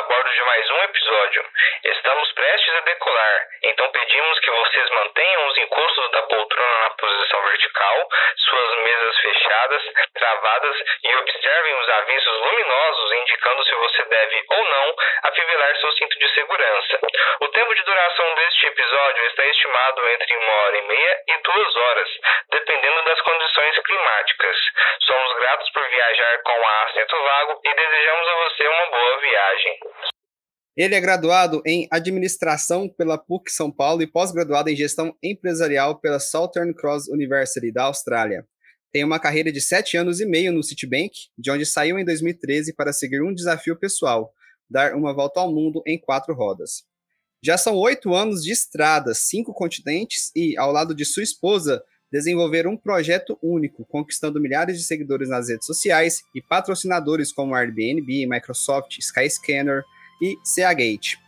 a 0.00 0.02
bordo 0.04 0.30
de 0.30 0.42
mais 0.44 0.70
um 0.70 0.82
episódio. 0.84 1.44
Estamos 1.84 2.32
prestes 2.32 2.74
a 2.74 2.80
decolar, 2.80 3.46
então 3.64 3.86
pedimos 3.88 4.40
que 4.40 4.50
vocês 4.50 4.90
mantenham 4.90 5.46
os 5.46 5.58
encostos 5.58 6.10
da 6.12 6.22
poltrona 6.22 6.80
na 6.80 6.90
posição 6.90 7.42
vertical, 7.42 8.08
suas 8.36 8.78
mesas 8.78 9.18
fechadas, 9.18 9.82
travadas 10.14 10.76
e 11.04 11.16
observem 11.16 11.74
os 11.74 11.88
avisos 11.90 12.40
luminosos 12.40 13.12
indicando 13.12 13.64
se 13.64 13.74
você 13.74 14.02
deve 14.04 14.44
ou 14.48 14.64
não 14.64 14.96
afivelar 15.24 15.76
seu 15.76 15.92
cinto 15.92 16.18
de 16.18 16.28
segurança. 16.34 16.98
O 17.40 17.48
tempo 17.48 17.74
de 17.74 17.82
duração 17.82 18.34
deste 18.36 18.66
episódio 18.68 19.26
está 19.26 19.44
estimado 19.44 20.08
entre 20.08 20.36
uma 20.36 20.52
hora 20.62 20.78
e 20.78 20.82
meia 20.82 21.16
e 21.28 21.36
duas 21.42 21.76
horas, 21.76 22.08
dependendo 22.50 23.02
das 23.02 23.20
condições 23.20 23.78
climáticas. 23.80 24.56
Gratos 25.40 25.70
por 25.72 25.82
viajar 25.88 26.42
com 26.44 26.50
a 26.50 26.84
Assento 26.84 27.16
Vago 27.16 27.60
e 27.64 27.74
desejamos 27.74 28.28
a 28.28 28.44
você 28.44 28.62
uma 28.68 28.90
boa 28.90 29.20
viagem. 29.22 29.78
Ele 30.76 30.94
é 30.94 31.00
graduado 31.00 31.62
em 31.64 31.88
Administração 31.90 32.86
pela 32.90 33.16
PUC 33.16 33.50
São 33.50 33.72
Paulo 33.72 34.02
e 34.02 34.06
pós-graduado 34.06 34.68
em 34.68 34.76
Gestão 34.76 35.16
Empresarial 35.22 35.98
pela 35.98 36.20
Southern 36.20 36.74
Cross 36.74 37.08
University 37.08 37.72
da 37.72 37.84
Austrália. 37.84 38.46
Tem 38.92 39.02
uma 39.02 39.18
carreira 39.18 39.50
de 39.50 39.62
sete 39.62 39.96
anos 39.96 40.20
e 40.20 40.26
meio 40.26 40.52
no 40.52 40.62
Citibank, 40.62 41.12
de 41.38 41.50
onde 41.50 41.64
saiu 41.64 41.98
em 41.98 42.04
2013 42.04 42.74
para 42.74 42.92
seguir 42.92 43.22
um 43.22 43.32
desafio 43.32 43.78
pessoal, 43.78 44.34
dar 44.68 44.92
uma 44.94 45.14
volta 45.14 45.40
ao 45.40 45.50
mundo 45.50 45.82
em 45.86 45.98
quatro 45.98 46.34
rodas. 46.34 46.82
Já 47.42 47.56
são 47.56 47.78
oito 47.78 48.14
anos 48.14 48.42
de 48.42 48.52
estrada, 48.52 49.14
cinco 49.14 49.54
continentes 49.54 50.30
e, 50.36 50.54
ao 50.58 50.70
lado 50.70 50.94
de 50.94 51.06
sua 51.06 51.22
esposa, 51.22 51.82
desenvolver 52.12 52.66
um 52.66 52.76
projeto 52.76 53.38
único, 53.42 53.84
conquistando 53.84 54.40
milhares 54.40 54.78
de 54.78 54.84
seguidores 54.84 55.28
nas 55.28 55.48
redes 55.48 55.66
sociais 55.66 56.22
e 56.34 56.42
patrocinadores 56.42 57.32
como 57.32 57.54
Airbnb, 57.54 58.26
Microsoft, 58.26 58.98
Skyscanner 58.98 59.84
e 60.20 60.36
Seagate. 60.44 61.18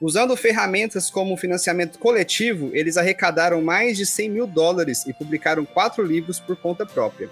Usando 0.00 0.36
ferramentas 0.36 1.08
como 1.08 1.36
financiamento 1.36 1.98
coletivo, 1.98 2.70
eles 2.74 2.96
arrecadaram 2.96 3.62
mais 3.62 3.96
de 3.96 4.04
100 4.04 4.28
mil 4.28 4.46
dólares 4.46 5.06
e 5.06 5.12
publicaram 5.12 5.64
quatro 5.64 6.04
livros 6.04 6.40
por 6.40 6.56
conta 6.56 6.84
própria. 6.84 7.30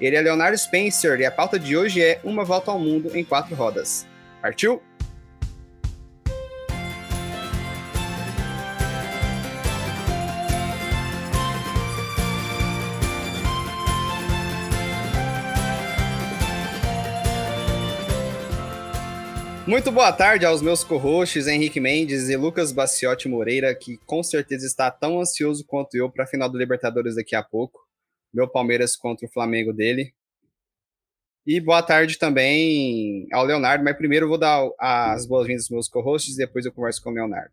Ele 0.00 0.16
é 0.16 0.20
Leonardo 0.20 0.56
Spencer 0.56 1.18
e 1.20 1.24
a 1.24 1.30
pauta 1.30 1.58
de 1.58 1.76
hoje 1.76 2.02
é 2.02 2.20
Uma 2.22 2.44
Volta 2.44 2.70
ao 2.70 2.78
Mundo 2.78 3.16
em 3.16 3.24
Quatro 3.24 3.54
Rodas. 3.54 4.06
Partiu? 4.40 4.82
Muito 19.72 19.90
boa 19.90 20.12
tarde 20.12 20.44
aos 20.44 20.60
meus 20.60 20.84
co-hosts 20.84 21.46
Henrique 21.46 21.80
Mendes 21.80 22.28
e 22.28 22.36
Lucas 22.36 22.72
Baciotti 22.72 23.26
Moreira, 23.26 23.74
que 23.74 23.96
com 24.04 24.22
certeza 24.22 24.66
está 24.66 24.90
tão 24.90 25.18
ansioso 25.18 25.64
quanto 25.64 25.94
eu 25.96 26.10
para 26.10 26.24
a 26.24 26.26
final 26.26 26.46
do 26.46 26.58
Libertadores 26.58 27.14
daqui 27.14 27.34
a 27.34 27.42
pouco. 27.42 27.80
Meu 28.34 28.46
Palmeiras 28.46 28.96
contra 28.96 29.26
o 29.26 29.32
Flamengo 29.32 29.72
dele. 29.72 30.12
E 31.46 31.58
boa 31.58 31.82
tarde 31.82 32.18
também 32.18 33.26
ao 33.32 33.46
Leonardo, 33.46 33.82
mas 33.82 33.96
primeiro 33.96 34.26
eu 34.26 34.28
vou 34.28 34.36
dar 34.36 34.62
as 34.78 35.24
boas-vindas 35.24 35.62
aos 35.62 35.70
meus 35.70 35.88
co-hosts 35.88 36.34
e 36.34 36.36
depois 36.36 36.66
eu 36.66 36.72
converso 36.72 37.02
com 37.02 37.08
o 37.08 37.14
Leonardo. 37.14 37.52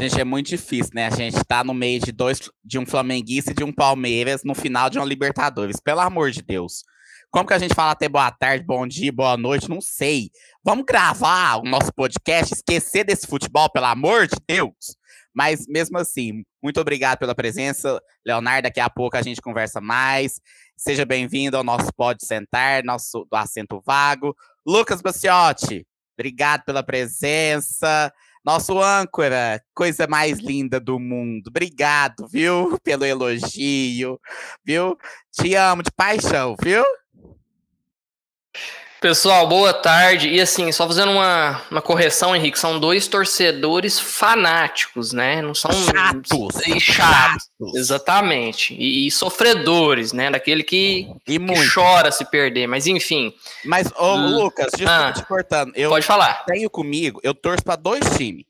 Gente, 0.00 0.20
é 0.20 0.24
muito 0.24 0.48
difícil, 0.48 0.90
né? 0.92 1.06
A 1.06 1.10
gente 1.10 1.38
tá 1.44 1.62
no 1.62 1.72
meio 1.72 2.00
de 2.00 2.10
dois, 2.10 2.50
de 2.64 2.80
um 2.80 2.84
flamenguista 2.84 3.52
e 3.52 3.54
de 3.54 3.62
um 3.62 3.72
Palmeiras 3.72 4.42
no 4.42 4.56
final 4.56 4.90
de 4.90 4.98
uma 4.98 5.06
Libertadores. 5.06 5.78
Pelo 5.78 6.00
amor 6.00 6.32
de 6.32 6.42
Deus. 6.42 6.82
Como 7.30 7.46
que 7.46 7.52
a 7.52 7.58
gente 7.58 7.74
fala 7.74 7.90
até 7.90 8.08
boa 8.08 8.30
tarde, 8.30 8.64
bom 8.64 8.86
dia, 8.86 9.12
boa 9.12 9.36
noite? 9.36 9.68
Não 9.68 9.82
sei. 9.82 10.30
Vamos 10.64 10.86
gravar 10.86 11.56
o 11.56 11.62
nosso 11.62 11.92
podcast, 11.92 12.54
esquecer 12.54 13.04
desse 13.04 13.26
futebol, 13.26 13.70
pelo 13.70 13.84
amor 13.84 14.26
de 14.26 14.36
Deus. 14.46 14.96
Mas 15.34 15.66
mesmo 15.68 15.98
assim, 15.98 16.42
muito 16.62 16.80
obrigado 16.80 17.18
pela 17.18 17.34
presença. 17.34 18.00
Leonardo, 18.26 18.62
daqui 18.62 18.80
a 18.80 18.88
pouco 18.88 19.14
a 19.14 19.20
gente 19.22 19.42
conversa 19.42 19.78
mais. 19.78 20.40
Seja 20.74 21.04
bem-vindo 21.04 21.54
ao 21.58 21.62
nosso 21.62 21.92
Pode 21.94 22.24
Sentar, 22.24 22.82
nosso 22.82 23.26
do 23.30 23.36
assento 23.36 23.82
vago. 23.84 24.34
Lucas 24.66 25.02
Baciotti, 25.02 25.86
obrigado 26.18 26.64
pela 26.64 26.82
presença. 26.82 28.10
Nosso 28.42 28.80
âncora, 28.80 29.62
coisa 29.74 30.06
mais 30.06 30.38
linda 30.38 30.80
do 30.80 30.98
mundo. 30.98 31.48
Obrigado, 31.48 32.26
viu? 32.26 32.78
Pelo 32.82 33.04
elogio, 33.04 34.18
viu? 34.64 34.96
Te 35.30 35.54
amo 35.54 35.82
de 35.82 35.90
paixão, 35.90 36.56
viu? 36.62 36.82
Pessoal, 39.00 39.46
boa 39.46 39.72
tarde. 39.72 40.28
E 40.28 40.40
assim, 40.40 40.72
só 40.72 40.86
fazendo 40.86 41.12
uma, 41.12 41.62
uma 41.70 41.80
correção, 41.80 42.34
Henrique, 42.34 42.58
são 42.58 42.80
dois 42.80 43.06
torcedores 43.06 44.00
fanáticos, 44.00 45.12
né? 45.12 45.40
Não 45.40 45.54
são 45.54 45.70
chatos. 45.72 46.66
E 46.66 46.80
chatos, 46.80 47.48
exatamente. 47.76 48.74
E, 48.74 49.06
e, 49.06 49.10
sofredores, 49.10 50.12
né? 50.12 50.30
Daquele 50.30 50.64
que, 50.64 51.08
que, 51.24 51.38
chora 51.72 52.10
se 52.10 52.24
perder. 52.24 52.66
Mas 52.66 52.88
enfim. 52.88 53.32
Mas, 53.64 53.88
ô, 53.96 54.16
Lucas, 54.16 54.72
desculpa 54.72 55.08
ah, 55.08 55.12
te 55.12 55.24
cortando. 55.26 55.72
Eu 55.76 55.90
pode 55.90 56.04
falar. 56.04 56.44
Tenho 56.44 56.68
comigo, 56.68 57.20
eu 57.22 57.34
torço 57.34 57.64
para 57.64 57.76
dois 57.76 58.04
times: 58.16 58.44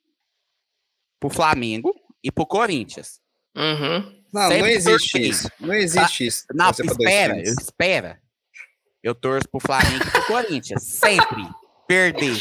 pro 1.21 1.29
Flamengo 1.29 1.95
e 2.25 2.33
pro 2.33 2.47
Corinthians. 2.47 3.21
Uhum. 3.55 4.19
Não, 4.33 4.49
Sempre 4.49 4.61
não 4.61 4.69
existe 4.69 5.29
isso. 5.29 5.51
Não 5.61 5.75
existe 5.75 6.27
isso. 6.27 6.45
Não, 6.55 6.71
espera, 6.71 7.41
espera. 7.43 8.28
Eu 9.03 9.15
torço 9.15 9.49
pro 9.49 9.61
Flamengo 9.61 10.05
e 10.05 10.11
pro 10.11 10.27
Corinthians. 10.27 10.83
Sempre. 10.83 11.47
Perder. 11.87 12.37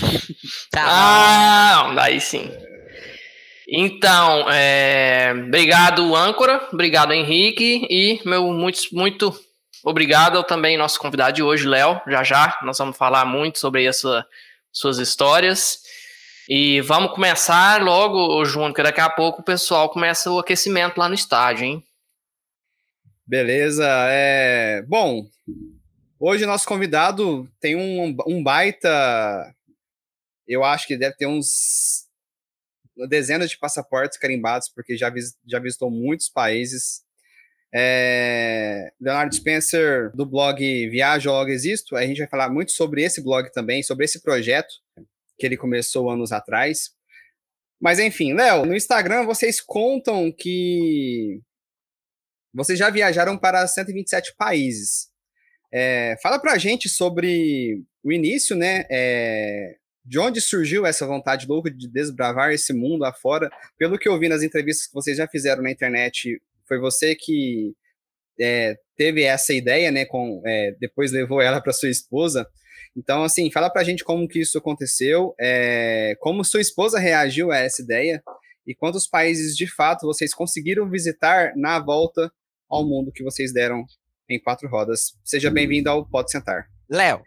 Tá. 0.72 0.84
Ah, 0.86 1.94
daí 1.96 2.20
sim. 2.20 2.52
Então, 3.70 4.50
é... 4.50 5.34
obrigado, 5.46 6.16
âncora. 6.16 6.68
Obrigado, 6.72 7.14
Henrique. 7.14 7.86
E 7.90 8.22
meu 8.26 8.52
muito, 8.52 8.80
muito 8.92 9.34
obrigado 9.84 10.44
também 10.44 10.78
nosso 10.78 11.00
convidado 11.00 11.34
de 11.34 11.44
hoje, 11.44 11.68
Léo. 11.68 12.02
Já 12.08 12.24
já 12.24 12.60
nós 12.64 12.78
vamos 12.78 12.98
falar 12.98 13.26
muito 13.26 13.60
sobre 13.60 13.86
essa, 13.86 14.26
suas 14.72 14.98
histórias. 14.98 15.80
E 16.50 16.80
vamos 16.82 17.12
começar 17.12 17.82
logo, 17.82 18.44
João, 18.46 18.70
porque 18.70 18.84
daqui 18.84 19.02
a 19.02 19.10
pouco 19.10 19.42
o 19.42 19.46
pessoal 19.46 19.90
começa 19.90 20.32
o 20.32 20.40
aquecimento 20.40 20.98
lá 20.98 21.10
no 21.10 21.16
estádio, 21.16 21.66
hein? 21.66 21.84
Beleza. 23.26 23.86
É... 24.10 24.82
Bom, 24.88 25.26
Hoje 26.20 26.48
nosso 26.48 26.68
convidado 26.68 27.48
tem 27.60 27.76
um, 27.76 28.16
um 28.26 28.44
baita. 28.44 29.56
Eu 30.48 30.64
acho 30.64 30.88
que 30.88 30.98
deve 30.98 31.16
ter 31.16 31.28
uns 31.28 32.08
dezenas 33.08 33.52
de 33.52 33.58
passaportes 33.60 34.18
carimbados, 34.18 34.68
porque 34.68 34.98
já, 34.98 35.12
vis, 35.12 35.38
já 35.46 35.60
visitou 35.60 35.92
muitos 35.92 36.28
países. 36.28 37.04
É, 37.72 38.92
Leonardo 39.00 39.36
Spencer, 39.36 40.12
do 40.16 40.26
blog 40.26 40.90
Viaja 40.90 41.30
Logo 41.30 41.52
Existo, 41.52 41.96
a 41.96 42.04
gente 42.04 42.18
vai 42.18 42.28
falar 42.28 42.50
muito 42.50 42.72
sobre 42.72 43.04
esse 43.04 43.22
blog 43.22 43.52
também, 43.52 43.84
sobre 43.84 44.06
esse 44.06 44.24
projeto 44.24 44.74
que 45.38 45.46
ele 45.46 45.56
começou 45.56 46.10
anos 46.10 46.32
atrás. 46.32 46.92
Mas 47.80 48.00
enfim, 48.00 48.34
Léo, 48.34 48.66
no 48.66 48.76
Instagram 48.76 49.24
vocês 49.24 49.62
contam 49.62 50.32
que 50.32 51.40
vocês 52.52 52.80
já 52.80 52.90
viajaram 52.90 53.38
para 53.38 53.68
127 53.68 54.34
países. 54.36 55.16
É, 55.72 56.16
fala 56.22 56.40
para 56.40 56.54
a 56.54 56.58
gente 56.58 56.88
sobre 56.88 57.84
o 58.04 58.12
início, 58.12 58.56
né? 58.56 58.86
É, 58.90 59.76
de 60.06 60.18
onde 60.18 60.40
surgiu 60.40 60.86
essa 60.86 61.06
vontade 61.06 61.46
louca 61.46 61.70
de 61.70 61.88
desbravar 61.88 62.52
esse 62.52 62.74
mundo 62.74 63.04
afora? 63.04 63.50
Pelo 63.78 63.98
que 63.98 64.08
eu 64.08 64.18
vi 64.18 64.30
nas 64.30 64.42
entrevistas 64.42 64.88
que 64.88 64.94
vocês 64.94 65.18
já 65.18 65.28
fizeram 65.28 65.62
na 65.62 65.72
internet, 65.72 66.42
foi 66.66 66.80
você 66.80 67.16
que 67.16 67.74
é, 68.40 68.78
teve 68.96 69.24
essa 69.24 69.54
ideia, 69.54 69.92
né? 69.92 70.06
Com, 70.06 70.42
é, 70.46 70.76
depois 70.80 71.12
levou 71.12 71.42
ela 71.42 71.62
para 71.62 71.74
sua 71.74 71.90
esposa. 71.90 72.48
Então, 72.96 73.24
assim, 73.24 73.52
fala 73.52 73.70
para 73.70 73.82
a 73.82 73.86
gente 73.86 74.04
como 74.04 74.28
que 74.28 74.40
isso 74.40 74.58
aconteceu, 74.58 75.36
é, 75.40 76.16
como 76.20 76.44
sua 76.44 76.62
esposa 76.62 76.98
reagiu 76.98 77.52
a 77.52 77.58
essa 77.58 77.82
ideia 77.82 78.24
e 78.66 78.74
quantos 78.74 79.08
países 79.08 79.56
de 79.56 79.68
fato 79.68 80.08
vocês 80.08 80.34
conseguiram 80.34 80.90
visitar 80.90 81.54
na 81.56 81.80
volta 81.80 82.32
ao 82.68 82.88
mundo 82.88 83.12
que 83.12 83.24
vocês 83.24 83.54
deram 83.54 83.86
em 84.30 84.40
quatro 84.40 84.68
rodas. 84.68 85.18
Seja 85.24 85.50
bem-vindo 85.50 85.90
ao 85.90 86.06
Pode 86.06 86.32
Sentar. 86.32 86.70
Léo, 86.90 87.22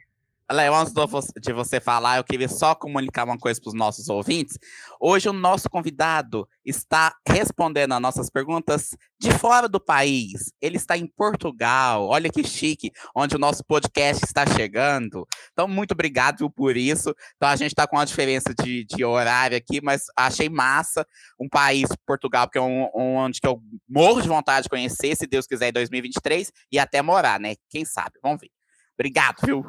Léo, 0.53 0.75
antes 0.75 0.93
de 1.41 1.53
você 1.53 1.79
falar, 1.79 2.17
eu 2.17 2.25
queria 2.25 2.49
só 2.49 2.75
comunicar 2.75 3.23
uma 3.23 3.39
coisa 3.39 3.61
para 3.61 3.69
os 3.69 3.75
nossos 3.75 4.09
ouvintes. 4.09 4.59
Hoje 4.99 5.29
o 5.29 5.33
nosso 5.33 5.71
convidado 5.71 6.49
está 6.65 7.15
respondendo 7.25 7.93
as 7.93 8.01
nossas 8.01 8.29
perguntas 8.29 8.97
de 9.17 9.31
fora 9.31 9.69
do 9.69 9.79
país. 9.79 10.53
Ele 10.61 10.77
está 10.77 10.99
em 10.99 11.07
Portugal. 11.07 12.05
Olha 12.09 12.29
que 12.29 12.43
chique, 12.43 12.91
onde 13.15 13.37
o 13.37 13.39
nosso 13.39 13.65
podcast 13.65 14.25
está 14.25 14.45
chegando. 14.45 15.25
Então, 15.53 15.69
muito 15.69 15.93
obrigado 15.93 16.51
por 16.51 16.77
isso. 16.77 17.15
Então, 17.37 17.49
a 17.49 17.55
gente 17.55 17.71
está 17.71 17.87
com 17.87 17.95
uma 17.95 18.05
diferença 18.05 18.53
de, 18.53 18.85
de, 18.85 19.05
horário 19.05 19.57
aqui, 19.57 19.81
mas 19.81 20.07
achei 20.17 20.49
massa 20.49 21.07
um 21.39 21.49
país, 21.49 21.89
Portugal, 22.05 22.49
porque 22.49 22.59
é 22.59 22.63
um, 22.63 22.91
um, 22.93 23.17
onde 23.19 23.41
que 23.41 23.47
eu 23.47 23.63
morro 23.89 24.21
de 24.21 24.27
vontade 24.27 24.65
de 24.65 24.69
conhecer, 24.69 25.15
se 25.17 25.29
Deus 25.29 25.47
quiser, 25.47 25.69
em 25.69 25.73
2023, 25.73 26.51
e 26.73 26.79
até 26.79 27.01
morar, 27.01 27.39
né? 27.39 27.55
Quem 27.69 27.85
sabe? 27.85 28.19
Vamos 28.21 28.41
ver. 28.41 28.51
Obrigado, 28.99 29.37
viu? 29.45 29.65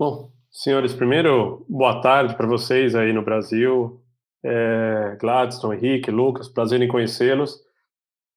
Bom, 0.00 0.32
Senhores, 0.50 0.94
primeiro, 0.94 1.62
boa 1.68 2.00
tarde 2.00 2.34
para 2.34 2.46
vocês 2.46 2.94
aí 2.94 3.12
no 3.12 3.20
Brasil. 3.20 4.00
É, 4.42 5.14
Gladstone, 5.20 5.76
Henrique, 5.76 6.10
Lucas, 6.10 6.48
prazer 6.48 6.80
em 6.80 6.88
conhecê-los. 6.88 7.60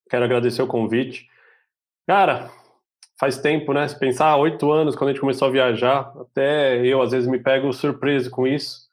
Quero 0.10 0.25
agradecer 0.25 0.62
o 0.62 0.68
convite. 0.68 1.25
Cara, 2.06 2.51
faz 3.18 3.38
tempo, 3.38 3.71
né? 3.71 3.88
Se 3.88 3.98
pensar, 3.98 4.36
oito 4.36 4.69
anos, 4.74 4.94
quando 4.94 5.12
a 5.12 5.13
gente 5.13 5.21
começou 5.21 5.48
a 5.48 5.51
viajar, 5.51 6.12
até 6.19 6.86
eu 6.86 7.01
às 7.01 7.12
vezes 7.12 7.30
me 7.30 7.39
pego 7.39 7.71
surpreso 7.71 8.30
com 8.30 8.45
isso. 8.45 8.89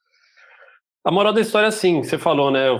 A 1.02 1.10
moral 1.10 1.32
da 1.32 1.40
história 1.40 1.66
é 1.66 1.70
assim, 1.70 2.04
você 2.04 2.18
falou, 2.18 2.52
né? 2.52 2.68
Eu 2.68 2.78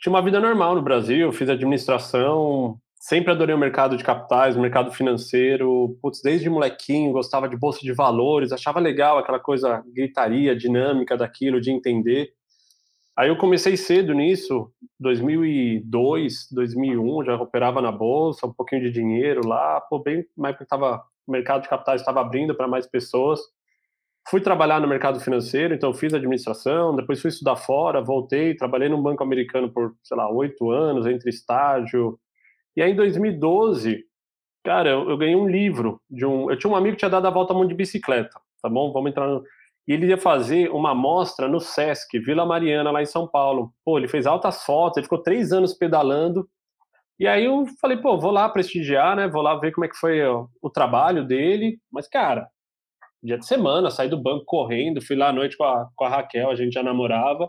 tinha 0.00 0.14
uma 0.14 0.22
vida 0.22 0.40
normal 0.40 0.74
no 0.74 0.80
Brasil, 0.80 1.30
fiz 1.30 1.50
administração, 1.50 2.80
sempre 3.06 3.30
adorei 3.30 3.54
o 3.54 3.58
mercado 3.58 3.96
de 3.96 4.02
capitais, 4.02 4.56
o 4.56 4.60
mercado 4.60 4.90
financeiro. 4.90 5.96
Putz, 6.02 6.20
desde 6.20 6.50
molequinho 6.50 7.12
gostava 7.12 7.48
de 7.48 7.56
bolsa 7.56 7.78
de 7.80 7.92
valores, 7.92 8.50
achava 8.50 8.80
legal 8.80 9.16
aquela 9.16 9.38
coisa 9.38 9.80
gritaria, 9.94 10.56
dinâmica 10.56 11.16
daquilo, 11.16 11.60
de 11.60 11.70
entender. 11.70 12.30
Aí 13.16 13.28
eu 13.28 13.36
comecei 13.36 13.76
cedo 13.76 14.12
nisso, 14.12 14.72
2002, 14.98 16.48
2001, 16.50 17.24
já 17.24 17.36
operava 17.36 17.80
na 17.80 17.92
bolsa, 17.92 18.46
um 18.46 18.52
pouquinho 18.52 18.82
de 18.82 18.90
dinheiro 18.90 19.46
lá, 19.46 19.80
pô, 19.82 20.00
bem 20.00 20.26
porque 20.36 20.66
tava, 20.66 21.02
o 21.26 21.30
mercado 21.32 21.62
de 21.62 21.68
capitais 21.68 22.00
estava 22.00 22.20
abrindo 22.20 22.56
para 22.56 22.66
mais 22.66 22.88
pessoas. 22.88 23.40
Fui 24.28 24.40
trabalhar 24.40 24.80
no 24.80 24.88
mercado 24.88 25.20
financeiro, 25.20 25.72
então 25.72 25.94
fiz 25.94 26.12
administração, 26.12 26.96
depois 26.96 27.22
fui 27.22 27.28
estudar 27.28 27.54
fora, 27.54 28.02
voltei, 28.02 28.56
trabalhei 28.56 28.88
num 28.88 29.00
banco 29.00 29.22
americano 29.22 29.72
por, 29.72 29.94
sei 30.02 30.16
lá, 30.16 30.28
oito 30.28 30.70
anos, 30.72 31.06
entre 31.06 31.30
estágio, 31.30 32.18
e 32.76 32.82
aí, 32.82 32.92
em 32.92 32.96
2012, 32.96 34.04
cara, 34.64 34.90
eu, 34.90 35.08
eu, 35.08 35.16
ganhei 35.16 35.34
um 35.34 35.48
livro 35.48 36.00
de 36.10 36.26
um. 36.26 36.50
Eu 36.50 36.58
tinha 36.58 36.70
um 36.70 36.76
amigo 36.76 36.94
que 36.94 36.98
tinha 36.98 37.10
dado 37.10 37.26
a 37.26 37.30
volta 37.30 37.52
ao 37.52 37.58
mundo 37.58 37.68
de 37.68 37.74
bicicleta, 37.74 38.38
tá 38.62 38.68
bom? 38.68 38.92
Vamos 38.92 39.10
entrar 39.10 39.26
no. 39.26 39.42
E 39.88 39.92
ele 39.92 40.06
ia 40.06 40.18
fazer 40.18 40.70
uma 40.70 40.94
mostra 40.94 41.48
no 41.48 41.60
Sesc, 41.60 42.18
Vila 42.18 42.44
Mariana, 42.44 42.90
lá 42.90 43.00
em 43.00 43.06
São 43.06 43.26
Paulo. 43.26 43.72
Pô, 43.84 43.96
ele 43.96 44.08
fez 44.08 44.26
altas 44.26 44.64
fotos, 44.64 44.98
ele 44.98 45.04
ficou 45.04 45.22
três 45.22 45.52
anos 45.52 45.72
pedalando. 45.72 46.48
E 47.18 47.26
aí 47.26 47.44
eu 47.46 47.64
falei, 47.80 47.96
pô, 47.96 48.18
vou 48.18 48.30
lá 48.30 48.48
prestigiar, 48.48 49.16
né? 49.16 49.28
Vou 49.28 49.42
lá 49.42 49.54
ver 49.54 49.72
como 49.72 49.84
é 49.84 49.88
que 49.88 49.96
foi 49.96 50.22
ó, 50.26 50.46
o 50.60 50.68
trabalho 50.68 51.24
dele. 51.24 51.78
Mas, 51.90 52.08
cara, 52.08 52.48
dia 53.22 53.38
de 53.38 53.46
semana, 53.46 53.90
saí 53.90 54.08
do 54.08 54.20
banco 54.20 54.44
correndo, 54.44 55.00
fui 55.00 55.16
lá 55.16 55.28
à 55.28 55.32
noite 55.32 55.56
com 55.56 55.64
a, 55.64 55.88
com 55.94 56.04
a 56.04 56.08
Raquel, 56.08 56.50
a 56.50 56.54
gente 56.56 56.74
já 56.74 56.82
namorava. 56.82 57.48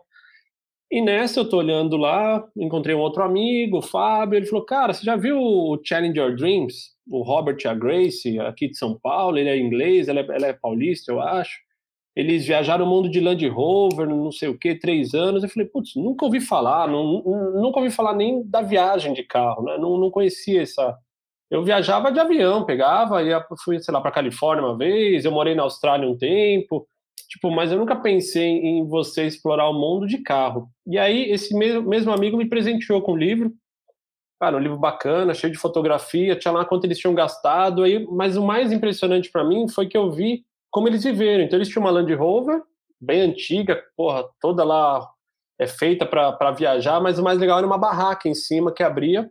E 0.90 1.02
nessa 1.02 1.42
eu 1.42 1.50
tô 1.50 1.58
olhando 1.58 1.98
lá, 1.98 2.48
encontrei 2.56 2.96
um 2.96 3.00
outro 3.00 3.22
amigo, 3.22 3.80
o 3.80 3.82
Fábio, 3.82 4.38
ele 4.38 4.46
falou, 4.46 4.64
cara, 4.64 4.94
você 4.94 5.04
já 5.04 5.18
viu 5.18 5.38
o 5.38 5.78
Challenge 5.84 6.18
Your 6.18 6.34
Dreams? 6.36 6.96
O 7.10 7.24
Robert 7.24 7.58
e 7.64 7.68
a 7.68 7.74
Grace, 7.74 8.40
aqui 8.40 8.70
de 8.70 8.78
São 8.78 8.98
Paulo, 8.98 9.38
ele 9.38 9.50
é 9.50 9.58
inglês, 9.58 10.08
ela 10.08 10.22
é, 10.22 10.26
ela 10.30 10.48
é 10.48 10.54
paulista, 10.54 11.12
eu 11.12 11.22
acho. 11.22 11.58
Eles 12.16 12.48
viajaram 12.48 12.86
o 12.86 12.90
mundo 12.90 13.10
de 13.10 13.20
Land 13.20 13.48
Rover, 13.48 14.08
não 14.08 14.32
sei 14.32 14.50
o 14.50 14.58
que, 14.58 14.76
três 14.76 15.14
anos. 15.14 15.44
Eu 15.44 15.50
falei, 15.50 15.68
putz, 15.68 15.96
nunca 15.96 16.26
ouvi 16.26 16.42
falar, 16.42 16.88
não, 16.88 17.22
nunca 17.54 17.80
ouvi 17.80 17.92
falar 17.92 18.16
nem 18.16 18.42
da 18.44 18.62
viagem 18.62 19.14
de 19.14 19.24
carro, 19.24 19.64
né? 19.64 19.78
Não, 19.78 19.98
não 19.98 20.10
conhecia 20.10 20.62
essa. 20.64 20.98
Eu 21.50 21.64
viajava 21.64 22.12
de 22.12 22.20
avião, 22.20 22.66
pegava, 22.66 23.22
ia, 23.24 23.46
fui, 23.64 23.80
sei 23.80 23.94
lá, 23.94 24.02
para 24.02 24.12
Califórnia 24.12 24.66
uma 24.66 24.78
vez, 24.78 25.26
eu 25.26 25.32
morei 25.32 25.54
na 25.54 25.64
Austrália 25.64 26.10
um 26.10 26.18
tempo, 26.18 26.88
Tipo, 27.38 27.52
mas 27.52 27.72
eu 27.72 27.78
nunca 27.78 27.96
pensei 27.96 28.48
em 28.48 28.84
você 28.84 29.28
explorar 29.28 29.70
o 29.70 29.74
mundo 29.74 30.08
de 30.08 30.18
carro. 30.18 30.72
E 30.88 30.98
aí, 30.98 31.32
esse 31.32 31.56
mesmo, 31.56 32.12
amigo 32.12 32.36
me 32.36 32.50
presenteou 32.50 33.00
com 33.00 33.14
um 33.14 33.18
livro. 33.18 33.54
Cara, 34.40 34.58
um 34.58 34.60
livro 34.60 34.78
bacana, 34.78 35.36
cheio 35.36 35.54
de 35.54 35.60
fotografia, 35.60 36.36
tinha 36.36 36.52
lá 36.52 36.66
quanto 36.66 36.86
eles 36.86 36.98
tinham 36.98 37.14
gastado. 37.14 37.84
Aí, 37.84 38.04
mas 38.08 38.36
o 38.38 38.44
mais 38.44 38.72
impressionante 38.72 39.32
para 39.32 39.44
mim 39.44 39.68
foi 39.68 39.86
que 39.86 39.96
eu 39.96 40.10
vi 40.10 40.46
como 40.72 40.88
eles 40.88 41.04
viveram. 41.04 41.44
Então, 41.44 41.60
eles 41.60 41.70
tinham 41.70 41.84
uma 41.84 41.92
Land 41.92 42.12
Rover, 42.16 42.64
bem 43.00 43.22
antiga, 43.22 43.84
porra, 43.96 44.28
toda 44.42 44.64
lá 44.64 45.08
é 45.60 45.68
feita 45.68 46.08
para 46.08 46.52
viajar, 46.52 47.00
mas 47.00 47.20
o 47.20 47.24
mais 47.24 47.38
legal 47.38 47.60
era 47.60 47.68
uma 47.68 47.78
barraca 47.78 48.28
em 48.28 48.34
cima 48.34 48.74
que 48.74 48.82
abria. 48.82 49.30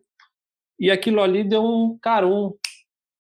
E 0.78 0.92
aquilo 0.92 1.20
ali 1.20 1.42
deu 1.42 1.64
um, 1.64 1.98
cara, 2.00 2.24
um, 2.24 2.54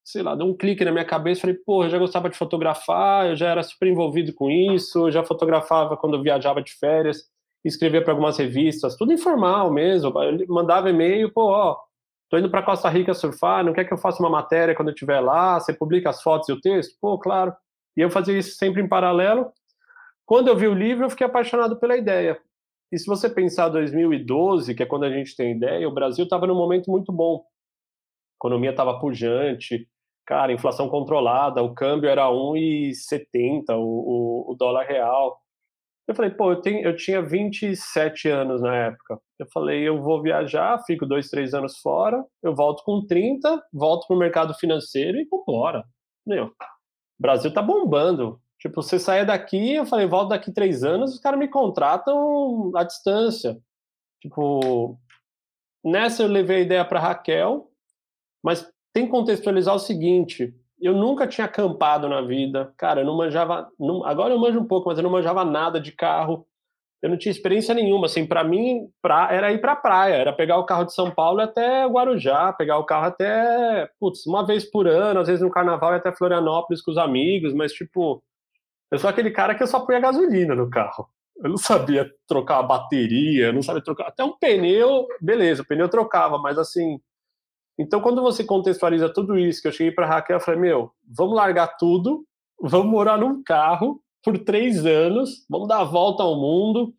sei 0.06 0.22
lá, 0.22 0.36
deu 0.36 0.46
um 0.46 0.56
clique 0.56 0.84
na 0.84 0.92
minha 0.92 1.04
cabeça, 1.04 1.40
falei, 1.40 1.56
pô, 1.56 1.82
eu 1.82 1.90
já 1.90 1.98
gostava 1.98 2.30
de 2.30 2.38
fotografar, 2.38 3.26
eu 3.26 3.34
já 3.34 3.48
era 3.48 3.62
super 3.64 3.88
envolvido 3.88 4.32
com 4.32 4.48
isso, 4.48 5.08
eu 5.08 5.10
já 5.10 5.24
fotografava 5.24 5.96
quando 5.96 6.16
eu 6.16 6.22
viajava 6.22 6.62
de 6.62 6.72
férias, 6.74 7.28
escrevia 7.64 8.00
para 8.00 8.12
algumas 8.12 8.38
revistas, 8.38 8.94
tudo 8.94 9.12
informal 9.12 9.68
mesmo, 9.68 10.12
eu 10.22 10.46
mandava 10.46 10.88
e-mail, 10.88 11.32
pô, 11.32 11.50
ó, 11.50 11.76
tô 12.30 12.38
indo 12.38 12.48
para 12.48 12.62
Costa 12.62 12.88
Rica 12.88 13.14
surfar, 13.14 13.64
não 13.64 13.72
quer 13.72 13.84
que 13.84 13.92
eu 13.92 13.98
faça 13.98 14.22
uma 14.22 14.30
matéria 14.30 14.76
quando 14.76 14.90
eu 14.90 14.94
estiver 14.94 15.18
lá, 15.18 15.58
você 15.58 15.72
publica 15.72 16.08
as 16.08 16.22
fotos 16.22 16.48
e 16.48 16.52
o 16.52 16.60
texto? 16.60 16.96
Pô, 17.00 17.18
claro. 17.18 17.52
E 17.96 18.00
eu 18.00 18.08
fazia 18.08 18.38
isso 18.38 18.56
sempre 18.56 18.80
em 18.80 18.88
paralelo. 18.88 19.50
Quando 20.24 20.46
eu 20.46 20.56
vi 20.56 20.68
o 20.68 20.74
livro, 20.74 21.04
eu 21.06 21.10
fiquei 21.10 21.26
apaixonado 21.26 21.80
pela 21.80 21.96
ideia. 21.96 22.40
E 22.92 22.98
se 22.98 23.06
você 23.06 23.28
pensar 23.28 23.70
2012, 23.70 24.72
que 24.72 24.84
é 24.84 24.86
quando 24.86 25.04
a 25.04 25.10
gente 25.10 25.34
tem 25.34 25.56
ideia, 25.56 25.88
o 25.88 25.92
Brasil 25.92 26.24
estava 26.24 26.46
num 26.46 26.54
momento 26.54 26.92
muito 26.92 27.10
bom. 27.10 27.38
A 27.38 28.36
economia 28.36 28.70
estava 28.70 29.00
pujante, 29.00 29.88
cara, 30.26 30.52
inflação 30.52 30.88
controlada, 30.88 31.62
o 31.62 31.72
câmbio 31.74 32.10
era 32.10 32.26
1,70, 32.26 33.70
o, 33.70 33.80
o, 33.80 34.52
o 34.52 34.54
dólar 34.56 34.84
real. 34.86 35.40
Eu 36.08 36.14
falei, 36.14 36.30
pô, 36.30 36.52
eu, 36.52 36.60
tenho, 36.60 36.84
eu 36.86 36.96
tinha 36.96 37.22
27 37.22 38.28
anos 38.28 38.60
na 38.60 38.74
época. 38.74 39.20
Eu 39.38 39.46
falei, 39.52 39.82
eu 39.82 40.02
vou 40.02 40.22
viajar, 40.22 40.82
fico 40.84 41.06
dois, 41.06 41.28
três 41.28 41.54
anos 41.54 41.78
fora, 41.78 42.24
eu 42.42 42.54
volto 42.54 42.82
com 42.84 43.04
30, 43.06 43.62
volto 43.72 44.06
pro 44.06 44.16
mercado 44.16 44.54
financeiro 44.54 45.18
e 45.18 45.24
vambora. 45.24 45.84
Meu, 46.26 46.46
o 46.46 46.52
Brasil 47.18 47.52
tá 47.52 47.62
bombando. 47.62 48.40
Tipo, 48.58 48.82
você 48.82 48.98
saia 48.98 49.24
daqui, 49.24 49.74
eu 49.74 49.86
falei, 49.86 50.06
volto 50.06 50.30
daqui 50.30 50.52
três 50.52 50.82
anos, 50.82 51.14
os 51.14 51.20
caras 51.20 51.38
me 51.38 51.48
contratam 51.48 52.72
à 52.74 52.82
distância. 52.84 53.58
Tipo, 54.20 54.98
nessa 55.84 56.22
eu 56.22 56.28
levei 56.28 56.58
a 56.58 56.60
ideia 56.60 56.84
para 56.84 57.00
Raquel, 57.00 57.70
mas 58.42 58.66
tem 58.96 59.04
que 59.04 59.10
contextualizar 59.10 59.74
o 59.74 59.78
seguinte: 59.78 60.54
eu 60.80 60.94
nunca 60.94 61.26
tinha 61.26 61.44
acampado 61.44 62.08
na 62.08 62.22
vida, 62.22 62.72
cara, 62.78 63.02
eu 63.02 63.04
não 63.04 63.14
manjava. 63.14 63.68
Não, 63.78 64.02
agora 64.06 64.32
eu 64.32 64.38
manjo 64.38 64.58
um 64.58 64.66
pouco, 64.66 64.88
mas 64.88 64.96
eu 64.96 65.04
não 65.04 65.10
manjava 65.10 65.44
nada 65.44 65.78
de 65.78 65.92
carro. 65.92 66.46
Eu 67.02 67.10
não 67.10 67.18
tinha 67.18 67.30
experiência 67.30 67.74
nenhuma. 67.74 68.06
Assim, 68.06 68.26
para 68.26 68.42
mim, 68.42 68.88
pra, 69.02 69.28
era 69.30 69.52
ir 69.52 69.60
para 69.60 69.72
a 69.72 69.76
praia, 69.76 70.14
era 70.14 70.32
pegar 70.32 70.56
o 70.56 70.64
carro 70.64 70.84
de 70.84 70.94
São 70.94 71.10
Paulo 71.10 71.40
até 71.40 71.84
Guarujá, 71.84 72.54
pegar 72.54 72.78
o 72.78 72.86
carro 72.86 73.04
até, 73.04 73.86
putz, 74.00 74.26
uma 74.26 74.46
vez 74.46 74.64
por 74.64 74.88
ano, 74.88 75.20
às 75.20 75.28
vezes 75.28 75.42
no 75.42 75.50
carnaval 75.50 75.92
e 75.92 75.96
até 75.96 76.10
Florianópolis 76.10 76.80
com 76.80 76.90
os 76.90 76.96
amigos, 76.96 77.52
mas 77.52 77.72
tipo, 77.72 78.24
eu 78.90 78.98
sou 78.98 79.10
aquele 79.10 79.30
cara 79.30 79.54
que 79.54 79.62
eu 79.62 79.66
só 79.66 79.80
punha 79.80 80.00
gasolina 80.00 80.54
no 80.54 80.70
carro. 80.70 81.06
Eu 81.36 81.50
não 81.50 81.58
sabia 81.58 82.10
trocar 82.26 82.60
a 82.60 82.62
bateria, 82.62 83.52
não 83.52 83.62
sabia 83.62 83.82
trocar. 83.84 84.08
Até 84.08 84.24
um 84.24 84.32
pneu, 84.38 85.06
beleza, 85.20 85.62
o 85.62 85.66
pneu 85.66 85.84
eu 85.84 85.90
trocava, 85.90 86.38
mas 86.38 86.56
assim, 86.58 86.98
então, 87.78 88.00
quando 88.00 88.22
você 88.22 88.42
contextualiza 88.42 89.12
tudo 89.12 89.38
isso, 89.38 89.60
que 89.60 89.68
eu 89.68 89.72
cheguei 89.72 89.92
para 89.92 90.06
Raquel, 90.06 90.36
eu 90.36 90.40
falei: 90.40 90.60
meu, 90.60 90.90
vamos 91.06 91.34
largar 91.34 91.76
tudo, 91.76 92.24
vamos 92.60 92.90
morar 92.90 93.18
num 93.18 93.42
carro 93.42 94.00
por 94.22 94.38
três 94.38 94.84
anos, 94.86 95.46
vamos 95.48 95.68
dar 95.68 95.80
a 95.80 95.84
volta 95.84 96.22
ao 96.22 96.40
mundo 96.40 96.92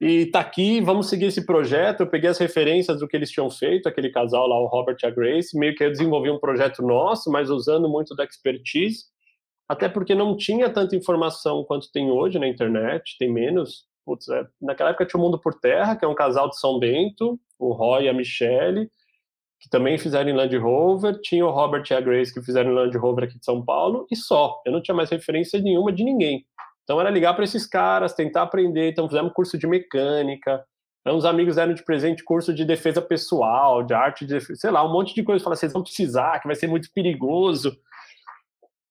e 0.00 0.26
tá 0.26 0.40
aqui, 0.40 0.80
vamos 0.80 1.08
seguir 1.08 1.26
esse 1.26 1.44
projeto. 1.46 2.00
Eu 2.00 2.06
peguei 2.06 2.28
as 2.30 2.38
referências 2.38 3.00
do 3.00 3.08
que 3.08 3.16
eles 3.16 3.30
tinham 3.30 3.50
feito, 3.50 3.88
aquele 3.88 4.10
casal 4.10 4.46
lá, 4.46 4.60
o 4.60 4.66
Robert 4.66 4.96
e 5.02 5.06
a 5.06 5.10
Grace, 5.10 5.58
meio 5.58 5.74
que 5.74 5.84
eu 5.84 5.90
desenvolvi 5.90 6.30
um 6.30 6.38
projeto 6.38 6.82
nosso, 6.82 7.30
mas 7.30 7.48
usando 7.50 7.88
muito 7.88 8.14
da 8.14 8.24
expertise, 8.24 9.04
até 9.68 9.88
porque 9.88 10.14
não 10.14 10.36
tinha 10.36 10.70
tanta 10.70 10.96
informação 10.96 11.64
quanto 11.64 11.90
tem 11.92 12.10
hoje 12.10 12.38
na 12.38 12.46
internet, 12.48 13.16
tem 13.18 13.32
menos. 13.32 13.86
Putz, 14.04 14.28
é, 14.28 14.46
naquela 14.60 14.90
época 14.90 15.06
tinha 15.06 15.20
o 15.20 15.22
Mundo 15.22 15.38
por 15.38 15.54
Terra, 15.54 15.96
que 15.96 16.04
é 16.04 16.08
um 16.08 16.14
casal 16.14 16.48
de 16.48 16.58
São 16.58 16.78
Bento, 16.78 17.38
o 17.58 17.72
Roy 17.72 18.04
e 18.04 18.08
a 18.08 18.14
Michelle, 18.14 18.90
que 19.60 19.68
também 19.68 19.98
fizeram 19.98 20.30
em 20.30 20.34
Land 20.34 20.56
Rover, 20.56 21.20
tinha 21.20 21.44
o 21.44 21.50
Robert 21.50 21.84
e 21.90 21.94
a 21.94 22.00
Grace 22.00 22.32
que 22.32 22.42
fizeram 22.42 22.70
em 22.70 22.74
Land 22.74 22.96
Rover 22.96 23.24
aqui 23.24 23.38
de 23.38 23.44
São 23.44 23.64
Paulo, 23.64 24.06
e 24.10 24.16
só. 24.16 24.60
Eu 24.64 24.72
não 24.72 24.80
tinha 24.80 24.94
mais 24.94 25.10
referência 25.10 25.60
nenhuma 25.60 25.92
de 25.92 26.04
ninguém. 26.04 26.44
Então 26.84 27.00
era 27.00 27.10
ligar 27.10 27.34
para 27.34 27.44
esses 27.44 27.66
caras, 27.66 28.14
tentar 28.14 28.42
aprender. 28.42 28.90
Então 28.90 29.08
fizemos 29.08 29.32
curso 29.32 29.58
de 29.58 29.66
mecânica. 29.66 30.64
Então, 31.00 31.16
uns 31.16 31.24
amigos 31.24 31.56
deram 31.56 31.74
de 31.74 31.84
presente 31.84 32.24
curso 32.24 32.52
de 32.52 32.64
defesa 32.64 33.00
pessoal, 33.00 33.82
de 33.82 33.94
arte 33.94 34.26
de 34.26 34.34
defesa, 34.34 34.60
sei 34.60 34.70
lá, 34.70 34.84
um 34.84 34.92
monte 34.92 35.14
de 35.14 35.22
coisa. 35.22 35.42
Fala, 35.42 35.56
vocês 35.56 35.72
vão 35.72 35.82
precisar, 35.82 36.38
que 36.40 36.46
vai 36.46 36.56
ser 36.56 36.66
muito 36.66 36.90
perigoso. 36.92 37.76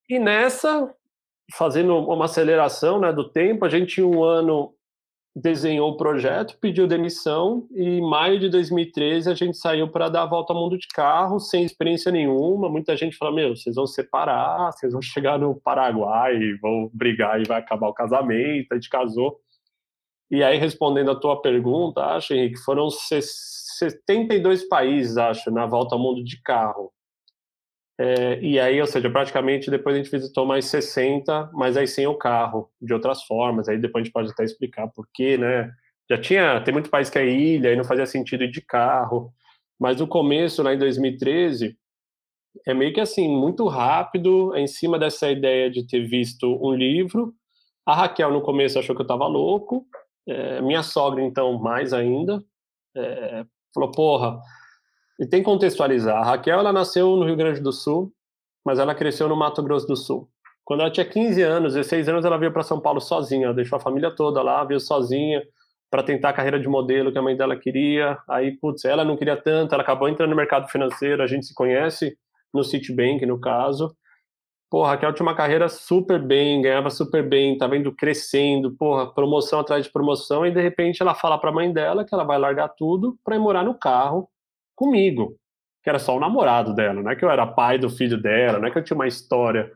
E 0.09 0.19
nessa, 0.19 0.93
fazendo 1.53 1.97
uma 1.97 2.25
aceleração 2.25 2.99
né, 2.99 3.11
do 3.11 3.29
tempo, 3.29 3.65
a 3.65 3.69
gente 3.69 3.95
tinha 3.95 4.07
um 4.07 4.23
ano 4.23 4.73
desenhou 5.39 5.91
o 5.91 5.97
projeto, 5.97 6.57
pediu 6.59 6.87
demissão 6.87 7.67
e 7.71 7.83
em 7.83 8.01
maio 8.01 8.39
de 8.39 8.49
2013 8.49 9.29
a 9.29 9.35
gente 9.35 9.55
saiu 9.55 9.87
para 9.87 10.09
dar 10.09 10.23
a 10.23 10.25
volta 10.25 10.51
ao 10.51 10.59
mundo 10.59 10.77
de 10.77 10.87
carro, 10.87 11.39
sem 11.39 11.63
experiência 11.63 12.11
nenhuma. 12.11 12.69
Muita 12.69 12.97
gente 12.97 13.15
fala: 13.15 13.31
Meu, 13.31 13.55
vocês 13.55 13.75
vão 13.75 13.85
separar, 13.85 14.71
vocês 14.71 14.91
vão 14.91 15.01
chegar 15.01 15.37
no 15.37 15.55
Paraguai, 15.55 16.39
vão 16.59 16.89
brigar 16.91 17.39
e 17.39 17.47
vai 17.47 17.59
acabar 17.59 17.87
o 17.87 17.93
casamento. 17.93 18.71
A 18.71 18.75
gente 18.75 18.89
casou. 18.89 19.39
E 20.29 20.43
aí, 20.43 20.57
respondendo 20.57 21.11
a 21.11 21.15
tua 21.15 21.41
pergunta, 21.41 22.01
acho, 22.01 22.33
Henrique, 22.33 22.57
foram 22.57 22.89
72 22.89 24.67
países, 24.67 25.17
acho, 25.17 25.51
na 25.51 25.65
volta 25.65 25.95
ao 25.95 26.01
mundo 26.01 26.23
de 26.23 26.41
carro. 26.41 26.91
É, 27.99 28.39
e 28.41 28.59
aí, 28.59 28.79
ou 28.79 28.85
seja, 28.85 29.09
praticamente 29.09 29.71
depois 29.71 29.95
a 29.95 29.97
gente 29.97 30.11
visitou 30.11 30.45
mais 30.45 30.65
60, 30.65 31.49
mas 31.53 31.75
aí 31.75 31.87
sem 31.87 32.05
o 32.05 32.15
carro, 32.15 32.69
de 32.81 32.93
outras 32.93 33.23
formas. 33.23 33.67
Aí 33.67 33.77
depois 33.77 34.01
a 34.01 34.05
gente 34.05 34.13
pode 34.13 34.31
até 34.31 34.43
explicar 34.43 34.87
por 34.87 35.07
quê, 35.13 35.37
né? 35.37 35.71
Já 36.09 36.17
tinha, 36.17 36.61
tem 36.61 36.73
muito 36.73 36.89
país 36.89 37.09
que 37.09 37.17
é 37.17 37.27
ilha 37.27 37.73
e 37.73 37.75
não 37.75 37.83
fazia 37.83 38.05
sentido 38.05 38.43
ir 38.43 38.51
de 38.51 38.61
carro. 38.61 39.33
Mas 39.79 39.99
o 39.99 40.07
começo, 40.07 40.63
lá 40.63 40.73
em 40.73 40.77
2013, 40.77 41.77
é 42.65 42.73
meio 42.73 42.93
que 42.93 43.01
assim, 43.01 43.27
muito 43.27 43.67
rápido, 43.67 44.55
em 44.55 44.67
cima 44.67 44.97
dessa 44.97 45.29
ideia 45.29 45.69
de 45.69 45.85
ter 45.85 46.07
visto 46.07 46.47
um 46.61 46.73
livro. 46.73 47.33
A 47.85 47.93
Raquel, 47.95 48.31
no 48.31 48.41
começo, 48.41 48.79
achou 48.79 48.95
que 48.95 49.01
eu 49.01 49.05
estava 49.05 49.27
louco. 49.27 49.85
É, 50.27 50.61
minha 50.61 50.83
sogra, 50.83 51.21
então, 51.23 51.57
mais 51.59 51.93
ainda. 51.93 52.43
É, 52.95 53.45
falou, 53.73 53.91
porra, 53.91 54.39
e 55.19 55.25
tem 55.25 55.41
que 55.41 55.45
contextualizar. 55.45 56.17
A 56.17 56.23
Raquel, 56.23 56.59
ela 56.59 56.71
nasceu 56.71 57.15
no 57.15 57.25
Rio 57.25 57.35
Grande 57.35 57.59
do 57.59 57.71
Sul, 57.71 58.11
mas 58.63 58.79
ela 58.79 58.93
cresceu 58.93 59.27
no 59.27 59.35
Mato 59.35 59.63
Grosso 59.63 59.87
do 59.87 59.95
Sul. 59.95 60.29
Quando 60.63 60.81
ela 60.81 60.91
tinha 60.91 61.05
15 61.05 61.41
anos, 61.41 61.73
16 61.73 62.09
anos, 62.09 62.25
ela 62.25 62.37
veio 62.37 62.51
para 62.51 62.61
São 62.61 62.79
Paulo 62.79 62.99
sozinha. 62.99 63.45
Ela 63.45 63.55
deixou 63.55 63.77
a 63.77 63.79
família 63.79 64.11
toda 64.11 64.41
lá, 64.41 64.63
veio 64.63 64.79
sozinha 64.79 65.41
para 65.89 66.03
tentar 66.03 66.29
a 66.29 66.33
carreira 66.33 66.59
de 66.59 66.67
modelo 66.67 67.11
que 67.11 67.17
a 67.17 67.21
mãe 67.21 67.35
dela 67.35 67.55
queria. 67.55 68.17
Aí, 68.29 68.51
putz, 68.57 68.83
ela 68.83 69.05
não 69.05 69.15
queria 69.15 69.37
tanto, 69.37 69.73
ela 69.73 69.81
acabou 69.81 70.09
entrando 70.09 70.31
no 70.31 70.35
mercado 70.35 70.67
financeiro, 70.67 71.23
a 71.23 71.27
gente 71.27 71.45
se 71.45 71.53
conhece 71.53 72.17
no 72.53 72.63
Citibank, 72.63 73.25
no 73.25 73.39
caso. 73.39 73.95
Porra, 74.69 74.89
Raquel 74.89 75.13
tinha 75.13 75.25
uma 75.25 75.35
carreira 75.35 75.69
super 75.69 76.21
bem, 76.21 76.61
ganhava 76.61 76.89
super 76.89 77.23
bem, 77.23 77.53
estava 77.53 77.77
indo 77.77 77.95
crescendo, 77.95 78.75
porra, 78.75 79.13
promoção 79.13 79.61
atrás 79.61 79.85
de 79.85 79.91
promoção, 79.91 80.45
e 80.45 80.51
de 80.51 80.61
repente 80.61 81.01
ela 81.01 81.15
fala 81.15 81.37
para 81.37 81.49
a 81.49 81.53
mãe 81.53 81.71
dela 81.71 82.03
que 82.03 82.13
ela 82.13 82.25
vai 82.25 82.37
largar 82.37 82.67
tudo 82.69 83.17
para 83.23 83.37
ir 83.37 83.39
morar 83.39 83.63
no 83.63 83.73
carro 83.73 84.29
comigo, 84.77 85.35
que 85.83 85.89
era 85.89 85.99
só 85.99 86.15
o 86.15 86.19
namorado 86.19 86.73
dela, 86.73 87.01
não 87.01 87.11
é 87.11 87.15
que 87.15 87.25
eu 87.25 87.31
era 87.31 87.45
pai 87.47 87.79
do 87.79 87.89
filho 87.89 88.21
dela, 88.21 88.59
não 88.59 88.67
é 88.67 88.71
que 88.71 88.77
eu 88.77 88.83
tinha 88.83 88.95
uma 88.95 89.07
história. 89.07 89.71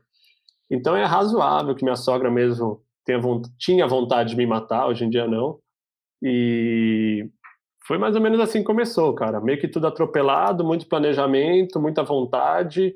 Então 0.70 0.96
é 0.96 1.04
razoável 1.04 1.76
que 1.76 1.84
minha 1.84 1.98
sogra 1.98 2.32
mesmo 2.32 2.82
tenha, 3.04 3.20
tinha 3.58 3.88
vontade 3.88 4.30
de 4.30 4.38
me 4.38 4.46
matar, 4.46 4.88
hoje 4.88 5.04
em 5.04 5.10
dia 5.10 5.28
não. 5.28 5.60
E 6.24 7.30
foi 7.86 7.98
mais 7.98 8.16
ou 8.16 8.22
menos 8.22 8.40
assim 8.40 8.60
que 8.60 8.66
começou, 8.66 9.14
cara. 9.16 9.42
Meio 9.42 9.60
que 9.60 9.68
tudo 9.68 9.88
atropelado, 9.88 10.64
muito 10.64 10.88
planejamento, 10.88 11.80
muita 11.80 12.04
vontade 12.04 12.94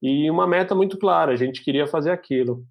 e 0.00 0.30
uma 0.30 0.46
meta 0.46 0.74
muito 0.74 0.96
clara. 0.98 1.32
A 1.32 1.36
gente 1.36 1.62
queria 1.62 1.86
fazer 1.86 2.10
aquilo. 2.10 2.64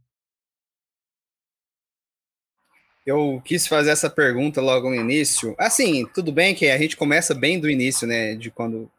Eu 3.05 3.41
quis 3.43 3.65
fazer 3.65 3.89
essa 3.89 4.09
pergunta 4.09 4.61
logo 4.61 4.89
no 4.89 4.95
início. 4.95 5.55
Assim, 5.57 6.05
tudo 6.13 6.31
bem 6.31 6.53
que 6.53 6.69
a 6.69 6.77
gente 6.77 6.95
começa 6.95 7.33
bem 7.33 7.59
do 7.59 7.69
início, 7.69 8.07
né? 8.07 8.35
De 8.35 8.51
quando 8.51 8.89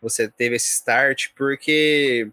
você 0.00 0.28
teve 0.28 0.56
esse 0.56 0.74
start, 0.74 1.28
porque 1.36 2.28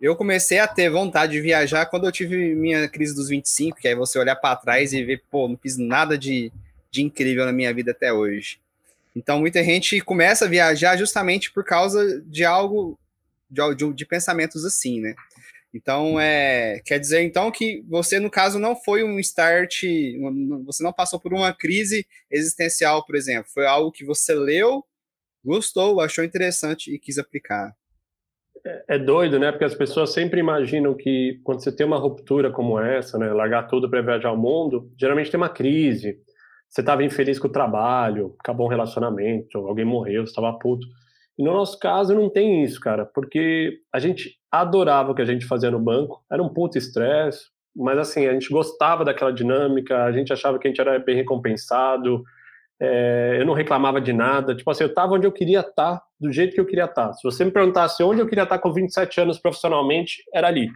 eu 0.00 0.16
comecei 0.16 0.58
a 0.58 0.66
ter 0.66 0.90
vontade 0.90 1.32
de 1.32 1.40
viajar 1.40 1.86
quando 1.86 2.06
eu 2.06 2.12
tive 2.12 2.54
minha 2.54 2.88
crise 2.88 3.14
dos 3.14 3.28
25, 3.28 3.78
que 3.78 3.86
aí 3.86 3.94
você 3.94 4.18
olhar 4.18 4.34
para 4.36 4.56
trás 4.56 4.92
e 4.92 5.04
ver, 5.04 5.22
pô, 5.30 5.48
não 5.48 5.56
fiz 5.56 5.76
nada 5.76 6.18
de, 6.18 6.52
de 6.90 7.02
incrível 7.02 7.46
na 7.46 7.52
minha 7.52 7.72
vida 7.72 7.92
até 7.92 8.12
hoje. 8.12 8.58
Então, 9.14 9.38
muita 9.38 9.62
gente 9.62 10.00
começa 10.00 10.44
a 10.44 10.48
viajar 10.48 10.96
justamente 10.96 11.52
por 11.52 11.64
causa 11.64 12.20
de 12.22 12.44
algo, 12.44 12.98
de, 13.48 13.74
de, 13.76 13.92
de 13.92 14.04
pensamentos 14.04 14.64
assim, 14.64 15.00
né? 15.00 15.14
Então, 15.74 16.20
é, 16.20 16.80
quer 16.84 17.00
dizer 17.00 17.22
então 17.22 17.50
que 17.50 17.82
você, 17.88 18.20
no 18.20 18.30
caso, 18.30 18.60
não 18.60 18.76
foi 18.76 19.02
um 19.02 19.18
start, 19.18 19.82
você 20.64 20.84
não 20.84 20.92
passou 20.92 21.18
por 21.18 21.34
uma 21.34 21.52
crise 21.52 22.06
existencial, 22.30 23.04
por 23.04 23.16
exemplo. 23.16 23.50
Foi 23.52 23.66
algo 23.66 23.90
que 23.90 24.04
você 24.04 24.34
leu, 24.34 24.84
gostou, 25.44 26.00
achou 26.00 26.22
interessante 26.22 26.94
e 26.94 26.98
quis 26.98 27.18
aplicar. 27.18 27.74
É, 28.64 28.94
é 28.94 28.98
doido, 28.98 29.36
né? 29.40 29.50
Porque 29.50 29.64
as 29.64 29.74
pessoas 29.74 30.12
sempre 30.12 30.38
imaginam 30.38 30.94
que 30.94 31.40
quando 31.42 31.60
você 31.62 31.74
tem 31.74 31.84
uma 31.84 31.98
ruptura 31.98 32.52
como 32.52 32.78
essa, 32.78 33.18
né, 33.18 33.32
largar 33.32 33.64
tudo 33.64 33.90
para 33.90 34.00
viajar 34.00 34.28
ao 34.28 34.36
mundo, 34.36 34.92
geralmente 34.96 35.30
tem 35.30 35.38
uma 35.38 35.48
crise. 35.48 36.20
Você 36.70 36.82
estava 36.82 37.02
infeliz 37.02 37.38
com 37.38 37.48
o 37.48 37.52
trabalho, 37.52 38.36
acabou 38.38 38.66
um 38.66 38.70
relacionamento, 38.70 39.58
alguém 39.58 39.84
morreu, 39.84 40.22
estava 40.22 40.56
puto. 40.56 40.86
E 41.36 41.42
no 41.42 41.52
nosso 41.52 41.78
caso 41.80 42.14
não 42.14 42.30
tem 42.30 42.62
isso, 42.62 42.80
cara, 42.80 43.04
porque 43.04 43.80
a 43.92 43.98
gente 43.98 44.38
adorava 44.60 45.12
o 45.12 45.14
que 45.14 45.22
a 45.22 45.26
gente 45.26 45.46
fazia 45.46 45.70
no 45.70 45.78
banco, 45.78 46.22
era 46.30 46.42
um 46.42 46.48
puto 46.48 46.78
estresse, 46.78 47.46
mas 47.74 47.98
assim, 47.98 48.26
a 48.26 48.32
gente 48.32 48.50
gostava 48.50 49.04
daquela 49.04 49.32
dinâmica, 49.32 50.04
a 50.04 50.12
gente 50.12 50.32
achava 50.32 50.58
que 50.58 50.66
a 50.66 50.70
gente 50.70 50.80
era 50.80 50.98
bem 50.98 51.16
recompensado, 51.16 52.22
é, 52.80 53.38
eu 53.40 53.46
não 53.46 53.54
reclamava 53.54 54.00
de 54.00 54.12
nada, 54.12 54.54
tipo 54.54 54.70
assim, 54.70 54.84
eu 54.84 54.88
estava 54.88 55.14
onde 55.14 55.26
eu 55.26 55.32
queria 55.32 55.60
estar, 55.60 55.98
tá, 55.98 56.02
do 56.20 56.32
jeito 56.32 56.54
que 56.54 56.60
eu 56.60 56.66
queria 56.66 56.84
estar. 56.84 57.08
Tá. 57.08 57.12
Se 57.14 57.22
você 57.22 57.44
me 57.44 57.50
perguntasse 57.50 58.02
onde 58.02 58.20
eu 58.20 58.26
queria 58.26 58.44
estar 58.44 58.56
tá 58.56 58.62
com 58.62 58.72
27 58.72 59.20
anos 59.20 59.38
profissionalmente, 59.38 60.22
era 60.32 60.48
ali. 60.48 60.68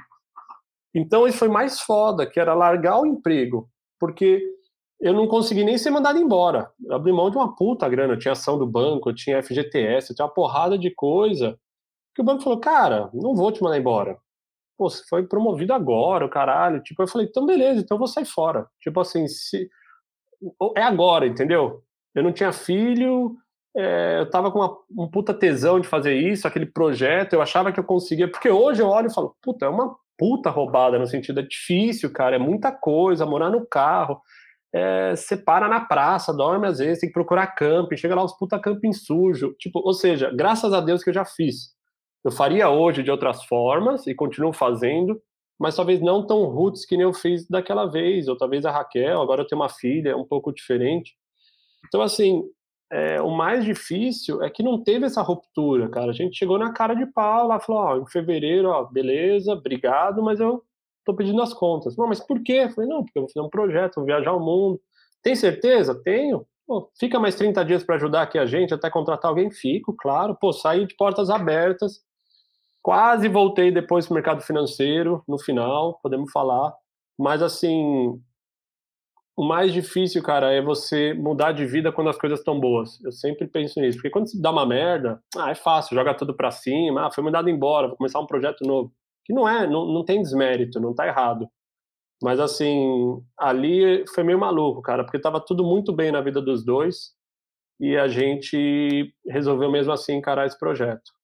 Então 0.94 1.26
isso 1.26 1.38
foi 1.38 1.49
mais 1.49 1.80
foda, 1.80 2.26
que 2.26 2.40
era 2.40 2.54
largar 2.54 3.00
o 3.00 3.06
emprego, 3.06 3.68
porque 4.00 4.42
eu 5.00 5.12
não 5.12 5.28
consegui 5.28 5.64
nem 5.64 5.78
ser 5.78 5.90
mandado 5.90 6.18
embora. 6.18 6.70
Eu 6.85 6.97
abri 6.97 7.12
mão 7.12 7.30
de 7.30 7.37
uma 7.37 7.54
puta 7.54 7.88
grana. 7.88 8.14
Eu 8.14 8.18
tinha 8.18 8.32
ação 8.32 8.58
do 8.58 8.66
banco, 8.66 9.08
eu 9.08 9.14
tinha 9.14 9.42
FGTS, 9.42 10.11
eu 10.11 10.16
tinha 10.16 10.26
uma 10.26 10.35
porrada 10.35 10.76
de 10.76 10.90
coisa. 10.90 11.58
Que 12.18 12.22
o 12.22 12.25
banco 12.25 12.42
falou, 12.42 12.58
cara, 12.58 13.08
não 13.14 13.32
vou 13.32 13.52
te 13.52 13.62
mandar 13.62 13.78
embora. 13.78 14.18
Pô, 14.76 14.90
você 14.90 15.04
foi 15.08 15.25
promovido 15.25 15.72
agora, 15.72 16.26
o 16.26 16.28
caralho. 16.28 16.82
Tipo, 16.82 17.04
eu 17.04 17.06
falei, 17.06 17.28
então 17.28 17.46
beleza, 17.46 17.78
então 17.78 17.94
eu 17.94 17.98
vou 18.00 18.08
sair 18.08 18.25
fora. 18.25 18.66
Tipo 18.80 18.98
assim, 18.98 19.28
se... 19.28 19.70
é 20.76 20.82
agora, 20.82 21.28
entendeu? 21.28 21.80
Eu 22.12 22.25
não 22.25 22.32
tinha 22.32 22.52
filho, 22.52 23.37
é, 23.76 24.18
eu 24.18 24.28
tava 24.28 24.50
com 24.50 24.58
uma, 24.58 24.76
um 24.98 25.08
puta 25.08 25.32
tesão 25.32 25.78
de 25.78 25.87
fazer 25.87 26.16
isso, 26.16 26.48
aquele 26.48 26.66
projeto, 26.66 27.34
eu 27.34 27.40
achava 27.40 27.70
que 27.70 27.78
eu 27.78 27.84
conseguia, 27.84 28.28
porque 28.28 28.50
hoje 28.50 28.82
eu 28.82 28.88
olho 28.88 29.06
e 29.06 29.14
falo, 29.14 29.37
puta, 29.40 29.66
é 29.66 29.68
uma 29.68 29.94
puta 30.18 30.50
roubada, 30.50 30.98
no 30.98 31.06
sentido, 31.06 31.38
é 31.38 31.44
difícil, 31.44 32.12
cara, 32.12 32.34
é 32.34 32.38
muita 32.40 32.72
coisa, 32.72 33.25
morar 33.25 33.50
no 33.50 33.64
carro, 33.64 34.20
é, 34.75 35.14
você 35.14 35.37
para 35.37 35.68
na 35.68 35.82
praça, 35.82 36.34
dorme 36.34 36.66
às 36.66 36.78
vezes, 36.78 36.98
tem 36.98 37.08
que 37.08 37.14
procurar 37.14 37.46
camping, 37.54 37.96
chega 37.96 38.16
lá 38.16 38.25
os 38.25 38.37
puta 38.37 38.58
camping 38.58 38.92
sujo. 38.92 39.54
Tipo, 39.56 39.78
ou 39.78 39.94
seja, 39.94 40.32
graças 40.34 40.72
a 40.72 40.80
Deus 40.80 41.04
que 41.04 41.10
eu 41.10 41.14
já 41.14 41.25
fiz. 41.25 41.77
Eu 42.25 42.32
faria 42.32 42.68
hoje 42.68 43.02
de 43.02 43.10
outras 43.10 43.44
formas 43.44 44.06
e 44.06 44.14
continuo 44.14 44.52
fazendo, 44.52 45.20
mas 45.58 45.76
talvez 45.76 46.00
não 46.00 46.26
tão 46.26 46.44
roots 46.44 46.84
que 46.84 46.96
nem 46.96 47.04
eu 47.04 47.12
fiz 47.12 47.48
daquela 47.48 47.87
vez, 47.87 48.28
ou 48.28 48.37
talvez 48.37 48.64
a 48.64 48.70
Raquel, 48.70 49.20
agora 49.20 49.42
eu 49.42 49.46
tenho 49.46 49.60
uma 49.60 49.68
filha, 49.68 50.10
é 50.10 50.16
um 50.16 50.25
pouco 50.25 50.52
diferente. 50.52 51.16
Então, 51.87 52.02
assim, 52.02 52.42
é, 52.90 53.20
o 53.20 53.30
mais 53.30 53.64
difícil 53.64 54.42
é 54.42 54.48
que 54.48 54.62
não 54.62 54.82
teve 54.82 55.06
essa 55.06 55.20
ruptura, 55.20 55.88
cara. 55.88 56.10
A 56.10 56.14
gente 56.14 56.37
chegou 56.37 56.58
na 56.58 56.72
cara 56.72 56.94
de 56.94 57.06
pau 57.06 57.46
lá, 57.46 57.60
falou, 57.60 57.82
ó, 57.82 57.96
em 57.98 58.06
fevereiro, 58.06 58.68
ó, 58.68 58.84
beleza, 58.84 59.52
obrigado, 59.52 60.22
mas 60.22 60.40
eu 60.40 60.62
estou 61.00 61.14
pedindo 61.14 61.42
as 61.42 61.52
contas. 61.52 61.96
Não, 61.96 62.06
mas 62.06 62.20
por 62.20 62.42
quê? 62.42 62.68
Falei, 62.68 62.88
não, 62.88 63.04
porque 63.04 63.18
eu 63.18 63.22
vou 63.22 63.30
fazer 63.30 63.44
um 63.44 63.50
projeto, 63.50 63.96
vou 63.96 64.04
viajar 64.04 64.32
o 64.32 64.40
mundo. 64.40 64.80
Tem 65.22 65.34
certeza? 65.34 65.94
Tenho. 66.02 66.46
Pô, 66.66 66.90
fica 66.98 67.18
mais 67.18 67.34
30 67.34 67.64
dias 67.64 67.82
para 67.82 67.96
ajudar 67.96 68.22
aqui 68.22 68.38
a 68.38 68.46
gente, 68.46 68.75
até 68.75 68.90
contratar 68.90 69.30
alguém? 69.30 69.50
Fico, 69.50 69.94
claro. 69.94 70.34
Pô, 70.34 70.52
saí 70.52 70.87
de 70.87 70.94
portas 70.96 71.30
abertas. 71.30 72.02
Quase 72.88 73.28
voltei 73.28 73.71
depois 73.71 74.07
para 74.07 74.12
o 74.12 74.14
mercado 74.14 74.40
financeiro, 74.40 75.23
no 75.28 75.38
final, 75.38 76.00
podemos 76.02 76.33
falar. 76.33 76.75
Mas, 77.18 77.42
assim, 77.42 78.18
o 79.37 79.45
mais 79.47 79.75
difícil, 79.75 80.23
cara, 80.23 80.50
é 80.50 80.62
você 80.62 81.12
mudar 81.12 81.52
de 81.52 81.66
vida 81.66 81.92
quando 81.92 82.09
as 82.09 82.16
coisas 82.16 82.38
estão 82.38 82.59
boas. 82.59 82.99
Eu 83.04 83.12
sempre 83.12 83.47
penso 83.47 83.78
nisso. 83.78 83.99
Porque 83.99 84.09
quando 84.09 84.30
se 84.30 84.40
dá 84.40 84.50
uma 84.50 84.64
merda, 84.64 85.23
ah, 85.37 85.50
é 85.50 85.54
fácil, 85.54 85.95
joga 85.95 86.14
tudo 86.14 86.35
para 86.35 86.50
cima, 86.50 87.07
ah, 87.07 87.11
foi 87.11 87.23
mandado 87.23 87.50
embora, 87.50 87.88
vou 87.88 87.97
começar 87.99 88.21
um 88.21 88.26
projeto 88.26 88.64
novo 88.64 88.90
que 89.23 89.35
não 89.35 89.47
é, 89.47 89.66
não, 89.66 89.85
não 89.85 90.02
tem 90.02 90.23
desmérito, 90.23 90.80
não 90.80 90.95
tá 90.95 91.07
errado. 91.07 91.47
Mas 92.23 92.40
assim, 92.40 93.23
ali 93.38 94.02
foi 94.14 94.25
meio 94.25 94.38
maluco, 94.38 94.80
cara, 94.80 95.04
porque 95.04 95.21
tava 95.21 95.45
tudo 95.45 95.62
muito 95.62 95.92
bem 95.92 96.11
na 96.11 96.23
vida 96.23 96.40
dos 96.40 96.64
dois 96.64 97.12
e 97.78 97.99
a 97.99 98.09
gente 98.09 99.14
resolveu 99.26 99.71
mesmo 99.71 99.92
assim 99.92 100.14
encarar 100.14 100.47
esse 100.47 100.59
projeto. 100.59 101.17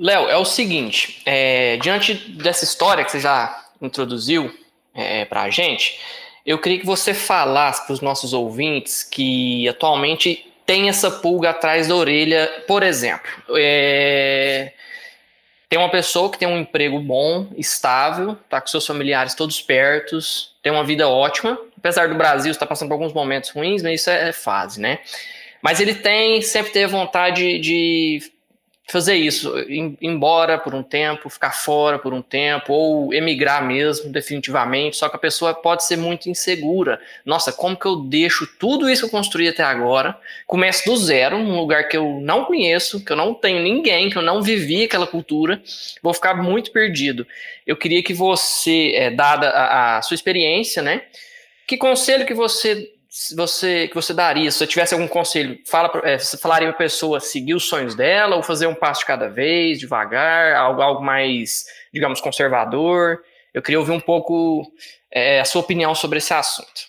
Léo, 0.00 0.30
é 0.30 0.36
o 0.38 0.46
seguinte, 0.46 1.20
é, 1.26 1.76
diante 1.76 2.14
dessa 2.14 2.64
história 2.64 3.04
que 3.04 3.12
você 3.12 3.20
já 3.20 3.64
introduziu 3.82 4.50
é, 4.94 5.26
para 5.26 5.42
a 5.42 5.50
gente, 5.50 6.00
eu 6.46 6.58
queria 6.58 6.80
que 6.80 6.86
você 6.86 7.12
falasse 7.12 7.84
para 7.84 7.92
os 7.92 8.00
nossos 8.00 8.32
ouvintes 8.32 9.02
que 9.02 9.68
atualmente 9.68 10.50
tem 10.64 10.88
essa 10.88 11.10
pulga 11.10 11.50
atrás 11.50 11.88
da 11.88 11.94
orelha, 11.94 12.50
por 12.66 12.82
exemplo. 12.82 13.30
É, 13.58 14.72
tem 15.68 15.78
uma 15.78 15.90
pessoa 15.90 16.30
que 16.30 16.38
tem 16.38 16.48
um 16.48 16.56
emprego 16.56 16.98
bom, 16.98 17.48
estável, 17.54 18.38
tá 18.48 18.58
com 18.58 18.68
seus 18.68 18.86
familiares 18.86 19.34
todos 19.34 19.60
pertos, 19.60 20.54
tem 20.62 20.72
uma 20.72 20.82
vida 20.82 21.06
ótima, 21.10 21.60
apesar 21.76 22.08
do 22.08 22.14
Brasil 22.14 22.50
estar 22.50 22.64
passando 22.64 22.88
por 22.88 22.94
alguns 22.94 23.12
momentos 23.12 23.50
ruins, 23.50 23.82
mas 23.82 24.00
isso 24.00 24.08
é, 24.08 24.30
é 24.30 24.32
fase, 24.32 24.80
né? 24.80 25.00
Mas 25.60 25.78
ele 25.78 25.94
tem, 25.94 26.40
sempre 26.40 26.72
teve 26.72 26.86
vontade 26.86 27.58
de 27.58 28.32
fazer 28.90 29.14
isso, 29.14 29.58
ir 29.60 29.96
embora 30.00 30.58
por 30.58 30.74
um 30.74 30.82
tempo, 30.82 31.28
ficar 31.28 31.52
fora 31.52 31.98
por 31.98 32.12
um 32.12 32.22
tempo, 32.22 32.72
ou 32.72 33.14
emigrar 33.14 33.66
mesmo, 33.66 34.10
definitivamente. 34.10 34.96
Só 34.96 35.08
que 35.08 35.16
a 35.16 35.18
pessoa 35.18 35.54
pode 35.54 35.84
ser 35.84 35.96
muito 35.96 36.28
insegura. 36.28 37.00
Nossa, 37.24 37.52
como 37.52 37.76
que 37.76 37.86
eu 37.86 37.96
deixo 37.96 38.46
tudo 38.58 38.88
isso 38.88 39.02
que 39.02 39.06
eu 39.06 39.10
construí 39.10 39.48
até 39.48 39.62
agora, 39.62 40.16
começo 40.46 40.84
do 40.84 40.96
zero, 40.96 41.38
num 41.38 41.58
lugar 41.58 41.88
que 41.88 41.96
eu 41.96 42.20
não 42.20 42.44
conheço, 42.44 43.04
que 43.04 43.12
eu 43.12 43.16
não 43.16 43.34
tenho 43.34 43.62
ninguém, 43.62 44.10
que 44.10 44.16
eu 44.16 44.22
não 44.22 44.42
vivi 44.42 44.84
aquela 44.84 45.06
cultura, 45.06 45.62
vou 46.02 46.12
ficar 46.12 46.34
muito 46.34 46.70
perdido. 46.72 47.26
Eu 47.66 47.76
queria 47.76 48.02
que 48.02 48.12
você, 48.12 48.92
é, 48.94 49.10
dada 49.10 49.50
a, 49.50 49.98
a 49.98 50.02
sua 50.02 50.14
experiência, 50.14 50.82
né, 50.82 51.02
que 51.66 51.76
conselho 51.76 52.26
que 52.26 52.34
você 52.34 52.90
você 53.36 53.88
que 53.88 53.94
você 53.94 54.14
daria? 54.14 54.50
Se 54.50 54.58
você 54.58 54.66
tivesse 54.66 54.94
algum 54.94 55.08
conselho, 55.08 55.58
fala, 55.66 55.90
é, 56.04 56.16
você 56.16 56.38
falaria 56.38 56.68
para 56.68 56.76
a 56.76 56.78
pessoa 56.78 57.18
seguir 57.18 57.54
os 57.54 57.68
sonhos 57.68 57.94
dela 57.96 58.36
ou 58.36 58.42
fazer 58.42 58.68
um 58.68 58.74
passo 58.74 59.00
de 59.00 59.06
cada 59.06 59.28
vez, 59.28 59.80
devagar, 59.80 60.54
algo, 60.54 60.80
algo 60.80 61.02
mais, 61.02 61.64
digamos, 61.92 62.20
conservador? 62.20 63.20
Eu 63.52 63.62
queria 63.62 63.80
ouvir 63.80 63.92
um 63.92 64.00
pouco 64.00 64.62
é, 65.12 65.40
a 65.40 65.44
sua 65.44 65.60
opinião 65.60 65.92
sobre 65.92 66.18
esse 66.18 66.32
assunto. 66.32 66.88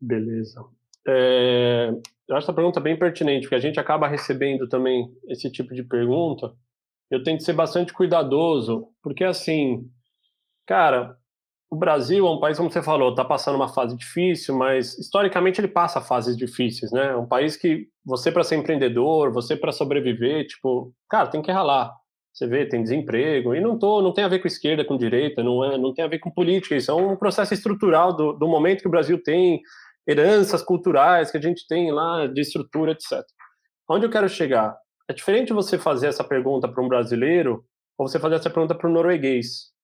Beleza. 0.00 0.64
É, 1.06 1.90
eu 2.28 2.36
acho 2.36 2.46
essa 2.46 2.52
pergunta 2.52 2.80
bem 2.80 2.98
pertinente, 2.98 3.42
porque 3.42 3.54
a 3.54 3.60
gente 3.60 3.78
acaba 3.78 4.08
recebendo 4.08 4.68
também 4.68 5.08
esse 5.28 5.50
tipo 5.50 5.74
de 5.74 5.84
pergunta. 5.84 6.52
Eu 7.08 7.22
tenho 7.22 7.38
que 7.38 7.44
ser 7.44 7.52
bastante 7.52 7.92
cuidadoso, 7.92 8.88
porque 9.00 9.22
assim, 9.22 9.88
cara, 10.66 11.16
o 11.70 11.76
Brasil 11.76 12.26
é 12.26 12.30
um 12.30 12.38
país, 12.38 12.56
como 12.56 12.70
você 12.70 12.82
falou, 12.82 13.10
está 13.10 13.24
passando 13.24 13.56
uma 13.56 13.68
fase 13.68 13.96
difícil, 13.96 14.56
mas 14.56 14.96
historicamente 14.98 15.60
ele 15.60 15.68
passa 15.68 16.00
fases 16.00 16.36
difíceis, 16.36 16.92
né? 16.92 17.08
É 17.08 17.16
um 17.16 17.26
país 17.26 17.56
que 17.56 17.88
você 18.04 18.30
para 18.30 18.44
ser 18.44 18.56
empreendedor, 18.56 19.32
você 19.32 19.56
para 19.56 19.72
sobreviver, 19.72 20.46
tipo, 20.46 20.92
cara, 21.10 21.26
tem 21.28 21.42
que 21.42 21.50
ralar. 21.50 21.92
Você 22.32 22.46
vê, 22.46 22.66
tem 22.66 22.82
desemprego 22.82 23.54
e 23.54 23.60
não 23.60 23.78
tô, 23.78 24.00
não 24.02 24.12
tem 24.12 24.22
a 24.22 24.28
ver 24.28 24.40
com 24.40 24.46
esquerda, 24.46 24.84
com 24.84 24.96
direita, 24.96 25.42
não 25.42 25.64
é, 25.64 25.78
não 25.78 25.92
tem 25.92 26.04
a 26.04 26.08
ver 26.08 26.18
com 26.18 26.30
política. 26.30 26.76
Isso 26.76 26.90
é 26.90 26.94
um 26.94 27.16
processo 27.16 27.54
estrutural 27.54 28.14
do, 28.14 28.32
do 28.34 28.46
momento 28.46 28.82
que 28.82 28.88
o 28.88 28.90
Brasil 28.90 29.20
tem, 29.22 29.60
heranças 30.06 30.62
culturais 30.62 31.30
que 31.30 31.38
a 31.38 31.40
gente 31.40 31.66
tem 31.66 31.90
lá 31.90 32.26
de 32.26 32.40
estrutura, 32.40 32.92
etc. 32.92 33.24
Onde 33.90 34.06
eu 34.06 34.10
quero 34.10 34.28
chegar? 34.28 34.76
É 35.08 35.12
diferente 35.12 35.52
você 35.52 35.78
fazer 35.78 36.08
essa 36.08 36.22
pergunta 36.22 36.68
para 36.68 36.82
um 36.82 36.88
brasileiro 36.88 37.64
ou 37.98 38.06
você 38.06 38.20
fazer 38.20 38.36
essa 38.36 38.50
pergunta 38.50 38.74
para 38.74 38.88
um 38.88 38.92
norueguês 38.92 39.75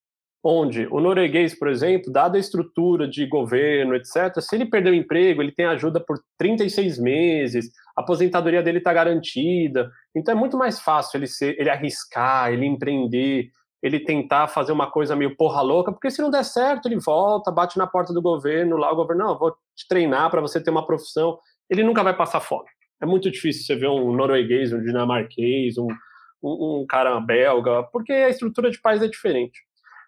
onde 0.43 0.85
o 0.91 0.99
norueguês, 0.99 1.57
por 1.57 1.69
exemplo, 1.69 2.11
dada 2.11 2.35
a 2.35 2.39
estrutura 2.39 3.07
de 3.07 3.25
governo, 3.25 3.95
etc., 3.95 4.41
se 4.41 4.53
ele 4.53 4.65
perder 4.65 4.91
o 4.91 4.95
emprego, 4.95 5.41
ele 5.41 5.53
tem 5.53 5.65
ajuda 5.65 6.01
por 6.01 6.19
36 6.37 6.99
meses, 6.99 7.71
a 7.95 8.01
aposentadoria 8.01 8.61
dele 8.61 8.79
está 8.79 8.91
garantida. 8.91 9.89
Então 10.13 10.35
é 10.35 10.37
muito 10.37 10.57
mais 10.57 10.81
fácil 10.81 11.17
ele, 11.17 11.27
ser, 11.27 11.57
ele 11.57 11.69
arriscar, 11.69 12.51
ele 12.51 12.65
empreender, 12.65 13.49
ele 13.81 14.01
tentar 14.01 14.47
fazer 14.47 14.73
uma 14.73 14.91
coisa 14.91 15.15
meio 15.15 15.35
porra 15.37 15.61
louca, 15.61 15.93
porque 15.93 16.11
se 16.11 16.21
não 16.21 16.29
der 16.29 16.43
certo, 16.43 16.87
ele 16.87 16.99
volta, 16.99 17.49
bate 17.49 17.77
na 17.77 17.87
porta 17.87 18.13
do 18.13 18.21
governo, 18.21 18.75
lá 18.75 18.91
o 18.91 18.95
governo, 18.97 19.23
não, 19.23 19.39
vou 19.39 19.51
te 19.75 19.87
treinar 19.87 20.29
para 20.29 20.41
você 20.41 20.61
ter 20.61 20.71
uma 20.71 20.85
profissão. 20.85 21.39
Ele 21.69 21.83
nunca 21.83 22.03
vai 22.03 22.15
passar 22.15 22.41
fome. 22.41 22.67
É 23.01 23.05
muito 23.05 23.31
difícil 23.31 23.65
você 23.65 23.75
ver 23.77 23.87
um 23.87 24.13
norueguês, 24.13 24.73
um 24.73 24.81
dinamarquês, 24.81 25.77
um, 25.77 25.87
um, 26.43 26.81
um 26.81 26.85
cara 26.87 27.17
belga, 27.21 27.83
porque 27.93 28.11
a 28.11 28.29
estrutura 28.29 28.69
de 28.69 28.81
país 28.81 29.01
é 29.01 29.07
diferente. 29.07 29.61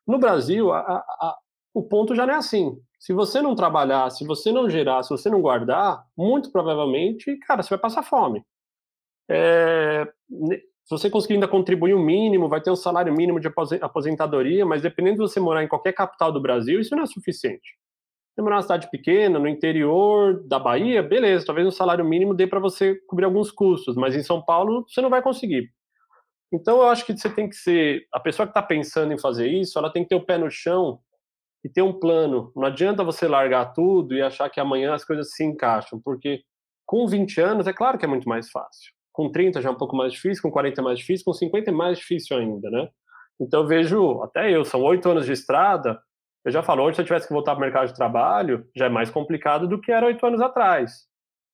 No 0.07 0.19
Brasil, 0.19 0.71
a, 0.71 0.79
a, 0.79 1.37
o 1.73 1.83
ponto 1.83 2.15
já 2.15 2.25
não 2.25 2.33
é 2.33 2.37
assim. 2.37 2.77
Se 2.99 3.13
você 3.13 3.41
não 3.41 3.55
trabalhar, 3.55 4.09
se 4.09 4.25
você 4.25 4.51
não 4.51 4.69
gerar, 4.69 5.03
se 5.03 5.09
você 5.09 5.29
não 5.29 5.41
guardar, 5.41 6.03
muito 6.17 6.51
provavelmente, 6.51 7.35
cara, 7.37 7.61
você 7.61 7.69
vai 7.69 7.79
passar 7.79 8.03
fome. 8.03 8.43
É, 9.29 10.07
se 10.85 10.89
você 10.89 11.09
conseguir 11.09 11.35
ainda 11.35 11.47
contribuir 11.47 11.93
o 11.93 11.99
um 11.99 12.03
mínimo, 12.03 12.47
vai 12.47 12.61
ter 12.61 12.71
um 12.71 12.75
salário 12.75 13.13
mínimo 13.13 13.39
de 13.39 13.47
aposentadoria, 13.81 14.65
mas 14.65 14.83
dependendo 14.83 15.17
de 15.17 15.21
você 15.21 15.39
morar 15.39 15.63
em 15.63 15.67
qualquer 15.67 15.93
capital 15.93 16.31
do 16.31 16.41
Brasil, 16.41 16.79
isso 16.79 16.95
não 16.95 17.03
é 17.03 17.07
suficiente. 17.07 17.75
Se 18.35 18.41
morar 18.41 18.57
numa 18.57 18.61
cidade 18.61 18.89
pequena, 18.91 19.39
no 19.39 19.47
interior 19.47 20.43
da 20.45 20.59
Bahia, 20.59 21.01
beleza, 21.01 21.45
talvez 21.45 21.65
um 21.67 21.71
salário 21.71 22.05
mínimo 22.05 22.33
dê 22.33 22.45
para 22.45 22.59
você 22.59 22.95
cobrir 23.07 23.25
alguns 23.25 23.49
custos, 23.51 23.95
mas 23.95 24.15
em 24.15 24.21
São 24.21 24.41
Paulo 24.43 24.85
você 24.87 25.01
não 25.01 25.09
vai 25.09 25.21
conseguir. 25.21 25.71
Então, 26.53 26.77
eu 26.77 26.89
acho 26.89 27.05
que 27.05 27.17
você 27.17 27.29
tem 27.29 27.49
que 27.49 27.55
ser. 27.55 28.05
A 28.13 28.19
pessoa 28.19 28.45
que 28.45 28.51
está 28.51 28.61
pensando 28.61 29.13
em 29.13 29.19
fazer 29.19 29.47
isso, 29.47 29.77
ela 29.77 29.91
tem 29.91 30.03
que 30.03 30.09
ter 30.09 30.15
o 30.15 30.25
pé 30.25 30.37
no 30.37 30.49
chão 30.49 30.99
e 31.63 31.69
ter 31.69 31.81
um 31.81 31.93
plano. 31.93 32.51
Não 32.55 32.65
adianta 32.65 33.03
você 33.03 33.27
largar 33.27 33.73
tudo 33.73 34.15
e 34.15 34.21
achar 34.21 34.49
que 34.49 34.59
amanhã 34.59 34.93
as 34.93 35.03
coisas 35.03 35.31
se 35.31 35.43
encaixam, 35.43 35.99
porque 35.99 36.43
com 36.85 37.07
20 37.07 37.41
anos 37.41 37.67
é 37.67 37.73
claro 37.73 37.97
que 37.97 38.05
é 38.05 38.07
muito 38.07 38.29
mais 38.29 38.49
fácil. 38.51 38.93
Com 39.11 39.31
30 39.31 39.61
já 39.61 39.69
é 39.69 39.71
um 39.71 39.77
pouco 39.77 39.95
mais 39.95 40.13
difícil, 40.13 40.43
com 40.43 40.51
40 40.51 40.81
é 40.81 40.83
mais 40.83 40.99
difícil, 40.99 41.25
com 41.25 41.33
50 41.33 41.71
é 41.71 41.73
mais 41.73 41.97
difícil 41.97 42.37
ainda, 42.37 42.69
né? 42.69 42.87
Então, 43.39 43.61
eu 43.61 43.67
vejo, 43.67 44.21
até 44.21 44.49
eu, 44.51 44.63
são 44.63 44.81
oito 44.83 45.09
anos 45.09 45.25
de 45.25 45.31
estrada, 45.31 45.99
eu 46.45 46.51
já 46.51 46.61
falo, 46.61 46.83
hoje 46.83 46.95
se 46.95 47.01
eu 47.01 47.05
tivesse 47.05 47.27
que 47.27 47.33
voltar 47.33 47.53
para 47.55 47.59
o 47.59 47.65
mercado 47.65 47.87
de 47.87 47.95
trabalho, 47.95 48.69
já 48.75 48.85
é 48.85 48.89
mais 48.89 49.09
complicado 49.09 49.67
do 49.67 49.81
que 49.81 49.91
era 49.91 50.05
oito 50.05 50.23
anos 50.25 50.39
atrás. 50.41 51.07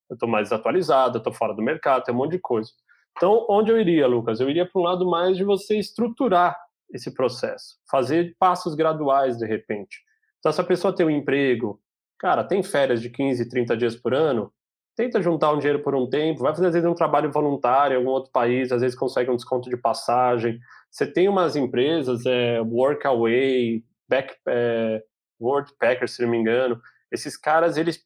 Eu 0.10 0.16
estou 0.16 0.28
mais 0.28 0.52
atualizado, 0.52 1.18
estou 1.18 1.32
fora 1.32 1.54
do 1.54 1.62
mercado, 1.62 2.04
tem 2.04 2.14
um 2.14 2.18
monte 2.18 2.32
de 2.32 2.40
coisa. 2.40 2.70
Então, 3.18 3.46
onde 3.50 3.72
eu 3.72 3.80
iria, 3.80 4.08
Lucas? 4.08 4.40
Eu 4.40 4.50
iria 4.50 4.66
para 4.66 4.80
um 4.80 4.84
lado 4.84 5.10
mais 5.10 5.38
de 5.38 5.44
você 5.44 5.78
estruturar 5.78 6.58
esse 6.94 7.14
processo, 7.14 7.78
fazer 7.90 8.36
passos 8.38 8.76
graduais 8.76 9.38
de 9.38 9.46
repente. 9.46 10.00
Então, 10.40 10.52
se 10.52 10.60
a 10.60 10.64
pessoa 10.64 10.96
tem 10.96 11.06
um 11.06 11.10
emprego, 11.10 11.80
cara, 12.20 12.44
tem 12.44 12.62
férias 12.64 13.02
de 13.02 13.10
15, 13.10 13.48
30 13.48 13.78
dias 13.78 13.96
por 13.96 14.14
ano, 14.14 14.52
tenta 14.96 15.22
juntar 15.22 15.52
um 15.54 15.58
dinheiro 15.58 15.82
por 15.82 15.96
um 15.96 16.10
tempo, 16.10 16.42
vai 16.42 16.54
fazer 16.54 16.68
às 16.68 16.74
vezes 16.74 16.90
um 16.90 16.96
trabalho 16.96 17.32
voluntário 17.32 17.96
em 17.96 17.98
algum 17.98 18.10
outro 18.10 18.32
país, 18.32 18.72
às 18.72 18.82
vezes 18.82 18.98
consegue 18.98 19.32
um 19.32 19.36
desconto 19.36 19.70
de 19.70 19.78
passagem. 19.78 20.60
Você 20.90 21.08
tem 21.08 21.30
umas 21.30 21.56
empresas, 21.56 22.26
é, 22.26 22.60
Workaway, 22.62 23.84
Back, 24.08 24.36
é, 24.48 25.04
Worldpacker, 25.40 26.08
se 26.08 26.22
não 26.22 26.30
me 26.30 26.38
engano, 26.38 26.80
esses 27.12 27.38
caras, 27.38 27.78
eles 27.78 28.04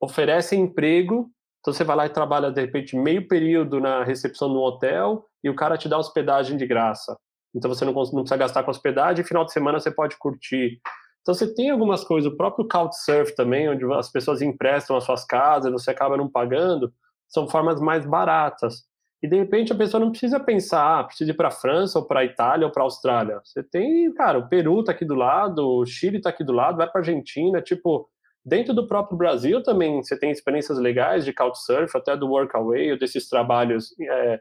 oferecem 0.00 0.60
emprego 0.60 1.30
então 1.62 1.72
você 1.72 1.84
vai 1.84 1.94
lá 1.94 2.06
e 2.06 2.10
trabalha 2.10 2.50
de 2.50 2.60
repente 2.60 2.96
meio 2.96 3.28
período 3.28 3.80
na 3.80 4.02
recepção 4.02 4.48
de 4.48 4.56
um 4.56 4.62
hotel 4.62 5.24
e 5.44 5.48
o 5.48 5.54
cara 5.54 5.78
te 5.78 5.88
dá 5.88 5.96
hospedagem 5.96 6.56
de 6.56 6.66
graça. 6.66 7.16
Então 7.54 7.72
você 7.72 7.84
não, 7.84 7.92
não 7.92 8.02
precisa 8.02 8.36
gastar 8.36 8.64
com 8.64 8.70
hospedagem, 8.72 9.24
e 9.24 9.26
final 9.26 9.44
de 9.44 9.52
semana 9.52 9.78
você 9.78 9.90
pode 9.90 10.18
curtir. 10.18 10.80
Então 11.20 11.32
você 11.32 11.54
tem 11.54 11.70
algumas 11.70 12.02
coisas, 12.02 12.32
o 12.32 12.36
próprio 12.36 12.66
Couchsurf 12.66 13.36
também, 13.36 13.68
onde 13.68 13.84
as 13.94 14.10
pessoas 14.10 14.42
emprestam 14.42 14.96
as 14.96 15.04
suas 15.04 15.24
casas, 15.24 15.70
você 15.70 15.92
acaba 15.92 16.16
não 16.16 16.28
pagando, 16.28 16.92
são 17.28 17.48
formas 17.48 17.80
mais 17.80 18.04
baratas. 18.04 18.82
E 19.22 19.28
de 19.28 19.36
repente 19.36 19.72
a 19.72 19.76
pessoa 19.76 20.00
não 20.00 20.10
precisa 20.10 20.40
pensar, 20.40 20.98
ah, 20.98 21.04
precisa 21.04 21.30
ir 21.30 21.34
para 21.34 21.46
a 21.46 21.52
França 21.52 21.96
ou 21.96 22.04
para 22.04 22.20
a 22.20 22.24
Itália 22.24 22.66
ou 22.66 22.72
para 22.72 22.82
a 22.82 22.86
Austrália. 22.86 23.40
Você 23.44 23.62
tem, 23.62 24.12
cara, 24.14 24.36
o 24.38 24.48
Peru 24.48 24.80
está 24.80 24.90
aqui 24.90 25.04
do 25.04 25.14
lado, 25.14 25.64
o 25.64 25.86
Chile 25.86 26.16
está 26.16 26.30
aqui 26.30 26.42
do 26.42 26.52
lado, 26.52 26.78
vai 26.78 26.90
para 26.90 27.00
a 27.00 27.02
Argentina, 27.02 27.62
tipo, 27.62 28.10
Dentro 28.44 28.74
do 28.74 28.88
próprio 28.88 29.16
Brasil 29.16 29.62
também 29.62 30.02
você 30.02 30.18
tem 30.18 30.30
experiências 30.30 30.78
legais 30.78 31.24
de 31.24 31.32
Couchsurf, 31.32 31.96
até 31.96 32.16
do 32.16 32.28
Workaway, 32.28 32.98
desses 32.98 33.28
trabalhos, 33.28 33.94
é, 34.00 34.40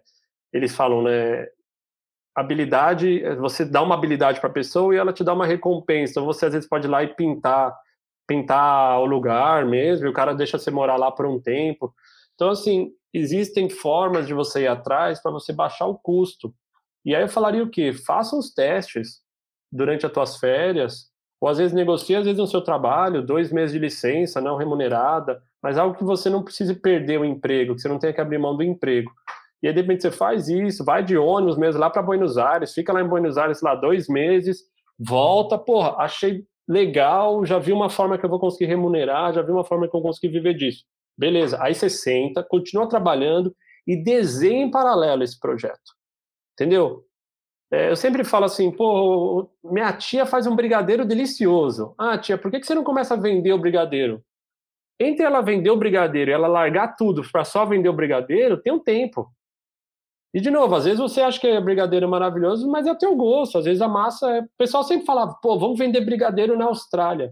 eles 0.52 0.76
falam, 0.76 1.04
né, 1.04 1.48
habilidade, 2.36 3.22
você 3.36 3.64
dá 3.64 3.82
uma 3.82 3.96
habilidade 3.96 4.40
para 4.40 4.50
a 4.50 4.54
pessoa 4.54 4.94
e 4.94 4.98
ela 4.98 5.14
te 5.14 5.24
dá 5.24 5.34
uma 5.34 5.46
recompensa. 5.46 6.14
Então 6.14 6.26
você 6.26 6.48
às 6.48 6.54
vezes 6.54 6.68
pode 6.68 6.88
ir 6.88 6.90
lá 6.90 7.04
e 7.04 7.14
pintar, 7.14 7.78
pintar 8.28 9.00
o 9.00 9.06
lugar 9.06 9.66
mesmo, 9.66 10.08
e 10.08 10.10
o 10.10 10.14
cara 10.14 10.34
deixa 10.34 10.58
você 10.58 10.72
morar 10.72 10.98
lá 10.98 11.12
por 11.12 11.26
um 11.26 11.40
tempo. 11.40 11.94
Então 12.34 12.50
assim, 12.50 12.92
existem 13.14 13.70
formas 13.70 14.26
de 14.26 14.34
você 14.34 14.62
ir 14.64 14.68
atrás 14.68 15.22
para 15.22 15.32
você 15.32 15.54
baixar 15.54 15.86
o 15.86 15.98
custo. 15.98 16.54
E 17.06 17.16
aí 17.16 17.22
eu 17.22 17.30
falaria 17.30 17.64
o 17.64 17.70
quê? 17.70 17.94
Faça 17.94 18.36
os 18.36 18.54
testes 18.54 19.22
durante 19.72 20.06
as 20.06 20.12
tuas 20.12 20.38
férias, 20.38 21.11
ou 21.42 21.50
às 21.50 21.58
vezes 21.58 21.74
negocia, 21.74 22.20
às 22.20 22.26
vezes 22.26 22.40
no 22.40 22.46
seu 22.46 22.62
trabalho, 22.62 23.26
dois 23.26 23.52
meses 23.52 23.74
de 23.74 23.80
licença 23.80 24.40
não 24.40 24.58
remunerada, 24.58 25.42
mas 25.62 25.76
algo 25.76 25.98
que 25.98 26.04
você 26.04 26.30
não 26.30 26.44
precise 26.44 26.76
perder 26.76 27.20
o 27.20 27.26
emprego, 27.26 27.74
que 27.74 27.82
você 27.82 27.88
não 27.88 27.98
tenha 27.98 28.14
que 28.14 28.22
abrir 28.22 28.38
mão 28.38 28.56
do 28.56 28.62
emprego. 28.62 29.12
E 29.62 29.68
aí, 29.68 29.74
de 29.74 29.82
repente, 29.82 30.04
você 30.04 30.12
faz 30.12 30.48
isso, 30.48 30.86
vai 30.86 31.04
de 31.04 31.18
ônibus 31.18 31.58
mesmo 31.58 31.82
lá 31.82 31.90
para 31.90 32.02
Buenos 32.02 32.38
Aires, 32.38 32.74
fica 32.74 32.94
lá 32.94 33.02
em 33.02 33.08
Buenos 33.08 33.40
Aires 33.40 33.62
lá 33.62 33.74
dois 33.74 34.08
meses, 34.08 34.62
volta, 35.00 35.58
porra, 35.58 35.96
achei 35.98 36.46
legal, 36.68 37.44
já 37.44 37.58
vi 37.58 37.74
uma 37.74 37.90
forma 37.90 38.18
que 38.18 38.26
eu 38.26 38.30
vou 38.30 38.40
conseguir 38.40 38.66
remunerar, 38.66 39.34
já 39.34 39.42
vi 39.42 39.52
uma 39.52 39.64
forma 39.64 39.88
que 39.88 39.96
eu 39.96 40.02
vou 40.02 40.10
conseguir 40.10 40.30
viver 40.30 40.54
disso. 40.54 40.84
Beleza, 41.18 41.62
aí 41.62 41.74
você 41.74 41.90
senta, 41.90 42.44
continua 42.44 42.88
trabalhando 42.88 43.54
e 43.88 43.96
desenha 43.96 44.66
em 44.66 44.72
paralelo 44.72 45.24
esse 45.24 45.40
projeto. 45.40 45.92
Entendeu? 46.54 47.04
É, 47.72 47.90
eu 47.90 47.96
sempre 47.96 48.26
falo 48.26 48.46
assim, 48.46 48.70
pô, 48.70 49.50
minha 49.64 49.94
tia 49.94 50.26
faz 50.26 50.46
um 50.46 50.56
brigadeiro 50.56 51.06
delicioso. 51.06 51.96
Ah, 51.98 52.18
tia, 52.18 52.38
por 52.38 52.52
que, 52.52 52.60
que 52.60 52.68
você 52.68 52.76
não 52.76 52.84
começa 52.84 53.14
a 53.14 53.18
vender 53.18 53.54
o 53.54 53.58
brigadeiro? 53.58 54.22
Entre 55.00 55.26
ela 55.26 55.42
vender 55.42 55.72
o 55.72 55.78
brigadeiro 55.78 56.30
e 56.30 56.34
ela 56.34 56.48
largar 56.48 56.96
tudo 56.96 57.24
para 57.32 57.46
só 57.46 57.66
vender 57.66 57.88
o 57.88 57.94
brigadeiro, 57.94 58.62
tem 58.62 58.74
um 58.74 58.80
tempo. 58.80 59.32
E, 60.34 60.40
de 60.40 60.52
novo, 60.52 60.76
às 60.76 60.84
vezes 60.84 61.00
você 61.00 61.22
acha 61.22 61.40
que 61.40 61.50
o 61.50 61.62
brigadeiro 61.62 62.06
é 62.06 62.10
maravilhoso, 62.10 62.70
mas 62.70 62.86
é 62.88 62.92
o 62.92 62.98
teu 62.98 63.16
gosto. 63.16 63.58
Às 63.58 63.66
vezes 63.66 63.82
a 63.82 63.88
massa... 63.88 64.30
É... 64.30 64.42
O 64.42 64.50
pessoal 64.58 64.84
sempre 64.84 65.06
falava, 65.06 65.34
pô, 65.42 65.58
vamos 65.58 65.80
vender 65.80 66.02
brigadeiro 66.02 66.58
na 66.58 66.66
Austrália. 66.66 67.32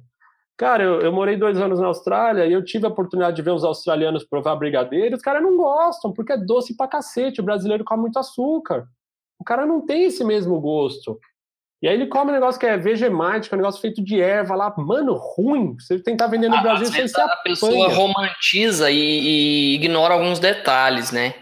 Cara, 0.57 0.83
eu, 0.83 1.01
eu, 1.01 1.11
morei 1.11 1.37
dois 1.37 1.57
anos 1.57 1.79
na 1.79 1.87
Austrália 1.87 2.45
e 2.45 2.51
eu 2.51 2.63
tive 2.63 2.85
a 2.85 2.89
oportunidade 2.89 3.37
de 3.37 3.41
ver 3.41 3.51
os 3.51 3.63
australianos 3.63 4.25
provar 4.25 4.55
brigadeiro. 4.55 5.15
Os 5.15 5.21
caras 5.21 5.41
não 5.41 5.55
gostam, 5.55 6.11
porque 6.11 6.33
é 6.33 6.37
doce 6.37 6.75
pra 6.75 6.87
cacete. 6.87 7.39
O 7.39 7.43
brasileiro 7.43 7.85
come 7.85 8.01
muito 8.01 8.19
açúcar. 8.19 8.85
O 9.39 9.43
cara 9.43 9.65
não 9.65 9.85
tem 9.85 10.03
esse 10.03 10.23
mesmo 10.23 10.59
gosto. 10.59 11.19
E 11.81 11.87
aí 11.87 11.93
ele 11.93 12.07
come 12.07 12.31
um 12.31 12.33
negócio 12.33 12.59
que 12.59 12.65
é 12.65 12.77
Vegemite, 12.77 13.47
que 13.47 13.55
é 13.55 13.57
um 13.57 13.61
negócio 13.61 13.79
feito 13.79 14.03
de 14.03 14.19
erva 14.19 14.53
lá, 14.53 14.73
mano, 14.77 15.13
ruim. 15.13 15.77
Você 15.79 15.97
tentar 15.97 16.27
vender 16.27 16.49
no 16.49 16.57
ah, 16.57 16.61
Brasil, 16.61 16.87
você 16.87 17.07
se 17.07 17.21
A 17.21 17.37
pessoa 17.37 17.87
romantiza 17.87 18.91
e, 18.91 18.97
e, 18.97 19.75
ignora 19.75 20.13
alguns 20.13 20.39
detalhes, 20.39 21.11
né? 21.11 21.33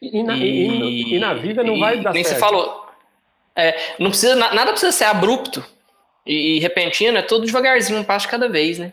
E, 0.00 0.22
na, 0.22 0.34
e, 0.34 1.14
e 1.14 1.18
na, 1.18 1.34
vida 1.34 1.62
não 1.62 1.78
vai 1.78 2.00
dar 2.00 2.12
nem 2.12 2.24
certo. 2.24 2.36
você 2.36 2.40
falou, 2.40 2.86
é, 3.54 3.76
não 3.98 4.10
precisa, 4.10 4.34
nada 4.34 4.70
precisa 4.70 4.92
ser 4.92 5.04
abrupto 5.04 5.64
e, 6.26 6.58
repentino, 6.58 7.18
é 7.18 7.22
tudo 7.22 7.46
devagarzinho, 7.46 8.00
um 8.00 8.04
passo 8.04 8.28
cada 8.28 8.48
vez, 8.48 8.78
né? 8.78 8.92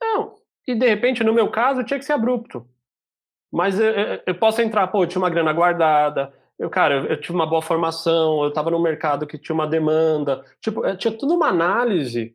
Não, 0.00 0.34
e 0.66 0.74
de 0.74 0.88
repente, 0.88 1.22
no 1.22 1.32
meu 1.32 1.48
caso, 1.50 1.84
tinha 1.84 1.98
que 1.98 2.04
ser 2.04 2.12
abrupto. 2.12 2.66
Mas 3.50 3.78
eu, 3.78 3.92
eu 4.26 4.34
posso 4.34 4.60
entrar, 4.62 4.86
pô, 4.88 5.02
eu 5.02 5.06
tinha 5.06 5.20
uma 5.20 5.30
grana 5.30 5.52
guardada, 5.52 6.32
eu, 6.58 6.68
cara, 6.68 7.06
eu, 7.08 7.20
tive 7.20 7.34
uma 7.34 7.46
boa 7.46 7.62
formação, 7.62 8.42
eu 8.42 8.48
estava 8.48 8.70
no 8.70 8.80
mercado 8.80 9.26
que 9.26 9.38
tinha 9.38 9.54
uma 9.54 9.66
demanda, 9.66 10.44
tipo, 10.60 10.82
tinha 10.96 11.16
tudo 11.16 11.34
uma 11.34 11.48
análise 11.48 12.34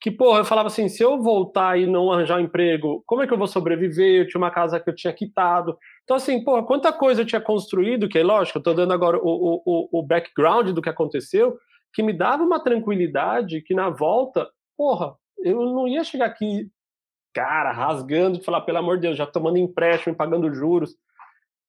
que, 0.00 0.10
porra, 0.10 0.38
eu 0.38 0.44
falava 0.46 0.68
assim, 0.68 0.88
se 0.88 1.02
eu 1.02 1.20
voltar 1.20 1.78
e 1.78 1.86
não 1.86 2.10
arranjar 2.10 2.38
um 2.38 2.44
emprego, 2.44 3.02
como 3.06 3.22
é 3.22 3.26
que 3.26 3.34
eu 3.34 3.38
vou 3.38 3.46
sobreviver? 3.46 4.20
Eu 4.20 4.26
tinha 4.26 4.40
uma 4.40 4.50
casa 4.50 4.80
que 4.80 4.88
eu 4.88 4.94
tinha 4.94 5.12
quitado. 5.12 5.76
Então, 6.04 6.16
assim, 6.16 6.42
porra, 6.42 6.62
quanta 6.62 6.90
coisa 6.90 7.20
eu 7.20 7.26
tinha 7.26 7.40
construído, 7.40 8.08
que, 8.08 8.22
lógico, 8.22 8.58
eu 8.58 8.62
tô 8.62 8.72
dando 8.72 8.94
agora 8.94 9.18
o, 9.18 9.62
o, 9.64 10.00
o 10.00 10.02
background 10.02 10.70
do 10.70 10.80
que 10.80 10.88
aconteceu, 10.88 11.58
que 11.92 12.02
me 12.02 12.14
dava 12.14 12.42
uma 12.42 12.58
tranquilidade 12.60 13.60
que 13.60 13.74
na 13.74 13.90
volta, 13.90 14.48
porra, 14.74 15.14
eu 15.44 15.66
não 15.66 15.86
ia 15.86 16.02
chegar 16.02 16.26
aqui, 16.26 16.70
cara, 17.34 17.70
rasgando, 17.70 18.42
falar, 18.42 18.62
pelo 18.62 18.78
amor 18.78 18.96
de 18.96 19.02
Deus, 19.02 19.18
já 19.18 19.26
tomando 19.26 19.58
empréstimo, 19.58 20.14
pagando 20.14 20.52
juros. 20.54 20.96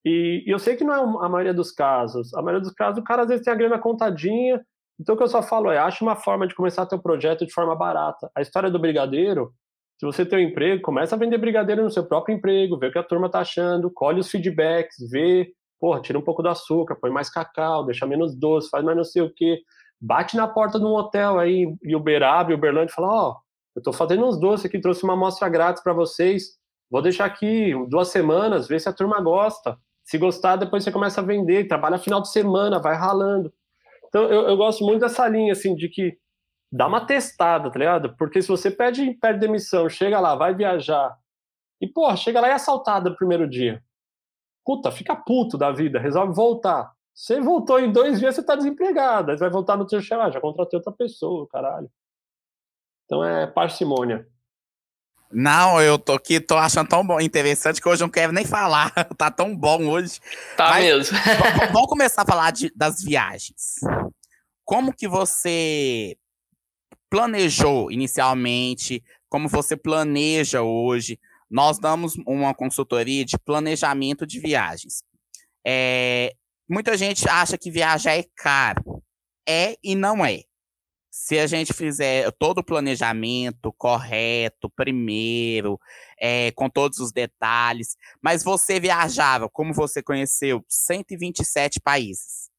E, 0.06 0.44
eu 0.48 0.60
sei 0.60 0.76
que 0.76 0.84
não 0.84 0.94
é 0.94 1.26
a 1.26 1.30
maioria 1.30 1.54
dos 1.54 1.72
casos. 1.72 2.34
A 2.34 2.42
maioria 2.42 2.62
dos 2.62 2.74
casos, 2.74 3.00
o 3.00 3.04
cara 3.04 3.24
às 3.24 3.28
vezes 3.28 3.44
tem 3.44 3.54
a 3.54 3.58
grana 3.58 3.80
contadinha. 3.80 4.62
Então 5.00 5.16
o 5.16 5.18
que 5.18 5.24
eu 5.24 5.28
só 5.28 5.42
falo 5.42 5.72
é, 5.72 5.78
acha 5.78 6.04
uma 6.04 6.16
forma 6.16 6.48
de 6.48 6.56
começar 6.56 6.86
teu 6.86 7.00
projeto 7.00 7.46
de 7.46 7.54
forma 7.54 7.76
barata. 7.76 8.30
A 8.36 8.42
história 8.42 8.70
do 8.70 8.80
brigadeiro, 8.80 9.52
se 10.00 10.06
você 10.06 10.26
tem 10.26 10.40
um 10.40 10.50
emprego, 10.50 10.82
começa 10.82 11.16
a 11.16 11.18
vender 11.18 11.38
brigadeiro 11.38 11.84
no 11.84 11.92
seu 11.92 12.06
próprio 12.06 12.36
emprego, 12.36 12.78
vê 12.78 12.88
o 12.88 12.92
que 12.92 13.00
a 13.00 13.04
turma 13.04 13.30
tá 13.30 13.40
achando, 13.40 13.92
colhe 13.92 14.20
os 14.20 14.30
feedbacks, 14.30 14.98
vê, 15.10 15.52
porra, 15.80 16.02
tira 16.02 16.20
um 16.20 16.24
pouco 16.24 16.44
do 16.44 16.50
açúcar, 16.50 16.96
põe 16.96 17.12
mais 17.12 17.30
cacau, 17.30 17.86
deixa 17.86 18.06
menos 18.06 18.36
doce, 18.36 18.70
faz 18.70 18.84
mais 18.84 18.98
não 18.98 19.04
sei 19.04 19.22
o 19.22 19.34
quê. 19.34 19.62
Bate 20.00 20.36
na 20.36 20.48
porta 20.48 20.80
de 20.80 20.86
um 20.86 20.94
hotel 20.94 21.40
aí 21.40 21.68
em 21.84 21.96
Uberaba, 21.96 22.54
Uberlândia, 22.54 22.92
e 22.92 22.96
fala, 22.96 23.08
ó, 23.08 23.32
oh, 23.32 23.36
eu 23.76 23.82
tô 23.82 23.94
fazendo 23.94 24.26
uns 24.26 24.40
doces 24.40 24.66
aqui, 24.66 24.80
trouxe 24.80 25.04
uma 25.04 25.14
amostra 25.14 25.48
grátis 25.50 25.82
para 25.84 25.94
vocês, 25.94 26.58
vou 26.90 27.02
deixar 27.02 27.26
aqui 27.26 27.74
duas 27.88 28.10
semanas, 28.10 28.68
ver 28.68 28.80
se 28.80 28.90
a 28.90 28.94
turma 28.94 29.22
gosta. 29.22 29.78
Se 30.12 30.18
gostar, 30.18 30.58
depois 30.58 30.84
você 30.84 30.92
começa 30.92 31.22
a 31.22 31.24
vender, 31.24 31.70
trabalha 31.70 31.98
final 31.98 32.22
de 32.22 32.30
semana, 32.30 32.82
vai 32.82 32.98
ralando. 32.98 33.54
Então, 34.10 34.24
eu, 34.24 34.42
eu 34.42 34.58
gosto 34.58 34.84
muito 34.84 35.00
dessa 35.00 35.26
linha, 35.26 35.54
assim, 35.54 35.74
de 35.74 35.88
que 35.88 36.18
dá 36.70 36.86
uma 36.86 37.06
testada, 37.06 37.72
tá 37.72 37.80
ligado? 37.80 38.14
Porque 38.18 38.42
se 38.42 38.50
você 38.50 38.70
pede, 38.70 39.14
pede 39.14 39.40
demissão, 39.40 39.88
chega 39.88 40.20
lá, 40.20 40.36
vai 40.36 40.54
viajar, 40.54 41.18
e, 41.80 41.88
porra, 41.88 42.18
chega 42.18 42.42
lá 42.42 42.50
e 42.50 42.52
é 42.52 42.56
assaltada 42.56 43.10
no 43.10 43.16
primeiro 43.16 43.50
dia. 43.50 43.82
Puta, 44.66 44.92
fica 44.92 45.16
puto 45.16 45.58
da 45.58 45.72
vida, 45.72 45.98
resolve 45.98 46.34
voltar. 46.34 46.92
Você 47.14 47.40
voltou 47.40 47.80
em 47.80 47.90
dois 47.90 48.20
dias, 48.20 48.36
você 48.36 48.44
tá 48.44 48.54
desempregado. 48.58 49.32
Aí 49.32 49.38
vai 49.38 49.50
voltar 49.50 49.78
no 49.78 49.88
terceiro, 49.88 50.22
ah, 50.22 50.30
já 50.30 50.42
contratei 50.42 50.76
outra 50.76 50.92
pessoa, 50.92 51.48
caralho. 51.48 51.90
Então 53.06 53.24
é 53.24 53.48
parcimônia. 53.48 54.28
Não, 55.32 55.82
eu 55.82 55.98
tô 55.98 56.14
aqui, 56.14 56.40
tô 56.40 56.58
achando 56.58 56.90
tão 56.90 57.06
bom, 57.06 57.20
interessante 57.20 57.82
que 57.82 57.88
hoje 57.88 58.04
eu 58.04 58.08
não 58.08 58.12
quero 58.12 58.34
nem 58.34 58.46
falar. 58.46 58.92
tá 59.18 59.32
tão 59.32 59.56
bom 59.56 59.86
hoje. 59.88 60.20
Tá 60.58 60.70
Mas, 60.72 60.84
mesmo. 60.84 61.18
vamos 61.72 61.88
começar 61.90 62.24
a 62.24 62.26
falar 62.26 62.52
de, 62.52 62.72
das 62.76 63.02
viagens. 63.02 63.80
Como 64.66 64.94
que 64.94 65.08
você 65.08 66.18
planejou 67.10 67.92
inicialmente? 67.92 69.04
Como 69.30 69.48
você 69.48 69.78
planeja 69.78 70.62
hoje? 70.62 71.20
Nós 71.50 71.80
damos 71.80 72.16
uma 72.26 72.54
consultoria 72.54 73.26
de 73.26 73.38
planejamento 73.40 74.26
de 74.26 74.40
viagens. 74.40 75.04
É, 75.66 76.34
muita 76.70 76.98
gente 76.98 77.28
acha 77.28 77.58
que 77.58 77.72
viajar 77.72 78.18
é 78.18 78.26
caro. 78.36 79.02
É 79.48 79.76
e 79.84 79.96
não 79.96 80.26
é 80.26 80.42
se 81.12 81.38
a 81.38 81.46
gente 81.46 81.74
fizer 81.74 82.32
todo 82.40 82.60
o 82.60 82.64
planejamento 82.64 83.74
correto, 83.74 84.70
primeiro, 84.70 85.78
é, 86.18 86.52
com 86.52 86.70
todos 86.70 87.00
os 87.00 87.12
detalhes, 87.12 87.98
mas 88.22 88.46
você 88.46 88.80
viajava, 88.80 89.50
como 89.50 89.74
você 89.74 90.02
conheceu, 90.02 90.64
127 90.70 91.82
países. 91.82 92.50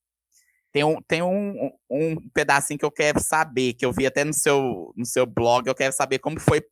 Tem 0.70 0.84
um, 0.84 1.00
tem 1.00 1.22
um, 1.22 1.70
um 1.90 2.16
pedacinho 2.30 2.78
que 2.78 2.84
eu 2.84 2.90
quero 2.90 3.20
saber, 3.20 3.72
que 3.72 3.86
eu 3.86 3.92
vi 3.92 4.06
até 4.06 4.22
no 4.22 4.34
seu, 4.34 4.92
no 4.94 5.06
seu 5.06 5.24
blog, 5.24 5.66
eu 5.66 5.74
quero 5.74 5.94
saber 5.94 6.18
como 6.18 6.38
foi 6.38 6.62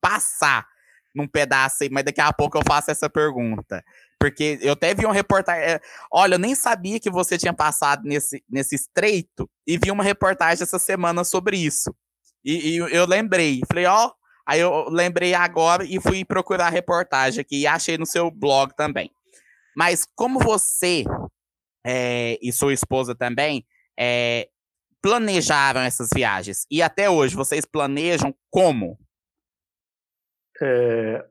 passar 0.00 0.66
num 1.14 1.28
pedaço 1.28 1.82
aí, 1.82 1.90
mas 1.90 2.04
daqui 2.04 2.20
a 2.20 2.32
pouco 2.32 2.56
eu 2.56 2.62
faço 2.66 2.90
essa 2.90 3.10
pergunta. 3.10 3.84
Porque 4.30 4.58
eu 4.60 4.72
até 4.72 4.92
vi 4.92 5.04
uma 5.04 5.14
reportagem. 5.14 5.62
É, 5.62 5.80
olha, 6.10 6.34
eu 6.34 6.38
nem 6.38 6.54
sabia 6.54 6.98
que 6.98 7.08
você 7.08 7.38
tinha 7.38 7.52
passado 7.52 8.02
nesse, 8.04 8.42
nesse 8.50 8.74
estreito 8.74 9.48
e 9.64 9.78
vi 9.78 9.90
uma 9.90 10.02
reportagem 10.02 10.64
essa 10.64 10.80
semana 10.80 11.22
sobre 11.22 11.56
isso. 11.56 11.94
E, 12.44 12.74
e 12.74 12.76
eu 12.76 13.06
lembrei, 13.06 13.60
falei, 13.68 13.86
ó. 13.86 14.12
Aí 14.44 14.60
eu 14.60 14.88
lembrei 14.88 15.34
agora 15.34 15.84
e 15.84 16.00
fui 16.00 16.24
procurar 16.24 16.66
a 16.66 16.70
reportagem 16.70 17.40
aqui 17.40 17.60
e 17.60 17.66
achei 17.66 17.96
no 17.98 18.06
seu 18.06 18.30
blog 18.30 18.74
também. 18.76 19.10
Mas 19.76 20.06
como 20.14 20.40
você 20.40 21.04
é, 21.84 22.38
e 22.42 22.52
sua 22.52 22.72
esposa 22.72 23.14
também 23.14 23.64
é, 23.98 24.48
planejaram 25.00 25.80
essas 25.80 26.10
viagens? 26.14 26.66
E 26.70 26.82
até 26.82 27.08
hoje, 27.08 27.36
vocês 27.36 27.64
planejam 27.64 28.34
como? 28.50 28.98
É, 30.60 31.24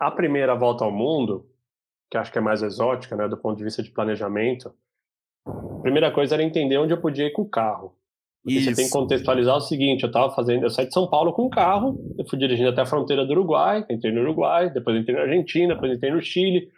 a 0.00 0.10
primeira 0.10 0.54
volta 0.54 0.84
ao 0.84 0.90
mundo, 0.90 1.46
que 2.10 2.16
acho 2.16 2.32
que 2.32 2.38
é 2.38 2.40
mais 2.40 2.62
exótica, 2.62 3.16
né, 3.16 3.28
do 3.28 3.36
ponto 3.36 3.56
de 3.56 3.64
vista 3.64 3.82
de 3.82 3.90
planejamento, 3.90 4.74
a 5.46 5.80
primeira 5.82 6.10
coisa 6.10 6.34
era 6.34 6.42
entender 6.42 6.78
onde 6.78 6.92
eu 6.92 7.00
podia 7.00 7.26
ir 7.26 7.32
com 7.32 7.42
o 7.42 7.48
carro. 7.48 7.94
Porque 8.42 8.58
Isso. 8.58 8.70
você 8.70 8.76
tem 8.76 8.86
que 8.86 8.92
contextualizar 8.92 9.56
o 9.56 9.60
seguinte, 9.60 10.04
eu 10.04 10.08
estava 10.08 10.32
fazendo, 10.32 10.64
eu 10.64 10.70
saí 10.70 10.86
de 10.86 10.94
São 10.94 11.08
Paulo 11.08 11.32
com 11.32 11.46
o 11.46 11.50
carro, 11.50 11.98
eu 12.16 12.24
fui 12.28 12.38
dirigindo 12.38 12.68
até 12.68 12.80
a 12.80 12.86
fronteira 12.86 13.24
do 13.24 13.32
Uruguai, 13.32 13.84
entrei 13.90 14.12
no 14.12 14.20
Uruguai, 14.20 14.70
depois 14.70 14.96
entrei 14.96 15.16
na 15.16 15.22
Argentina, 15.22 15.74
depois 15.74 15.92
entrei 15.92 16.12
no 16.12 16.22
Chile, 16.22 16.70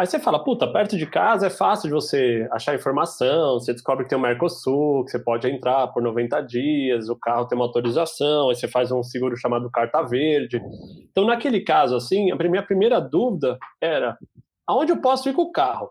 Aí 0.00 0.06
você 0.06 0.18
fala, 0.18 0.42
puta, 0.42 0.66
perto 0.66 0.96
de 0.96 1.04
casa 1.04 1.48
é 1.48 1.50
fácil 1.50 1.88
de 1.88 1.94
você 1.94 2.48
achar 2.52 2.74
informação, 2.74 3.58
você 3.58 3.74
descobre 3.74 4.04
que 4.04 4.08
tem 4.08 4.16
o 4.16 4.22
Mercosul, 4.22 5.04
que 5.04 5.10
você 5.10 5.18
pode 5.18 5.46
entrar 5.46 5.88
por 5.88 6.02
90 6.02 6.40
dias, 6.40 7.10
o 7.10 7.16
carro 7.16 7.46
tem 7.46 7.58
uma 7.58 7.66
autorização, 7.66 8.48
aí 8.48 8.56
você 8.56 8.66
faz 8.66 8.90
um 8.90 9.02
seguro 9.02 9.36
chamado 9.36 9.70
carta 9.70 10.00
verde. 10.00 10.58
Então, 11.10 11.26
naquele 11.26 11.60
caso, 11.60 11.94
assim, 11.94 12.30
a 12.30 12.36
minha 12.36 12.62
primeira 12.62 12.98
dúvida 12.98 13.58
era, 13.78 14.16
aonde 14.70 14.92
eu 14.92 15.00
posso 15.00 15.28
ir 15.28 15.34
com 15.34 15.42
o 15.42 15.52
carro? 15.52 15.90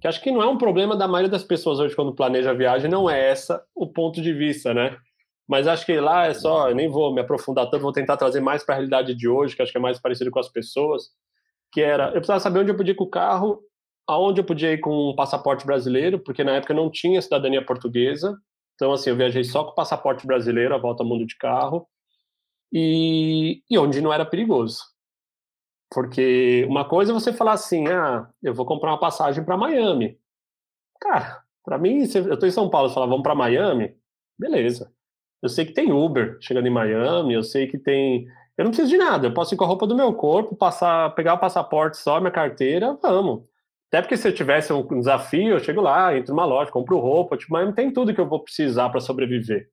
Que 0.00 0.08
acho 0.08 0.20
que 0.20 0.30
não 0.30 0.42
é 0.42 0.46
um 0.46 0.58
problema 0.58 0.96
da 0.96 1.06
maioria 1.06 1.30
das 1.30 1.44
pessoas 1.44 1.78
hoje 1.78 1.94
quando 1.94 2.14
planeja 2.14 2.50
a 2.50 2.54
viagem, 2.54 2.90
não 2.90 3.08
é 3.08 3.30
essa 3.30 3.64
o 3.74 3.86
ponto 3.86 4.20
de 4.20 4.32
vista, 4.32 4.74
né? 4.74 4.96
Mas 5.48 5.68
acho 5.68 5.86
que 5.86 5.98
lá 6.00 6.26
é 6.26 6.34
só, 6.34 6.72
nem 6.74 6.88
vou 6.88 7.14
me 7.14 7.20
aprofundar 7.20 7.70
tanto, 7.70 7.82
vou 7.82 7.92
tentar 7.92 8.16
trazer 8.16 8.40
mais 8.40 8.64
para 8.64 8.74
a 8.74 8.78
realidade 8.78 9.14
de 9.14 9.28
hoje, 9.28 9.54
que 9.54 9.62
acho 9.62 9.70
que 9.70 9.78
é 9.78 9.80
mais 9.80 10.00
parecido 10.00 10.30
com 10.30 10.40
as 10.40 10.48
pessoas 10.48 11.10
que 11.72 11.80
era, 11.80 12.06
eu 12.06 12.12
precisava 12.12 12.40
saber 12.40 12.60
onde 12.60 12.70
eu 12.70 12.76
podia 12.76 12.92
ir 12.92 12.96
com 12.96 13.04
o 13.04 13.10
carro, 13.10 13.60
aonde 14.08 14.40
eu 14.40 14.44
podia 14.44 14.72
ir 14.72 14.78
com 14.78 15.10
um 15.10 15.14
passaporte 15.14 15.66
brasileiro, 15.66 16.18
porque 16.18 16.44
na 16.44 16.52
época 16.52 16.72
eu 16.72 16.76
não 16.76 16.90
tinha 16.90 17.20
cidadania 17.20 17.64
portuguesa, 17.64 18.36
então 18.74 18.92
assim, 18.92 19.10
eu 19.10 19.16
viajei 19.16 19.44
só 19.44 19.64
com 19.64 19.74
passaporte 19.74 20.26
brasileiro, 20.26 20.74
a 20.74 20.78
volta 20.78 21.02
ao 21.02 21.08
mundo 21.08 21.26
de 21.26 21.36
carro, 21.36 21.86
e, 22.72 23.62
e 23.70 23.78
onde 23.78 24.00
não 24.00 24.12
era 24.12 24.24
perigoso. 24.24 24.78
Porque 25.90 26.66
uma 26.68 26.84
coisa 26.88 27.12
é 27.12 27.14
você 27.14 27.32
falar 27.32 27.52
assim, 27.52 27.86
ah, 27.88 28.28
eu 28.42 28.54
vou 28.54 28.66
comprar 28.66 28.90
uma 28.90 29.00
passagem 29.00 29.44
para 29.44 29.56
Miami. 29.56 30.18
Cara, 31.00 31.42
para 31.64 31.78
mim, 31.78 31.98
eu 32.00 32.34
estou 32.34 32.48
em 32.48 32.52
São 32.52 32.68
Paulo, 32.68 32.90
falar 32.90 33.06
vamos 33.06 33.22
para 33.22 33.34
Miami, 33.34 33.94
beleza. 34.38 34.92
Eu 35.42 35.48
sei 35.48 35.64
que 35.64 35.72
tem 35.72 35.92
Uber 35.92 36.38
chegando 36.40 36.66
em 36.66 36.72
Miami, 36.72 37.34
eu 37.34 37.42
sei 37.42 37.66
que 37.66 37.78
tem 37.78 38.26
eu 38.56 38.64
não 38.64 38.70
preciso 38.70 38.88
de 38.88 38.96
nada, 38.96 39.26
eu 39.26 39.34
posso 39.34 39.54
ir 39.54 39.56
com 39.58 39.64
a 39.64 39.66
roupa 39.66 39.86
do 39.86 39.94
meu 39.94 40.14
corpo, 40.14 40.56
passar, 40.56 41.14
pegar 41.14 41.34
o 41.34 41.38
passaporte 41.38 41.98
só, 41.98 42.18
minha 42.18 42.30
carteira, 42.30 42.98
vamos. 43.02 43.44
Até 43.88 44.00
porque 44.00 44.16
se 44.16 44.26
eu 44.26 44.34
tivesse 44.34 44.72
um 44.72 44.82
desafio, 44.98 45.50
eu 45.50 45.60
chego 45.60 45.80
lá, 45.82 46.16
entro 46.16 46.34
numa 46.34 46.46
loja, 46.46 46.70
compro 46.70 46.98
roupa, 46.98 47.36
tipo, 47.36 47.56
não 47.56 47.72
tem 47.72 47.92
tudo 47.92 48.14
que 48.14 48.20
eu 48.20 48.28
vou 48.28 48.42
precisar 48.42 48.88
para 48.88 49.00
sobreviver. 49.00 49.68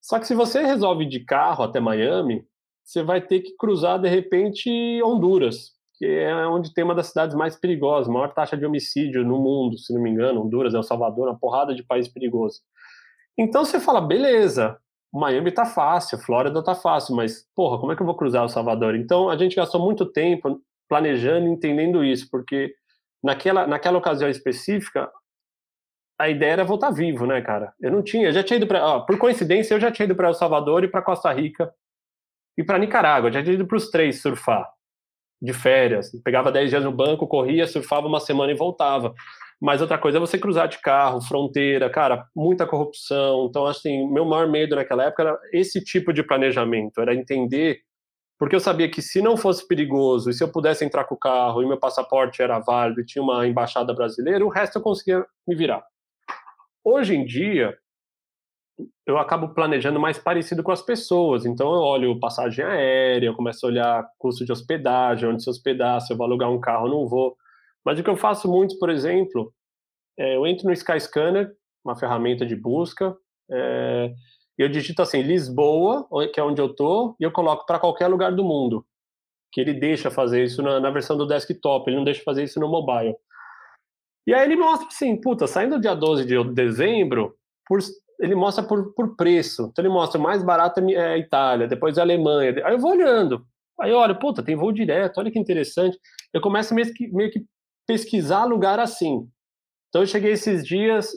Só 0.00 0.18
que 0.18 0.26
se 0.26 0.34
você 0.34 0.62
resolve 0.62 1.06
de 1.06 1.20
carro 1.20 1.64
até 1.64 1.80
Miami, 1.80 2.44
você 2.84 3.02
vai 3.02 3.20
ter 3.20 3.40
que 3.40 3.56
cruzar 3.56 4.00
de 4.00 4.08
repente 4.08 4.70
Honduras, 5.02 5.72
que 5.94 6.06
é 6.06 6.34
onde 6.46 6.74
tem 6.74 6.84
uma 6.84 6.94
das 6.94 7.08
cidades 7.08 7.34
mais 7.34 7.56
perigosas, 7.56 8.12
maior 8.12 8.32
taxa 8.32 8.56
de 8.56 8.66
homicídio 8.66 9.24
no 9.24 9.38
mundo, 9.38 9.78
se 9.78 9.94
não 9.94 10.02
me 10.02 10.10
engano, 10.10 10.42
Honduras, 10.42 10.74
El 10.74 10.82
Salvador, 10.82 11.28
uma 11.28 11.38
porrada 11.38 11.74
de 11.74 11.82
país 11.82 12.08
perigoso. 12.08 12.60
Então 13.38 13.64
você 13.64 13.80
fala, 13.80 14.00
beleza, 14.00 14.78
Miami 15.12 15.52
tá 15.52 15.66
fácil, 15.66 16.18
Flórida 16.18 16.62
tá 16.62 16.74
fácil, 16.74 17.14
mas, 17.14 17.46
porra, 17.54 17.78
como 17.78 17.92
é 17.92 17.96
que 17.96 18.02
eu 18.02 18.06
vou 18.06 18.16
cruzar 18.16 18.44
o 18.44 18.48
Salvador? 18.48 18.94
Então, 18.94 19.28
a 19.28 19.36
gente 19.36 19.54
gastou 19.54 19.80
muito 19.80 20.06
tempo 20.06 20.60
planejando, 20.88 21.48
entendendo 21.48 22.02
isso, 22.02 22.28
porque 22.30 22.74
naquela, 23.22 23.66
naquela 23.66 23.98
ocasião 23.98 24.28
específica, 24.30 25.10
a 26.18 26.28
ideia 26.30 26.52
era 26.52 26.64
voltar 26.64 26.90
vivo, 26.90 27.26
né, 27.26 27.42
cara? 27.42 27.74
Eu 27.80 27.90
não 27.90 28.02
tinha, 28.02 28.28
eu 28.28 28.32
já 28.32 28.42
tinha 28.42 28.56
ido 28.56 28.66
para, 28.66 29.00
por 29.00 29.18
coincidência, 29.18 29.74
eu 29.74 29.80
já 29.80 29.90
tinha 29.90 30.04
ido 30.04 30.14
para 30.14 30.28
El 30.28 30.34
Salvador 30.34 30.84
e 30.84 30.88
para 30.88 31.02
Costa 31.02 31.32
Rica 31.32 31.72
e 32.56 32.64
para 32.64 32.78
Nicarágua, 32.78 33.32
já 33.32 33.42
tinha 33.42 33.54
ido 33.54 33.66
para 33.66 33.76
os 33.76 33.90
três 33.90 34.20
surfar 34.20 34.68
de 35.40 35.52
férias, 35.52 36.12
pegava 36.22 36.52
10 36.52 36.70
dias 36.70 36.84
no 36.84 36.92
banco, 36.92 37.26
corria, 37.26 37.66
surfava 37.66 38.06
uma 38.06 38.20
semana 38.20 38.52
e 38.52 38.56
voltava. 38.56 39.12
Mas 39.60 39.80
outra 39.80 39.98
coisa 39.98 40.18
é 40.18 40.20
você 40.20 40.38
cruzar 40.38 40.68
de 40.68 40.80
carro, 40.80 41.20
fronteira, 41.20 41.90
cara, 41.90 42.26
muita 42.34 42.66
corrupção. 42.66 43.46
Então, 43.48 43.66
assim, 43.66 44.08
meu 44.08 44.24
maior 44.24 44.48
medo 44.48 44.76
naquela 44.76 45.04
época 45.04 45.22
era 45.22 45.38
esse 45.52 45.82
tipo 45.82 46.12
de 46.12 46.22
planejamento, 46.22 47.00
era 47.00 47.14
entender, 47.14 47.80
porque 48.38 48.54
eu 48.54 48.60
sabia 48.60 48.88
que 48.88 49.02
se 49.02 49.20
não 49.20 49.36
fosse 49.36 49.66
perigoso 49.66 50.30
e 50.30 50.32
se 50.32 50.42
eu 50.42 50.50
pudesse 50.50 50.84
entrar 50.84 51.04
com 51.04 51.14
o 51.14 51.18
carro 51.18 51.62
e 51.62 51.66
meu 51.66 51.78
passaporte 51.78 52.42
era 52.42 52.58
válido 52.58 53.00
e 53.00 53.06
tinha 53.06 53.22
uma 53.22 53.46
embaixada 53.46 53.92
brasileira, 53.94 54.44
o 54.44 54.48
resto 54.48 54.78
eu 54.78 54.82
conseguia 54.82 55.24
me 55.46 55.54
virar. 55.54 55.84
Hoje 56.84 57.14
em 57.14 57.24
dia, 57.24 57.76
eu 59.06 59.18
acabo 59.18 59.54
planejando 59.54 59.98
mais 59.98 60.18
parecido 60.18 60.62
com 60.62 60.72
as 60.72 60.82
pessoas. 60.82 61.44
Então 61.44 61.72
eu 61.72 61.80
olho 61.80 62.20
passagem 62.20 62.64
aérea, 62.64 63.26
eu 63.26 63.34
começo 63.34 63.64
a 63.64 63.68
olhar 63.68 64.08
custo 64.18 64.44
de 64.44 64.52
hospedagem, 64.52 65.28
onde 65.28 65.42
se 65.42 65.50
hospedar, 65.50 66.00
se 66.00 66.12
eu 66.12 66.16
vou 66.16 66.26
alugar 66.26 66.50
um 66.50 66.60
carro, 66.60 66.88
não 66.88 67.06
vou. 67.08 67.36
Mas 67.84 67.98
o 67.98 68.02
que 68.02 68.10
eu 68.10 68.16
faço 68.16 68.48
muito, 68.48 68.78
por 68.78 68.90
exemplo, 68.90 69.52
é, 70.18 70.36
eu 70.36 70.46
entro 70.46 70.66
no 70.66 70.72
Skyscanner, 70.72 71.50
uma 71.84 71.96
ferramenta 71.96 72.46
de 72.46 72.54
busca, 72.54 73.16
é, 73.50 74.12
eu 74.56 74.68
digito 74.68 75.02
assim, 75.02 75.22
Lisboa, 75.22 76.06
que 76.32 76.38
é 76.38 76.42
onde 76.42 76.60
eu 76.60 76.74
tô, 76.74 77.16
e 77.18 77.24
eu 77.24 77.32
coloco 77.32 77.66
para 77.66 77.78
qualquer 77.78 78.06
lugar 78.08 78.32
do 78.32 78.44
mundo. 78.44 78.84
Que 79.50 79.60
ele 79.60 79.74
deixa 79.74 80.10
fazer 80.10 80.44
isso 80.44 80.62
na, 80.62 80.78
na, 80.78 80.90
versão 80.90 81.16
do 81.16 81.26
desktop, 81.26 81.88
ele 81.88 81.96
não 81.96 82.04
deixa 82.04 82.22
fazer 82.22 82.44
isso 82.44 82.60
no 82.60 82.68
mobile. 82.68 83.14
E 84.26 84.32
aí 84.32 84.44
ele 84.44 84.56
mostra 84.56 84.86
assim, 84.86 85.20
puta, 85.20 85.46
saindo 85.46 85.80
dia 85.80 85.94
12 85.94 86.24
de 86.24 86.44
dezembro, 86.52 87.34
por, 87.66 87.80
ele 88.22 88.36
mostra 88.36 88.62
por, 88.62 88.94
por 88.94 89.16
preço. 89.16 89.68
Então 89.70 89.84
ele 89.84 89.92
mostra 89.92 90.20
mais 90.20 90.44
barato 90.44 90.80
é 90.80 91.14
a 91.14 91.18
Itália, 91.18 91.66
depois 91.66 91.98
a 91.98 92.02
Alemanha. 92.02 92.54
Aí 92.64 92.72
eu 92.72 92.78
vou 92.78 92.92
olhando. 92.92 93.44
Aí 93.80 93.90
eu 93.90 93.98
olho, 93.98 94.16
puta, 94.16 94.44
tem 94.44 94.54
voo 94.54 94.70
direto, 94.70 95.18
olha 95.18 95.30
que 95.30 95.38
interessante. 95.40 95.98
Eu 96.32 96.40
começo 96.40 96.72
meio 96.72 96.94
que, 96.94 97.08
meio 97.08 97.32
que 97.32 97.44
pesquisar 97.84 98.44
lugar 98.44 98.78
assim. 98.78 99.28
Então 99.88 100.02
eu 100.02 100.06
cheguei 100.06 100.32
esses 100.32 100.64
dias, 100.64 101.10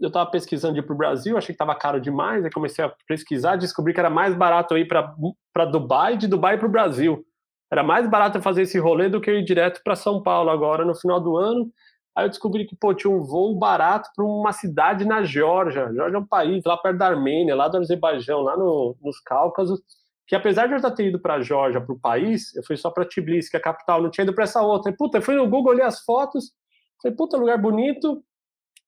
eu 0.00 0.08
estava 0.08 0.30
pesquisando 0.30 0.78
ir 0.78 0.82
para 0.82 0.94
o 0.94 0.96
Brasil, 0.96 1.36
achei 1.36 1.48
que 1.48 1.62
estava 1.62 1.74
caro 1.74 2.00
demais, 2.00 2.42
aí 2.42 2.50
comecei 2.50 2.82
a 2.82 2.92
pesquisar, 3.06 3.56
descobri 3.56 3.92
que 3.92 4.00
era 4.00 4.08
mais 4.08 4.34
barato 4.34 4.78
ir 4.78 4.88
para 4.88 5.64
Dubai, 5.66 6.16
de 6.16 6.26
Dubai 6.26 6.56
para 6.56 6.66
o 6.66 6.70
Brasil. 6.70 7.22
Era 7.70 7.82
mais 7.82 8.08
barato 8.08 8.40
fazer 8.40 8.62
esse 8.62 8.78
rolê 8.78 9.10
do 9.10 9.20
que 9.20 9.30
ir 9.30 9.44
direto 9.44 9.82
para 9.84 9.94
São 9.94 10.22
Paulo 10.22 10.48
agora 10.48 10.86
no 10.86 10.94
final 10.94 11.20
do 11.20 11.36
ano. 11.36 11.70
Aí 12.16 12.24
eu 12.24 12.30
descobri 12.30 12.64
que 12.64 12.74
pô, 12.74 12.94
tinha 12.94 13.12
um 13.12 13.22
voo 13.22 13.54
barato 13.58 14.08
para 14.16 14.24
uma 14.24 14.52
cidade 14.52 15.04
na 15.04 15.22
Geórgia. 15.22 15.92
Geórgia 15.92 16.16
é 16.16 16.20
um 16.20 16.26
país 16.26 16.64
lá 16.64 16.76
perto 16.76 16.98
da 16.98 17.08
Armênia, 17.08 17.54
lá 17.54 17.68
do 17.68 17.76
Azerbaijão, 17.76 18.40
lá 18.40 18.56
no, 18.56 18.96
nos 19.02 19.20
Cáucasos 19.20 19.82
que 20.26 20.34
apesar 20.34 20.66
de 20.66 20.74
eu 20.74 20.78
já 20.78 20.90
ter 20.90 21.06
ido 21.06 21.20
para 21.20 21.34
a 21.34 21.42
Georgia, 21.42 21.80
para 21.80 21.94
o 21.94 21.98
país, 21.98 22.54
eu 22.56 22.64
fui 22.64 22.76
só 22.76 22.90
para 22.90 23.04
Tbilisi, 23.04 23.48
que 23.48 23.56
é 23.56 23.60
a 23.60 23.62
capital, 23.62 24.02
não 24.02 24.10
tinha 24.10 24.24
ido 24.24 24.34
para 24.34 24.44
essa 24.44 24.60
outra. 24.60 24.90
E, 24.90 24.96
puta, 24.96 25.18
eu 25.18 25.22
fui 25.22 25.36
no 25.36 25.48
Google, 25.48 25.72
olhei 25.72 25.84
as 25.84 26.00
fotos, 26.00 26.52
falei, 27.00 27.16
puta, 27.16 27.36
lugar 27.36 27.58
bonito, 27.58 28.22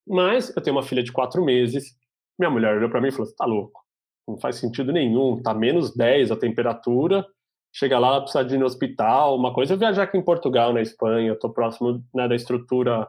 mas 0.07 0.55
eu 0.57 0.63
tenho 0.63 0.77
uma 0.77 0.83
filha 0.83 1.03
de 1.03 1.13
quatro 1.13 1.45
meses. 1.45 1.97
Minha 2.39 2.51
mulher 2.51 2.77
olhou 2.77 2.91
para 2.91 3.01
mim 3.01 3.09
e 3.09 3.13
falou: 3.13 3.33
tá 3.37 3.45
louco, 3.45 3.85
não 4.27 4.39
faz 4.39 4.57
sentido 4.57 4.93
nenhum, 4.93 5.41
tá 5.41 5.55
menos 5.55 5.95
10 5.95 6.33
a 6.33 6.37
temperatura, 6.37 7.25
chega 7.73 7.99
lá, 7.99 8.09
ela 8.09 8.21
precisa 8.23 8.45
de 8.45 8.57
ir 8.57 8.59
no 8.59 8.67
hospital. 8.67 9.37
Uma 9.37 9.55
coisa 9.55 9.75
é 9.75 9.77
viajar 9.77 10.05
aqui 10.05 10.19
em 10.19 10.25
Portugal, 10.25 10.73
na 10.73 10.83
Espanha, 10.83 11.29
eu 11.29 11.39
tô 11.39 11.51
próximo 11.51 12.03
né, 12.13 12.27
da 12.27 12.35
estrutura 12.35 13.09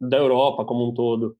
da 0.00 0.16
Europa 0.16 0.64
como 0.64 0.88
um 0.88 0.94
todo. 0.94 1.36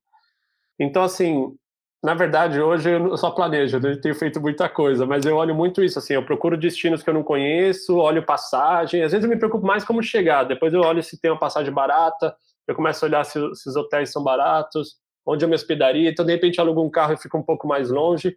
Então, 0.79 1.03
assim, 1.03 1.57
na 2.03 2.15
verdade, 2.15 2.61
hoje 2.61 2.91
eu 2.91 3.17
só 3.17 3.31
planejo, 3.31 3.79
eu 3.79 4.01
tenho 4.01 4.15
feito 4.15 4.41
muita 4.41 4.69
coisa, 4.69 5.07
mas 5.07 5.25
eu 5.25 5.37
olho 5.37 5.55
muito 5.55 5.83
isso, 5.83 5.99
assim, 5.99 6.15
eu 6.15 6.25
procuro 6.25 6.57
destinos 6.57 7.03
que 7.03 7.11
eu 7.11 7.15
não 7.15 7.23
conheço, 7.23 7.97
olho 7.97 8.25
passagem, 8.25 9.03
às 9.03 9.13
vezes 9.13 9.25
eu 9.25 9.31
me 9.31 9.39
preocupo 9.39 9.67
mais 9.67 9.85
como 9.85 10.03
chegar, 10.03 10.45
depois 10.45 10.73
eu 10.73 10.83
olho 10.83 11.03
se 11.03 11.21
tem 11.21 11.31
uma 11.31 11.39
passagem 11.39 11.73
barata, 11.73 12.37
eu 12.69 12.75
começo 12.75 13.05
a 13.05 13.09
olhar 13.09 13.25
se, 13.25 13.41
se 13.55 13.69
os 13.69 13.77
hotéis 13.77 14.13
são 14.13 14.23
baratos, 14.23 14.97
onde 15.27 15.45
eu 15.45 15.49
me 15.49 15.55
hospedaria, 15.55 16.11
então 16.11 16.25
de 16.25 16.33
repente 16.33 16.61
alugo 16.61 16.83
um 16.83 16.91
carro 16.91 17.15
e 17.15 17.17
fico 17.17 17.39
um 17.39 17.43
pouco 17.43 17.67
mais 17.67 17.91
longe, 17.91 18.37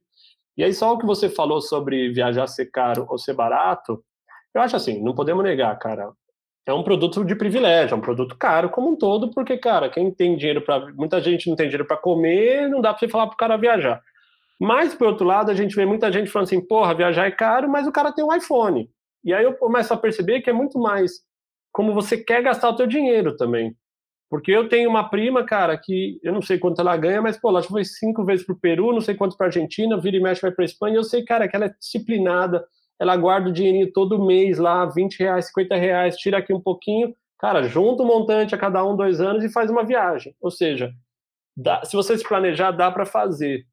e 0.57 0.63
aí 0.63 0.73
só 0.73 0.93
o 0.93 0.97
que 0.97 1.05
você 1.05 1.29
falou 1.29 1.61
sobre 1.61 2.11
viajar 2.11 2.47
ser 2.47 2.71
caro 2.71 3.05
ou 3.09 3.17
ser 3.19 3.33
barato, 3.33 4.03
eu 4.53 4.61
acho 4.61 4.75
assim, 4.75 4.99
não 5.03 5.13
podemos 5.13 5.43
negar, 5.43 5.77
cara, 5.77 6.11
é 6.69 6.73
um 6.73 6.83
produto 6.83 7.25
de 7.25 7.35
privilégio, 7.35 7.95
é 7.95 7.97
um 7.97 8.01
produto 8.01 8.35
caro 8.37 8.69
como 8.69 8.91
um 8.91 8.95
todo, 8.95 9.31
porque, 9.31 9.57
cara, 9.57 9.89
quem 9.89 10.11
tem 10.11 10.37
dinheiro 10.37 10.61
para. 10.61 10.91
Muita 10.93 11.19
gente 11.19 11.49
não 11.49 11.55
tem 11.55 11.67
dinheiro 11.67 11.85
para 11.85 11.97
comer, 11.97 12.69
não 12.69 12.81
dá 12.81 12.93
para 12.93 12.99
você 12.99 13.07
falar 13.07 13.27
para 13.27 13.33
o 13.33 13.37
cara 13.37 13.57
viajar. 13.57 14.01
Mas, 14.59 14.93
por 14.93 15.07
outro 15.07 15.25
lado, 15.25 15.49
a 15.49 15.55
gente 15.55 15.75
vê 15.75 15.85
muita 15.85 16.11
gente 16.11 16.29
falando 16.29 16.47
assim: 16.47 16.61
porra, 16.61 16.93
viajar 16.93 17.27
é 17.27 17.31
caro, 17.31 17.69
mas 17.69 17.87
o 17.87 17.91
cara 17.91 18.11
tem 18.11 18.23
um 18.23 18.33
iPhone. 18.33 18.89
E 19.23 19.33
aí 19.33 19.43
eu 19.43 19.53
começo 19.53 19.93
a 19.93 19.97
perceber 19.97 20.41
que 20.41 20.49
é 20.49 20.53
muito 20.53 20.77
mais 20.79 21.21
como 21.71 21.93
você 21.93 22.17
quer 22.17 22.41
gastar 22.43 22.69
o 22.69 22.75
teu 22.75 22.87
dinheiro 22.87 23.35
também. 23.35 23.75
Porque 24.29 24.51
eu 24.51 24.69
tenho 24.69 24.89
uma 24.89 25.09
prima, 25.09 25.43
cara, 25.43 25.75
que 25.75 26.19
eu 26.21 26.31
não 26.31 26.41
sei 26.41 26.59
quanto 26.59 26.79
ela 26.79 26.95
ganha, 26.95 27.21
mas, 27.21 27.37
pô, 27.37 27.49
ela 27.49 27.61
já 27.61 27.67
foi 27.67 27.83
cinco 27.83 28.23
vezes 28.23 28.45
para 28.45 28.53
o 28.53 28.59
Peru, 28.59 28.93
não 28.93 29.01
sei 29.01 29.15
quanto 29.15 29.35
para 29.35 29.47
Argentina, 29.47 29.99
vira 29.99 30.17
e 30.17 30.21
mexe 30.21 30.41
vai 30.41 30.51
para 30.51 30.65
Espanha. 30.65 30.97
Eu 30.97 31.03
sei, 31.03 31.23
cara, 31.23 31.47
que 31.47 31.55
ela 31.55 31.65
é 31.65 31.73
disciplinada, 31.79 32.63
ela 32.99 33.15
guarda 33.15 33.49
o 33.49 33.53
dinheirinho 33.53 33.91
todo 33.93 34.23
mês 34.23 34.57
lá, 34.57 34.85
20 34.85 35.19
reais, 35.19 35.47
50 35.47 35.75
reais, 35.75 36.17
tira 36.17 36.37
aqui 36.37 36.53
um 36.53 36.59
pouquinho, 36.59 37.13
cara, 37.39 37.63
junta 37.63 38.03
o 38.03 38.05
um 38.05 38.09
montante 38.09 38.53
a 38.53 38.57
cada 38.57 38.85
um, 38.85 38.95
dois 38.95 39.21
anos 39.21 39.43
e 39.43 39.51
faz 39.51 39.71
uma 39.71 39.83
viagem. 39.83 40.35
Ou 40.41 40.51
seja, 40.51 40.91
dá, 41.55 41.83
se 41.85 41.95
você 41.95 42.17
se 42.17 42.27
planejar, 42.27 42.71
dá 42.71 42.91
para 42.91 43.05
fazer. 43.05 43.65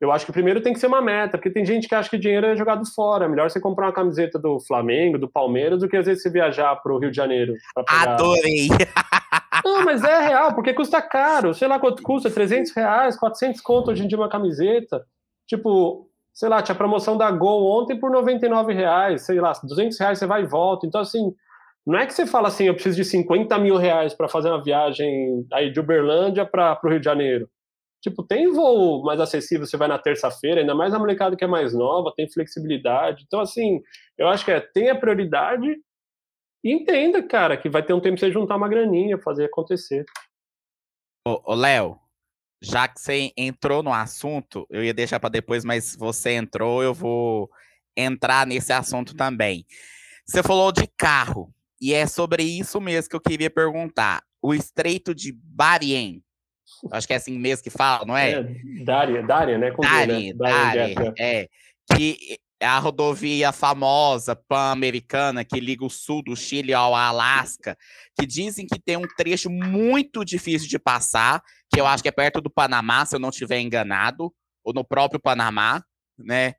Eu 0.00 0.10
acho 0.10 0.26
que 0.26 0.32
primeiro 0.32 0.60
tem 0.60 0.72
que 0.72 0.80
ser 0.80 0.88
uma 0.88 1.00
meta, 1.00 1.38
porque 1.38 1.50
tem 1.50 1.64
gente 1.64 1.88
que 1.88 1.94
acha 1.94 2.10
que 2.10 2.18
dinheiro 2.18 2.46
é 2.46 2.56
jogado 2.56 2.84
fora. 2.92 3.24
É 3.24 3.28
melhor 3.28 3.48
você 3.48 3.60
comprar 3.60 3.86
uma 3.86 3.92
camiseta 3.92 4.36
do 4.36 4.58
Flamengo, 4.58 5.16
do 5.16 5.28
Palmeiras, 5.28 5.80
do 5.80 5.88
que 5.88 5.96
às 5.96 6.06
vezes 6.06 6.22
você 6.22 6.30
viajar 6.30 6.74
para 6.76 6.92
o 6.92 6.98
Rio 6.98 7.10
de 7.10 7.16
Janeiro. 7.16 7.54
Pegar... 7.74 8.14
Adorei! 8.14 8.68
Não, 9.64 9.84
mas 9.84 10.02
é 10.02 10.26
real, 10.26 10.54
porque 10.54 10.74
custa 10.74 11.00
caro. 11.00 11.54
Sei 11.54 11.68
lá 11.68 11.78
quanto 11.78 12.02
custa, 12.02 12.28
300 12.28 12.72
reais, 12.72 13.16
400 13.16 13.60
conto 13.60 13.92
hoje 13.92 14.04
em 14.04 14.08
dia 14.08 14.18
uma 14.18 14.28
camiseta. 14.28 15.04
Tipo, 15.46 16.08
sei 16.32 16.48
lá, 16.48 16.62
tinha 16.62 16.74
promoção 16.74 17.16
da 17.16 17.30
Gol 17.30 17.64
ontem 17.66 17.98
por 17.98 18.10
99 18.10 18.72
reais, 18.72 19.22
sei 19.26 19.40
lá, 19.40 19.52
200 19.62 19.98
reais 19.98 20.18
você 20.18 20.26
vai 20.26 20.42
e 20.42 20.46
volta. 20.46 20.86
Então, 20.86 21.00
assim, 21.00 21.34
não 21.86 21.98
é 21.98 22.06
que 22.06 22.14
você 22.14 22.26
fala 22.26 22.48
assim, 22.48 22.64
eu 22.64 22.74
preciso 22.74 22.96
de 22.96 23.04
50 23.04 23.58
mil 23.58 23.76
reais 23.76 24.14
para 24.14 24.28
fazer 24.28 24.48
uma 24.48 24.62
viagem 24.62 25.46
aí 25.52 25.70
de 25.70 25.80
Uberlândia 25.80 26.46
para 26.46 26.78
o 26.82 26.88
Rio 26.88 27.00
de 27.00 27.04
Janeiro. 27.04 27.48
Tipo, 28.02 28.22
tem 28.24 28.50
voo 28.52 29.04
mais 29.04 29.20
acessível, 29.20 29.66
você 29.66 29.76
vai 29.76 29.86
na 29.86 29.98
terça-feira, 29.98 30.60
ainda 30.60 30.74
mais 30.74 30.92
a 30.92 30.98
molecada 30.98 31.36
que 31.36 31.44
é 31.44 31.46
mais 31.46 31.72
nova, 31.72 32.12
tem 32.16 32.28
flexibilidade. 32.30 33.24
Então, 33.26 33.40
assim, 33.40 33.80
eu 34.18 34.28
acho 34.28 34.44
que 34.44 34.50
é, 34.50 34.60
tenha 34.60 34.98
prioridade 34.98 35.76
e 36.64 36.72
entenda, 36.72 37.22
cara, 37.22 37.56
que 37.56 37.68
vai 37.68 37.82
ter 37.82 37.92
um 37.92 38.00
tempo 38.00 38.18
pra 38.18 38.26
você 38.26 38.32
juntar 38.32 38.56
uma 38.56 38.68
graninha, 38.68 39.18
fazer 39.18 39.44
acontecer. 39.44 40.04
Ô, 41.26 41.54
Léo, 41.54 41.98
já 42.62 42.86
que 42.86 43.00
você 43.00 43.32
entrou 43.36 43.82
no 43.82 43.92
assunto, 43.92 44.66
eu 44.70 44.84
ia 44.84 44.94
deixar 44.94 45.18
para 45.18 45.28
depois, 45.28 45.64
mas 45.64 45.96
você 45.96 46.32
entrou, 46.32 46.82
eu 46.82 46.94
vou 46.94 47.50
entrar 47.96 48.46
nesse 48.46 48.72
assunto 48.72 49.14
também. 49.14 49.66
Você 50.24 50.42
falou 50.42 50.70
de 50.70 50.86
carro, 50.96 51.52
e 51.80 51.92
é 51.92 52.06
sobre 52.06 52.44
isso 52.44 52.80
mesmo 52.80 53.10
que 53.10 53.16
eu 53.16 53.20
queria 53.20 53.50
perguntar. 53.50 54.22
O 54.40 54.54
Estreito 54.54 55.12
de 55.12 55.32
Barien, 55.32 56.22
acho 56.92 57.06
que 57.06 57.12
é 57.12 57.16
assim 57.16 57.36
mesmo 57.36 57.64
que 57.64 57.70
fala, 57.70 58.06
não 58.06 58.16
é? 58.16 58.32
é 58.32 58.42
Dária, 58.84 59.22
Dária, 59.22 59.58
né? 59.58 59.72
Com 59.72 59.82
Dária, 59.82 60.34
Dária, 60.34 61.14
é. 61.18 61.48
Que 61.92 62.38
é 62.60 62.66
a 62.66 62.78
rodovia 62.78 63.50
famosa 63.50 64.36
pan-americana 64.36 65.44
que 65.44 65.58
liga 65.58 65.84
o 65.84 65.90
sul 65.90 66.22
do 66.22 66.36
Chile 66.36 66.72
ao 66.72 66.94
Alasca, 66.94 67.76
que 68.16 68.24
dizem 68.24 68.64
que 68.66 68.80
tem 68.80 68.96
um 68.96 69.06
trecho 69.16 69.50
muito 69.50 70.24
difícil 70.24 70.68
de 70.68 70.78
passar, 70.78 71.42
que 71.72 71.80
eu 71.80 71.86
acho 71.86 72.02
que 72.02 72.08
é 72.08 72.12
perto 72.12 72.40
do 72.40 72.50
Panamá, 72.50 73.06
se 73.06 73.16
eu 73.16 73.20
não 73.20 73.30
estiver 73.30 73.60
enganado, 73.60 74.32
ou 74.64 74.72
no 74.74 74.84
próprio 74.84 75.20
Panamá, 75.20 75.82
né? 76.18 76.54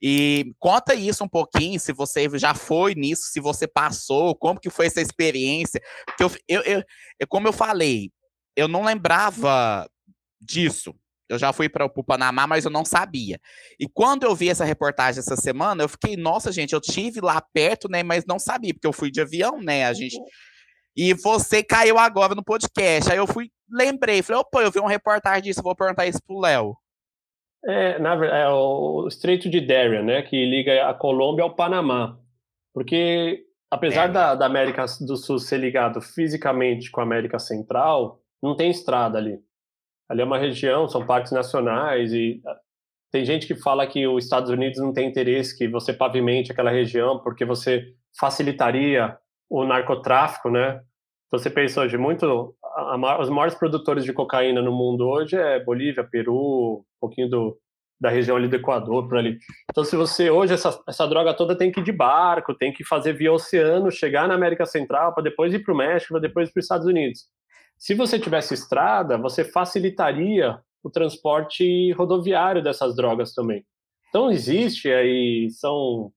E 0.00 0.54
conta 0.58 0.94
isso 0.94 1.24
um 1.24 1.28
pouquinho, 1.28 1.78
se 1.78 1.92
você 1.92 2.28
já 2.38 2.54
foi 2.54 2.94
nisso, 2.94 3.24
se 3.32 3.40
você 3.40 3.66
passou, 3.66 4.34
como 4.34 4.60
que 4.60 4.70
foi 4.70 4.86
essa 4.86 5.00
experiência. 5.00 5.80
Porque 6.06 6.22
eu, 6.22 6.62
eu, 6.64 6.82
eu 7.18 7.26
como 7.26 7.48
eu 7.48 7.52
falei, 7.52 8.12
eu 8.56 8.68
não 8.68 8.84
lembrava 8.84 9.88
disso. 10.40 10.94
Eu 11.28 11.38
já 11.38 11.52
fui 11.52 11.68
para 11.68 11.84
o 11.84 12.04
Panamá, 12.04 12.46
mas 12.46 12.64
eu 12.64 12.70
não 12.70 12.84
sabia. 12.84 13.38
E 13.78 13.86
quando 13.86 14.22
eu 14.22 14.34
vi 14.34 14.48
essa 14.48 14.64
reportagem 14.64 15.18
essa 15.18 15.36
semana, 15.36 15.82
eu 15.82 15.88
fiquei, 15.88 16.16
nossa, 16.16 16.50
gente, 16.50 16.72
eu 16.72 16.80
tive 16.80 17.20
lá 17.20 17.40
perto, 17.52 17.86
né, 17.88 18.02
mas 18.02 18.24
não 18.24 18.38
sabia, 18.38 18.72
porque 18.72 18.86
eu 18.86 18.94
fui 18.94 19.10
de 19.10 19.20
avião, 19.20 19.60
né, 19.60 19.84
a 19.84 19.92
gente... 19.92 20.16
E 21.00 21.14
você 21.14 21.62
caiu 21.62 21.96
agora 21.96 22.34
no 22.34 22.42
podcast. 22.42 23.08
Aí 23.08 23.18
eu 23.18 23.26
fui, 23.28 23.52
lembrei, 23.70 24.20
falei, 24.20 24.40
opa, 24.40 24.62
eu 24.62 24.72
vi 24.72 24.80
uma 24.80 24.90
reportagem 24.90 25.44
disso, 25.44 25.62
vou 25.62 25.76
perguntar 25.76 26.08
isso 26.08 26.18
pro 26.26 26.40
Léo. 26.40 26.76
É, 27.64 28.00
na 28.00 28.16
verdade, 28.16 28.42
é 28.42 28.48
o 28.48 29.06
Estreito 29.06 29.48
de 29.48 29.60
Darien, 29.60 30.02
né, 30.04 30.22
que 30.22 30.44
liga 30.44 30.88
a 30.88 30.92
Colômbia 30.92 31.44
ao 31.44 31.54
Panamá. 31.54 32.18
Porque, 32.74 33.44
apesar 33.70 34.08
é. 34.08 34.12
da, 34.12 34.34
da 34.34 34.46
América 34.46 34.86
do 35.00 35.16
Sul 35.16 35.38
ser 35.38 35.58
ligado 35.58 36.00
fisicamente 36.00 36.90
com 36.90 37.00
a 37.00 37.04
América 37.04 37.38
Central, 37.38 38.20
não 38.42 38.56
tem 38.56 38.68
estrada 38.68 39.18
ali. 39.18 39.38
Ali 40.08 40.22
é 40.22 40.24
uma 40.24 40.38
região, 40.38 40.88
são 40.88 41.06
parques 41.06 41.30
nacionais 41.30 42.12
e 42.12 42.42
ah, 42.44 42.58
tem 43.12 43.24
gente 43.24 43.46
que 43.46 43.54
fala 43.54 43.86
que 43.86 44.04
os 44.04 44.24
Estados 44.24 44.50
Unidos 44.50 44.80
não 44.80 44.92
tem 44.92 45.08
interesse 45.08 45.56
que 45.56 45.68
você 45.68 45.92
pavimente 45.92 46.50
aquela 46.50 46.72
região 46.72 47.20
porque 47.20 47.44
você 47.44 47.94
facilitaria 48.18 49.16
o 49.48 49.64
narcotráfico, 49.64 50.50
né? 50.50 50.80
Você 51.30 51.50
pensa 51.50 51.82
hoje 51.82 51.96
muito, 51.98 52.54
a, 52.64 52.94
a, 52.94 53.20
os 53.20 53.28
maiores 53.28 53.54
produtores 53.54 54.04
de 54.04 54.12
cocaína 54.12 54.62
no 54.62 54.72
mundo 54.72 55.06
hoje 55.06 55.36
é 55.36 55.62
Bolívia, 55.62 56.04
Peru, 56.04 56.78
um 56.80 56.84
pouquinho 57.00 57.28
do, 57.28 57.58
da 58.00 58.08
região 58.08 58.36
ali 58.36 58.48
do 58.48 58.56
Equador, 58.56 59.08
por 59.08 59.18
ali. 59.18 59.38
Então, 59.70 59.84
se 59.84 59.96
você 59.96 60.30
hoje 60.30 60.54
essa, 60.54 60.80
essa 60.88 61.06
droga 61.06 61.34
toda 61.34 61.56
tem 61.56 61.70
que 61.70 61.80
ir 61.80 61.84
de 61.84 61.92
barco, 61.92 62.54
tem 62.54 62.72
que 62.72 62.84
fazer 62.84 63.12
via 63.12 63.32
oceano, 63.32 63.90
chegar 63.90 64.28
na 64.28 64.34
América 64.34 64.64
Central 64.64 65.12
para 65.12 65.24
depois 65.24 65.52
ir 65.52 65.62
para 65.62 65.74
o 65.74 65.76
México, 65.76 66.14
para 66.14 66.22
depois 66.22 66.50
para 66.50 66.60
os 66.60 66.64
Estados 66.64 66.86
Unidos. 66.86 67.26
Se 67.76 67.94
você 67.94 68.18
tivesse 68.18 68.54
estrada, 68.54 69.18
você 69.18 69.44
facilitaria 69.44 70.58
o 70.82 70.90
transporte 70.90 71.92
rodoviário 71.92 72.62
dessas 72.62 72.94
drogas 72.94 73.34
também. 73.34 73.64
Então 74.08 74.30
existe 74.30 74.90
aí 74.90 75.50
são 75.50 76.10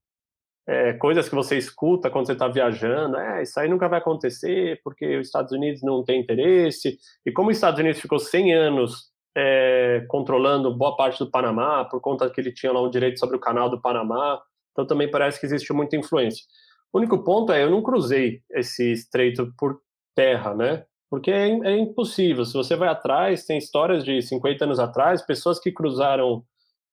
é, 0.67 0.93
coisas 0.93 1.27
que 1.27 1.35
você 1.35 1.57
escuta 1.57 2.09
quando 2.09 2.27
você 2.27 2.33
está 2.33 2.47
viajando, 2.47 3.17
é, 3.17 3.43
isso 3.43 3.59
aí 3.59 3.67
nunca 3.67 3.89
vai 3.89 3.99
acontecer 3.99 4.79
porque 4.83 5.17
os 5.17 5.27
Estados 5.27 5.51
Unidos 5.51 5.81
não 5.81 6.03
tem 6.03 6.21
interesse. 6.21 6.97
E 7.25 7.31
como 7.31 7.49
os 7.49 7.57
Estados 7.57 7.79
Unidos 7.79 7.99
ficou 7.99 8.19
100 8.19 8.53
anos 8.53 9.11
é, 9.35 10.05
controlando 10.07 10.75
boa 10.75 10.95
parte 10.95 11.19
do 11.19 11.31
Panamá, 11.31 11.85
por 11.85 11.99
conta 11.99 12.29
que 12.29 12.39
ele 12.39 12.53
tinha 12.53 12.71
lá 12.71 12.81
o 12.81 12.89
direito 12.89 13.19
sobre 13.19 13.35
o 13.35 13.39
canal 13.39 13.69
do 13.69 13.81
Panamá, 13.81 14.41
então 14.71 14.85
também 14.85 15.09
parece 15.09 15.39
que 15.39 15.45
existe 15.45 15.73
muita 15.73 15.95
influência. 15.95 16.43
O 16.93 16.97
único 16.97 17.23
ponto 17.23 17.51
é, 17.51 17.63
eu 17.63 17.69
não 17.69 17.81
cruzei 17.81 18.41
esse 18.51 18.91
estreito 18.91 19.53
por 19.57 19.79
terra, 20.15 20.53
né? 20.53 20.85
Porque 21.09 21.31
é, 21.31 21.49
é 21.49 21.77
impossível. 21.77 22.45
Se 22.45 22.53
você 22.53 22.75
vai 22.75 22.89
atrás, 22.89 23.45
tem 23.45 23.57
histórias 23.57 24.03
de 24.03 24.21
50 24.21 24.65
anos 24.65 24.79
atrás, 24.79 25.21
pessoas 25.21 25.59
que 25.59 25.71
cruzaram 25.71 26.43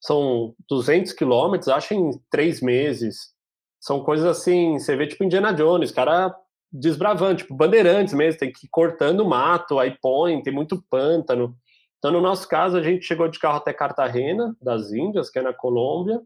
são 0.00 0.54
200 0.68 1.12
quilômetros, 1.12 1.68
acho 1.68 1.94
em 1.94 2.10
três 2.30 2.60
meses. 2.60 3.32
São 3.80 4.02
coisas 4.02 4.26
assim, 4.26 4.78
você 4.78 4.96
vê 4.96 5.06
tipo 5.06 5.24
Indiana 5.24 5.52
Jones, 5.52 5.92
cara 5.92 6.34
desbravando, 6.70 7.38
tipo 7.38 7.54
bandeirantes 7.54 8.12
mesmo, 8.12 8.40
tem 8.40 8.52
que 8.52 8.66
ir 8.66 8.68
cortando 8.70 9.24
mato, 9.24 9.78
aí 9.78 9.96
põe, 10.00 10.42
tem 10.42 10.52
muito 10.52 10.82
pântano. 10.90 11.56
Então, 11.98 12.12
no 12.12 12.20
nosso 12.20 12.48
caso, 12.48 12.76
a 12.76 12.82
gente 12.82 13.04
chegou 13.04 13.28
de 13.28 13.38
carro 13.38 13.56
até 13.56 13.72
Cartagena, 13.72 14.54
das 14.62 14.92
Índias, 14.92 15.30
que 15.30 15.38
é 15.38 15.42
na 15.42 15.52
Colômbia. 15.52 16.20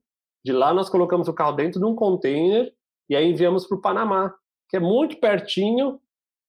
De 0.44 0.52
lá, 0.52 0.74
nós 0.74 0.90
colocamos 0.90 1.28
o 1.28 1.32
carro 1.32 1.52
dentro 1.52 1.80
de 1.80 1.86
um 1.86 1.94
container 1.94 2.70
e 3.08 3.16
aí 3.16 3.30
enviamos 3.30 3.66
para 3.66 3.78
o 3.78 3.80
Panamá, 3.80 4.34
que 4.68 4.76
é 4.76 4.80
muito 4.80 5.18
pertinho. 5.18 5.98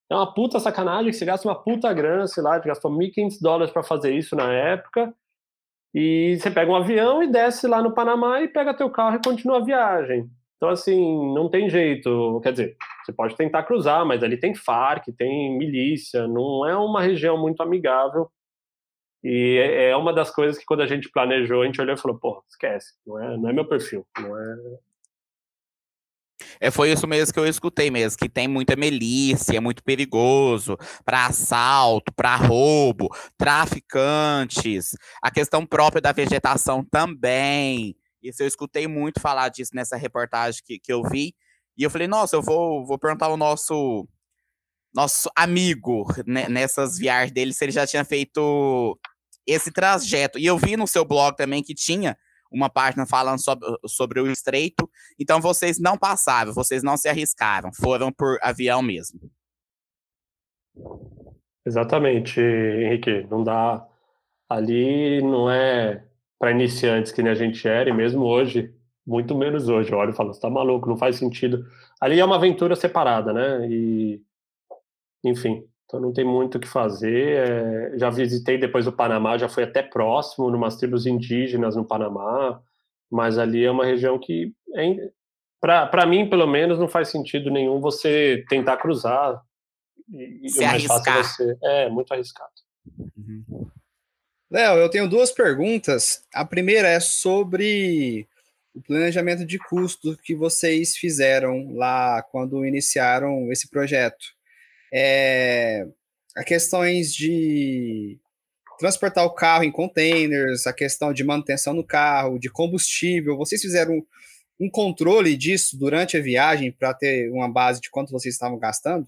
É 0.10 0.16
uma 0.16 0.34
puta 0.34 0.60
sacanagem, 0.60 1.14
você 1.14 1.24
gasta 1.24 1.48
uma 1.48 1.56
puta 1.56 1.92
grana, 1.94 2.28
sei 2.28 2.44
lá, 2.44 2.60
gastou 2.60 2.92
1.500 2.92 3.38
dólares 3.42 3.74
para 3.74 3.84
fazer 3.84 4.14
isso 4.14 4.36
na 4.36 4.52
época. 4.52 5.14
E 5.94 6.38
você 6.40 6.50
pega 6.50 6.72
um 6.72 6.76
avião 6.76 7.24
e 7.24 7.32
desce 7.32 7.68
lá 7.68 7.82
no 7.82 7.94
Panamá 7.94 8.42
e 8.42 8.48
pega 8.48 8.74
teu 8.74 8.90
carro 8.90 9.16
e 9.16 9.24
continua 9.24 9.58
a 9.58 9.64
viagem. 9.64 10.30
Então, 10.64 10.72
assim, 10.72 11.34
não 11.34 11.50
tem 11.50 11.70
jeito. 11.70 12.40
Quer 12.42 12.54
dizer, 12.54 12.78
você 13.04 13.12
pode 13.12 13.36
tentar 13.36 13.64
cruzar, 13.64 14.06
mas 14.06 14.24
ali 14.24 14.38
tem 14.38 14.56
FARC, 14.56 15.12
tem 15.12 15.58
milícia, 15.58 16.26
não 16.26 16.66
é 16.66 16.74
uma 16.74 17.02
região 17.02 17.38
muito 17.38 17.62
amigável 17.62 18.32
e 19.22 19.58
é, 19.58 19.90
é 19.90 19.98
uma 19.98 20.14
das 20.14 20.32
coisas 20.32 20.58
que 20.58 20.64
quando 20.64 20.80
a 20.80 20.88
gente 20.88 21.12
planejou, 21.12 21.64
a 21.64 21.66
gente 21.66 21.82
olhou 21.82 21.96
e 21.96 22.00
falou, 22.00 22.18
pô, 22.18 22.42
esquece, 22.50 22.94
não 23.06 23.22
é, 23.22 23.38
não 23.38 23.50
é 23.50 23.54
meu 23.54 23.68
perfil, 23.68 24.08
não 24.18 24.38
é... 24.38 24.56
É, 26.62 26.72
foi 26.72 26.94
isso 26.94 27.06
mesmo 27.06 27.34
que 27.34 27.40
eu 27.40 27.46
escutei 27.46 27.92
mesmo, 27.92 28.18
que 28.18 28.30
tem 28.30 28.48
muita 28.48 28.78
melícia, 28.78 29.58
é 29.58 29.60
muito 29.60 29.84
perigoso 29.84 30.78
para 31.04 31.26
assalto, 31.26 32.14
para 32.14 32.38
roubo, 32.38 33.10
traficantes, 33.38 34.92
a 35.22 35.30
questão 35.30 35.66
própria 35.66 36.02
da 36.02 36.14
vegetação 36.14 36.86
também. 36.86 37.98
Isso 38.24 38.42
eu 38.42 38.48
escutei 38.48 38.88
muito 38.88 39.20
falar 39.20 39.50
disso 39.50 39.72
nessa 39.76 39.98
reportagem 39.98 40.62
que, 40.66 40.80
que 40.80 40.92
eu 40.92 41.04
vi. 41.04 41.36
E 41.78 41.84
eu 41.84 41.90
falei, 41.90 42.08
nossa, 42.08 42.36
eu 42.36 42.42
vou, 42.42 42.86
vou 42.86 42.98
perguntar 42.98 43.26
ao 43.28 43.38
nosso 43.38 44.08
nosso 44.94 45.28
amigo 45.36 46.06
né, 46.26 46.48
nessas 46.48 47.00
viagens 47.00 47.32
dele 47.32 47.52
se 47.52 47.66
ele 47.66 47.72
já 47.72 47.88
tinha 47.88 48.06
feito 48.06 48.98
esse 49.46 49.72
trajeto. 49.72 50.38
E 50.38 50.46
eu 50.46 50.58
vi 50.58 50.78
no 50.78 50.88
seu 50.88 51.04
blog 51.04 51.36
também 51.36 51.64
que 51.64 51.74
tinha 51.74 52.16
uma 52.52 52.70
página 52.70 53.06
falando 53.06 53.44
sobre, 53.44 53.68
sobre 53.88 54.22
o 54.22 54.32
estreito. 54.32 54.88
Então 55.20 55.42
vocês 55.42 55.80
não 55.80 55.98
passaram, 55.98 56.54
vocês 56.54 56.84
não 56.84 56.96
se 56.96 57.10
arriscaram, 57.10 57.72
foram 57.74 58.12
por 58.12 58.38
avião 58.42 58.82
mesmo. 58.82 59.20
Exatamente, 61.66 62.40
Henrique. 62.40 63.26
Não 63.30 63.44
dá. 63.44 63.88
Ali 64.50 65.22
não 65.22 65.50
é 65.50 66.06
para 66.44 66.52
iniciantes 66.52 67.14
que 67.14 67.24
nem 67.24 67.32
a 67.32 67.36
gente 67.36 67.66
era, 67.66 67.90
e 67.90 67.94
mesmo 67.94 68.26
hoje, 68.26 68.76
muito 69.08 69.34
menos 69.34 69.70
hoje. 69.70 69.94
Eu 69.94 69.98
olho 69.98 70.12
e 70.12 70.14
falo, 70.14 70.34
você 70.34 70.42
tá 70.42 70.50
maluco, 70.50 70.90
não 70.90 70.98
faz 70.98 71.16
sentido. 71.16 71.66
Ali 72.02 72.20
é 72.20 72.26
uma 72.26 72.36
aventura 72.36 72.76
separada, 72.76 73.32
né? 73.32 73.66
E, 73.70 74.22
enfim, 75.24 75.66
então 75.86 76.02
não 76.02 76.12
tem 76.12 76.26
muito 76.26 76.58
o 76.58 76.60
que 76.60 76.68
fazer. 76.68 77.38
É, 77.38 77.98
já 77.98 78.10
visitei 78.10 78.58
depois 78.58 78.86
o 78.86 78.92
Panamá, 78.92 79.38
já 79.38 79.48
fui 79.48 79.64
até 79.64 79.82
próximo, 79.82 80.52
numas 80.52 80.76
tribos 80.76 81.06
indígenas 81.06 81.78
no 81.78 81.86
Panamá, 81.86 82.62
mas 83.10 83.38
ali 83.38 83.64
é 83.64 83.72
uma 83.72 83.86
região 83.86 84.20
que, 84.20 84.54
é, 84.76 85.12
para 85.62 86.06
mim, 86.06 86.30
pelo 86.30 86.46
menos, 86.46 86.78
não 86.78 86.90
faz 86.90 87.08
sentido 87.08 87.50
nenhum 87.50 87.80
você 87.80 88.44
tentar 88.50 88.76
cruzar. 88.76 89.42
E, 90.12 90.50
Se 90.50 90.66
arriscar. 90.66 91.24
Você, 91.24 91.58
é, 91.64 91.90
muito 91.90 92.14
arriscado. 92.14 92.52
Uhum. 93.16 93.66
Léo, 94.54 94.78
eu 94.78 94.88
tenho 94.88 95.10
duas 95.10 95.32
perguntas. 95.32 96.24
A 96.32 96.46
primeira 96.46 96.88
é 96.88 97.00
sobre 97.00 98.28
o 98.72 98.84
planejamento 98.84 99.44
de 99.44 99.58
custo 99.58 100.16
que 100.24 100.36
vocês 100.36 100.96
fizeram 100.96 101.74
lá 101.74 102.22
quando 102.22 102.64
iniciaram 102.64 103.52
esse 103.52 103.68
projeto 103.68 104.24
é, 104.94 105.88
a 106.36 106.44
questões 106.44 107.12
de 107.12 108.20
transportar 108.78 109.26
o 109.26 109.34
carro 109.34 109.64
em 109.64 109.72
containers, 109.72 110.68
a 110.68 110.74
questão 110.74 111.12
de 111.12 111.24
manutenção 111.24 111.74
no 111.74 111.84
carro, 111.84 112.38
de 112.38 112.52
combustível. 112.52 113.36
Vocês 113.36 113.60
fizeram 113.60 114.06
um, 114.60 114.70
controle 114.70 115.36
disso 115.36 115.76
durante 115.80 116.16
a 116.16 116.22
viagem 116.22 116.72
para 116.72 116.94
ter 116.94 117.28
uma 117.32 117.52
base 117.52 117.82
de 117.82 117.90
quanto 117.90 118.12
vocês 118.12 118.36
estavam 118.36 118.60
gastando? 118.60 119.08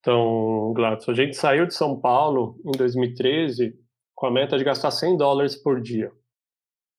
Então, 0.00 0.72
Gladys, 0.74 1.08
a 1.08 1.14
gente 1.14 1.36
saiu 1.36 1.66
de 1.66 1.74
São 1.74 1.98
Paulo 2.00 2.60
em 2.64 2.72
2013 2.72 3.74
com 4.14 4.26
a 4.26 4.30
meta 4.30 4.56
de 4.56 4.64
gastar 4.64 4.90
100 4.90 5.16
dólares 5.16 5.56
por 5.56 5.80
dia. 5.80 6.10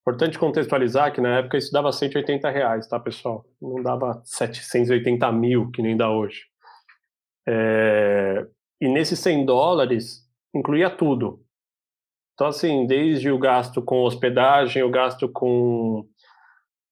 Importante 0.01 0.39
contextualizar 0.39 1.13
que 1.13 1.21
na 1.21 1.39
época 1.39 1.57
isso 1.57 1.71
dava 1.71 1.91
180 1.91 2.49
reais, 2.49 2.87
tá, 2.87 2.99
pessoal? 2.99 3.45
Não 3.61 3.81
dava 3.83 4.21
780 4.25 5.31
mil, 5.31 5.69
que 5.71 5.81
nem 5.81 5.95
dá 5.95 6.09
hoje. 6.09 6.45
É, 7.47 8.45
e 8.81 8.87
nesses 8.87 9.19
100 9.19 9.45
dólares 9.45 10.25
incluía 10.53 10.89
tudo. 10.89 11.43
Então, 12.33 12.47
assim, 12.47 12.87
desde 12.87 13.29
o 13.29 13.37
gasto 13.37 13.81
com 13.81 14.03
hospedagem, 14.03 14.81
o 14.81 14.89
gasto 14.89 15.29
com 15.29 16.07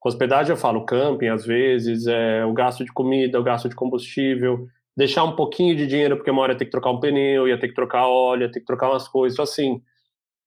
hospedagem, 0.03 0.51
eu 0.51 0.57
falo 0.57 0.85
camping 0.85 1.27
às 1.27 1.45
vezes, 1.45 2.05
é, 2.05 2.45
o 2.45 2.53
gasto 2.53 2.83
de 2.83 2.91
comida, 2.91 3.39
o 3.39 3.43
gasto 3.43 3.69
de 3.69 3.75
combustível, 3.75 4.67
deixar 4.97 5.23
um 5.23 5.35
pouquinho 5.35 5.75
de 5.75 5.85
dinheiro, 5.85 6.17
porque 6.17 6.31
uma 6.31 6.41
hora 6.41 6.53
ia 6.53 6.57
ter 6.57 6.65
que 6.65 6.71
trocar 6.71 6.89
um 6.89 6.99
pneu, 6.99 7.47
ia 7.47 7.59
ter 7.59 7.67
que 7.67 7.75
trocar 7.75 8.07
óleo, 8.07 8.41
ia 8.41 8.51
ter 8.51 8.61
que 8.61 8.65
trocar 8.65 8.89
umas 8.89 9.07
coisas. 9.07 9.35
Então, 9.35 9.43
assim, 9.43 9.79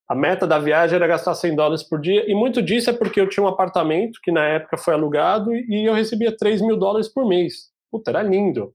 a 0.09 0.15
meta 0.15 0.45
da 0.45 0.59
viagem 0.59 0.97
era 0.97 1.07
gastar 1.07 1.37
100 1.37 1.55
dólares 1.55 1.85
por 1.85 2.01
dia, 2.01 2.29
e 2.29 2.35
muito 2.35 2.61
disso 2.61 2.91
é 2.91 2.93
porque 2.93 3.21
eu 3.21 3.29
tinha 3.29 3.45
um 3.45 3.49
apartamento 3.49 4.19
que 4.21 4.33
na 4.33 4.45
época 4.45 4.77
foi 4.77 4.93
alugado 4.93 5.55
e 5.55 5.89
eu 5.89 5.95
recebia 5.95 6.37
3 6.37 6.63
mil 6.63 6.77
dólares 6.77 7.09
por 7.09 7.25
mês. 7.29 7.71
Puta, 7.93 8.11
era 8.11 8.23
lindo. 8.23 8.75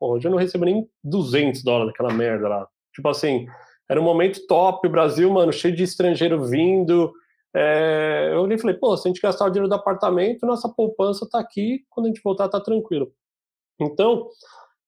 Hoje 0.00 0.26
eu 0.26 0.30
não 0.30 0.38
recebo 0.38 0.64
nem 0.64 0.88
200 1.04 1.62
dólares 1.62 1.92
daquela 1.92 2.14
merda 2.14 2.48
lá. 2.48 2.66
Tipo 2.94 3.10
assim, 3.10 3.46
era 3.90 4.00
um 4.00 4.04
momento 4.04 4.46
top, 4.46 4.88
o 4.88 4.90
Brasil, 4.90 5.30
mano, 5.30 5.52
cheio 5.52 5.76
de 5.76 5.82
estrangeiro 5.82 6.42
vindo. 6.46 7.12
É... 7.54 8.30
eu 8.32 8.40
olhei 8.40 8.56
e 8.56 8.60
falei, 8.60 8.76
pô, 8.76 8.96
se 8.96 9.06
a 9.06 9.10
gente 9.10 9.20
gastar 9.20 9.44
o 9.44 9.50
dinheiro 9.50 9.68
do 9.68 9.74
apartamento, 9.74 10.46
nossa 10.46 10.66
poupança 10.66 11.28
tá 11.30 11.38
aqui, 11.38 11.84
quando 11.90 12.06
a 12.06 12.08
gente 12.08 12.22
voltar 12.24 12.48
tá 12.48 12.58
tranquilo. 12.58 13.12
Então, 13.78 14.28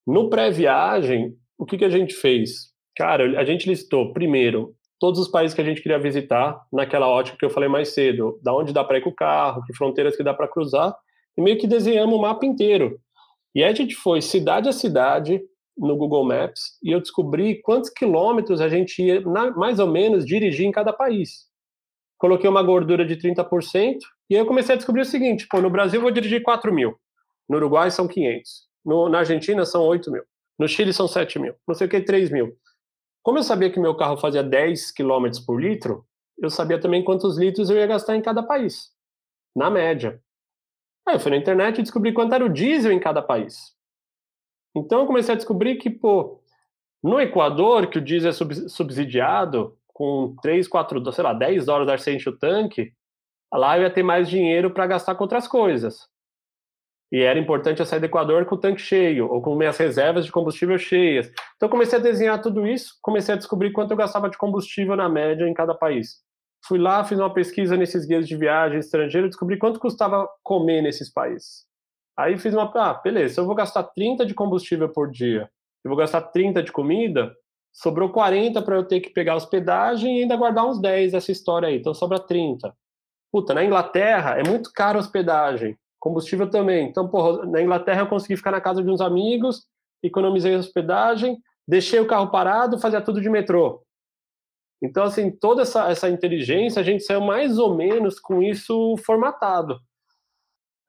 no 0.07 0.29
pré-viagem, 0.29 1.35
o 1.59 1.65
que, 1.65 1.79
que 1.79 1.85
a 1.85 1.91
gente 1.91 2.15
fez? 2.15 2.73
Cara, 2.97 3.39
a 3.41 3.45
gente 3.45 3.69
listou, 3.69 4.13
primeiro, 4.13 4.75
todos 4.99 5.21
os 5.21 5.29
países 5.29 5.55
que 5.55 5.61
a 5.61 5.65
gente 5.65 5.83
queria 5.83 5.99
visitar, 5.99 6.61
naquela 6.73 7.09
ótica 7.09 7.37
que 7.39 7.45
eu 7.45 7.51
falei 7.51 7.69
mais 7.69 7.95
cedo, 7.95 8.39
da 8.43 8.55
onde 8.55 8.73
dá 8.73 8.85
para 8.85 8.99
ir 8.99 9.03
com 9.03 9.11
o 9.11 9.15
carro, 9.15 9.63
que 9.65 9.75
fronteiras 9.75 10.17
que 10.17 10.23
dá 10.23 10.33
para 10.35 10.49
cruzar, 10.49 10.95
e 11.37 11.43
meio 11.43 11.59
que 11.59 11.67
desenhamos 11.67 12.15
o 12.15 12.21
mapa 12.21 12.45
inteiro. 12.47 13.01
E 13.55 13.63
aí 13.63 13.71
a 13.71 13.75
gente 13.75 13.95
foi 13.95 14.21
cidade 14.21 14.69
a 14.69 14.73
cidade 14.73 15.41
no 15.77 15.97
Google 15.97 16.25
Maps 16.25 16.79
e 16.83 16.93
eu 16.93 17.01
descobri 17.01 17.61
quantos 17.63 17.91
quilômetros 17.91 18.61
a 18.61 18.69
gente 18.69 19.03
ia, 19.03 19.21
na, 19.23 19.51
mais 19.53 19.79
ou 19.79 19.87
menos, 19.87 20.25
dirigir 20.25 20.67
em 20.67 20.73
cada 20.73 20.93
país. 20.93 21.47
Coloquei 22.19 22.49
uma 22.49 22.63
gordura 22.63 23.05
de 23.05 23.17
30% 23.17 23.97
e 24.31 24.35
aí 24.35 24.41
eu 24.41 24.47
comecei 24.47 24.75
a 24.75 24.77
descobrir 24.77 25.03
o 25.03 25.07
seguinte: 25.07 25.47
pô, 25.49 25.61
no 25.61 25.71
Brasil 25.71 25.99
eu 25.99 26.03
vou 26.03 26.11
dirigir 26.11 26.43
4 26.43 26.73
mil, 26.73 26.95
no 27.49 27.57
Uruguai 27.57 27.91
são 27.91 28.07
500, 28.07 28.69
no, 28.85 29.09
na 29.09 29.19
Argentina 29.19 29.65
são 29.65 29.83
8 29.83 30.11
mil, 30.11 30.23
no 30.59 30.69
Chile 30.69 30.93
são 30.93 31.09
7 31.09 31.39
mil, 31.39 31.55
não 31.67 31.75
sei 31.75 31.87
o 31.87 31.91
que, 31.91 32.01
3 32.01 32.31
mil. 32.31 32.57
Como 33.23 33.39
eu 33.39 33.43
sabia 33.43 33.71
que 33.71 33.79
meu 33.79 33.97
carro 33.97 34.17
fazia 34.17 34.43
10 34.43 34.93
km 34.93 35.31
por 35.47 35.61
litro, 35.61 36.05
eu 36.39 36.51
sabia 36.51 36.81
também 36.81 37.05
quantos 37.05 37.39
litros 37.39 37.71
eu 37.71 37.77
ia 37.77 37.87
gastar 37.87 38.17
em 38.17 38.23
cada 38.23 38.43
país, 38.43 38.91
na 39.55 39.71
média. 39.71 40.21
Aí 41.07 41.17
eu 41.17 41.21
fui 41.21 41.31
na 41.31 41.37
internet 41.37 41.79
e 41.79 41.83
descobri 41.83 42.13
quanto 42.13 42.35
era 42.35 42.45
o 42.45 42.49
diesel 42.49 42.93
em 42.93 43.01
cada 43.01 43.23
país. 43.23 43.75
Então 44.75 45.01
eu 45.01 45.07
comecei 45.07 45.35
a 45.35 45.37
descobrir 45.37 45.77
que, 45.77 45.91
pô, 45.91 46.41
no 47.03 47.21
Equador, 47.21 47.89
que 47.89 47.99
o 47.99 48.03
diesel 48.03 48.31
é 48.31 48.69
subsidiado, 48.69 49.77
com 49.89 50.35
3, 50.41 50.67
4, 50.67 51.13
sei 51.13 51.25
lá, 51.25 51.33
10 51.33 51.67
dólares 51.67 51.93
arsente 51.93 52.29
o 52.29 52.37
tanque, 52.37 52.93
lá 53.53 53.77
eu 53.77 53.83
ia 53.83 53.91
ter 53.91 54.03
mais 54.03 54.29
dinheiro 54.29 54.71
para 54.71 54.87
gastar 54.87 55.15
com 55.15 55.25
outras 55.25 55.47
coisas. 55.47 56.09
E 57.13 57.21
era 57.21 57.39
importante 57.39 57.79
eu 57.79 57.85
sair 57.85 58.01
do 58.01 58.07
Equador 58.07 58.47
com 58.47 58.55
o 58.55 58.59
tanque 58.59 58.81
cheio, 58.81 59.31
ou 59.31 59.43
com 59.43 59.55
minhas 59.55 59.77
reservas 59.77 60.25
de 60.25 60.33
combustível 60.33 60.79
cheias. 60.79 61.31
Então 61.57 61.69
comecei 61.69 61.99
a 61.99 62.03
desenhar 62.03 62.41
tudo 62.41 62.67
isso, 62.67 62.95
comecei 63.03 63.35
a 63.35 63.37
descobrir 63.37 63.71
quanto 63.71 63.91
eu 63.91 63.97
gastava 63.99 64.31
de 64.31 64.39
combustível 64.39 64.97
na 64.97 65.11
média 65.11 65.47
em 65.47 65.53
cada 65.53 65.75
país. 65.75 66.23
Fui 66.67 66.79
lá, 66.79 67.05
fiz 67.05 67.19
uma 67.19 67.33
pesquisa 67.33 67.77
nesses 67.77 68.07
guias 68.07 68.27
de 68.27 68.35
viagem 68.35 68.79
estrangeiro, 68.79 69.29
descobri 69.29 69.59
quanto 69.59 69.79
custava 69.79 70.27
comer 70.43 70.81
nesses 70.81 71.13
países. 71.13 71.67
Aí 72.17 72.39
fiz 72.39 72.55
uma, 72.55 72.71
ah, 72.77 72.95
beleza, 72.95 73.35
se 73.35 73.41
eu 73.41 73.47
vou 73.47 73.55
gastar 73.55 73.83
30 73.83 74.25
de 74.25 74.33
combustível 74.33 74.89
por 74.89 75.11
dia, 75.11 75.51
eu 75.85 75.91
vou 75.91 75.99
gastar 75.99 76.23
30 76.23 76.63
de 76.63 76.73
comida, 76.73 77.31
sobrou 77.75 78.11
40 78.11 78.63
para 78.63 78.77
eu 78.77 78.85
ter 78.85 79.01
que 79.01 79.11
pegar 79.11 79.37
hospedagem 79.37 80.19
e 80.19 80.23
ainda 80.23 80.37
guardar 80.37 80.67
uns 80.67 80.81
10 80.81 81.13
dessa 81.13 81.33
história 81.33 81.69
aí, 81.69 81.77
então 81.77 81.93
sobra 81.93 82.19
30. 82.19 82.75
Puta, 83.31 83.53
na 83.53 83.65
Inglaterra 83.65 84.39
é 84.39 84.49
muito 84.49 84.71
caro 84.73 84.99
hospedagem, 84.99 85.77
combustível 86.03 86.51
também. 86.51 86.89
Então, 86.89 87.09
porra, 87.09 87.47
na 87.47 87.63
Inglaterra 87.63 88.03
eu 88.03 88.09
consegui 88.09 88.37
ficar 88.37 88.51
na 88.51 88.61
casa 88.61 88.83
de 88.83 88.91
uns 88.91 89.01
amigos, 89.01 89.69
economizei 90.03 90.57
hospedagem, 90.57 91.39
deixei 91.67 92.01
o 92.01 92.09
carro 92.09 92.29
parado, 92.29 92.81
fazia 92.81 93.01
tudo 93.01 93.21
de 93.21 93.31
metrô. 93.31 93.85
Então, 94.83 95.05
assim, 95.05 95.31
toda 95.31 95.63
essa, 95.63 95.89
essa 95.89 96.09
inteligência, 96.09 96.81
a 96.81 96.83
gente 96.83 97.05
saiu 97.05 97.21
mais 97.21 97.57
ou 97.57 97.77
menos 97.77 98.19
com 98.19 98.43
isso 98.43 98.97
formatado. 99.07 99.79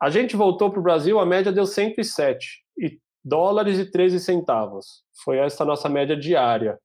A 0.01 0.09
gente 0.09 0.35
voltou 0.35 0.71
para 0.71 0.79
o 0.79 0.83
Brasil, 0.83 1.19
a 1.19 1.25
média 1.27 1.51
deu 1.51 1.67
107 1.67 2.63
e 2.75 2.99
dólares 3.23 3.77
e 3.77 3.85
13 3.85 4.19
centavos. 4.19 5.03
Foi 5.23 5.37
essa 5.37 5.63
nossa 5.63 5.87
média 5.87 6.17
diária. 6.17 6.79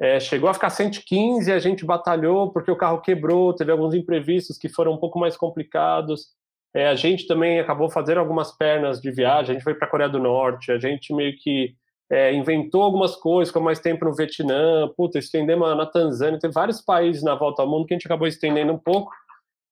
É, 0.00 0.18
chegou 0.18 0.50
a 0.50 0.54
ficar 0.54 0.70
115, 0.70 1.52
a 1.52 1.60
gente 1.60 1.84
batalhou 1.84 2.52
porque 2.52 2.72
o 2.72 2.76
carro 2.76 3.00
quebrou, 3.00 3.54
teve 3.54 3.70
alguns 3.70 3.94
imprevistos 3.94 4.58
que 4.58 4.68
foram 4.68 4.94
um 4.94 4.98
pouco 4.98 5.16
mais 5.16 5.36
complicados. 5.36 6.34
É, 6.74 6.88
a 6.88 6.94
gente 6.94 7.26
também 7.26 7.60
acabou 7.60 7.90
fazendo 7.90 8.18
algumas 8.18 8.50
pernas 8.56 9.00
de 9.00 9.10
viagem, 9.10 9.50
a 9.50 9.54
gente 9.54 9.64
foi 9.64 9.74
para 9.74 9.86
a 9.86 9.90
Coreia 9.90 10.08
do 10.08 10.18
Norte, 10.18 10.72
a 10.72 10.78
gente 10.78 11.14
meio 11.14 11.36
que 11.36 11.74
é, 12.10 12.32
inventou 12.32 12.82
algumas 12.82 13.14
coisas, 13.16 13.50
ficou 13.50 13.62
mais 13.62 13.78
tempo 13.78 14.04
no 14.04 14.14
Vietnã, 14.14 14.88
puta, 14.96 15.18
estendemos 15.18 15.76
na 15.76 15.86
Tanzânia, 15.86 16.38
tem 16.38 16.50
vários 16.50 16.80
países 16.80 17.22
na 17.22 17.34
volta 17.34 17.62
ao 17.62 17.68
mundo 17.68 17.86
que 17.86 17.94
a 17.94 17.96
gente 17.96 18.06
acabou 18.06 18.26
estendendo 18.26 18.72
um 18.72 18.78
pouco, 18.78 19.10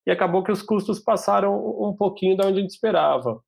e 0.05 0.11
acabou 0.11 0.43
que 0.43 0.51
os 0.51 0.61
custos 0.61 0.99
passaram 0.99 1.55
um 1.55 1.95
pouquinho 1.95 2.35
da 2.35 2.47
onde 2.47 2.59
a 2.59 2.61
gente 2.61 2.71
esperava. 2.71 3.41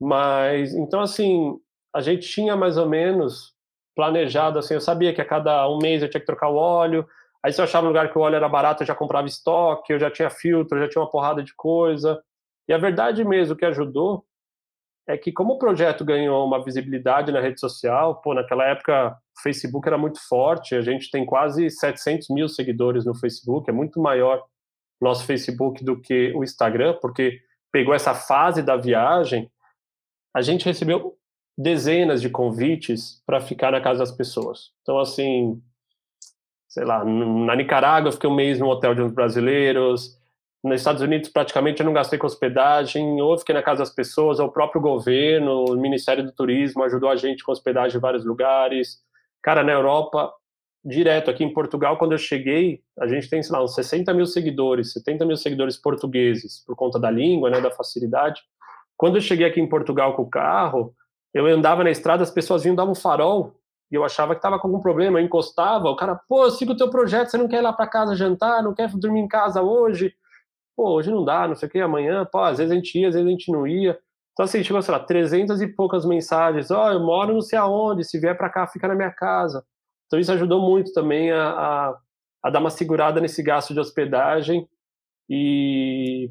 Mas, 0.00 0.74
então, 0.74 1.00
assim, 1.00 1.56
a 1.94 2.00
gente 2.00 2.28
tinha 2.28 2.56
mais 2.56 2.76
ou 2.76 2.88
menos 2.88 3.52
planejado 3.94 4.58
assim, 4.58 4.74
eu 4.74 4.80
sabia 4.80 5.12
que 5.14 5.20
a 5.20 5.24
cada 5.24 5.68
um 5.68 5.78
mês 5.78 6.02
eu 6.02 6.08
tinha 6.08 6.20
que 6.20 6.26
trocar 6.26 6.48
o 6.48 6.56
óleo. 6.56 7.06
Aí 7.42 7.52
se 7.52 7.60
eu 7.60 7.64
achava 7.64 7.86
um 7.86 7.88
lugar 7.88 8.10
que 8.10 8.18
o 8.18 8.20
óleo 8.20 8.36
era 8.36 8.48
barato, 8.48 8.82
eu 8.82 8.86
já 8.86 8.94
comprava 8.94 9.26
estoque, 9.26 9.92
eu 9.92 9.98
já 9.98 10.10
tinha 10.10 10.30
filtro, 10.30 10.78
eu 10.78 10.82
já 10.82 10.88
tinha 10.88 11.02
uma 11.02 11.10
porrada 11.10 11.42
de 11.42 11.54
coisa. 11.54 12.20
E 12.68 12.72
a 12.72 12.78
verdade 12.78 13.24
mesmo 13.24 13.56
que 13.56 13.64
ajudou 13.64 14.24
é 15.06 15.16
que 15.18 15.32
como 15.32 15.54
o 15.54 15.58
projeto 15.58 16.04
ganhou 16.04 16.46
uma 16.46 16.62
visibilidade 16.62 17.32
na 17.32 17.40
rede 17.40 17.58
social, 17.58 18.20
pô, 18.20 18.34
naquela 18.34 18.64
época 18.64 19.16
o 19.36 19.42
Facebook 19.42 19.86
era 19.86 19.98
muito 19.98 20.20
forte, 20.28 20.74
a 20.74 20.82
gente 20.82 21.10
tem 21.10 21.26
quase 21.26 21.68
700 21.70 22.28
mil 22.28 22.48
seguidores 22.48 23.04
no 23.04 23.14
Facebook, 23.14 23.68
é 23.68 23.72
muito 23.72 24.00
maior 24.00 24.44
nosso 25.00 25.24
Facebook 25.26 25.84
do 25.84 26.00
que 26.00 26.32
o 26.34 26.44
Instagram, 26.44 26.96
porque 27.00 27.40
pegou 27.72 27.92
essa 27.92 28.14
fase 28.14 28.62
da 28.62 28.76
viagem, 28.76 29.50
a 30.34 30.40
gente 30.40 30.64
recebeu 30.64 31.16
dezenas 31.58 32.22
de 32.22 32.30
convites 32.30 33.22
para 33.26 33.40
ficar 33.40 33.72
na 33.72 33.80
casa 33.80 34.00
das 34.00 34.12
pessoas. 34.12 34.70
Então, 34.82 34.98
assim, 34.98 35.60
sei 36.68 36.84
lá, 36.84 37.04
na 37.04 37.56
Nicarágua 37.56 38.08
eu 38.08 38.12
fiquei 38.12 38.30
um 38.30 38.34
mês 38.34 38.58
no 38.58 38.68
hotel 38.68 38.94
de 38.94 39.02
uns 39.02 39.12
brasileiros, 39.12 40.18
nos 40.62 40.80
Estados 40.80 41.02
Unidos 41.02 41.28
praticamente 41.28 41.80
eu 41.80 41.86
não 41.86 41.92
gastei 41.92 42.18
com 42.18 42.26
hospedagem, 42.26 43.20
ou 43.20 43.36
fiquei 43.36 43.54
na 43.54 43.62
casa 43.62 43.80
das 43.80 43.90
pessoas, 43.90 44.38
ou 44.38 44.46
o 44.46 44.52
próprio 44.52 44.80
governo, 44.80 45.64
o 45.64 45.76
Ministério 45.76 46.24
do 46.24 46.32
Turismo 46.32 46.84
ajudou 46.84 47.10
a 47.10 47.16
gente 47.16 47.42
com 47.42 47.50
hospedagem 47.50 47.96
em 47.96 48.00
vários 48.00 48.24
lugares. 48.24 48.98
Cara, 49.42 49.64
na 49.64 49.72
Europa, 49.72 50.32
direto 50.84 51.30
aqui 51.30 51.42
em 51.42 51.52
Portugal, 51.52 51.96
quando 51.96 52.12
eu 52.12 52.18
cheguei, 52.18 52.80
a 52.98 53.08
gente 53.08 53.28
tem, 53.28 53.42
sei 53.42 53.52
lá, 53.52 53.62
uns 53.62 53.74
60 53.74 54.14
mil 54.14 54.26
seguidores, 54.26 54.92
70 54.92 55.24
mil 55.24 55.36
seguidores 55.36 55.76
portugueses, 55.76 56.64
por 56.64 56.76
conta 56.76 56.98
da 56.98 57.10
língua, 57.10 57.50
né, 57.50 57.60
da 57.60 57.70
facilidade. 57.70 58.40
Quando 58.96 59.16
eu 59.16 59.20
cheguei 59.20 59.46
aqui 59.46 59.60
em 59.60 59.68
Portugal 59.68 60.14
com 60.14 60.22
o 60.22 60.30
carro, 60.30 60.94
eu 61.34 61.46
andava 61.46 61.82
na 61.82 61.90
estrada, 61.90 62.22
as 62.22 62.30
pessoas 62.30 62.62
vinham 62.62 62.76
dar 62.76 62.84
um 62.84 62.94
farol 62.94 63.56
e 63.90 63.94
eu 63.94 64.04
achava 64.04 64.34
que 64.34 64.38
estava 64.38 64.58
com 64.58 64.68
algum 64.68 64.80
problema, 64.80 65.20
eu 65.20 65.24
encostava, 65.24 65.88
o 65.88 65.96
cara, 65.96 66.20
pô, 66.28 66.44
eu 66.44 66.50
sigo 66.50 66.72
o 66.72 66.76
teu 66.76 66.88
projeto, 66.88 67.28
você 67.28 67.36
não 67.36 67.48
quer 67.48 67.58
ir 67.58 67.62
lá 67.62 67.72
para 67.72 67.86
casa 67.86 68.14
jantar, 68.14 68.62
não 68.62 68.72
quer 68.72 68.88
dormir 68.90 69.20
em 69.20 69.28
casa 69.28 69.60
hoje? 69.60 70.14
Pô, 70.76 70.90
hoje 70.92 71.10
não 71.10 71.24
dá, 71.24 71.46
não 71.46 71.54
sei 71.54 71.68
o 71.68 71.70
que, 71.70 71.80
amanhã, 71.80 72.24
pô, 72.30 72.40
às 72.40 72.58
vezes 72.58 72.72
a 72.72 72.74
gente 72.74 72.98
ia, 72.98 73.08
às 73.08 73.14
vezes 73.14 73.26
a 73.26 73.30
gente 73.30 73.52
não 73.52 73.66
ia. 73.66 73.98
Então, 74.32 74.44
assim, 74.44 74.62
tipo, 74.62 74.80
sei 74.80 74.92
lá, 74.92 75.00
300 75.00 75.60
e 75.60 75.68
poucas 75.68 76.06
mensagens, 76.06 76.70
ó, 76.70 76.86
oh, 76.88 76.92
eu 76.92 77.00
moro 77.00 77.34
não 77.34 77.42
sei 77.42 77.58
aonde, 77.58 78.04
se 78.04 78.18
vier 78.18 78.36
para 78.36 78.48
cá, 78.50 78.66
fica 78.66 78.88
na 78.88 78.94
minha 78.94 79.10
casa. 79.10 79.64
Então, 80.06 80.18
isso 80.18 80.32
ajudou 80.32 80.60
muito 80.60 80.92
também 80.92 81.30
a, 81.30 81.50
a, 81.50 81.98
a 82.44 82.50
dar 82.50 82.60
uma 82.60 82.70
segurada 82.70 83.20
nesse 83.20 83.42
gasto 83.42 83.74
de 83.74 83.80
hospedagem 83.80 84.66
e 85.28 86.30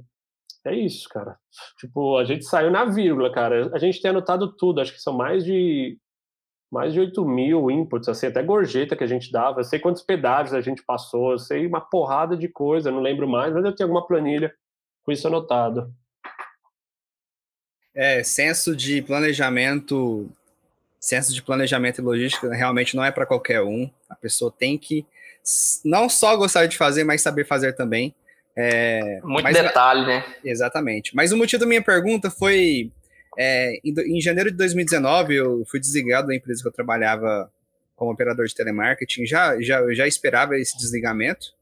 é 0.65 0.75
isso, 0.75 1.09
cara. 1.09 1.37
Tipo, 1.79 2.17
a 2.17 2.23
gente 2.23 2.45
saiu 2.45 2.69
na 2.71 2.85
vírgula, 2.85 3.31
cara. 3.31 3.71
A 3.73 3.79
gente 3.79 4.01
tem 4.01 4.11
anotado 4.11 4.55
tudo, 4.55 4.81
acho 4.81 4.93
que 4.93 5.01
são 5.01 5.13
mais 5.13 5.43
de 5.43 5.97
mais 6.72 6.93
de 6.93 6.99
8 7.01 7.26
mil 7.26 7.69
inputs, 7.69 8.07
assim, 8.07 8.28
até 8.28 8.41
gorjeta 8.41 8.95
que 8.95 9.03
a 9.03 9.07
gente 9.07 9.30
dava. 9.30 9.59
Eu 9.59 9.63
sei 9.65 9.78
quantos 9.78 10.01
pedágios 10.01 10.53
a 10.53 10.61
gente 10.61 10.82
passou, 10.82 11.34
eu 11.34 11.39
sei 11.39 11.67
uma 11.67 11.82
porrada 11.82 12.38
de 12.38 12.47
coisa, 12.47 12.89
não 12.89 13.01
lembro 13.01 13.28
mais, 13.28 13.53
mas 13.53 13.65
eu 13.65 13.76
tenho 13.76 13.89
alguma 13.89 14.07
planilha 14.07 14.53
com 15.03 15.11
isso 15.11 15.28
anotado. 15.28 15.93
É, 17.93 18.24
senso 18.24 18.74
de 18.74 19.01
planejamento, 19.01 20.30
senso 20.97 21.34
de 21.34 21.41
planejamento 21.43 21.99
e 21.99 22.03
logística 22.03 22.53
realmente 22.53 22.95
não 22.95 23.03
é 23.03 23.11
para 23.11 23.26
qualquer 23.26 23.61
um. 23.61 23.89
A 24.09 24.15
pessoa 24.15 24.49
tem 24.49 24.78
que 24.78 25.05
não 25.84 26.07
só 26.07 26.38
gostar 26.38 26.67
de 26.67 26.78
fazer, 26.78 27.03
mas 27.03 27.22
saber 27.22 27.45
fazer 27.45 27.74
também. 27.74 28.15
É, 28.55 29.19
Muito 29.24 29.43
mas, 29.43 29.57
detalhe, 29.57 30.05
né? 30.05 30.26
Exatamente. 30.43 31.13
Mas 31.15 31.34
o 31.34 31.38
motivo 31.38 31.61
da 31.61 31.65
minha 31.65 31.82
pergunta 31.82 32.30
foi: 32.30 32.91
é, 33.38 33.79
em, 33.84 34.17
em, 34.17 34.21
janeiro 34.21 34.51
de 34.51 34.57
2019, 34.57 35.36
eu 35.36 35.63
fui 35.69 35.79
desligado 35.79 36.27
da 36.27 36.36
empresa 36.36 36.61
que 36.61 36.67
eu 36.67 36.71
trabalhava 36.71 37.51
como 37.95 38.11
operador 38.11 38.45
de 38.45 38.55
telemarketing. 38.55 39.25
Já, 39.25 39.59
já, 39.61 39.82
já 39.93 40.07
esperava 40.07 40.57
esse 40.57 40.77
desligamento. 40.77 41.53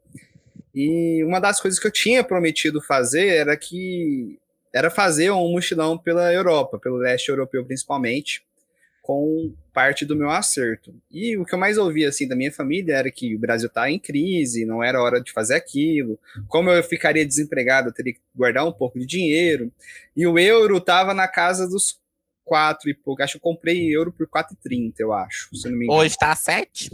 E 0.74 1.24
uma 1.24 1.40
das 1.40 1.60
coisas 1.60 1.80
que 1.80 1.88
eu 1.88 1.92
tinha 1.92 2.24
prometido 2.24 2.82
fazer 2.82 3.28
era 3.28 3.56
que 3.58 4.40
era 4.74 4.90
fazer 4.90 5.32
um 5.32 5.52
mochilão 5.52 5.98
pela 5.98 6.32
Europa, 6.32 6.78
pelo 6.78 6.98
leste 6.98 7.30
europeu 7.30 7.66
principalmente 7.66 8.44
com 9.02 9.54
parte 9.74 10.06
do 10.06 10.16
meu 10.16 10.30
acerto. 10.30 10.94
E 11.10 11.38
o 11.38 11.46
que 11.46 11.54
eu 11.54 11.60
mais 11.60 11.78
ouvia 11.78 12.10
assim 12.10 12.28
da 12.28 12.36
minha 12.36 12.52
família 12.52 12.96
era 12.96 13.12
que 13.12 13.36
o 13.36 13.40
Brasil 13.40 13.68
está 13.68 13.90
em 13.90 14.00
crise, 14.00 14.66
não 14.66 14.84
era 14.84 15.02
hora 15.02 15.22
de 15.22 15.32
fazer 15.32 15.56
aquilo. 15.56 16.20
Como 16.48 16.70
eu 16.70 16.84
ficaria 16.84 17.26
desempregado, 17.26 17.90
eu 17.90 17.94
teria 17.94 18.14
que 18.14 18.22
guardar 18.36 18.66
um 18.66 18.72
pouco 18.72 19.00
de 19.00 19.06
dinheiro. 19.06 19.72
E 20.16 20.28
o 20.28 20.38
euro 20.38 20.78
estava 20.78 21.14
na 21.14 21.28
casa 21.28 21.68
dos 21.68 22.00
quatro 22.44 22.90
e 22.90 22.94
pouco. 22.94 23.22
Acho 23.22 23.34
que 23.34 23.38
eu 23.38 23.42
comprei 23.42 23.96
euro 23.96 24.12
por 24.12 24.28
4,30, 24.28 24.96
eu 25.00 25.14
acho, 25.14 25.56
se 25.56 25.70
não 25.70 25.78
me 25.78 25.86
engano. 25.86 26.02
Hoje 26.02 26.16
está 26.16 26.36
7? 26.36 26.92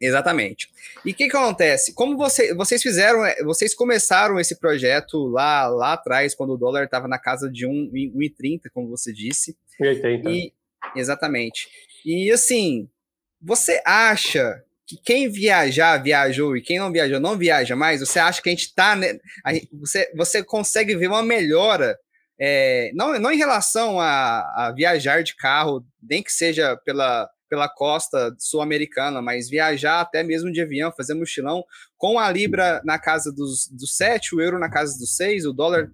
Exatamente. 0.00 0.68
E 1.04 1.12
o 1.12 1.14
que, 1.14 1.28
que 1.28 1.36
acontece? 1.36 1.94
Como 1.94 2.16
você, 2.16 2.54
vocês 2.54 2.82
fizeram, 2.82 3.20
vocês 3.44 3.74
começaram 3.74 4.38
esse 4.38 4.58
projeto 4.58 5.26
lá, 5.26 5.66
lá 5.68 5.92
atrás, 5.94 6.34
quando 6.34 6.52
o 6.52 6.58
dólar 6.58 6.84
estava 6.84 7.08
na 7.08 7.18
casa 7.18 7.50
de 7.50 7.66
1,30, 7.66 8.62
como 8.74 8.88
você 8.88 9.12
disse. 9.12 9.56
1,80. 9.80 10.30
E, 10.30 10.52
Exatamente. 10.94 11.68
E 12.04 12.30
assim, 12.30 12.88
você 13.40 13.82
acha 13.84 14.62
que 14.86 14.96
quem 14.96 15.28
viajar, 15.28 16.00
viajou, 16.00 16.56
e 16.56 16.62
quem 16.62 16.78
não 16.78 16.92
viajou, 16.92 17.18
não 17.18 17.36
viaja 17.36 17.74
mais, 17.74 18.00
você 18.00 18.18
acha 18.18 18.40
que 18.40 18.48
a 18.48 18.52
gente 18.52 18.66
está. 18.66 18.94
Né, 18.94 19.18
você, 19.72 20.10
você 20.14 20.44
consegue 20.44 20.94
ver 20.96 21.08
uma 21.08 21.22
melhora, 21.22 21.98
é, 22.40 22.92
não, 22.94 23.18
não 23.18 23.32
em 23.32 23.36
relação 23.36 24.00
a, 24.00 24.40
a 24.56 24.72
viajar 24.72 25.22
de 25.22 25.34
carro, 25.34 25.84
nem 26.00 26.22
que 26.22 26.32
seja 26.32 26.76
pela, 26.84 27.28
pela 27.50 27.68
costa 27.68 28.32
sul-americana, 28.38 29.20
mas 29.20 29.48
viajar 29.48 30.00
até 30.00 30.22
mesmo 30.22 30.52
de 30.52 30.60
avião, 30.60 30.92
fazer 30.92 31.14
mochilão, 31.14 31.64
com 31.96 32.18
a 32.18 32.30
Libra 32.30 32.80
na 32.84 32.98
casa 32.98 33.32
dos, 33.32 33.68
dos 33.68 33.96
7, 33.96 34.36
o 34.36 34.40
euro 34.40 34.58
na 34.58 34.70
casa 34.70 34.96
dos 34.98 35.16
6, 35.16 35.46
o 35.46 35.52
dólar 35.52 35.90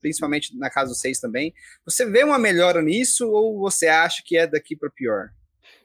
principalmente 0.00 0.56
na 0.56 0.70
casa 0.70 0.90
dos 0.90 1.00
seis 1.00 1.20
também. 1.20 1.52
Você 1.84 2.04
vê 2.04 2.24
uma 2.24 2.38
melhora 2.38 2.82
nisso 2.82 3.28
ou 3.30 3.58
você 3.58 3.88
acha 3.88 4.22
que 4.24 4.36
é 4.36 4.46
daqui 4.46 4.76
para 4.76 4.90
pior? 4.90 5.30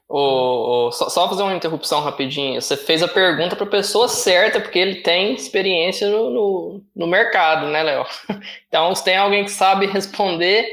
O, 0.08 0.88
o, 0.88 0.92
só, 0.92 1.10
só, 1.10 1.30
fazer 1.30 1.42
uma 1.44 1.56
interrupção 1.56 2.02
rapidinho. 2.02 2.62
Você 2.62 2.78
fez 2.78 3.02
a 3.02 3.08
pergunta 3.08 3.56
para 3.56 3.66
a 3.66 3.70
pessoa 3.70 4.08
certa, 4.08 4.60
porque 4.60 4.78
ele 4.78 5.02
tem 5.02 5.34
experiência 5.34 6.10
no, 6.10 6.30
no, 6.30 6.84
no 6.96 7.08
mercado, 7.08 7.68
né, 7.68 7.82
Léo? 7.82 8.06
Então, 8.68 8.94
se 8.96 9.04
tem 9.04 9.16
alguém 9.16 9.44
que 9.44 9.52
sabe 9.52 9.86
responder 9.86 10.68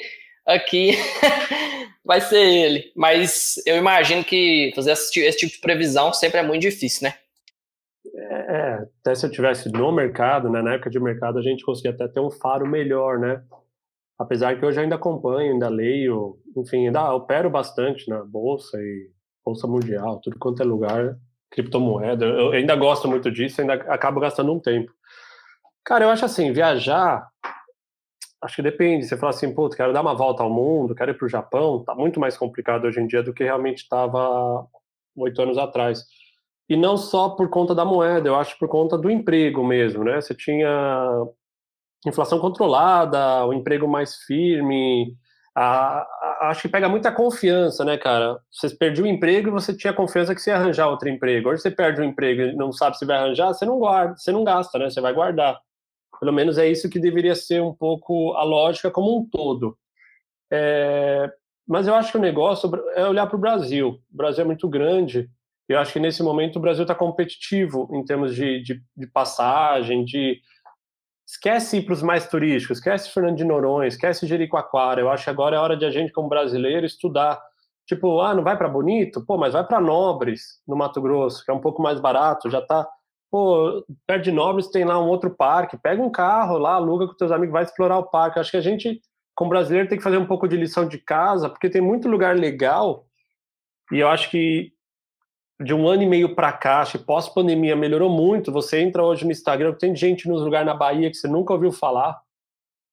aqui, 0.47 0.97
vai 2.05 2.20
ser 2.20 2.43
ele. 2.43 2.93
Mas 2.97 3.55
eu 3.66 3.76
imagino 3.76 4.24
que 4.24 4.72
fazer 4.74 4.93
esse 4.93 5.36
tipo 5.36 5.53
de 5.53 5.61
previsão 5.61 6.12
sempre 6.12 6.41
é 6.41 6.43
muito 6.43 6.62
difícil, 6.62 7.05
né? 7.05 7.14
É, 8.51 8.84
até 9.01 9.14
se 9.14 9.24
eu 9.24 9.30
tivesse 9.30 9.70
no 9.70 9.92
mercado, 9.92 10.51
né, 10.51 10.61
na 10.61 10.72
época 10.72 10.90
de 10.90 10.98
mercado, 10.98 11.38
a 11.38 11.42
gente 11.42 11.64
conseguia 11.64 11.92
até 11.92 12.09
ter 12.09 12.18
um 12.18 12.32
faro 12.32 12.66
melhor, 12.66 13.16
né? 13.16 13.44
Apesar 14.18 14.59
que 14.59 14.66
hoje 14.66 14.80
ainda 14.80 14.96
acompanho, 14.96 15.53
ainda 15.53 15.68
leio, 15.68 16.36
enfim, 16.57 16.86
ainda 16.86 17.14
opero 17.14 17.48
bastante 17.48 18.09
na 18.09 18.24
bolsa 18.24 18.76
e 18.76 19.09
bolsa 19.44 19.68
mundial, 19.68 20.20
tudo 20.20 20.36
quanto 20.36 20.61
é 20.62 20.64
lugar, 20.64 21.16
criptomoeda. 21.48 22.24
Eu 22.26 22.51
ainda 22.51 22.74
gosto 22.74 23.07
muito 23.07 23.30
disso, 23.30 23.61
ainda 23.61 23.74
acabo 23.74 24.18
gastando 24.18 24.53
um 24.53 24.59
tempo. 24.59 24.90
Cara, 25.84 26.05
eu 26.05 26.11
acho 26.11 26.24
assim, 26.24 26.53
viajar, 26.53 27.28
acho 28.42 28.57
que 28.57 28.62
depende. 28.62 29.07
Você 29.07 29.16
fala 29.16 29.30
assim, 29.30 29.55
pô, 29.55 29.68
quero 29.70 29.92
dar 29.92 30.01
uma 30.01 30.14
volta 30.14 30.42
ao 30.42 30.51
mundo, 30.51 30.94
quero 30.94 31.12
ir 31.12 31.14
para 31.14 31.26
o 31.26 31.30
Japão, 31.30 31.84
tá 31.84 31.94
muito 31.94 32.18
mais 32.18 32.36
complicado 32.36 32.84
hoje 32.84 33.01
em 33.01 33.07
dia 33.07 33.22
do 33.22 33.32
que 33.32 33.44
realmente 33.44 33.84
estava 33.84 34.66
oito 35.16 35.40
anos 35.40 35.57
atrás. 35.57 36.05
E 36.70 36.76
não 36.76 36.96
só 36.96 37.30
por 37.30 37.50
conta 37.50 37.74
da 37.74 37.84
moeda, 37.84 38.28
eu 38.28 38.36
acho 38.36 38.56
por 38.56 38.68
conta 38.68 38.96
do 38.96 39.10
emprego 39.10 39.64
mesmo, 39.64 40.04
né? 40.04 40.20
Você 40.20 40.32
tinha 40.32 41.26
inflação 42.06 42.38
controlada, 42.38 43.44
o 43.44 43.52
emprego 43.52 43.88
mais 43.88 44.18
firme, 44.18 45.16
a, 45.52 45.98
a, 45.98 46.48
acho 46.50 46.62
que 46.62 46.68
pega 46.68 46.88
muita 46.88 47.10
confiança, 47.10 47.84
né, 47.84 47.98
cara? 47.98 48.38
Você 48.52 48.70
perdeu 48.70 49.04
o 49.04 49.08
emprego 49.08 49.48
e 49.48 49.50
você 49.50 49.76
tinha 49.76 49.92
confiança 49.92 50.32
que 50.32 50.40
você 50.40 50.50
ia 50.50 50.56
arranjar 50.56 50.88
outro 50.88 51.08
emprego. 51.08 51.48
Hoje 51.48 51.60
você 51.60 51.72
perde 51.72 52.00
o 52.00 52.04
emprego 52.04 52.42
e 52.42 52.54
não 52.54 52.70
sabe 52.70 52.96
se 52.96 53.04
vai 53.04 53.16
arranjar, 53.16 53.48
você 53.48 53.64
não 53.66 53.76
guarda, 53.76 54.16
você 54.16 54.30
não 54.30 54.44
gasta, 54.44 54.78
né? 54.78 54.88
Você 54.88 55.00
vai 55.00 55.12
guardar. 55.12 55.58
Pelo 56.20 56.32
menos 56.32 56.56
é 56.56 56.68
isso 56.68 56.88
que 56.88 57.00
deveria 57.00 57.34
ser 57.34 57.60
um 57.60 57.74
pouco 57.74 58.32
a 58.34 58.44
lógica 58.44 58.92
como 58.92 59.18
um 59.18 59.28
todo. 59.28 59.76
É, 60.52 61.28
mas 61.66 61.88
eu 61.88 61.96
acho 61.96 62.12
que 62.12 62.18
o 62.18 62.20
negócio 62.20 62.70
é 62.94 63.04
olhar 63.08 63.26
para 63.26 63.36
o 63.36 63.40
Brasil. 63.40 64.00
O 64.12 64.16
Brasil 64.16 64.44
é 64.44 64.46
muito 64.46 64.68
grande. 64.68 65.28
Eu 65.70 65.78
acho 65.78 65.92
que 65.92 66.00
nesse 66.00 66.20
momento 66.20 66.56
o 66.56 66.60
Brasil 66.60 66.82
está 66.82 66.96
competitivo 66.96 67.88
em 67.92 68.04
termos 68.04 68.34
de, 68.34 68.60
de, 68.60 68.82
de 68.96 69.06
passagem, 69.06 70.04
de 70.04 70.40
esquece 71.24 71.76
ir 71.76 71.82
para 71.82 71.92
os 71.92 72.02
mais 72.02 72.26
turísticos, 72.26 72.78
esquece 72.78 73.12
Fernando 73.12 73.36
de 73.36 73.44
Noronha, 73.44 73.86
esquece 73.86 74.26
Jericoacoara. 74.26 75.00
Eu 75.00 75.08
acho 75.08 75.22
que 75.22 75.30
agora 75.30 75.54
é 75.54 75.60
hora 75.60 75.76
de 75.76 75.84
a 75.84 75.90
gente, 75.90 76.12
como 76.12 76.28
brasileiro, 76.28 76.84
estudar. 76.84 77.40
Tipo, 77.86 78.20
ah, 78.20 78.34
não 78.34 78.42
vai 78.42 78.58
para 78.58 78.68
Bonito? 78.68 79.24
Pô, 79.24 79.38
mas 79.38 79.52
vai 79.52 79.64
para 79.64 79.80
Nobres, 79.80 80.60
no 80.66 80.74
Mato 80.74 81.00
Grosso, 81.00 81.44
que 81.44 81.52
é 81.52 81.54
um 81.54 81.60
pouco 81.60 81.80
mais 81.80 82.00
barato, 82.00 82.50
já 82.50 82.60
tá. 82.60 82.84
Pô, 83.30 83.84
perto 84.08 84.24
de 84.24 84.32
Nobres 84.32 84.66
tem 84.72 84.84
lá 84.84 85.00
um 85.00 85.06
outro 85.06 85.30
parque, 85.30 85.78
pega 85.78 86.02
um 86.02 86.10
carro 86.10 86.58
lá, 86.58 86.74
aluga 86.74 87.06
com 87.06 87.14
teus 87.14 87.30
amigos, 87.30 87.52
vai 87.52 87.62
explorar 87.62 87.98
o 87.98 88.10
parque. 88.10 88.40
Acho 88.40 88.50
que 88.50 88.56
a 88.56 88.60
gente, 88.60 89.00
como 89.36 89.50
brasileiro, 89.50 89.88
tem 89.88 89.98
que 89.98 90.02
fazer 90.02 90.16
um 90.16 90.26
pouco 90.26 90.48
de 90.48 90.56
lição 90.56 90.88
de 90.88 90.98
casa, 90.98 91.48
porque 91.48 91.70
tem 91.70 91.80
muito 91.80 92.08
lugar 92.08 92.34
legal, 92.34 93.06
e 93.92 94.00
eu 94.00 94.08
acho 94.08 94.28
que 94.30 94.72
de 95.61 95.74
um 95.74 95.86
ano 95.86 96.02
e 96.02 96.06
meio 96.06 96.34
para 96.34 96.52
cá, 96.52 96.80
acho 96.80 96.98
que 96.98 97.04
pós-pandemia 97.04 97.76
melhorou 97.76 98.08
muito. 98.08 98.50
Você 98.50 98.80
entra 98.80 99.04
hoje 99.04 99.26
no 99.26 99.30
Instagram, 99.30 99.74
tem 99.74 99.94
gente 99.94 100.26
nos 100.26 100.42
lugares 100.42 100.66
na 100.66 100.74
Bahia 100.74 101.11
que 101.11 101.16
você 101.16 101.28
nunca 101.28 101.52
ouviu 101.52 101.70
falar. 101.70 102.18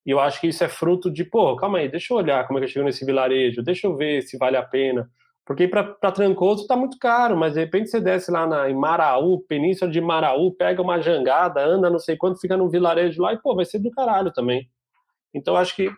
E 0.06 0.12
eu 0.12 0.20
acho 0.20 0.42
que 0.42 0.48
isso 0.48 0.64
é 0.64 0.68
fruto 0.68 1.10
de, 1.10 1.24
pô, 1.24 1.56
calma 1.56 1.78
aí, 1.78 1.88
deixa 1.90 2.14
eu 2.14 2.18
olhar 2.18 2.46
como 2.46 2.60
é 2.60 2.62
que 2.62 2.66
eu 2.66 2.70
chego 2.70 2.86
nesse 2.86 3.06
vilarejo, 3.06 3.64
deixa 3.64 3.88
eu 3.88 3.96
ver 3.96 4.22
se 4.22 4.38
vale 4.38 4.58
a 4.58 4.64
pena. 4.64 5.10
Porque 5.46 5.66
para 5.66 6.12
Trancoso 6.12 6.68
tá 6.68 6.76
muito 6.76 6.98
caro, 7.00 7.38
mas 7.38 7.54
de 7.54 7.62
repente 7.62 7.90
você 7.90 8.02
desce 8.02 8.30
lá 8.30 8.46
na, 8.46 8.70
em 8.70 8.76
Maraú, 8.76 9.40
Península 9.48 9.90
de 9.90 10.02
Maraú, 10.02 10.52
pega 10.52 10.82
uma 10.82 11.02
jangada, 11.02 11.66
anda 11.66 11.90
não 11.90 12.00
sei 12.00 12.18
quanto, 12.18 12.42
fica 12.42 12.58
num 12.58 12.68
vilarejo 12.68 13.22
lá 13.22 13.32
e, 13.34 13.38
pô, 13.38 13.56
vai 13.56 13.64
ser 13.64 13.80
do 13.80 13.90
caralho 13.92 14.32
também. 14.32 14.70
Então 15.34 15.56
acho 15.56 15.74
que 15.74 15.90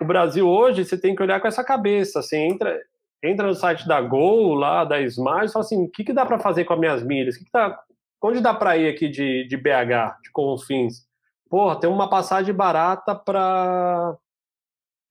o 0.00 0.04
Brasil 0.06 0.48
hoje 0.48 0.82
você 0.82 0.98
tem 0.98 1.14
que 1.14 1.22
olhar 1.22 1.40
com 1.40 1.48
essa 1.48 1.62
cabeça, 1.62 2.20
assim, 2.20 2.38
entra, 2.38 2.78
entra 3.22 3.46
no 3.46 3.54
site 3.54 3.86
da 3.86 4.00
Gol, 4.00 4.54
lá 4.54 4.84
da 4.84 5.00
Smart, 5.02 5.46
e 5.46 5.52
fala 5.52 5.64
assim, 5.64 5.84
o 5.84 5.90
que, 5.90 6.04
que 6.04 6.12
dá 6.12 6.24
para 6.24 6.38
fazer 6.38 6.64
com 6.64 6.74
as 6.74 6.80
minhas 6.80 7.02
milhas? 7.02 7.36
Que 7.36 7.44
que 7.44 7.50
tá, 7.50 7.78
onde 8.22 8.40
dá 8.40 8.54
para 8.54 8.76
ir 8.76 8.88
aqui 8.88 9.08
de, 9.08 9.46
de 9.46 9.56
BH, 9.56 10.22
de 10.22 10.30
Confins? 10.32 11.06
Porra, 11.48 11.78
tem 11.78 11.90
uma 11.90 12.08
passagem 12.08 12.54
barata 12.54 13.14
para 13.14 14.16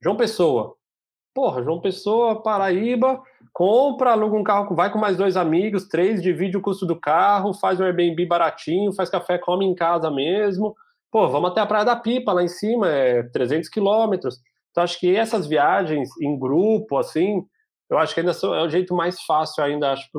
João 0.01 0.15
Pessoa. 0.15 0.75
Porra, 1.33 1.61
João 1.63 1.79
Pessoa, 1.79 2.41
Paraíba, 2.41 3.21
compra, 3.53 4.11
aluga 4.11 4.35
um 4.35 4.43
carro, 4.43 4.75
vai 4.75 4.91
com 4.91 4.97
mais 4.97 5.17
dois 5.17 5.37
amigos, 5.37 5.87
três, 5.87 6.21
divide 6.21 6.57
o 6.57 6.61
custo 6.61 6.85
do 6.85 6.99
carro, 6.99 7.53
faz 7.53 7.79
um 7.79 7.83
Airbnb 7.83 8.25
baratinho, 8.25 8.93
faz 8.93 9.09
café, 9.09 9.37
come 9.37 9.65
em 9.65 9.75
casa 9.75 10.09
mesmo. 10.09 10.75
Pô, 11.11 11.27
vamos 11.27 11.51
até 11.51 11.61
a 11.61 11.65
Praia 11.65 11.85
da 11.85 11.95
Pipa, 11.95 12.33
lá 12.33 12.43
em 12.43 12.47
cima, 12.47 12.87
é 12.89 13.23
300 13.23 13.69
quilômetros. 13.69 14.39
Então, 14.71 14.83
acho 14.83 14.99
que 14.99 15.15
essas 15.15 15.47
viagens 15.47 16.09
em 16.21 16.37
grupo, 16.37 16.97
assim, 16.97 17.45
eu 17.89 17.97
acho 17.97 18.13
que 18.13 18.19
ainda 18.19 18.31
é 18.31 18.61
o 18.63 18.69
jeito 18.69 18.93
mais 18.93 19.21
fácil 19.21 19.63
ainda, 19.63 19.91
acho, 19.91 20.09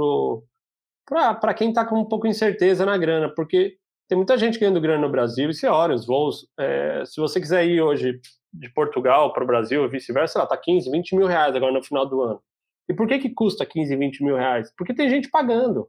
para 1.06 1.54
quem 1.54 1.68
está 1.68 1.84
com 1.84 1.98
um 1.98 2.04
pouco 2.04 2.26
de 2.26 2.30
incerteza 2.30 2.84
na 2.84 2.96
grana, 2.98 3.28
porque 3.34 3.76
tem 4.08 4.16
muita 4.16 4.36
gente 4.36 4.58
ganhando 4.58 4.80
grana 4.80 5.06
no 5.06 5.12
Brasil 5.12 5.50
e 5.50 5.54
você 5.54 5.68
olha 5.68 5.94
os 5.94 6.04
voos. 6.04 6.48
É, 6.58 7.04
se 7.06 7.20
você 7.20 7.40
quiser 7.40 7.64
ir 7.64 7.80
hoje 7.80 8.20
de 8.52 8.68
Portugal 8.72 9.32
para 9.32 9.44
o 9.44 9.46
Brasil 9.46 9.88
vice-versa, 9.88 10.32
sei 10.32 10.40
lá, 10.42 10.48
tá 10.48 10.56
15, 10.56 10.90
20 10.90 11.14
mil 11.14 11.26
reais 11.28 11.54
agora 11.54 11.72
no 11.72 11.82
final 11.82 12.04
do 12.04 12.20
ano. 12.22 12.42
E 12.88 12.92
por 12.92 13.06
que 13.06 13.20
que 13.20 13.30
custa 13.30 13.64
15, 13.64 13.94
20 13.94 14.24
mil 14.24 14.34
reais? 14.34 14.72
Porque 14.76 14.92
tem 14.92 15.08
gente 15.08 15.30
pagando. 15.30 15.88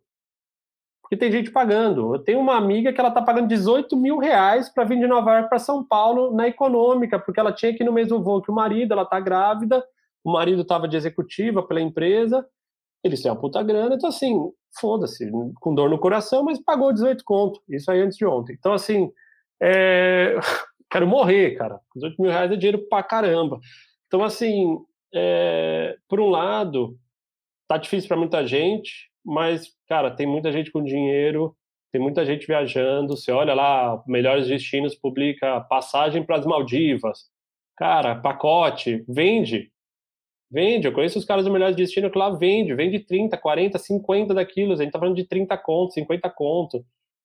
Porque 1.01 1.17
tem 1.17 1.31
gente 1.31 1.49
pagando. 1.49 2.13
Eu 2.13 2.19
tenho 2.19 2.39
uma 2.39 2.55
amiga 2.55 2.93
que 2.93 2.99
ela 2.99 3.09
tá 3.09 3.23
pagando 3.23 3.47
18 3.47 3.97
mil 3.97 4.19
reais 4.19 4.69
para 4.69 4.83
vir 4.83 4.99
de 4.99 5.07
Nova 5.07 5.33
York 5.33 5.49
para 5.49 5.57
São 5.57 5.83
Paulo 5.83 6.31
na 6.31 6.47
econômica, 6.47 7.17
porque 7.17 7.39
ela 7.39 7.51
tinha 7.51 7.75
que 7.75 7.81
ir 7.81 7.85
no 7.87 7.91
mesmo 7.91 8.21
voo 8.21 8.41
que 8.41 8.51
o 8.51 8.53
marido, 8.55 8.93
ela 8.93 9.03
tá 9.03 9.19
grávida, 9.19 9.83
o 10.23 10.31
marido 10.31 10.61
estava 10.61 10.87
de 10.87 10.97
executiva 10.97 11.63
pela 11.63 11.81
empresa, 11.81 12.45
eles 13.03 13.21
têm 13.21 13.31
uma 13.31 13.39
puta 13.39 13.61
grana, 13.63 13.95
então 13.95 14.09
assim, 14.09 14.51
foda-se, 14.79 15.29
com 15.59 15.73
dor 15.73 15.89
no 15.89 15.99
coração, 15.99 16.43
mas 16.43 16.59
pagou 16.59 16.93
18 16.93 17.23
conto, 17.23 17.61
isso 17.67 17.89
aí 17.89 17.99
antes 17.99 18.17
de 18.17 18.25
ontem. 18.25 18.55
Então 18.57 18.73
assim, 18.73 19.11
é... 19.61 20.35
quero 20.89 21.07
morrer, 21.07 21.55
cara, 21.55 21.79
18 21.95 22.21
mil 22.21 22.31
reais 22.31 22.51
é 22.51 22.55
dinheiro 22.55 22.87
pra 22.89 23.01
caramba. 23.01 23.59
Então 24.07 24.23
assim, 24.23 24.77
é... 25.13 25.97
por 26.07 26.19
um 26.19 26.29
lado, 26.29 26.97
tá 27.67 27.77
difícil 27.77 28.07
para 28.07 28.17
muita 28.17 28.45
gente, 28.45 29.09
mas, 29.25 29.73
cara, 29.87 30.11
tem 30.11 30.27
muita 30.27 30.51
gente 30.51 30.71
com 30.71 30.83
dinheiro, 30.83 31.55
tem 31.91 32.01
muita 32.01 32.25
gente 32.25 32.47
viajando, 32.47 33.17
você 33.17 33.31
olha 33.31 33.53
lá, 33.53 34.01
Melhores 34.07 34.47
Destinos 34.47 34.95
publica 34.95 35.59
passagem 35.61 36.23
para 36.23 36.37
as 36.37 36.45
Maldivas, 36.45 37.29
cara, 37.77 38.15
pacote, 38.15 39.03
vende, 39.07 39.71
Vende, 40.51 40.85
eu 40.85 40.91
conheço 40.91 41.17
os 41.17 41.23
caras 41.23 41.45
do 41.45 41.51
Melhores 41.51 41.77
Destino 41.77 42.11
que 42.11 42.17
lá 42.17 42.29
vende, 42.29 42.75
vende 42.75 42.99
30, 42.99 43.37
40, 43.37 43.77
50 43.77 44.33
daquilo, 44.33 44.73
a 44.73 44.75
gente 44.75 44.91
tá 44.91 44.99
falando 44.99 45.15
de 45.15 45.23
30 45.23 45.57
conto, 45.57 45.93
50 45.93 46.29
conto. 46.31 46.83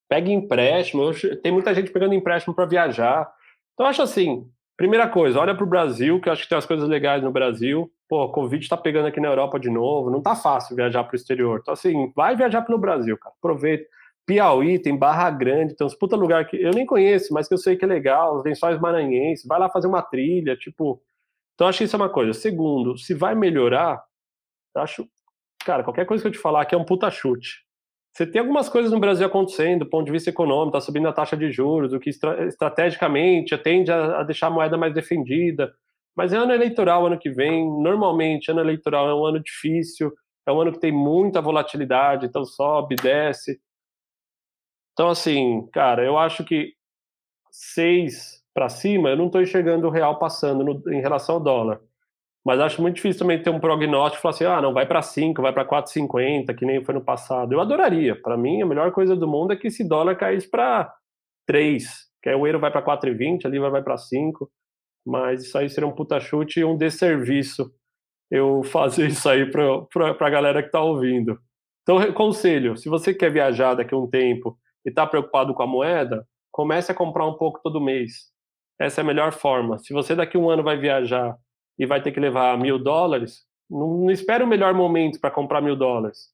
Pega 0.08 0.30
empréstimo, 0.30 1.10
tem 1.42 1.50
muita 1.50 1.74
gente 1.74 1.90
pegando 1.90 2.14
empréstimo 2.14 2.54
para 2.54 2.66
viajar. 2.66 3.28
Então, 3.74 3.86
acho 3.86 4.00
assim, 4.00 4.46
primeira 4.76 5.08
coisa, 5.08 5.40
olha 5.40 5.56
para 5.56 5.64
o 5.64 5.68
Brasil, 5.68 6.20
que 6.20 6.28
eu 6.28 6.32
acho 6.32 6.44
que 6.44 6.48
tem 6.48 6.56
as 6.56 6.66
coisas 6.66 6.88
legais 6.88 7.20
no 7.20 7.32
Brasil. 7.32 7.90
Pô, 8.08 8.28
Covid 8.28 8.62
está 8.62 8.76
pegando 8.76 9.08
aqui 9.08 9.18
na 9.18 9.26
Europa 9.26 9.58
de 9.58 9.68
novo, 9.68 10.08
não 10.08 10.22
tá 10.22 10.36
fácil 10.36 10.76
viajar 10.76 11.02
para 11.02 11.14
o 11.14 11.16
exterior. 11.16 11.58
Então, 11.60 11.74
assim, 11.74 12.12
vai 12.14 12.36
viajar 12.36 12.62
pelo 12.62 12.78
Brasil, 12.78 13.18
cara, 13.18 13.34
aproveita. 13.36 13.84
Piauí, 14.24 14.78
tem 14.78 14.96
Barra 14.96 15.30
Grande, 15.30 15.74
tem 15.74 15.84
uns 15.86 15.94
puta 15.94 16.14
lugar 16.14 16.46
que 16.46 16.56
eu 16.56 16.70
nem 16.72 16.86
conheço, 16.86 17.34
mas 17.34 17.48
que 17.48 17.54
eu 17.54 17.58
sei 17.58 17.76
que 17.76 17.84
é 17.84 17.88
legal, 17.88 18.38
os 18.38 18.44
lençóis 18.44 18.80
maranhenses, 18.80 19.46
vai 19.46 19.58
lá 19.58 19.68
fazer 19.68 19.88
uma 19.88 20.02
trilha, 20.02 20.56
tipo, 20.56 21.00
então, 21.56 21.66
acho 21.66 21.78
que 21.78 21.84
isso 21.84 21.96
é 21.96 21.98
uma 21.98 22.10
coisa. 22.10 22.34
Segundo, 22.34 22.98
se 22.98 23.14
vai 23.14 23.34
melhorar, 23.34 24.04
acho, 24.76 25.08
cara, 25.64 25.82
qualquer 25.82 26.04
coisa 26.04 26.22
que 26.22 26.28
eu 26.28 26.32
te 26.32 26.38
falar 26.38 26.60
aqui 26.60 26.74
é 26.74 26.78
um 26.78 26.84
puta 26.84 27.10
chute. 27.10 27.64
Você 28.14 28.26
tem 28.26 28.40
algumas 28.40 28.68
coisas 28.68 28.92
no 28.92 29.00
Brasil 29.00 29.26
acontecendo, 29.26 29.80
do 29.80 29.90
ponto 29.90 30.04
de 30.04 30.12
vista 30.12 30.28
econômico, 30.28 30.76
está 30.76 30.84
subindo 30.84 31.08
a 31.08 31.14
taxa 31.14 31.34
de 31.34 31.50
juros, 31.50 31.94
o 31.94 31.98
que 31.98 32.10
estra 32.10 32.46
estrategicamente 32.46 33.56
tende 33.58 33.90
a, 33.90 34.20
a 34.20 34.22
deixar 34.22 34.48
a 34.48 34.50
moeda 34.50 34.76
mais 34.76 34.92
defendida. 34.92 35.74
Mas 36.14 36.34
é 36.34 36.36
ano 36.36 36.52
eleitoral 36.52 37.06
ano 37.06 37.18
que 37.18 37.30
vem, 37.30 37.66
normalmente 37.82 38.50
ano 38.50 38.60
eleitoral 38.60 39.08
é 39.08 39.14
um 39.14 39.24
ano 39.24 39.42
difícil, 39.42 40.12
é 40.46 40.52
um 40.52 40.60
ano 40.60 40.72
que 40.72 40.80
tem 40.80 40.92
muita 40.92 41.40
volatilidade, 41.40 42.26
então 42.26 42.44
sobe, 42.44 42.96
desce. 42.96 43.58
Então, 44.92 45.08
assim, 45.08 45.66
cara, 45.72 46.04
eu 46.04 46.18
acho 46.18 46.44
que 46.44 46.74
seis 47.50 48.42
para 48.56 48.70
cima, 48.70 49.10
eu 49.10 49.16
não 49.18 49.26
estou 49.26 49.42
enxergando 49.42 49.86
o 49.86 49.90
real 49.90 50.18
passando 50.18 50.64
no, 50.64 50.92
em 50.92 51.02
relação 51.02 51.34
ao 51.34 51.40
dólar. 51.42 51.78
Mas 52.42 52.58
acho 52.58 52.80
muito 52.80 52.94
difícil 52.94 53.18
também 53.18 53.42
ter 53.42 53.50
um 53.50 53.60
prognóstico 53.60 54.18
e 54.18 54.22
falar 54.22 54.34
assim, 54.34 54.44
ah, 54.44 54.62
não, 54.62 54.72
vai 54.72 54.86
para 54.86 55.02
5, 55.02 55.42
vai 55.42 55.52
para 55.52 55.66
4,50, 55.66 56.54
que 56.56 56.64
nem 56.64 56.82
foi 56.82 56.94
no 56.94 57.04
passado. 57.04 57.52
Eu 57.52 57.60
adoraria. 57.60 58.14
Para 58.14 58.36
mim, 58.36 58.62
a 58.62 58.66
melhor 58.66 58.90
coisa 58.92 59.14
do 59.14 59.28
mundo 59.28 59.52
é 59.52 59.56
que 59.56 59.66
esse 59.66 59.86
dólar 59.86 60.16
caísse 60.16 60.48
para 60.48 60.90
3, 61.46 61.84
que 62.22 62.30
aí 62.30 62.34
o 62.34 62.46
euro 62.46 62.58
vai 62.58 62.70
para 62.70 62.82
4,20, 62.82 63.44
ali 63.44 63.58
vai 63.58 63.82
para 63.82 63.98
5. 63.98 64.50
Mas 65.04 65.42
isso 65.42 65.58
aí 65.58 65.68
seria 65.68 65.86
um 65.88 65.92
puta 65.92 66.18
chute 66.18 66.60
e 66.60 66.64
um 66.64 66.76
desserviço 66.76 67.70
eu 68.30 68.62
fazer 68.72 69.08
isso 69.08 69.28
aí 69.28 69.50
para 69.50 70.16
a 70.18 70.30
galera 70.30 70.62
que 70.62 70.68
está 70.68 70.80
ouvindo. 70.80 71.38
Então, 71.82 72.00
conselho: 72.14 72.76
se 72.76 72.88
você 72.88 73.12
quer 73.12 73.30
viajar 73.30 73.74
daqui 73.74 73.92
a 73.92 73.98
um 73.98 74.08
tempo 74.08 74.56
e 74.84 74.88
está 74.88 75.06
preocupado 75.06 75.52
com 75.52 75.62
a 75.62 75.66
moeda, 75.66 76.26
comece 76.52 76.90
a 76.90 76.94
comprar 76.94 77.26
um 77.26 77.34
pouco 77.34 77.60
todo 77.62 77.80
mês. 77.80 78.35
Essa 78.78 79.00
é 79.00 79.02
a 79.02 79.06
melhor 79.06 79.32
forma. 79.32 79.78
Se 79.78 79.92
você 79.92 80.14
daqui 80.14 80.36
um 80.36 80.50
ano 80.50 80.62
vai 80.62 80.76
viajar 80.76 81.36
e 81.78 81.86
vai 81.86 82.02
ter 82.02 82.12
que 82.12 82.20
levar 82.20 82.58
mil 82.58 82.78
dólares, 82.78 83.44
não, 83.70 83.98
não 83.98 84.10
espere 84.10 84.44
o 84.44 84.46
melhor 84.46 84.74
momento 84.74 85.20
para 85.20 85.30
comprar 85.30 85.60
mil 85.60 85.76
dólares. 85.76 86.30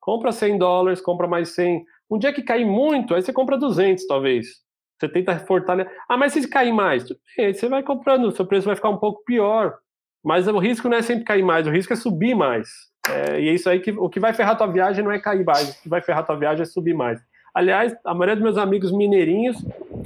Compra 0.00 0.30
100 0.30 0.58
dólares, 0.58 1.00
compra 1.00 1.26
mais 1.26 1.54
100. 1.54 1.84
Um 2.10 2.18
dia 2.18 2.32
que 2.32 2.42
cair 2.42 2.64
muito, 2.64 3.14
aí 3.14 3.22
você 3.22 3.32
compra 3.32 3.58
200, 3.58 4.06
talvez. 4.06 4.64
Você 4.98 5.08
tenta 5.08 5.38
fortalecer. 5.40 5.92
Ah, 6.08 6.16
mas 6.16 6.32
se 6.32 6.48
cair 6.48 6.72
mais? 6.72 7.04
Aí 7.38 7.52
você 7.52 7.68
vai 7.68 7.82
comprando, 7.82 8.30
seu 8.30 8.46
preço 8.46 8.66
vai 8.66 8.76
ficar 8.76 8.88
um 8.88 8.98
pouco 8.98 9.24
pior. 9.24 9.78
Mas 10.24 10.48
o 10.48 10.58
risco 10.58 10.88
não 10.88 10.96
é 10.96 11.02
sempre 11.02 11.24
cair 11.24 11.42
mais, 11.42 11.66
o 11.66 11.70
risco 11.70 11.92
é 11.92 11.96
subir 11.96 12.34
mais. 12.34 12.68
É, 13.08 13.40
e 13.40 13.48
é 13.48 13.54
isso 13.54 13.68
aí 13.68 13.78
que 13.80 13.92
o 13.92 14.08
que 14.08 14.18
vai 14.18 14.32
ferrar 14.32 14.56
tua 14.56 14.66
viagem 14.66 15.04
não 15.04 15.12
é 15.12 15.20
cair 15.20 15.44
mais, 15.44 15.70
o 15.70 15.82
que 15.82 15.88
vai 15.88 16.00
ferrar 16.00 16.26
tua 16.26 16.36
viagem 16.36 16.62
é 16.62 16.66
subir 16.66 16.94
mais. 16.94 17.20
Aliás, 17.54 17.96
a 18.04 18.12
maioria 18.12 18.34
dos 18.34 18.42
meus 18.42 18.58
amigos 18.58 18.90
mineirinhos, 18.90 19.56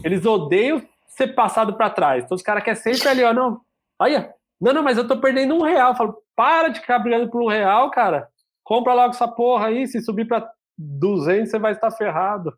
eles 0.05 0.26
odeiam 0.26 0.82
ser 1.20 1.34
passado 1.34 1.74
para 1.74 1.90
trás. 1.90 2.24
Então 2.24 2.34
os 2.34 2.42
caras 2.42 2.64
querem 2.64 2.80
sempre 2.80 3.08
ali, 3.08 3.22
ó, 3.22 3.32
não, 3.32 3.60
olha, 3.98 4.32
não, 4.60 4.72
não, 4.72 4.82
mas 4.82 4.98
eu 4.98 5.06
tô 5.06 5.18
perdendo 5.18 5.54
um 5.54 5.62
real. 5.62 5.90
Eu 5.90 5.96
falo, 5.96 6.16
para 6.34 6.68
de 6.68 6.80
ficar 6.80 6.98
brigando 6.98 7.30
por 7.30 7.42
um 7.42 7.48
real, 7.48 7.90
cara. 7.90 8.28
Compra 8.62 8.94
logo 8.94 9.10
essa 9.10 9.28
porra 9.28 9.68
aí, 9.68 9.86
se 9.86 10.00
subir 10.00 10.26
para 10.26 10.48
200 10.78 11.50
você 11.50 11.58
vai 11.58 11.72
estar 11.72 11.90
ferrado. 11.90 12.54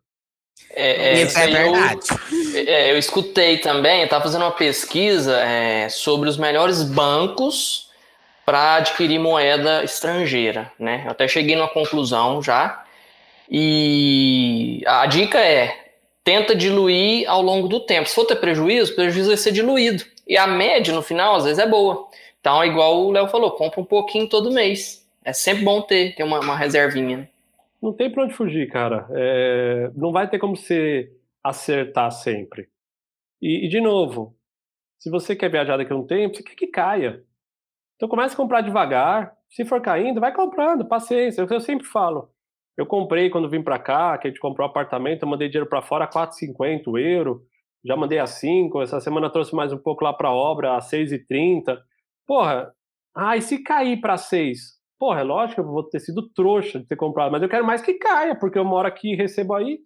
É, 0.71 1.19
é, 1.19 1.21
Isso 1.23 1.37
é 1.37 1.47
verdade. 1.47 2.07
Eu, 2.53 2.67
é, 2.67 2.91
eu 2.91 2.97
escutei 2.97 3.57
também, 3.57 3.99
eu 3.99 4.05
estava 4.05 4.23
fazendo 4.23 4.43
uma 4.43 4.51
pesquisa 4.51 5.39
é, 5.39 5.89
sobre 5.89 6.29
os 6.29 6.37
melhores 6.37 6.83
bancos 6.83 7.89
para 8.45 8.75
adquirir 8.75 9.19
moeda 9.19 9.83
estrangeira, 9.83 10.71
né? 10.77 11.03
Eu 11.05 11.11
até 11.11 11.27
cheguei 11.27 11.55
numa 11.55 11.69
conclusão 11.69 12.41
já. 12.41 12.83
E 13.49 14.81
a 14.85 15.05
dica 15.05 15.39
é: 15.39 15.82
tenta 16.23 16.55
diluir 16.55 17.29
ao 17.29 17.41
longo 17.41 17.67
do 17.67 17.79
tempo. 17.79 18.07
Se 18.07 18.15
for 18.15 18.25
ter 18.25 18.37
prejuízo, 18.37 18.93
o 18.93 18.95
prejuízo 18.95 19.27
vai 19.29 19.37
ser 19.37 19.51
diluído. 19.51 20.03
E 20.27 20.37
a 20.37 20.47
média 20.47 20.93
no 20.93 21.01
final, 21.01 21.35
às 21.35 21.43
vezes, 21.43 21.59
é 21.59 21.67
boa. 21.67 22.07
Então, 22.39 22.61
é 22.61 22.67
igual 22.67 23.05
o 23.05 23.11
Léo 23.11 23.27
falou, 23.27 23.51
compra 23.51 23.81
um 23.81 23.85
pouquinho 23.85 24.27
todo 24.27 24.51
mês. 24.51 25.07
É 25.23 25.33
sempre 25.33 25.63
bom 25.63 25.81
ter, 25.81 26.15
ter 26.15 26.23
uma, 26.23 26.39
uma 26.39 26.55
reservinha. 26.55 27.17
Né? 27.17 27.27
não 27.83 27.91
tem 27.91 28.09
para 28.09 28.23
onde 28.23 28.33
fugir, 28.33 28.71
cara. 28.71 29.05
É, 29.11 29.91
não 29.93 30.13
vai 30.13 30.29
ter 30.29 30.39
como 30.39 30.55
você 30.55 31.11
acertar 31.43 32.09
sempre. 32.13 32.69
E, 33.41 33.65
e, 33.65 33.67
de 33.67 33.81
novo, 33.81 34.33
se 34.97 35.09
você 35.09 35.35
quer 35.35 35.51
viajar 35.51 35.75
daqui 35.75 35.91
a 35.91 35.95
um 35.95 36.07
tempo, 36.07 36.37
você 36.37 36.43
quer 36.43 36.55
que 36.55 36.67
caia. 36.67 37.25
Então 37.97 38.07
comece 38.07 38.35
a 38.35 38.37
comprar 38.37 38.61
devagar. 38.61 39.35
Se 39.49 39.65
for 39.65 39.81
caindo, 39.81 40.21
vai 40.21 40.33
comprando, 40.33 40.85
paciência. 40.85 41.41
É 41.41 41.43
o 41.43 41.47
que 41.47 41.53
eu 41.53 41.59
sempre 41.59 41.85
falo. 41.85 42.32
Eu 42.77 42.85
comprei 42.85 43.29
quando 43.29 43.49
vim 43.49 43.61
para 43.61 43.77
cá, 43.77 44.17
que 44.17 44.27
a 44.27 44.29
gente 44.29 44.39
comprou 44.39 44.67
um 44.67 44.69
apartamento, 44.69 45.23
eu 45.23 45.27
mandei 45.27 45.47
dinheiro 45.47 45.69
para 45.69 45.81
fora 45.81 46.05
a 46.05 46.09
4,50 46.09 46.99
euro. 46.99 47.43
Já 47.85 47.95
mandei 47.95 48.17
a 48.17 48.25
5, 48.25 48.81
essa 48.81 49.01
semana 49.01 49.29
trouxe 49.29 49.53
mais 49.53 49.73
um 49.73 49.77
pouco 49.77 50.03
lá 50.03 50.13
para 50.13 50.31
obra, 50.31 50.75
a 50.75 50.79
6,30. 50.79 51.77
Porra, 52.25 52.73
ah, 53.15 53.35
e 53.35 53.41
se 53.41 53.61
cair 53.61 53.99
para 53.99 54.17
6? 54.17 54.59
Porra, 54.97 55.19
é 55.19 55.23
lógico 55.23 55.61
que 55.61 55.67
eu 55.67 55.71
vou 55.71 55.83
ter 55.83 55.99
sido 55.99 56.29
trouxa 56.29 56.79
de 56.79 56.87
ter 56.87 56.95
comprado, 56.95 57.31
mas 57.31 57.43
eu 57.43 57.49
quero 57.49 57.65
mais 57.65 57.81
que 57.81 57.95
caia, 57.95 58.35
porque 58.35 58.57
eu 58.57 58.63
moro 58.63 58.87
aqui 58.87 59.11
e 59.11 59.15
recebo 59.15 59.53
aí. 59.53 59.79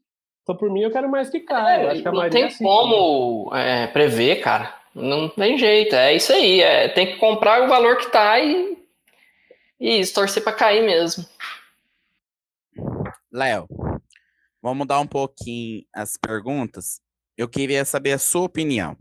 Então, 0.44 0.56
por 0.56 0.70
mim, 0.70 0.82
eu 0.82 0.92
quero 0.92 1.10
mais 1.10 1.30
que 1.30 1.42
caia. 1.42 1.92
É, 1.92 2.02
não 2.04 2.30
tem 2.30 2.44
é 2.44 2.46
assim, 2.46 2.64
como 2.64 3.54
é, 3.54 3.88
prever, 3.88 4.42
cara. 4.42 4.74
Não 4.96 5.28
tem 5.28 5.58
jeito. 5.58 5.96
É 5.96 6.16
isso 6.16 6.32
aí. 6.32 6.62
É, 6.62 6.88
tem 6.88 7.08
que 7.08 7.18
comprar 7.18 7.64
o 7.64 7.68
valor 7.68 7.98
que 7.98 8.10
tá 8.12 8.40
e, 8.40 8.78
e 9.80 10.00
isso, 10.00 10.14
torcer 10.14 10.44
para 10.44 10.54
cair 10.54 10.86
mesmo. 10.86 11.26
Léo, 13.38 13.68
vamos 14.64 14.80
mudar 14.80 15.00
um 15.00 15.06
pouquinho 15.06 15.86
as 15.94 16.18
perguntas. 16.18 17.00
Eu 17.38 17.48
queria 17.48 17.86
saber 17.86 18.14
a 18.14 18.18
sua 18.18 18.42
opinião. 18.42 18.98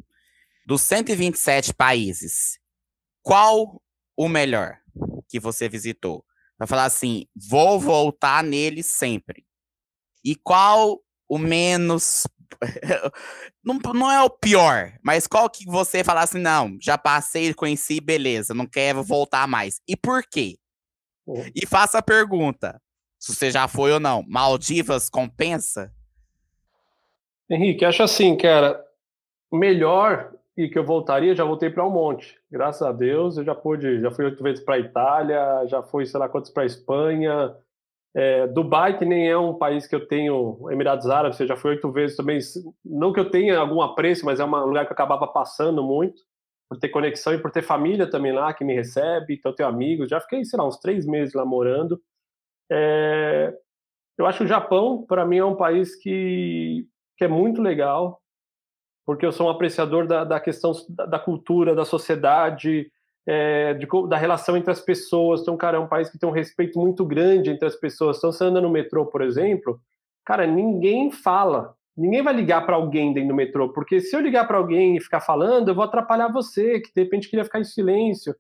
Dos 0.67 0.83
127 0.83 1.73
países, 1.73 2.59
qual 3.23 3.81
o 4.15 4.29
melhor? 4.29 4.79
que 5.27 5.41
você 5.41 5.71
visitou? 5.71 6.23
Vai 6.59 6.69
falar 6.69 6.85
assim, 6.85 7.27
vou 7.49 7.81
voltar 7.81 8.45
nele 8.45 8.83
sempre. 8.83 9.47
E 10.23 10.37
qual 10.37 11.01
o 11.29 11.39
menos. 11.39 12.27
não, 13.65 13.79
não 13.95 14.11
é 14.11 14.23
o 14.23 14.31
pior, 14.31 14.93
mas 15.03 15.27
qual 15.27 15.49
que 15.49 15.65
você 15.65 16.05
fala 16.05 16.23
assim, 16.23 16.41
não, 16.41 16.77
já 16.81 16.99
passei, 16.99 17.53
conheci, 17.55 18.01
beleza, 18.01 18.55
não 18.55 18.67
quero 18.67 19.03
voltar 19.03 19.49
mais. 19.49 19.81
E 19.89 19.97
por 19.97 20.23
quê? 20.23 20.59
E 21.55 21.67
faça 21.67 21.99
a 21.99 22.03
pergunta: 22.03 22.81
se 23.27 23.35
você 23.35 23.51
já 23.51 23.67
foi 23.67 23.91
ou 23.91 23.99
não, 23.99 24.25
Maldivas 24.29 25.11
compensa? 25.11 25.91
Henrique, 27.51 27.85
acho 27.85 28.05
assim, 28.05 28.37
cara, 28.37 28.81
melhor 29.53 30.33
e 30.57 30.69
que 30.69 30.79
eu 30.79 30.85
voltaria, 30.85 31.35
já 31.35 31.45
voltei 31.45 31.69
para 31.69 31.85
um 31.85 31.91
monte. 31.91 32.39
Graças 32.49 32.83
a 32.83 32.93
Deus, 32.93 33.37
eu 33.37 33.45
já 33.45 33.53
pude, 33.53 34.01
já 34.01 34.13
fui 34.13 34.27
oito 34.27 34.43
vezes 34.45 34.65
para 34.65 34.77
a 34.77 34.79
Itália, 34.79 35.67
já 35.67 35.83
fui, 35.83 36.07
sei 36.07 36.21
lá 36.21 36.29
quantos 36.29 36.53
para 36.53 36.63
a 36.63 36.67
Espanha. 36.67 37.53
É, 38.15 38.47
Dubai, 38.47 38.97
que 38.97 39.05
nem 39.05 39.29
é 39.29 39.37
um 39.37 39.55
país 39.55 39.89
que 39.89 39.95
eu 39.97 40.07
tenho, 40.07 40.71
Emirados 40.71 41.11
Árabes, 41.11 41.41
eu 41.41 41.49
já 41.49 41.57
fui 41.57 41.73
oito 41.73 41.91
vezes 41.91 42.17
também. 42.17 42.39
Não 42.85 43.13
que 43.13 43.19
eu 43.19 43.29
tenha 43.29 43.59
algum 43.59 43.83
apreço, 43.83 44.25
mas 44.25 44.39
é 44.39 44.45
um 44.45 44.67
lugar 44.67 44.87
que 44.87 44.93
eu 44.93 44.95
acabava 44.95 45.27
passando 45.27 45.83
muito, 45.83 46.23
por 46.69 46.79
ter 46.79 46.91
conexão 46.91 47.35
e 47.35 47.43
por 47.43 47.51
ter 47.51 47.63
família 47.63 48.09
também 48.09 48.33
lá 48.33 48.55
que 48.55 48.65
me 48.65 48.73
recebe, 48.73 49.35
então 49.35 49.51
eu 49.51 49.57
tenho 49.57 49.69
amigos. 49.69 50.09
Já 50.09 50.21
fiquei, 50.21 50.45
sei 50.45 50.57
lá, 50.57 50.67
uns 50.67 50.79
três 50.79 51.05
meses 51.05 51.35
lá 51.35 51.45
morando. 51.45 52.01
É, 52.71 53.55
eu 54.19 54.27
acho 54.27 54.39
que 54.39 54.45
o 54.45 54.49
Japão, 54.49 55.05
para 55.07 55.25
mim, 55.25 55.39
é 55.39 55.45
um 55.45 55.57
país 55.57 55.95
que, 55.97 56.87
que 57.17 57.25
é 57.25 57.29
muito 57.29 57.61
legal 57.63 58.21
porque 59.07 59.25
eu 59.25 59.31
sou 59.31 59.47
um 59.47 59.51
apreciador 59.51 60.05
da, 60.05 60.25
da 60.25 60.41
questão 60.41 60.73
da, 60.89 61.19
cultura, 61.19 61.77
da 61.77 61.85
sociedade, 61.85 62.91
é, 63.25 63.73
de, 63.75 63.87
da 64.09 64.17
relação 64.17 64.57
entre 64.57 64.73
as 64.73 64.81
pessoas. 64.81 65.41
Então, 65.41 65.57
cara, 65.57 65.77
é 65.77 65.81
um 65.81 65.87
país 65.87 66.11
que 66.11 66.19
tem 66.19 66.29
um 66.29 66.33
respeito 66.33 66.77
muito 66.77 67.07
grande 67.07 67.49
entre 67.49 67.67
as 67.67 67.77
pessoas. 67.77 68.19
Então, 68.19 68.33
você 68.33 68.43
anda 68.43 68.61
no 68.61 68.69
metrô, 68.69 69.07
por 69.07 69.23
exemplo, 69.23 69.81
cara, 70.25 70.45
ninguém 70.45 71.13
fala. 71.13 71.73
Ninguém 71.97 72.21
vai 72.21 72.35
ligar 72.35 72.67
para 72.67 72.75
alguém 72.75 73.15
dentro 73.15 73.29
do 73.29 73.35
metrô, 73.35 73.73
porque 73.73 74.01
se 74.01 74.15
eu 74.15 74.21
ligar 74.21 74.47
para 74.47 74.59
alguém 74.59 74.97
e 74.97 75.01
ficar 75.01 75.21
falando, 75.21 75.69
eu 75.69 75.75
vou 75.75 75.85
atrapalhar 75.85 76.29
você, 76.31 76.81
que 76.81 76.93
de 76.93 77.03
repente 77.03 77.31
queria 77.31 77.45
ficar 77.45 77.61
em 77.61 77.65
silêncio. 77.65 78.35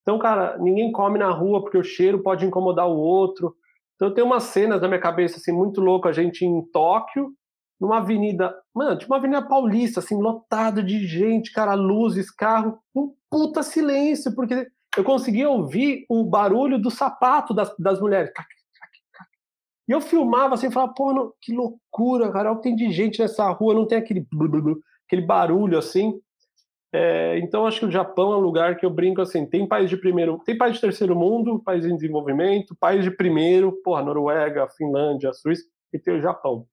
Então, 0.00 0.18
cara, 0.18 0.56
ninguém 0.58 0.90
come 0.92 1.18
na 1.18 1.30
rua 1.30 1.60
porque 1.60 1.76
o 1.76 1.84
cheiro 1.84 2.22
pode 2.22 2.46
incomodar 2.46 2.88
o 2.88 2.96
outro. 2.96 3.54
Então, 4.02 4.12
tem 4.12 4.24
umas 4.24 4.42
cenas 4.42 4.82
na 4.82 4.88
minha 4.88 4.98
cabeça 5.00 5.36
assim 5.36 5.52
muito 5.52 5.80
louco, 5.80 6.08
a 6.08 6.12
gente 6.12 6.44
em 6.44 6.60
Tóquio, 6.72 7.32
numa 7.80 7.98
avenida, 7.98 8.52
mano, 8.74 8.98
tipo 8.98 9.12
uma 9.12 9.18
avenida 9.18 9.40
paulista, 9.46 10.00
assim, 10.00 10.20
lotado 10.20 10.82
de 10.82 11.06
gente, 11.06 11.52
cara, 11.52 11.74
luzes, 11.74 12.28
carro, 12.28 12.80
um 12.92 13.14
puta 13.30 13.62
silêncio, 13.62 14.34
porque 14.34 14.66
eu 14.96 15.04
conseguia 15.04 15.48
ouvir 15.48 16.04
o 16.08 16.24
barulho 16.24 16.82
do 16.82 16.90
sapato 16.90 17.54
das, 17.54 17.72
das 17.78 18.00
mulheres. 18.00 18.32
E 19.86 19.92
eu 19.92 20.00
filmava 20.00 20.56
assim, 20.56 20.68
falava, 20.68 20.92
pô, 20.94 21.12
não, 21.12 21.32
que 21.40 21.54
loucura, 21.54 22.32
cara, 22.32 22.50
o 22.50 22.56
que 22.56 22.62
tem 22.62 22.74
de 22.74 22.90
gente 22.90 23.20
nessa 23.20 23.48
rua, 23.50 23.72
não 23.72 23.86
tem 23.86 23.98
aquele, 23.98 24.26
aquele 25.06 25.22
barulho 25.22 25.78
assim. 25.78 26.20
É, 26.94 27.38
então 27.38 27.66
acho 27.66 27.80
que 27.80 27.86
o 27.86 27.90
Japão 27.90 28.34
é 28.34 28.36
um 28.36 28.40
lugar 28.40 28.76
que 28.76 28.84
eu 28.84 28.90
brinco 28.90 29.22
assim, 29.22 29.46
tem 29.46 29.66
país 29.66 29.88
de 29.88 29.96
primeiro, 29.96 30.38
tem 30.44 30.56
país 30.56 30.74
de 30.74 30.80
terceiro 30.82 31.16
mundo, 31.16 31.62
país 31.64 31.86
em 31.86 31.94
desenvolvimento, 31.94 32.76
país 32.78 33.02
de 33.02 33.10
primeiro, 33.10 33.72
porra, 33.82 34.02
Noruega, 34.02 34.68
Finlândia, 34.76 35.32
Suíça, 35.32 35.64
e 35.92 35.98
tem 35.98 36.14
o 36.14 36.20
Japão. 36.20 36.66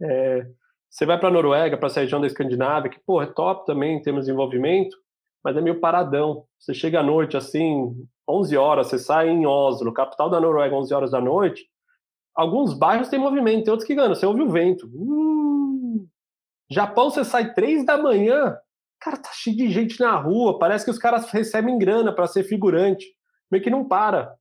É, 0.00 0.46
você 0.88 1.04
vai 1.04 1.18
para 1.18 1.28
a 1.28 1.32
Noruega, 1.32 1.76
para 1.76 1.88
essa 1.88 2.00
região 2.00 2.20
da 2.20 2.28
Escandinávia, 2.28 2.90
que, 2.90 3.00
pô, 3.04 3.20
é 3.20 3.26
top 3.26 3.66
também 3.66 3.96
em 3.96 4.02
termos 4.02 4.24
de 4.24 4.26
desenvolvimento, 4.26 4.96
mas 5.42 5.56
é 5.56 5.60
meio 5.60 5.80
paradão. 5.80 6.44
Você 6.58 6.72
chega 6.72 7.00
à 7.00 7.02
noite, 7.02 7.36
assim, 7.36 7.92
11 8.28 8.56
horas, 8.56 8.86
você 8.86 8.98
sai 8.98 9.28
em 9.28 9.46
Oslo, 9.46 9.92
capital 9.92 10.30
da 10.30 10.40
Noruega, 10.40 10.76
11 10.76 10.94
horas 10.94 11.10
da 11.10 11.20
noite, 11.20 11.66
alguns 12.36 12.72
bairros 12.72 13.08
têm 13.08 13.18
movimento, 13.18 13.64
tem 13.64 13.72
outros 13.72 13.86
que 13.86 13.94
ganham, 13.94 14.14
você 14.14 14.26
ouve 14.26 14.42
o 14.42 14.48
vento. 14.48 14.86
Uh! 14.94 16.08
Japão, 16.70 17.10
você 17.10 17.24
sai 17.24 17.52
3 17.52 17.84
da 17.84 17.98
manhã, 17.98 18.56
cara, 19.00 19.16
tá 19.16 19.30
cheio 19.32 19.56
de 19.56 19.70
gente 19.70 19.98
na 20.00 20.14
rua, 20.16 20.58
parece 20.58 20.84
que 20.84 20.90
os 20.90 20.98
caras 20.98 21.30
recebem 21.30 21.78
grana 21.78 22.12
para 22.12 22.26
ser 22.26 22.44
figurante, 22.44 23.06
meio 23.50 23.62
que 23.62 23.70
não 23.70 23.84
para. 23.84 24.34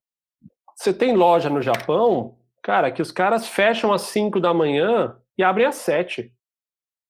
Você 0.75 0.93
tem 0.93 1.15
loja 1.15 1.49
no 1.49 1.61
Japão, 1.61 2.37
cara, 2.61 2.91
que 2.91 3.01
os 3.01 3.11
caras 3.11 3.47
fecham 3.47 3.91
às 3.91 4.03
5 4.03 4.39
da 4.39 4.53
manhã 4.53 5.15
e 5.37 5.43
abrem 5.43 5.65
às 5.65 5.75
sete. 5.75 6.33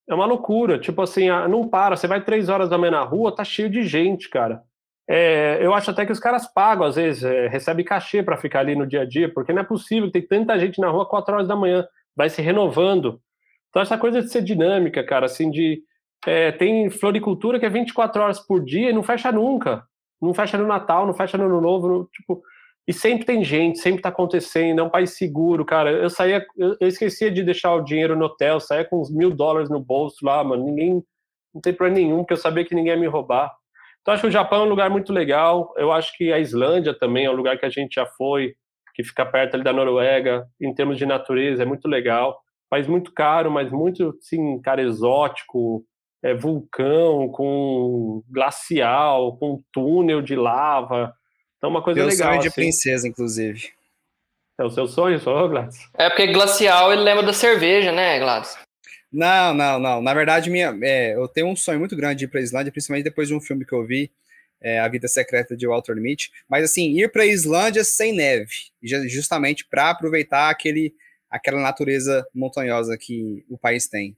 É 0.08 0.14
uma 0.14 0.26
loucura. 0.26 0.80
Tipo 0.80 1.02
assim, 1.02 1.30
não 1.50 1.68
para. 1.68 1.96
Você 1.96 2.08
vai 2.08 2.24
três 2.24 2.50
horas 2.50 2.70
da 2.70 2.78
manhã 2.78 2.92
na 2.92 3.04
rua, 3.04 3.36
tá 3.36 3.44
cheio 3.44 3.70
de 3.70 3.84
gente, 3.84 4.30
cara. 4.30 4.64
É, 5.08 5.58
eu 5.60 5.74
acho 5.74 5.90
até 5.90 6.06
que 6.06 6.12
os 6.12 6.20
caras 6.20 6.52
pagam, 6.52 6.86
às 6.86 6.96
vezes, 6.96 7.24
é, 7.24 7.48
recebe 7.48 7.84
cachê 7.84 8.22
para 8.22 8.38
ficar 8.38 8.60
ali 8.60 8.76
no 8.76 8.86
dia 8.86 9.02
a 9.02 9.06
dia, 9.06 9.32
porque 9.34 9.52
não 9.52 9.62
é 9.62 9.66
possível, 9.66 10.12
tem 10.12 10.22
tanta 10.22 10.60
gente 10.60 10.80
na 10.80 10.88
rua 10.88 11.10
quatro 11.10 11.34
horas 11.34 11.48
da 11.48 11.56
manhã, 11.56 11.88
vai 12.16 12.30
se 12.30 12.44
renovando. 12.44 13.20
Então, 13.70 13.82
essa 13.82 13.98
coisa 13.98 14.22
de 14.22 14.30
ser 14.30 14.44
dinâmica, 14.44 15.04
cara, 15.04 15.26
assim, 15.26 15.50
de. 15.50 15.82
É, 16.26 16.52
tem 16.52 16.90
floricultura 16.90 17.60
que 17.60 17.66
é 17.66 17.70
24 17.70 18.22
horas 18.22 18.40
por 18.40 18.64
dia 18.64 18.90
e 18.90 18.94
não 18.94 19.04
fecha 19.04 19.32
nunca. 19.32 19.84
Não 20.22 20.34
fecha 20.34 20.58
no 20.58 20.68
Natal, 20.68 21.06
não 21.06 21.14
fecha 21.14 21.38
no 21.38 21.46
Ano 21.46 21.62
Novo, 21.62 21.88
no, 21.88 22.06
tipo, 22.06 22.42
e 22.90 22.94
sempre 22.94 23.24
tem 23.24 23.44
gente, 23.44 23.78
sempre 23.78 24.02
tá 24.02 24.10
acontecendo, 24.10 24.80
é 24.80 24.84
um 24.84 24.90
país 24.90 25.16
seguro, 25.16 25.64
cara. 25.64 25.92
Eu 25.92 26.10
saía, 26.10 26.44
eu, 26.58 26.76
eu 26.80 26.88
esquecia 26.88 27.30
de 27.30 27.44
deixar 27.44 27.76
o 27.76 27.84
dinheiro 27.84 28.16
no 28.16 28.26
hotel, 28.26 28.60
saía 28.60 28.84
com 28.84 29.00
uns 29.00 29.12
mil 29.12 29.30
dólares 29.30 29.70
no 29.70 29.80
bolso 29.80 30.26
lá, 30.26 30.44
mano. 30.44 30.66
Ninguém, 30.66 31.04
não 31.54 31.62
tem 31.62 31.72
problema 31.72 32.00
nenhum, 32.02 32.18
porque 32.18 32.34
eu 32.34 32.38
sabia 32.38 32.66
que 32.66 32.74
ninguém 32.74 32.94
ia 32.94 33.00
me 33.00 33.06
roubar. 33.06 33.54
Então 34.02 34.12
acho 34.12 34.22
que 34.22 34.30
o 34.30 34.32
Japão 34.32 34.64
é 34.64 34.66
um 34.66 34.70
lugar 34.70 34.90
muito 34.90 35.14
legal. 35.14 35.72
Eu 35.78 35.92
acho 35.92 36.18
que 36.18 36.34
a 36.34 36.40
Islândia 36.40 36.92
também 36.98 37.26
é 37.26 37.30
um 37.30 37.36
lugar 37.36 37.60
que 37.60 37.66
a 37.66 37.70
gente 37.70 37.94
já 37.94 38.08
foi, 38.08 38.56
que 38.96 39.04
fica 39.04 39.24
perto 39.24 39.54
ali 39.54 39.64
da 39.64 39.72
Noruega, 39.72 40.48
em 40.60 40.74
termos 40.74 40.98
de 40.98 41.06
natureza, 41.06 41.62
é 41.62 41.66
muito 41.68 41.88
legal. 41.88 42.42
País 42.72 42.88
muito 42.88 43.14
caro, 43.14 43.52
mas 43.52 43.72
muito, 43.72 44.18
sim, 44.20 44.60
cara, 44.62 44.82
exótico, 44.82 45.86
é, 46.24 46.34
vulcão, 46.34 47.30
com 47.30 48.24
glacial, 48.30 49.38
com 49.38 49.64
túnel 49.72 50.22
de 50.22 50.36
lava. 50.36 51.14
Então, 51.58 51.70
uma 51.70 51.84
coisa 51.84 52.00
Meu 52.00 52.10
legal. 52.10 52.30
sonho 52.30 52.42
de 52.42 52.48
assim. 52.48 52.62
princesa, 52.62 53.08
inclusive. 53.08 53.72
É 54.60 54.64
o 54.64 54.70
seu 54.70 54.88
sonho, 54.88 55.20
só, 55.20 55.48
Gladys? 55.48 55.90
É 55.94 56.10
porque 56.10 56.28
glacial 56.34 56.92
ele 56.92 57.02
lembra 57.02 57.24
da 57.24 57.34
cerveja, 57.34 57.92
né, 57.92 58.20
Gladys? 58.20 58.58
Não, 59.12 59.54
não, 59.54 59.80
não. 59.80 60.02
Na 60.02 60.14
verdade, 60.14 60.50
minha, 60.50 60.78
é, 60.84 61.16
eu 61.16 61.28
tenho 61.28 61.48
um 61.48 61.56
sonho 61.56 61.80
muito 61.80 61.96
grande 61.96 62.20
de 62.20 62.26
ir 62.26 62.28
para 62.28 62.42
Islândia, 62.42 62.72
principalmente 62.72 63.06
depois 63.06 63.28
de 63.28 63.34
um 63.34 63.42
filme 63.42 63.66
que 63.66 63.74
eu 63.74 63.86
vi, 63.86 64.12
é, 64.62 64.80
A 64.80 64.88
Vida 64.88 65.08
Secreta 65.08 65.56
de 65.56 65.66
Walter 65.66 65.96
Mitty. 65.96 66.30
Mas 66.48 66.66
assim, 66.66 66.92
ir 67.00 67.12
para 67.12 67.26
Islândia 67.26 67.84
sem 67.84 68.14
neve, 68.14 68.54
justamente 69.08 69.66
para 69.66 69.90
aproveitar 69.90 70.50
aquele, 70.50 70.94
aquela 71.30 71.62
natureza 71.62 72.28
montanhosa 72.34 72.98
que 72.98 73.46
o 73.50 73.58
país 73.58 73.88
tem. 73.88 74.16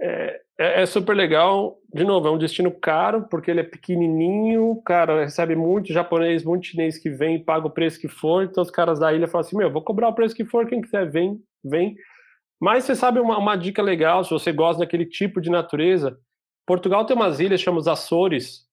É, 0.00 0.40
é, 0.58 0.82
é, 0.82 0.86
super 0.86 1.16
legal. 1.16 1.78
De 1.92 2.04
novo, 2.04 2.28
é 2.28 2.30
um 2.30 2.38
destino 2.38 2.70
caro, 2.70 3.26
porque 3.28 3.50
ele 3.50 3.60
é 3.60 3.64
pequenininho, 3.64 4.80
cara, 4.84 5.24
recebe 5.24 5.56
muito 5.56 5.92
japonês, 5.92 6.44
muito 6.44 6.66
chinês 6.66 6.98
que 6.98 7.10
vem 7.10 7.42
paga 7.42 7.66
o 7.66 7.70
preço 7.70 8.00
que 8.00 8.08
for. 8.08 8.44
Então 8.44 8.62
os 8.62 8.70
caras 8.70 9.00
da 9.00 9.12
ilha 9.12 9.26
falam 9.28 9.46
assim: 9.46 9.56
meu, 9.56 9.70
vou 9.70 9.82
cobrar 9.82 10.08
o 10.08 10.14
preço 10.14 10.34
que 10.34 10.44
for, 10.44 10.66
quem 10.66 10.80
quiser 10.80 11.10
vem, 11.10 11.40
vem. 11.64 11.96
Mas 12.60 12.84
você 12.84 12.94
sabe 12.94 13.20
uma, 13.20 13.36
uma 13.38 13.56
dica 13.56 13.82
legal, 13.82 14.24
se 14.24 14.30
você 14.30 14.52
gosta 14.52 14.80
daquele 14.80 15.06
tipo 15.06 15.40
de 15.40 15.50
natureza, 15.50 16.16
Portugal 16.66 17.04
tem 17.04 17.16
umas 17.16 17.40
ilhas 17.40 17.60
chamadas 17.60 17.88
Açores. 17.88 18.64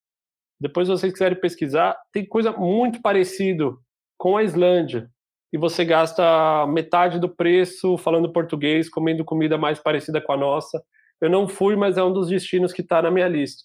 Depois, 0.59 0.87
se 0.87 0.91
vocês 0.91 1.11
quiserem 1.11 1.39
pesquisar, 1.39 1.97
tem 2.13 2.25
coisa 2.25 2.51
muito 2.51 3.01
parecido 3.01 3.79
com 4.17 4.37
a 4.37 4.43
Islândia. 4.43 5.09
E 5.51 5.57
você 5.57 5.83
gasta 5.83 6.65
metade 6.67 7.19
do 7.19 7.27
preço 7.27 7.97
falando 7.97 8.31
português, 8.31 8.87
comendo 8.87 9.25
comida 9.25 9.57
mais 9.57 9.79
parecida 9.79 10.21
com 10.21 10.31
a 10.31 10.37
nossa. 10.37 10.81
Eu 11.21 11.29
não 11.29 11.47
fui, 11.47 11.75
mas 11.75 11.97
é 11.97 12.03
um 12.03 12.11
dos 12.11 12.29
destinos 12.29 12.73
que 12.73 12.81
está 12.81 13.01
na 13.01 13.11
minha 13.11 13.27
lista. 13.27 13.63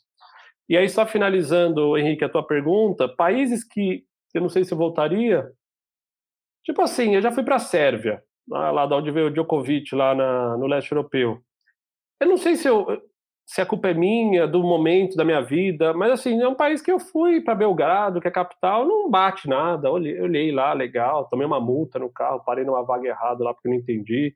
E 0.68 0.76
aí, 0.76 0.88
só 0.88 1.06
finalizando, 1.06 1.96
Henrique, 1.96 2.24
a 2.24 2.28
tua 2.28 2.46
pergunta, 2.46 3.08
países 3.08 3.64
que 3.64 4.04
eu 4.34 4.42
não 4.42 4.48
sei 4.48 4.64
se 4.64 4.72
eu 4.72 4.78
voltaria. 4.78 5.50
Tipo 6.64 6.82
assim, 6.82 7.14
eu 7.14 7.22
já 7.22 7.30
fui 7.30 7.44
para 7.44 7.56
a 7.56 7.60
Sérvia, 7.60 8.22
lá 8.48 8.86
de 8.86 8.94
onde 8.94 9.10
veio 9.10 9.28
o 9.28 9.30
Djokovic, 9.30 9.94
lá 9.94 10.14
na, 10.14 10.56
no 10.56 10.66
leste 10.66 10.92
europeu. 10.92 11.40
Eu 12.20 12.28
não 12.28 12.36
sei 12.36 12.56
se, 12.56 12.68
eu, 12.68 13.00
se 13.46 13.60
a 13.60 13.66
culpa 13.66 13.88
é 13.88 13.94
minha, 13.94 14.46
do 14.46 14.62
momento 14.62 15.16
da 15.16 15.24
minha 15.24 15.40
vida, 15.40 15.94
mas 15.94 16.10
assim, 16.10 16.42
é 16.42 16.48
um 16.48 16.54
país 16.54 16.82
que 16.82 16.90
eu 16.90 16.98
fui 16.98 17.40
para 17.40 17.54
Belgrado, 17.54 18.20
que 18.20 18.26
é 18.26 18.30
capital, 18.30 18.84
não 18.84 19.08
bate 19.08 19.48
nada. 19.48 19.90
Olhei, 19.90 20.20
olhei 20.20 20.50
lá, 20.52 20.72
legal, 20.72 21.28
tomei 21.28 21.46
uma 21.46 21.60
multa 21.60 21.98
no 21.98 22.10
carro, 22.10 22.42
parei 22.44 22.64
numa 22.64 22.82
vaga 22.82 23.06
errada 23.08 23.44
lá 23.44 23.54
porque 23.54 23.68
eu 23.68 23.72
não 23.72 23.78
entendi. 23.78 24.34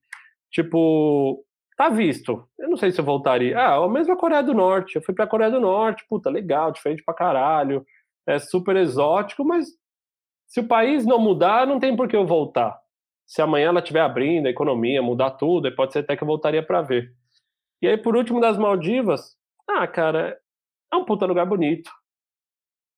Tipo, 0.50 1.44
tá 1.80 1.88
visto. 1.88 2.46
Eu 2.58 2.68
não 2.68 2.76
sei 2.76 2.92
se 2.92 3.00
eu 3.00 3.04
voltaria. 3.06 3.58
Ah, 3.58 3.82
a 3.82 3.88
mesma 3.88 4.14
Coreia 4.14 4.42
do 4.42 4.52
Norte. 4.52 4.96
Eu 4.96 5.02
fui 5.02 5.14
pra 5.14 5.26
Coreia 5.26 5.50
do 5.50 5.58
Norte, 5.58 6.04
puta, 6.06 6.28
legal, 6.28 6.70
diferente 6.70 7.02
pra 7.02 7.14
caralho. 7.14 7.86
É 8.26 8.38
super 8.38 8.76
exótico, 8.76 9.42
mas 9.42 9.66
se 10.46 10.60
o 10.60 10.68
país 10.68 11.06
não 11.06 11.18
mudar, 11.18 11.66
não 11.66 11.80
tem 11.80 11.96
por 11.96 12.06
que 12.06 12.14
eu 12.14 12.26
voltar. 12.26 12.78
Se 13.26 13.40
amanhã 13.40 13.68
ela 13.68 13.80
estiver 13.80 14.02
abrindo 14.02 14.46
a 14.46 14.50
economia, 14.50 15.00
mudar 15.00 15.30
tudo, 15.30 15.74
pode 15.74 15.94
ser 15.94 16.00
até 16.00 16.14
que 16.14 16.22
eu 16.22 16.26
voltaria 16.26 16.62
para 16.62 16.82
ver. 16.82 17.14
E 17.80 17.88
aí, 17.88 17.96
por 17.96 18.14
último, 18.14 18.42
das 18.42 18.58
Maldivas, 18.58 19.34
ah, 19.66 19.86
cara, 19.86 20.38
é 20.92 20.96
um 20.96 21.04
puta 21.06 21.24
lugar 21.24 21.46
bonito. 21.46 21.90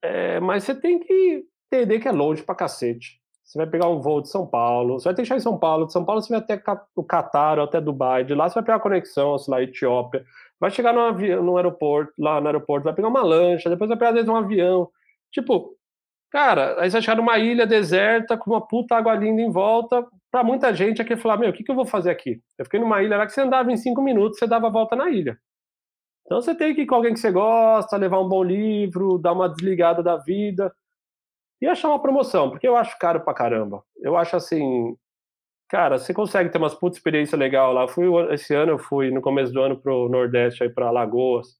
É, 0.02 0.40
mas 0.40 0.64
você 0.64 0.74
tem 0.74 0.98
que 0.98 1.46
entender 1.72 2.00
que 2.00 2.08
é 2.08 2.12
longe 2.12 2.42
pra 2.42 2.56
cacete. 2.56 3.21
Você 3.44 3.58
vai 3.58 3.66
pegar 3.66 3.88
um 3.88 4.00
voo 4.00 4.22
de 4.22 4.28
São 4.28 4.46
Paulo, 4.46 4.98
você 4.98 5.08
vai 5.08 5.14
deixar 5.14 5.36
em 5.36 5.40
São 5.40 5.58
Paulo, 5.58 5.86
de 5.86 5.92
São 5.92 6.04
Paulo 6.04 6.22
você 6.22 6.32
vai 6.32 6.38
até 6.38 6.62
o 6.94 7.02
Catar 7.02 7.58
ou 7.58 7.64
até 7.64 7.80
Dubai, 7.80 8.24
de 8.24 8.34
lá 8.34 8.48
você 8.48 8.54
vai 8.54 8.62
pegar 8.62 8.76
a 8.76 8.80
conexão, 8.80 9.36
sei 9.36 9.52
lá, 9.52 9.62
Etiópia, 9.62 10.24
vai 10.60 10.70
chegar 10.70 10.92
no, 10.92 11.00
avião, 11.00 11.42
no 11.42 11.56
aeroporto, 11.56 12.12
lá 12.18 12.40
no 12.40 12.46
aeroporto, 12.46 12.84
vai 12.84 12.94
pegar 12.94 13.08
uma 13.08 13.22
lancha, 13.22 13.68
depois 13.68 13.88
vai 13.88 13.98
pegar 13.98 14.10
às 14.10 14.14
vezes 14.14 14.28
um 14.28 14.36
avião. 14.36 14.88
Tipo, 15.32 15.76
cara, 16.30 16.80
aí 16.80 16.90
você 16.90 16.94
vai 16.94 17.02
chegar 17.02 17.16
numa 17.16 17.38
ilha 17.38 17.66
deserta 17.66 18.36
com 18.36 18.52
uma 18.52 18.66
puta 18.66 18.96
água 18.96 19.14
linda 19.14 19.42
em 19.42 19.50
volta, 19.50 20.06
para 20.30 20.44
muita 20.44 20.72
gente 20.72 21.02
aqui 21.02 21.16
falar, 21.16 21.36
meu, 21.36 21.50
o 21.50 21.52
que, 21.52 21.64
que 21.64 21.70
eu 21.70 21.74
vou 21.74 21.84
fazer 21.84 22.10
aqui? 22.10 22.40
Eu 22.56 22.64
fiquei 22.64 22.80
numa 22.80 23.02
ilha 23.02 23.18
lá 23.18 23.26
que 23.26 23.32
você 23.32 23.42
andava 23.42 23.72
em 23.72 23.76
cinco 23.76 24.00
minutos, 24.00 24.38
você 24.38 24.46
dava 24.46 24.68
a 24.68 24.70
volta 24.70 24.96
na 24.96 25.10
ilha. 25.10 25.36
Então 26.24 26.40
você 26.40 26.54
tem 26.54 26.74
que 26.74 26.82
ir 26.82 26.86
com 26.86 26.94
alguém 26.94 27.12
que 27.12 27.20
você 27.20 27.30
gosta, 27.30 27.96
levar 27.96 28.20
um 28.20 28.28
bom 28.28 28.42
livro, 28.42 29.18
dar 29.18 29.32
uma 29.32 29.48
desligada 29.48 30.02
da 30.02 30.16
vida 30.16 30.72
e 31.62 31.66
achar 31.68 31.88
uma 31.88 32.02
promoção, 32.02 32.50
porque 32.50 32.66
eu 32.66 32.76
acho 32.76 32.98
caro 32.98 33.20
pra 33.20 33.32
caramba. 33.32 33.84
Eu 34.00 34.16
acho 34.16 34.34
assim, 34.34 34.96
cara, 35.68 35.96
você 35.96 36.12
consegue 36.12 36.50
ter 36.50 36.58
umas 36.58 36.74
puta 36.74 36.96
experiência 36.96 37.38
legal 37.38 37.72
lá. 37.72 37.86
Fui 37.86 38.06
esse 38.34 38.52
ano, 38.52 38.72
eu 38.72 38.78
fui 38.78 39.12
no 39.12 39.22
começo 39.22 39.52
do 39.52 39.62
ano 39.62 39.80
pro 39.80 40.08
Nordeste 40.08 40.64
aí 40.64 40.68
para 40.68 40.90
Lagoas, 40.90 41.56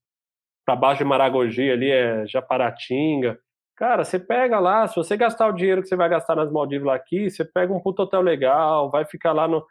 para 0.65 0.75
baixo 0.75 0.99
de 0.99 1.05
Maragogi 1.05 1.71
ali 1.71 1.89
é 1.89 2.27
Japaratinga. 2.27 3.39
Cara, 3.77 4.03
você 4.03 4.19
pega 4.19 4.59
lá, 4.59 4.85
se 4.89 4.95
você 4.97 5.15
gastar 5.15 5.47
o 5.47 5.53
dinheiro 5.53 5.81
que 5.81 5.87
você 5.87 5.95
vai 5.95 6.09
gastar 6.09 6.35
nas 6.35 6.51
Maldivas 6.51 6.87
lá 6.87 6.95
aqui, 6.95 7.29
você 7.29 7.45
pega 7.45 7.73
um 7.73 7.79
puto 7.79 8.03
hotel 8.03 8.21
legal, 8.21 8.91
vai 8.91 9.05
ficar 9.05 9.31
lá 9.31 9.47
no 9.47 9.65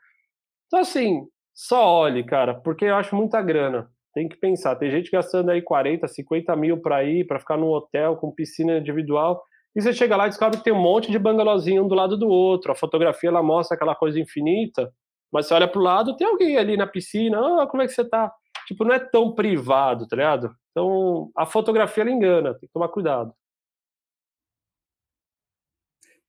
Então 0.67 0.81
assim, 0.81 1.27
só 1.55 1.87
olhe, 1.87 2.25
cara, 2.25 2.55
porque 2.55 2.87
eu 2.87 2.97
acho 2.97 3.15
muita 3.15 3.43
grana. 3.43 3.91
Tem 4.15 4.29
que 4.29 4.37
pensar, 4.37 4.77
tem 4.77 4.91
gente 4.91 5.11
gastando 5.11 5.51
aí 5.51 5.61
40, 5.61 6.09
50 6.09 6.57
mil 6.57 6.81
para 6.81 7.05
ir, 7.05 7.27
para 7.27 7.39
ficar 7.39 7.59
num 7.59 7.69
hotel 7.69 8.17
com 8.17 8.33
piscina 8.33 8.79
individual. 8.79 9.43
E 9.75 9.81
você 9.81 9.93
chega 9.93 10.17
lá 10.17 10.27
e 10.27 10.29
descobre 10.29 10.59
que 10.59 10.65
tem 10.65 10.73
um 10.73 10.81
monte 10.81 11.11
de 11.11 11.19
bangalôzinho 11.19 11.85
um 11.85 11.89
do 11.89 11.95
lado 11.95 12.17
do 12.17 12.29
outro. 12.29 12.73
A 12.73 12.75
fotografia 12.75 13.31
ela 13.31 13.43
mostra 13.43 13.75
aquela 13.75 13.95
coisa 13.95 14.21
infinita, 14.21 14.93
mas 15.33 15.47
você 15.47 15.55
olha 15.55 15.67
pro 15.67 15.81
lado, 15.81 16.17
tem 16.17 16.27
alguém 16.27 16.59
ali 16.59 16.77
na 16.77 16.87
piscina, 16.87 17.39
ah, 17.63 17.67
como 17.67 17.83
é 17.83 17.87
que 17.87 17.93
você 17.93 18.05
tá? 18.05 18.31
Tipo, 18.67 18.85
não 18.85 18.95
é 18.95 18.99
tão 18.99 19.35
privado, 19.35 20.07
tá 20.07 20.17
ligado? 20.17 20.55
Então, 20.71 21.31
a 21.37 21.47
fotografia 21.47 22.03
ela 22.03 22.11
engana, 22.11 22.53
tem 22.55 22.69
que 22.69 22.73
tomar 22.73 22.89
cuidado. 22.89 23.35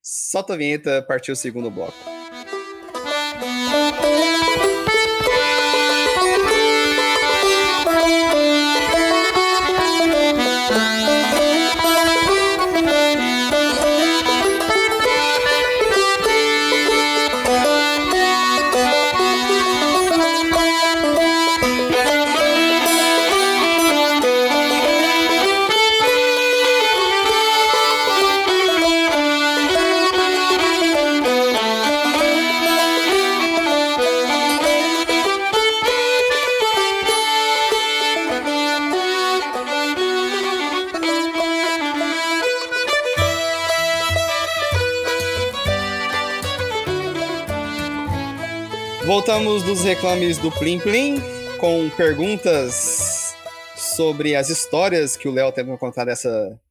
Solta 0.02 0.54
a 0.54 0.58
vinheta, 0.58 1.02
partiu 1.02 1.34
o 1.34 1.38
segundo 1.38 1.72
bloco. 1.72 2.13
Voltamos 49.34 49.64
dos 49.64 49.84
reclames 49.84 50.38
do 50.38 50.52
Plim 50.52 50.80
Plim 50.80 51.16
com 51.60 51.90
perguntas 51.98 53.34
sobre 53.76 54.36
as 54.36 54.52
histórias 54.52 55.18
que 55.18 55.28
o 55.28 55.32
Léo 55.32 55.52
teve 55.52 55.70
para 55.70 55.78
contar 55.80 56.06
dessa, 56.06 56.62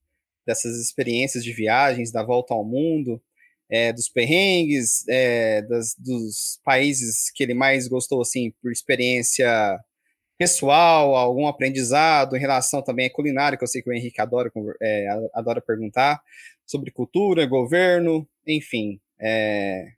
dessas 0.47 0.77
experiências 0.77 1.43
de 1.43 1.53
viagens, 1.53 2.13
da 2.13 2.23
volta 2.23 2.55
ao 2.55 2.65
mundo, 2.65 3.21
é, 3.69 3.93
dos 3.93 4.09
perrengues, 4.09 5.05
é, 5.09 5.63
das, 5.63 5.97
dos 5.99 6.61
países 6.65 7.33
que 7.35 7.43
ele 7.43 7.53
mais 7.53 7.89
gostou, 7.89 8.21
assim, 8.21 8.53
por 8.63 8.71
experiência 8.71 9.81
pessoal, 10.39 11.17
algum 11.17 11.49
aprendizado 11.49 12.37
em 12.37 12.41
relação 12.41 12.81
também 12.81 13.09
à 13.09 13.13
culinária, 13.13 13.59
que 13.59 13.65
eu 13.65 13.69
sei 13.69 13.83
que 13.83 13.91
o 13.91 13.93
Henrique 13.93 14.21
adora, 14.21 14.53
é, 14.81 15.09
adora 15.35 15.61
perguntar, 15.61 16.23
sobre 16.65 16.93
cultura, 16.93 17.45
governo, 17.45 18.25
enfim. 18.47 19.01
É, 19.21 19.95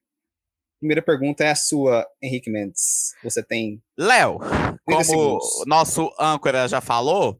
primeira 0.85 1.01
pergunta 1.01 1.43
é 1.43 1.51
a 1.51 1.55
sua, 1.55 2.07
Henrique 2.22 2.51
Mendes. 2.51 3.14
Você 3.22 3.43
tem. 3.43 3.82
Léo, 3.97 4.39
como 4.85 5.03
segundos. 5.03 5.64
nosso 5.66 6.14
âncora 6.20 6.68
já 6.68 6.82
falou, 6.82 7.39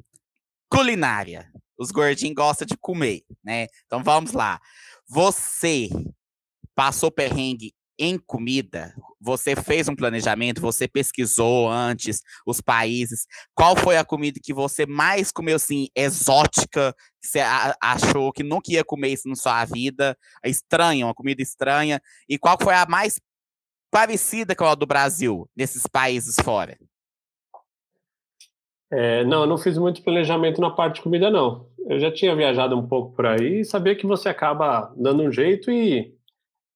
culinária. 0.71 1.53
os 1.79 1.91
gordinhos 1.91 2.35
gostam 2.35 2.67
de 2.67 2.77
comer, 2.77 3.23
né? 3.45 3.67
Então 3.85 4.03
vamos 4.03 4.33
lá. 4.33 4.59
Você 5.07 5.91
passou 6.75 7.11
perrengue 7.11 7.75
em 7.99 8.19
comida? 8.19 8.95
Você 9.21 9.55
fez 9.55 9.89
um 9.89 9.95
planejamento? 9.95 10.61
Você 10.63 10.89
pesquisou 10.89 11.69
antes 11.71 12.23
os 12.47 12.63
países? 12.63 13.27
Qual 13.55 13.77
foi 13.77 13.99
a 13.99 14.05
comida 14.05 14.41
que 14.43 14.55
você 14.55 14.87
mais 14.87 15.31
comeu, 15.31 15.57
assim, 15.57 15.89
exótica, 15.95 16.95
que 17.21 17.29
você 17.29 17.41
achou 17.81 18.33
que 18.33 18.43
nunca 18.43 18.73
ia 18.73 18.85
comer 18.85 19.11
isso 19.11 19.29
na 19.29 19.37
sua 19.37 19.65
vida? 19.67 20.17
Estranha, 20.45 21.07
uma 21.07 21.15
comida 21.15 21.43
estranha. 21.43 22.01
E 22.29 22.39
qual 22.39 22.57
foi 22.61 22.75
a 22.75 22.87
mais 22.87 23.21
parecida 23.95 24.57
com 24.57 24.65
a 24.65 24.75
do 24.75 24.87
Brasil, 24.87 25.49
nesses 25.57 25.87
países 25.87 26.35
fora? 26.43 26.77
É, 28.93 29.25
não, 29.25 29.43
eu 29.43 29.47
não 29.47 29.57
fiz 29.57 29.79
muito 29.79 30.03
planejamento 30.03 30.61
na 30.61 30.69
parte 30.69 30.97
de 30.97 31.03
comida, 31.03 31.31
não. 31.31 31.69
Eu 31.89 32.01
já 32.01 32.11
tinha 32.11 32.35
viajado 32.35 32.77
um 32.77 32.89
pouco 32.89 33.15
por 33.15 33.25
aí 33.25 33.61
e 33.61 33.65
sabia 33.65 33.95
que 33.95 34.05
você 34.05 34.29
acaba 34.29 34.93
dando 34.97 35.23
um 35.23 35.31
jeito 35.31 35.71
e 35.71 36.13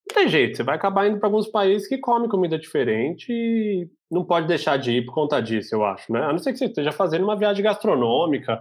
não 0.09 0.14
tem 0.14 0.29
jeito, 0.29 0.57
você 0.57 0.62
vai 0.62 0.77
acabar 0.77 1.09
indo 1.09 1.19
para 1.19 1.27
alguns 1.27 1.49
países 1.49 1.89
que 1.89 1.99
comem 1.99 2.29
comida 2.29 2.57
diferente 2.57 3.33
e 3.33 3.91
não 4.09 4.25
pode 4.25 4.47
deixar 4.47 4.77
de 4.77 4.93
ir 4.93 5.05
por 5.05 5.12
conta 5.12 5.41
disso, 5.43 5.75
eu 5.75 5.85
acho, 5.85 6.12
né? 6.12 6.23
A 6.23 6.31
não 6.31 6.39
ser 6.39 6.53
que 6.53 6.59
você 6.59 6.66
esteja 6.66 6.93
fazendo 6.93 7.25
uma 7.25 7.37
viagem 7.37 7.64
gastronômica 7.64 8.61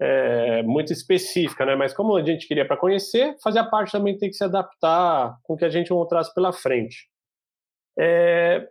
é, 0.00 0.62
muito 0.62 0.92
específica, 0.92 1.66
né? 1.66 1.74
Mas 1.74 1.92
como 1.92 2.16
a 2.16 2.24
gente 2.24 2.46
queria 2.46 2.64
para 2.64 2.76
conhecer, 2.76 3.34
fazer 3.42 3.58
a 3.58 3.64
parte 3.64 3.90
também 3.90 4.16
tem 4.16 4.30
que 4.30 4.36
se 4.36 4.44
adaptar 4.44 5.36
com 5.42 5.54
o 5.54 5.56
que 5.56 5.64
a 5.64 5.70
gente 5.70 5.92
encontrasse 5.92 6.32
pela 6.32 6.52
frente. 6.52 7.11
É, 7.98 8.66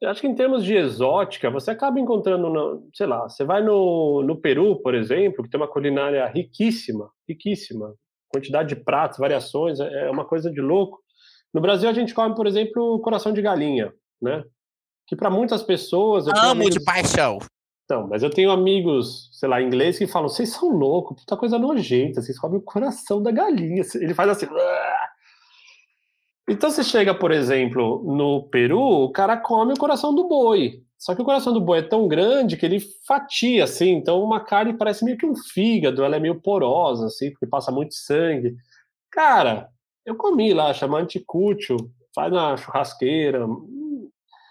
eu 0.00 0.10
acho 0.10 0.20
que 0.20 0.28
em 0.28 0.34
termos 0.34 0.64
de 0.64 0.76
exótica, 0.76 1.50
você 1.50 1.70
acaba 1.70 1.98
encontrando, 1.98 2.48
no, 2.48 2.88
sei 2.94 3.06
lá, 3.06 3.28
você 3.28 3.44
vai 3.44 3.62
no, 3.62 4.22
no 4.22 4.40
Peru, 4.40 4.80
por 4.80 4.94
exemplo, 4.94 5.42
que 5.42 5.50
tem 5.50 5.60
uma 5.60 5.70
culinária 5.70 6.24
riquíssima, 6.26 7.10
riquíssima, 7.28 7.94
quantidade 8.28 8.68
de 8.68 8.76
pratos, 8.76 9.18
variações, 9.18 9.80
é, 9.80 10.06
é 10.06 10.10
uma 10.10 10.24
coisa 10.24 10.50
de 10.50 10.60
louco. 10.60 10.98
No 11.52 11.60
Brasil, 11.60 11.88
a 11.88 11.92
gente 11.92 12.14
come, 12.14 12.34
por 12.34 12.46
exemplo, 12.46 13.00
coração 13.00 13.32
de 13.32 13.42
galinha, 13.42 13.92
né? 14.20 14.44
Que 15.06 15.16
para 15.16 15.30
muitas 15.30 15.62
pessoas. 15.62 16.28
Amo 16.28 16.50
amigos... 16.50 16.74
de 16.74 16.84
paixão. 16.84 17.38
Então, 17.84 18.06
mas 18.06 18.22
eu 18.22 18.28
tenho 18.28 18.50
amigos, 18.50 19.30
sei 19.32 19.48
lá, 19.48 19.62
ingleses 19.62 19.98
que 19.98 20.06
falam: 20.06 20.28
vocês 20.28 20.50
são 20.50 20.68
loucos, 20.68 21.18
puta 21.18 21.36
coisa 21.38 21.58
nojenta, 21.58 22.20
vocês 22.20 22.38
comem 22.38 22.58
o 22.58 22.62
coração 22.62 23.22
da 23.22 23.32
galinha. 23.32 23.82
Ele 23.94 24.14
faz 24.14 24.28
assim. 24.28 24.46
Então, 26.48 26.70
você 26.70 26.82
chega, 26.82 27.14
por 27.14 27.30
exemplo, 27.30 28.02
no 28.06 28.48
Peru, 28.48 28.80
o 28.80 29.12
cara 29.12 29.36
come 29.36 29.74
o 29.74 29.78
coração 29.78 30.14
do 30.14 30.26
boi. 30.26 30.82
Só 30.98 31.14
que 31.14 31.20
o 31.22 31.24
coração 31.24 31.52
do 31.52 31.60
boi 31.60 31.80
é 31.80 31.82
tão 31.82 32.08
grande 32.08 32.56
que 32.56 32.64
ele 32.64 32.80
fatia, 33.06 33.64
assim. 33.64 33.90
Então, 33.90 34.22
uma 34.22 34.40
carne 34.40 34.72
parece 34.72 35.04
meio 35.04 35.18
que 35.18 35.26
um 35.26 35.36
fígado, 35.36 36.02
ela 36.02 36.16
é 36.16 36.20
meio 36.20 36.40
porosa, 36.40 37.06
assim, 37.06 37.30
porque 37.30 37.46
passa 37.46 37.70
muito 37.70 37.94
sangue. 37.94 38.56
Cara, 39.10 39.68
eu 40.06 40.16
comi 40.16 40.54
lá, 40.54 40.72
chama 40.72 40.98
anticútil, 40.98 41.76
faz 42.14 42.32
na 42.32 42.56
churrasqueira. 42.56 43.46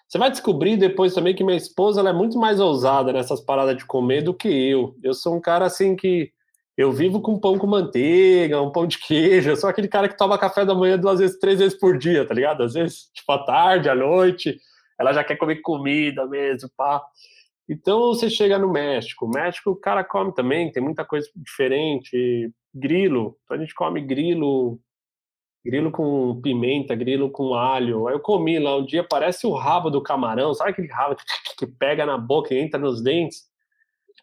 Você 0.08 0.18
vai 0.18 0.32
descobrir 0.32 0.78
depois 0.78 1.14
também 1.14 1.36
que 1.36 1.44
minha 1.44 1.58
esposa 1.58 2.00
ela 2.00 2.12
é 2.12 2.14
muito 2.14 2.38
mais 2.38 2.60
ousada 2.60 3.12
nessas 3.12 3.42
paradas 3.42 3.76
de 3.76 3.86
comer 3.86 4.22
do 4.22 4.34
que 4.34 4.48
eu. 4.48 4.96
Eu 5.04 5.14
sou 5.14 5.36
um 5.36 5.42
cara 5.42 5.66
assim 5.66 5.96
que 5.96 6.32
eu 6.78 6.92
vivo 6.92 7.20
com 7.22 7.40
pão 7.40 7.58
com 7.58 7.66
manteiga, 7.66 8.62
um 8.62 8.72
pão 8.72 8.86
de 8.86 9.00
queijo. 9.00 9.50
Eu 9.50 9.56
sou 9.56 9.70
aquele 9.70 9.88
cara 9.88 10.08
que 10.08 10.16
toma 10.16 10.38
café 10.38 10.64
da 10.64 10.76
manhã 10.76 10.98
duas 10.98 11.20
vezes, 11.20 11.40
três 11.40 11.58
vezes 11.58 11.78
por 11.78 11.98
dia, 11.98 12.26
tá 12.26 12.36
ligado? 12.36 12.64
Às 12.64 12.76
vezes, 12.76 13.10
tipo, 13.14 13.32
à 13.32 13.44
tarde, 13.44 13.90
à 13.90 13.96
noite, 13.96 14.60
ela 15.00 15.12
já 15.12 15.24
quer 15.24 15.38
comer 15.38 15.62
comida 15.62 16.28
mesmo, 16.28 16.70
pá. 16.78 17.04
Então 17.68 18.14
você 18.14 18.30
chega 18.30 18.60
no 18.60 18.72
México. 18.72 19.26
O 19.26 19.30
México 19.30 19.72
o 19.72 19.76
cara 19.76 20.04
come 20.04 20.34
também, 20.34 20.72
tem 20.72 20.82
muita 20.82 21.04
coisa 21.04 21.28
diferente. 21.36 22.52
Grilo, 22.74 23.38
então 23.44 23.58
a 23.58 23.60
gente 23.60 23.74
come 23.74 24.00
grilo 24.02 24.80
grilo 25.66 25.92
com 25.92 26.40
pimenta, 26.42 26.96
grilo 26.96 27.30
com 27.30 27.54
alho. 27.54 28.08
Aí 28.08 28.16
eu 28.16 28.20
comi 28.22 28.58
lá 28.60 28.78
um 28.78 28.86
dia, 28.86 29.04
parece 29.04 29.46
o 29.46 29.54
rabo 29.54 29.90
do 29.90 30.02
camarão, 30.02 30.54
sabe 30.54 30.72
aquele 30.72 30.88
rabo 30.88 31.18
que 31.58 31.68
pega 31.68 32.06
na 32.06 32.18
boca 32.18 32.54
e 32.54 32.60
entra 32.60 32.80
nos 32.80 33.02
dentes? 33.04 33.48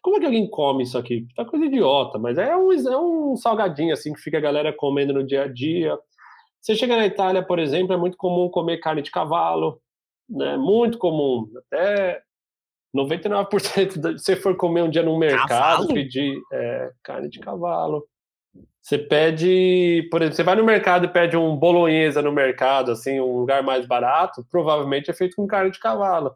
Como 0.05 0.17
é 0.17 0.19
que 0.19 0.25
alguém 0.27 0.47
come 0.47 0.83
isso 0.83 0.99
aqui? 0.99 1.25
Tá 1.35 1.43
coisa 1.43 1.65
idiota, 1.65 2.19
mas 2.19 2.37
é 2.37 2.55
um, 2.55 2.71
é 2.71 2.95
um 2.95 3.35
salgadinho 3.35 3.91
assim 3.91 4.13
que 4.13 4.21
fica 4.21 4.37
a 4.37 4.41
galera 4.41 4.71
comendo 4.71 5.11
no 5.11 5.25
dia 5.25 5.45
a 5.45 5.47
dia. 5.47 5.97
Você 6.61 6.75
chega 6.75 6.95
na 6.95 7.07
Itália, 7.07 7.41
por 7.41 7.57
exemplo, 7.57 7.91
é 7.91 7.97
muito 7.97 8.15
comum 8.15 8.47
comer 8.47 8.77
carne 8.77 9.01
de 9.01 9.09
cavalo, 9.09 9.81
né? 10.29 10.57
Muito 10.57 10.99
comum. 10.99 11.47
Até 11.57 12.21
99% 12.95 14.19
se 14.19 14.19
você 14.19 14.35
for 14.35 14.55
comer 14.55 14.83
um 14.83 14.91
dia 14.91 15.01
no 15.01 15.17
mercado, 15.17 15.47
cavalo? 15.47 15.87
pedir 15.87 16.39
é, 16.53 16.91
carne 17.01 17.27
de 17.27 17.39
cavalo. 17.39 18.05
Você 18.83 18.99
pede, 18.99 20.07
por 20.11 20.21
exemplo, 20.21 20.35
você 20.35 20.43
vai 20.43 20.55
no 20.55 20.63
mercado 20.63 21.05
e 21.05 21.11
pede 21.11 21.35
um 21.35 21.55
bolonhesa 21.55 22.21
no 22.21 22.31
mercado, 22.31 22.91
assim, 22.91 23.19
um 23.19 23.39
lugar 23.39 23.63
mais 23.63 23.87
barato, 23.87 24.45
provavelmente 24.51 25.09
é 25.09 25.15
feito 25.15 25.35
com 25.35 25.47
carne 25.47 25.71
de 25.71 25.79
cavalo. 25.79 26.35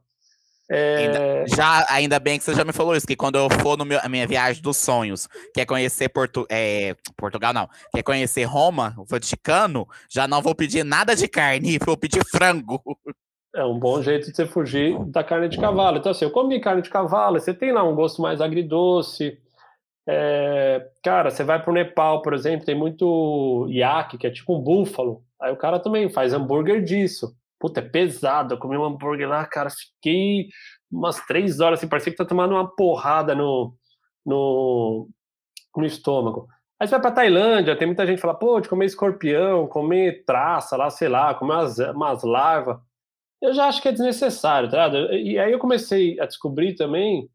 É... 0.71 0.97
Ainda, 0.97 1.47
já, 1.47 1.85
ainda 1.89 2.19
bem 2.19 2.37
que 2.37 2.43
você 2.43 2.53
já 2.53 2.63
me 2.63 2.71
falou 2.71 2.95
isso, 2.95 3.07
que 3.07 3.15
quando 3.15 3.37
eu 3.37 3.49
for 3.49 3.75
na 3.77 4.07
minha 4.07 4.27
viagem 4.27 4.61
dos 4.61 4.77
sonhos, 4.77 5.27
quer 5.53 5.65
conhecer 5.65 6.09
Porto, 6.09 6.45
é, 6.49 6.95
Portugal, 7.17 7.51
não, 7.53 7.67
quer 7.93 8.03
conhecer 8.03 8.43
Roma, 8.43 8.93
o 8.97 9.03
Vaticano, 9.03 9.87
já 10.09 10.27
não 10.27 10.41
vou 10.41 10.53
pedir 10.53 10.83
nada 10.83 11.15
de 11.15 11.27
carne, 11.27 11.79
vou 11.83 11.97
pedir 11.97 12.23
frango. 12.25 12.81
É 13.55 13.65
um 13.65 13.79
bom 13.79 13.99
jeito 14.01 14.29
de 14.29 14.35
você 14.35 14.45
fugir 14.45 14.97
da 15.05 15.23
carne 15.23 15.49
de 15.49 15.57
cavalo. 15.57 15.97
Então, 15.97 16.11
assim, 16.11 16.23
eu 16.23 16.31
comi 16.31 16.61
carne 16.61 16.83
de 16.83 16.89
cavalo, 16.89 17.39
você 17.39 17.51
tem 17.51 17.71
lá 17.71 17.83
um 17.83 17.95
gosto 17.95 18.21
mais 18.21 18.39
agridoce, 18.39 19.39
é, 20.11 20.87
cara, 21.03 21.29
você 21.29 21.43
vai 21.43 21.61
para 21.61 21.69
o 21.69 21.73
Nepal, 21.73 22.23
por 22.23 22.33
exemplo, 22.33 22.65
tem 22.65 22.73
muito 22.73 23.67
iaque, 23.69 24.17
que 24.17 24.25
é 24.25 24.31
tipo 24.31 24.55
um 24.57 24.61
búfalo. 24.61 25.23
Aí 25.39 25.51
o 25.51 25.57
cara 25.57 25.79
também 25.79 26.09
faz 26.09 26.33
hambúrguer 26.33 26.83
disso. 26.83 27.31
Puta, 27.59 27.79
é 27.79 27.83
pesado. 27.83 28.53
Eu 28.53 28.57
comi 28.57 28.77
um 28.77 28.85
hambúrguer 28.85 29.27
lá, 29.27 29.45
cara, 29.45 29.69
fiquei 29.69 30.47
umas 30.91 31.19
três 31.25 31.59
horas, 31.59 31.79
assim, 31.79 31.87
parecia 31.87 32.11
que 32.11 32.17
tá 32.17 32.25
tomando 32.25 32.53
uma 32.53 32.67
porrada 32.67 33.35
no, 33.35 33.75
no, 34.25 35.07
no 35.75 35.85
estômago. 35.85 36.47
Aí 36.79 36.87
você 36.87 36.91
vai 36.91 37.01
pra 37.01 37.11
Tailândia, 37.11 37.77
tem 37.77 37.87
muita 37.87 38.05
gente 38.05 38.15
que 38.15 38.21
fala, 38.21 38.33
pô, 38.33 38.59
de 38.61 38.69
comer 38.69 38.85
escorpião, 38.85 39.67
comer 39.67 40.23
traça 40.25 40.77
lá, 40.77 40.89
sei 40.89 41.09
lá, 41.09 41.33
comer 41.35 41.53
umas, 41.53 41.77
umas 41.79 42.23
larvas. 42.23 42.77
Eu 43.41 43.53
já 43.53 43.67
acho 43.67 43.81
que 43.81 43.89
é 43.89 43.91
desnecessário, 43.91 44.69
tá? 44.69 44.87
E 45.11 45.37
aí 45.37 45.51
eu 45.51 45.59
comecei 45.59 46.19
a 46.19 46.25
descobrir 46.25 46.75
também 46.75 47.29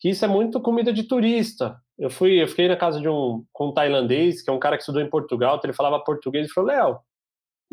que 0.00 0.10
isso 0.10 0.24
é 0.24 0.28
muito 0.28 0.60
comida 0.60 0.92
de 0.92 1.04
turista. 1.04 1.76
Eu 1.98 2.10
fui, 2.10 2.42
eu 2.42 2.48
fiquei 2.48 2.68
na 2.68 2.76
casa 2.76 3.00
de 3.00 3.08
um, 3.08 3.44
um 3.60 3.72
tailandês, 3.72 4.42
que 4.42 4.50
é 4.50 4.52
um 4.52 4.58
cara 4.58 4.76
que 4.76 4.82
estudou 4.82 5.02
em 5.02 5.10
Portugal, 5.10 5.56
então 5.56 5.68
ele 5.68 5.76
falava 5.76 6.02
português 6.02 6.48
e 6.48 6.52
falou: 6.52 6.70
Léo, 6.70 6.98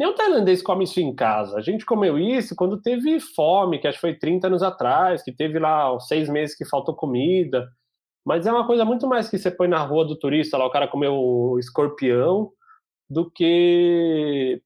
nenhum 0.02 0.16
tailandês 0.16 0.64
come 0.64 0.86
isso 0.86 1.00
em 1.00 1.14
casa. 1.14 1.58
A 1.58 1.62
gente 1.62 1.86
comeu 1.86 2.18
isso 2.18 2.56
quando 2.56 2.82
teve 2.82 3.20
fome, 3.20 3.78
que 3.78 3.88
acho 3.88 3.98
que 3.98 4.02
foi 4.02 4.16
30 4.16 4.48
anos 4.48 4.64
atrás, 4.64 5.22
que 5.22 5.32
teve 5.32 5.60
lá 5.60 5.98
seis 6.00 6.28
meses 6.28 6.58
que 6.58 6.66
faltou 6.66 6.96
comida. 6.96 7.70
Mas 8.26 8.48
é 8.48 8.52
uma 8.52 8.66
coisa 8.66 8.84
muito 8.84 9.08
mais 9.08 9.30
que 9.30 9.38
você 9.38 9.52
põe 9.52 9.68
na 9.68 9.80
rua 9.84 10.04
do 10.04 10.18
turista, 10.18 10.58
lá 10.58 10.66
o 10.66 10.72
cara 10.72 10.88
comeu 10.88 11.56
escorpião, 11.60 12.52
do 13.08 13.30
que 13.30 14.62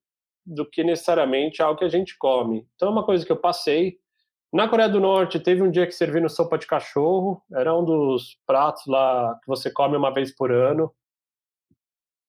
do 0.45 0.63
que 0.63 0.83
necessariamente 0.83 1.61
algo 1.61 1.79
que 1.79 1.85
a 1.85 1.89
gente 1.89 2.15
come. 2.17 2.67
Então 2.75 2.89
é 2.89 2.91
uma 2.91 3.03
coisa 3.03 3.25
que 3.25 3.31
eu 3.31 3.37
passei, 3.37 3.97
na 4.53 4.69
Coreia 4.69 4.87
do 4.87 5.01
Norte, 5.01 5.39
teve 5.39 5.61
um 5.61 5.69
dia 5.71 5.85
que 5.85 5.91
servindo 5.91 6.29
sopa 6.29 6.57
de 6.57 6.67
cachorro, 6.67 7.41
era 7.51 7.75
um 7.75 7.83
dos 7.83 8.37
pratos 8.45 8.83
lá 8.87 9.37
que 9.43 9.47
você 9.47 9.69
come 9.71 9.97
uma 9.97 10.13
vez 10.13 10.33
por 10.33 10.51
ano. 10.51 10.93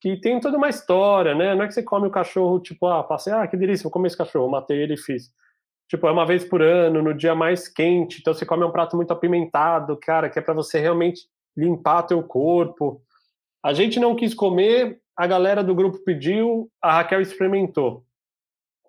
Que 0.07 0.17
tem 0.17 0.39
toda 0.39 0.57
uma 0.57 0.69
história, 0.69 1.35
né? 1.35 1.53
Não 1.53 1.65
é 1.65 1.67
que 1.67 1.75
você 1.75 1.83
come 1.83 2.07
o 2.07 2.13
cachorro, 2.13 2.61
tipo, 2.61 2.87
ah, 2.87 3.03
passei, 3.03 3.33
ah, 3.33 3.45
que 3.45 3.57
delícia, 3.57 3.83
vou 3.83 3.91
comer 3.91 4.07
esse 4.07 4.17
cachorro, 4.17 4.49
matei 4.49 4.81
ele 4.81 4.95
e 4.95 4.97
fiz. 4.97 5.33
Tipo, 5.89 6.07
é 6.07 6.13
uma 6.13 6.25
vez 6.25 6.45
por 6.45 6.63
ano, 6.63 7.03
no 7.03 7.13
dia 7.13 7.35
mais 7.35 7.67
quente, 7.67 8.21
então 8.21 8.33
você 8.33 8.47
come 8.47 8.65
um 8.65 8.71
prato 8.71 8.95
muito 8.95 9.11
apimentado, 9.11 9.97
cara, 9.97 10.31
que 10.31 10.39
é 10.39 10.43
para 10.43 10.55
você 10.55 10.79
realmente 10.79 11.23
limpar 11.57 12.05
teu 12.05 12.23
corpo. 12.23 13.03
A 13.61 13.73
gente 13.73 13.99
não 13.99 14.15
quis 14.15 14.33
comer, 14.33 15.01
a 15.17 15.27
galera 15.27 15.65
do 15.65 15.75
grupo 15.75 15.99
pediu, 16.05 16.71
a 16.81 16.93
Raquel 16.93 17.21
experimentou. 17.21 18.05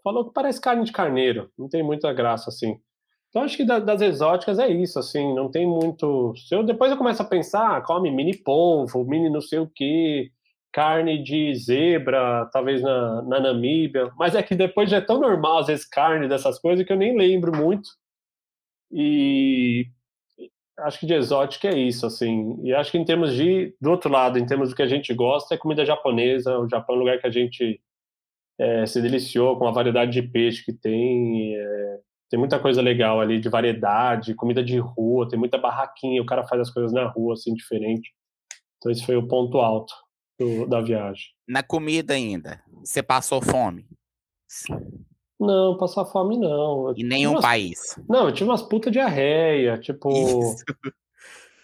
Falou 0.04 0.24
que 0.24 0.34
parece 0.36 0.62
carne 0.62 0.86
de 0.86 0.92
carneiro, 0.92 1.50
não 1.58 1.68
tem 1.68 1.82
muita 1.82 2.14
graça 2.14 2.52
assim. 2.52 2.80
Então 3.30 3.42
acho 3.42 3.58
que 3.58 3.66
das 3.66 4.02
exóticas 4.02 4.60
é 4.60 4.68
isso, 4.68 5.00
assim, 5.00 5.34
não 5.34 5.50
tem 5.50 5.66
muito. 5.66 6.36
Se 6.48 6.54
eu, 6.54 6.62
depois 6.62 6.92
eu 6.92 6.98
começo 6.98 7.24
a 7.24 7.26
pensar, 7.26 7.82
come 7.82 8.12
mini 8.12 8.38
polvo, 8.38 9.04
mini 9.04 9.32
não 9.32 9.42
sei 9.42 9.58
o 9.58 9.68
que, 9.68 10.32
carne 10.78 11.24
de 11.24 11.56
zebra, 11.56 12.48
talvez 12.54 12.84
na, 12.84 13.24
na 13.24 13.40
Namíbia, 13.40 14.12
mas 14.16 14.36
é 14.36 14.44
que 14.44 14.54
depois 14.54 14.88
já 14.88 14.98
é 14.98 15.02
tão 15.02 15.20
normal 15.20 15.58
às 15.58 15.66
vezes 15.66 15.84
carne 15.84 16.28
dessas 16.28 16.60
coisas 16.60 16.86
que 16.86 16.94
eu 16.94 16.98
nem 16.98 17.18
lembro 17.18 17.52
muito. 17.52 17.90
E 18.92 19.88
acho 20.82 21.00
que 21.00 21.08
de 21.08 21.16
exótica 21.16 21.68
é 21.68 21.76
isso, 21.76 22.06
assim. 22.06 22.60
E 22.64 22.76
acho 22.76 22.92
que 22.92 22.98
em 23.00 23.04
termos 23.04 23.34
de, 23.34 23.76
do 23.82 23.90
outro 23.90 24.12
lado, 24.12 24.38
em 24.38 24.46
termos 24.46 24.70
do 24.70 24.76
que 24.76 24.84
a 24.84 24.88
gente 24.88 25.12
gosta, 25.16 25.56
é 25.56 25.58
comida 25.58 25.84
japonesa. 25.84 26.60
O 26.60 26.70
Japão 26.70 26.94
é 26.94 26.98
um 26.98 27.02
lugar 27.02 27.20
que 27.20 27.26
a 27.26 27.32
gente 27.32 27.82
é, 28.60 28.86
se 28.86 29.02
deliciou 29.02 29.58
com 29.58 29.68
a 29.68 29.72
variedade 29.72 30.12
de 30.12 30.22
peixe 30.22 30.64
que 30.64 30.74
tem. 30.74 31.56
É, 31.56 32.00
tem 32.30 32.40
muita 32.40 32.60
coisa 32.60 32.84
legal 32.84 33.20
ali 33.20 33.40
de 33.40 33.50
variedade, 33.50 34.36
comida 34.36 34.64
de 34.64 34.78
rua, 34.78 35.28
tem 35.28 35.40
muita 35.40 35.58
barraquinha, 35.58 36.22
o 36.22 36.26
cara 36.26 36.46
faz 36.46 36.62
as 36.62 36.70
coisas 36.70 36.94
na 36.94 37.08
rua, 37.08 37.34
assim, 37.34 37.54
diferente. 37.56 38.12
Então 38.78 38.92
esse 38.92 39.04
foi 39.04 39.16
o 39.16 39.28
ponto 39.28 39.58
alto 39.58 40.07
do, 40.38 40.68
da 40.68 40.82
viagem. 40.82 41.26
Na 41.48 41.64
comida 41.64 42.14
ainda, 42.14 42.62
você 42.84 43.02
passou 43.02 43.42
fome? 43.42 43.86
Não, 45.40 45.78
passar 45.78 46.06
fome 46.06 46.38
não. 46.38 46.94
Em 46.96 47.04
nenhum 47.04 47.32
umas... 47.32 47.42
país. 47.42 47.80
Não, 48.10 48.28
eu 48.28 48.34
tive 48.34 48.50
umas 48.50 48.62
putas 48.62 48.92
diarreia, 48.92 49.78
tipo. 49.78 50.10
Isso. 50.12 50.64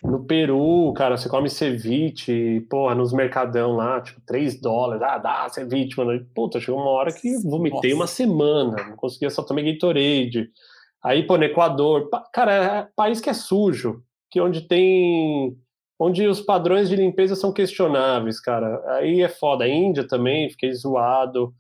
No 0.03 0.26
Peru, 0.26 0.91
cara, 0.97 1.15
você 1.15 1.30
come 1.30 1.49
ceviche, 1.49 2.59
porra, 2.69 2.93
nos 2.93 3.13
mercadão 3.13 3.78
lá, 3.78 4.01
tipo, 4.01 4.19
3 4.26 4.59
dólares, 4.59 5.01
ah, 5.01 5.17
dá 5.17 5.47
ceviche, 5.47 5.95
mano. 5.95 6.28
Puta, 6.36 6.59
chegou 6.59 6.82
uma 6.82 6.89
hora 6.89 7.13
que 7.13 7.38
vomitei 7.38 7.91
Nossa. 7.91 7.95
uma 7.95 8.07
semana, 8.07 8.89
não 8.89 8.97
conseguia 8.97 9.30
só 9.30 9.41
tomar 9.41 9.61
Gatorade. 9.61 10.49
Aí, 11.01 11.24
pô, 11.26 11.38
no 11.38 11.45
Equador, 11.45 12.09
cara, 12.34 12.53
é 12.53 12.88
país 12.93 13.21
que 13.21 13.30
é 13.30 13.34
sujo, 13.34 14.03
que 14.30 14.41
onde 14.41 14.67
tem 14.67 15.57
onde 16.03 16.27
os 16.27 16.41
padrões 16.41 16.89
de 16.89 16.95
limpeza 16.95 17.35
são 17.35 17.53
questionáveis, 17.53 18.39
cara. 18.39 18.81
Aí 18.97 19.21
é 19.21 19.29
foda. 19.29 19.63
A 19.63 19.69
Índia 19.69 20.07
também, 20.07 20.49
fiquei 20.49 20.73
zoado. 20.73 21.53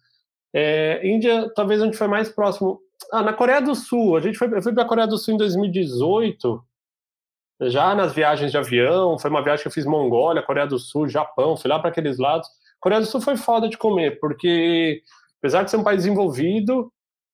É, 0.53 1.01
Índia, 1.07 1.51
talvez 1.55 1.81
onde 1.81 1.97
foi 1.97 2.07
mais 2.07 2.29
próximo. 2.29 2.79
Ah, 3.11 3.21
na 3.21 3.33
Coreia 3.33 3.61
do 3.61 3.75
Sul. 3.75 4.17
A 4.17 4.19
gente 4.19 4.37
foi, 4.37 4.47
eu 4.53 4.61
fui 4.61 4.73
para 4.73 4.83
a 4.83 4.87
Coreia 4.87 5.07
do 5.07 5.17
Sul 5.17 5.33
em 5.33 5.37
2018 5.37 6.63
já 7.69 7.93
nas 7.95 8.13
viagens 8.13 8.51
de 8.51 8.57
avião, 8.57 9.17
foi 9.17 9.29
uma 9.29 9.43
viagem 9.43 9.63
que 9.63 9.67
eu 9.67 9.71
fiz 9.71 9.85
Mongólia, 9.85 10.41
Coreia 10.41 10.67
do 10.67 10.79
Sul, 10.79 11.07
Japão, 11.07 11.55
fui 11.55 11.69
lá 11.69 11.79
para 11.79 11.89
aqueles 11.89 12.17
lados. 12.17 12.47
Coreia 12.79 13.01
do 13.01 13.07
Sul 13.07 13.21
foi 13.21 13.37
foda 13.37 13.69
de 13.69 13.77
comer, 13.77 14.19
porque 14.19 15.01
apesar 15.39 15.63
de 15.63 15.71
ser 15.71 15.77
um 15.77 15.83
país 15.83 16.03
desenvolvido, 16.03 16.91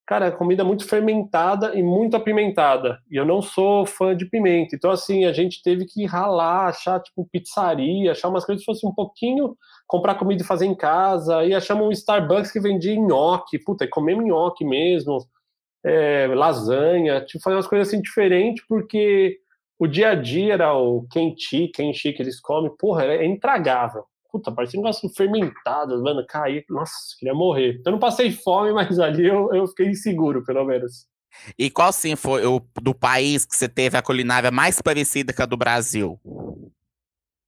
cara, 0.09 0.29
a 0.29 0.31
comida 0.31 0.63
é 0.63 0.65
muito 0.65 0.87
fermentada 0.87 1.75
e 1.75 1.83
muito 1.83 2.17
apimentada. 2.17 2.99
E 3.11 3.15
eu 3.15 3.23
não 3.23 3.43
sou 3.43 3.85
fã 3.85 4.17
de 4.17 4.25
pimenta. 4.25 4.75
Então, 4.75 4.89
assim, 4.89 5.25
a 5.25 5.31
gente 5.31 5.61
teve 5.61 5.85
que 5.85 6.03
ralar, 6.03 6.65
achar, 6.65 6.99
tipo, 6.99 7.29
pizzaria, 7.31 8.11
achar 8.11 8.27
umas 8.27 8.43
coisas 8.43 8.65
que 8.65 8.71
fossem 8.71 8.89
um 8.89 8.93
pouquinho, 8.93 9.55
comprar 9.87 10.15
comida 10.15 10.41
e 10.41 10.45
fazer 10.45 10.65
em 10.65 10.73
casa. 10.73 11.45
E 11.45 11.53
achamos 11.53 11.85
um 11.85 11.91
Starbucks 11.91 12.51
que 12.51 12.59
vendia 12.59 12.95
nhoque. 12.95 13.59
Puta, 13.59 13.85
e 13.85 13.87
comemos 13.87 14.25
nhoque 14.25 14.65
mesmo. 14.65 15.19
É, 15.85 16.25
lasanha, 16.25 17.21
tipo, 17.23 17.43
fazer 17.43 17.57
umas 17.57 17.67
coisas 17.67 17.87
assim 17.87 18.01
diferentes, 18.01 18.65
porque 18.67 19.37
o 19.77 19.85
dia 19.85 20.09
a 20.09 20.15
dia 20.15 20.55
era 20.55 20.73
o 20.73 21.05
quenti, 21.11 21.67
quenchi 21.67 22.13
que 22.13 22.23
eles 22.23 22.41
comem, 22.41 22.75
porra, 22.79 23.05
é 23.05 23.25
intragável. 23.25 24.05
Puta, 24.31 24.51
parecia 24.51 24.79
um 24.79 24.83
negócio 24.83 25.09
fermentado, 25.09 26.01
mano, 26.03 26.25
cair. 26.27 26.63
Nossa, 26.69 26.93
queria 27.17 27.33
morrer. 27.33 27.81
Eu 27.85 27.91
não 27.91 27.99
passei 27.99 28.31
fome, 28.31 28.71
mas 28.73 28.99
ali 28.99 29.25
eu, 29.25 29.53
eu 29.53 29.67
fiquei 29.67 29.87
inseguro, 29.87 30.43
pelo 30.43 30.63
menos. 30.65 31.07
E 31.57 31.69
qual 31.69 31.91
sim 31.91 32.15
foi 32.15 32.45
o 32.45 32.61
do 32.81 32.93
país 32.93 33.45
que 33.45 33.55
você 33.55 33.69
teve 33.69 33.97
a 33.97 34.01
culinária 34.01 34.49
mais 34.51 34.81
parecida 34.81 35.33
com 35.33 35.43
a 35.43 35.45
do 35.45 35.57
Brasil? 35.57 36.19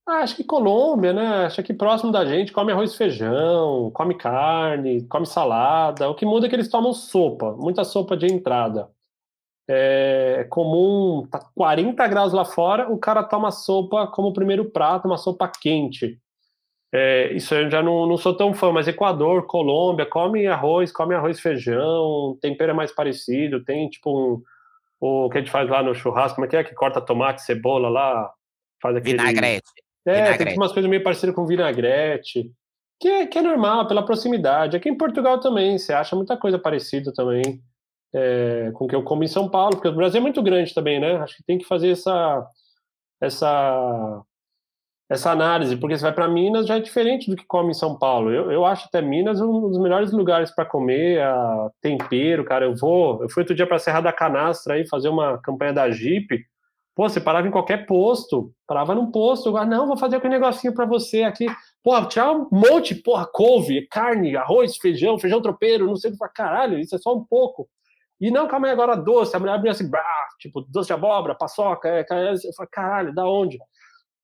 Ah, 0.08 0.20
acho 0.20 0.36
que 0.36 0.44
Colômbia, 0.44 1.14
né? 1.14 1.46
Acho 1.46 1.64
que 1.64 1.74
próximo 1.74 2.12
da 2.12 2.26
gente 2.26 2.52
come 2.52 2.72
arroz 2.72 2.94
e 2.94 2.98
feijão, 2.98 3.92
come 3.94 4.16
carne, 4.16 5.08
come 5.08 5.26
salada. 5.26 6.10
O 6.10 6.16
que 6.16 6.26
muda 6.26 6.46
é 6.46 6.50
que 6.50 6.56
eles 6.56 6.70
tomam 6.70 6.94
sopa, 6.94 7.54
muita 7.54 7.84
sopa 7.84 8.18
de 8.18 8.28
entrada 8.28 8.90
é 9.72 10.46
comum, 10.50 11.26
tá 11.30 11.40
40 11.56 12.06
graus 12.08 12.34
lá 12.34 12.44
fora, 12.44 12.92
o 12.92 12.98
cara 12.98 13.24
toma 13.24 13.52
sopa 13.52 14.08
como 14.08 14.34
primeiro 14.34 14.70
prato, 14.70 15.08
uma 15.08 15.18
sopa 15.18 15.48
quente. 15.48 16.20
É, 16.94 17.32
isso 17.34 17.56
eu 17.56 17.70
já 17.70 17.82
não, 17.82 18.06
não 18.06 18.18
sou 18.18 18.36
tão 18.36 18.54
fã, 18.54 18.72
mas 18.72 18.88
Equador, 18.88 19.46
Colômbia, 19.48 20.06
come 20.06 20.46
arroz, 20.46 20.92
come 20.92 21.16
arroz 21.16 21.40
feijão, 21.40 22.38
tempero 22.42 22.72
é 22.72 22.74
mais 22.74 22.92
parecido, 22.92 23.64
tem 23.64 23.90
tipo 23.90 24.12
um, 24.12 24.42
o 25.00 25.30
que 25.30 25.38
a 25.38 25.42
gente 25.42 25.52
faz 25.52 25.70
lá 25.70 25.82
no 25.82 25.96
churrasco, 25.96 26.36
como 26.36 26.46
é 26.46 26.50
que 26.50 26.58
é, 26.58 26.64
que 26.64 26.76
corta 26.76 27.00
tomate, 27.00 27.44
cebola 27.44 27.88
lá, 27.88 28.32
faz 28.82 28.98
aquele... 28.98 29.18
Vinagrete. 29.18 29.72
É, 30.06 30.16
vinagrete. 30.16 30.46
tem 30.46 30.58
umas 30.58 30.74
coisas 30.74 30.90
meio 30.90 31.04
parecidas 31.04 31.34
com 31.34 31.46
vinagrete, 31.46 32.52
que 33.00 33.08
é, 33.08 33.26
que 33.26 33.38
é 33.38 33.42
normal, 33.42 33.88
pela 33.88 34.06
proximidade. 34.06 34.76
Aqui 34.76 34.90
em 34.90 34.98
Portugal 34.98 35.40
também, 35.40 35.78
você 35.78 35.94
acha 35.94 36.16
muita 36.16 36.36
coisa 36.36 36.60
parecida 36.60 37.14
também 37.14 37.62
é, 38.14 38.72
com 38.74 38.86
o 38.86 38.88
que 38.88 38.96
eu 38.96 39.04
como 39.04 39.24
em 39.24 39.28
São 39.28 39.50
Paulo, 39.50 39.76
porque 39.76 39.88
o 39.88 39.96
Brasil 39.96 40.20
é 40.20 40.22
muito 40.22 40.42
grande 40.44 40.74
também, 40.74 41.00
né? 41.00 41.16
Acho 41.18 41.38
que 41.38 41.44
tem 41.44 41.58
que 41.58 41.66
fazer 41.66 41.92
essa 41.92 42.46
essa 43.20 44.24
essa 45.12 45.30
análise, 45.30 45.76
porque 45.76 45.98
você 45.98 46.04
vai 46.04 46.14
para 46.14 46.30
Minas 46.30 46.66
já 46.66 46.78
é 46.78 46.80
diferente 46.80 47.30
do 47.30 47.36
que 47.36 47.46
come 47.46 47.72
em 47.72 47.74
São 47.74 48.00
Paulo. 48.00 48.32
Eu, 48.32 48.50
eu 48.50 48.66
acho 48.66 48.86
até 48.88 49.02
Minas 49.02 49.42
um 49.42 49.68
dos 49.68 49.78
melhores 49.78 50.14
lugares 50.14 50.52
para 50.52 50.64
comer, 50.64 51.22
tempero, 51.82 52.46
cara. 52.46 52.64
Eu 52.64 52.78
vou, 52.78 53.22
eu 53.22 53.30
fui 53.30 53.42
outro 53.44 53.54
dia 53.54 53.68
para 53.68 53.78
Serra 53.78 54.00
da 54.00 54.14
Canastra 54.14 54.76
aí 54.76 54.88
fazer 54.88 55.10
uma 55.10 55.38
campanha 55.40 55.74
da 55.74 55.92
Jeep. 55.92 56.46
Pô, 56.96 57.10
você 57.10 57.20
parava 57.20 57.46
em 57.46 57.52
qualquer 57.52 57.86
posto, 57.86 58.54
parava 58.66 58.96
num 58.96 59.12
posto, 59.12 59.58
ah, 59.58 59.66
não, 59.66 59.86
vou 59.86 59.98
fazer 59.98 60.16
aquele 60.16 60.40
negocinho 60.40 60.74
para 60.74 60.86
você 60.86 61.24
aqui. 61.24 61.46
Pô, 61.84 62.06
tinha 62.06 62.32
um 62.32 62.48
monte, 62.50 62.96
porra, 62.96 63.28
couve, 63.30 63.86
carne, 63.88 64.38
arroz, 64.38 64.78
feijão, 64.78 65.20
feijão 65.20 65.42
tropeiro, 65.42 65.88
não 65.88 65.98
sei 65.98 66.12
o 66.12 66.14
que, 66.14 66.20
caralho, 66.34 66.80
isso 66.80 66.96
é 66.96 66.98
só 66.98 67.14
um 67.14 67.24
pouco. 67.26 67.68
E 68.18 68.32
não, 68.32 68.48
calma 68.48 68.68
aí, 68.68 68.74
agora 68.74 68.96
doce. 68.96 69.36
A 69.36 69.40
mulher 69.40 69.56
abriu 69.56 69.74
assim, 69.74 69.90
bah, 69.90 70.28
tipo, 70.40 70.62
doce 70.62 70.88
de 70.88 70.94
abóbora, 70.94 71.36
paçoca. 71.36 71.90
É, 71.90 72.06
é, 72.10 72.34
eu 72.34 72.54
falei, 72.56 72.70
caralho, 72.72 73.14
da 73.14 73.28
onde? 73.28 73.58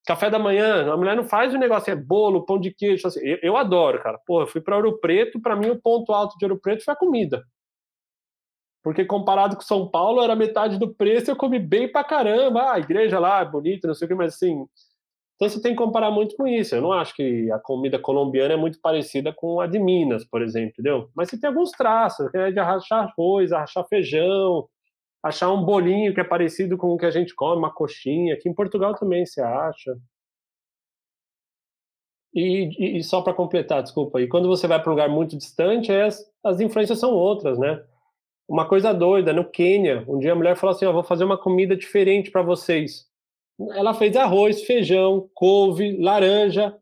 Café 0.08 0.30
da 0.30 0.40
manhã, 0.40 0.90
a 0.90 0.96
mulher 0.96 1.18
não 1.18 1.26
faz 1.26 1.54
o 1.54 1.58
negócio, 1.58 1.92
é 1.92 1.96
bolo, 1.96 2.46
pão 2.46 2.58
de 2.58 2.74
queijo. 2.74 3.06
Assim. 3.06 3.20
Eu, 3.22 3.40
eu 3.44 3.58
adoro, 3.58 4.02
cara. 4.02 4.18
Pô, 4.26 4.42
eu 4.42 4.48
fui 4.48 4.62
para 4.62 4.78
Ouro 4.78 4.98
Preto, 5.00 5.42
para 5.42 5.56
mim 5.56 5.70
o 5.70 5.82
ponto 5.82 6.14
alto 6.14 6.38
de 6.38 6.46
Ouro 6.46 6.58
Preto 6.60 6.86
foi 6.86 6.94
a 6.94 6.98
comida. 6.98 7.44
Porque 8.82 9.04
comparado 9.04 9.58
com 9.58 9.62
São 9.62 9.86
Paulo, 9.90 10.24
era 10.24 10.34
metade 10.34 10.80
do 10.80 10.94
preço, 10.96 11.30
eu 11.30 11.36
comi 11.36 11.60
bem 11.60 11.92
pra 11.92 12.06
caramba. 12.06 12.62
Ah, 12.62 12.74
a 12.76 12.80
igreja 12.80 13.20
lá, 13.20 13.44
bonita, 13.44 13.86
não 13.86 13.94
sei 13.94 14.06
o 14.06 14.10
que, 14.10 14.16
mas 14.16 14.36
assim, 14.36 14.66
então 15.36 15.50
você 15.50 15.62
tem 15.62 15.74
que 15.74 15.78
comparar 15.78 16.10
muito 16.10 16.38
com 16.38 16.48
isso. 16.48 16.74
Eu 16.74 16.82
não 16.82 16.94
acho 16.94 17.14
que 17.14 17.52
a 17.52 17.60
comida 17.60 18.00
colombiana 18.00 18.54
é 18.54 18.58
muito 18.58 18.80
parecida 18.80 19.34
com 19.34 19.60
a 19.60 19.68
de 19.68 19.78
Minas, 19.78 20.24
por 20.24 20.42
exemplo, 20.42 20.70
entendeu? 20.70 21.10
Mas 21.14 21.30
você 21.30 21.38
tem 21.38 21.50
alguns 21.50 21.72
traços, 21.72 22.32
que 22.32 22.38
é 22.38 22.50
de 22.50 22.60
arrachar 22.60 23.04
arroz, 23.10 23.52
arrachar 23.52 23.86
feijão, 23.90 24.68
achar 25.28 25.52
um 25.52 25.64
bolinho 25.64 26.14
que 26.14 26.20
é 26.20 26.24
parecido 26.24 26.78
com 26.78 26.88
o 26.94 26.98
que 26.98 27.06
a 27.06 27.12
gente 27.12 27.36
come, 27.36 27.58
uma 27.58 27.74
coxinha. 27.74 28.34
Aqui 28.34 28.50
em 28.50 28.54
Portugal 28.54 28.96
também 28.96 29.26
você 29.26 29.42
acha. 29.42 29.98
E, 32.34 32.98
e, 33.00 33.04
só 33.04 33.22
para 33.22 33.34
completar, 33.34 33.82
desculpa, 33.82 34.22
e 34.22 34.28
quando 34.28 34.48
você 34.48 34.68
vai 34.68 34.80
para 34.80 34.92
um 34.92 34.94
lugar 34.94 35.10
muito 35.10 35.36
distante, 35.36 35.92
as, 35.92 36.24
as 36.44 36.60
influências 36.60 37.00
são 37.00 37.12
outras, 37.12 37.58
né? 37.58 37.84
Uma 38.48 38.68
coisa 38.68 38.94
doida, 38.94 39.34
no 39.34 39.44
Quênia, 39.44 40.06
um 40.08 40.20
dia 40.20 40.34
a 40.34 40.36
mulher 40.36 40.56
falou 40.56 40.76
assim: 40.76 40.86
oh, 40.86 40.94
vou 40.94 41.04
fazer 41.04 41.24
uma 41.24 41.38
comida 41.38 41.76
diferente 41.76 42.32
para 42.32 42.42
vocês. 42.42 43.08
Ela 43.72 43.94
fez 43.94 44.16
arroz, 44.16 44.64
feijão, 44.64 45.30
couve, 45.34 45.98
laranja, 45.98 46.78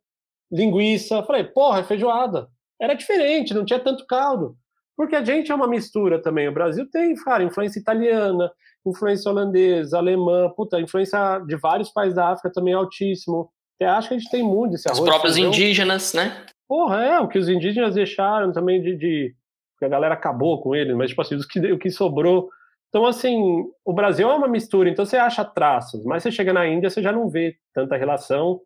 linguiça. 0.51 1.23
Falei, 1.23 1.45
porra, 1.45 1.79
é 1.79 1.83
feijoada. 1.83 2.49
Era 2.79 2.93
diferente, 2.93 3.53
não 3.53 3.63
tinha 3.65 3.79
tanto 3.79 4.05
caldo. 4.05 4.57
Porque 4.95 5.15
a 5.15 5.23
gente 5.23 5.51
é 5.51 5.55
uma 5.55 5.67
mistura 5.67 6.21
também. 6.21 6.47
O 6.47 6.53
Brasil 6.53 6.89
tem, 6.89 7.13
cara, 7.15 7.43
influência 7.43 7.79
italiana, 7.79 8.51
influência 8.85 9.29
holandesa, 9.29 9.97
alemã, 9.97 10.49
puta, 10.55 10.79
influência 10.79 11.39
de 11.39 11.55
vários 11.57 11.91
países 11.91 12.15
da 12.15 12.29
África 12.29 12.51
também 12.51 12.73
é 12.73 12.77
altíssimo. 12.77 13.49
Eu 13.79 13.89
acho 13.89 14.07
que 14.07 14.13
a 14.15 14.17
gente 14.17 14.31
tem 14.31 14.43
muito 14.43 14.75
esse 14.75 14.87
arroz. 14.87 14.99
Os 14.99 15.05
próprios 15.05 15.33
feijão. 15.33 15.51
indígenas, 15.51 16.13
né? 16.13 16.45
Porra, 16.67 17.03
é, 17.03 17.19
o 17.19 17.27
que 17.27 17.37
os 17.37 17.49
indígenas 17.49 17.95
deixaram 17.95 18.51
também 18.51 18.81
de. 18.81 18.95
de 18.95 19.35
que 19.77 19.83
a 19.83 19.89
galera 19.89 20.13
acabou 20.13 20.61
com 20.61 20.73
eles, 20.73 20.95
mas, 20.95 21.09
tipo 21.09 21.21
assim, 21.21 21.35
o 21.35 21.45
que, 21.45 21.59
o 21.73 21.77
que 21.77 21.91
sobrou 21.91 22.49
então, 22.95 23.05
assim, 23.05 23.65
o 23.83 23.91
Brasil 23.91 24.29
é 24.29 24.33
uma 24.33 24.47
mistura, 24.47 24.89
então 24.89 25.05
você 25.05 25.17
acha 25.17 25.43
traços, 25.43 26.05
mas 26.05 26.23
você 26.23 26.31
chega 26.31 26.53
na 26.53 26.65
Índia, 26.65 26.89
você 26.89 27.01
já 27.01 27.11
não 27.11 27.27
vê 27.27 27.57
tanta 27.73 27.97
relação. 27.97 28.61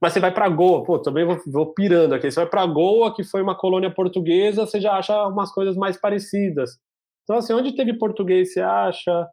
Mas 0.00 0.12
você 0.12 0.20
vai 0.20 0.32
para 0.32 0.48
Goa, 0.48 0.82
pô, 0.82 0.98
também 0.98 1.24
vou, 1.24 1.38
vou 1.46 1.74
pirando 1.74 2.14
aqui. 2.14 2.30
Você 2.30 2.40
vai 2.40 2.48
para 2.48 2.66
Goa, 2.66 3.14
que 3.14 3.22
foi 3.22 3.42
uma 3.42 3.54
colônia 3.54 3.90
portuguesa, 3.90 4.64
você 4.64 4.80
já 4.80 4.94
acha 4.94 5.26
umas 5.26 5.52
coisas 5.52 5.76
mais 5.76 5.96
parecidas. 5.96 6.78
Então, 7.24 7.36
assim, 7.36 7.52
onde 7.52 7.76
teve 7.76 7.92
português, 7.94 8.52
você 8.52 8.60
acha. 8.60 9.28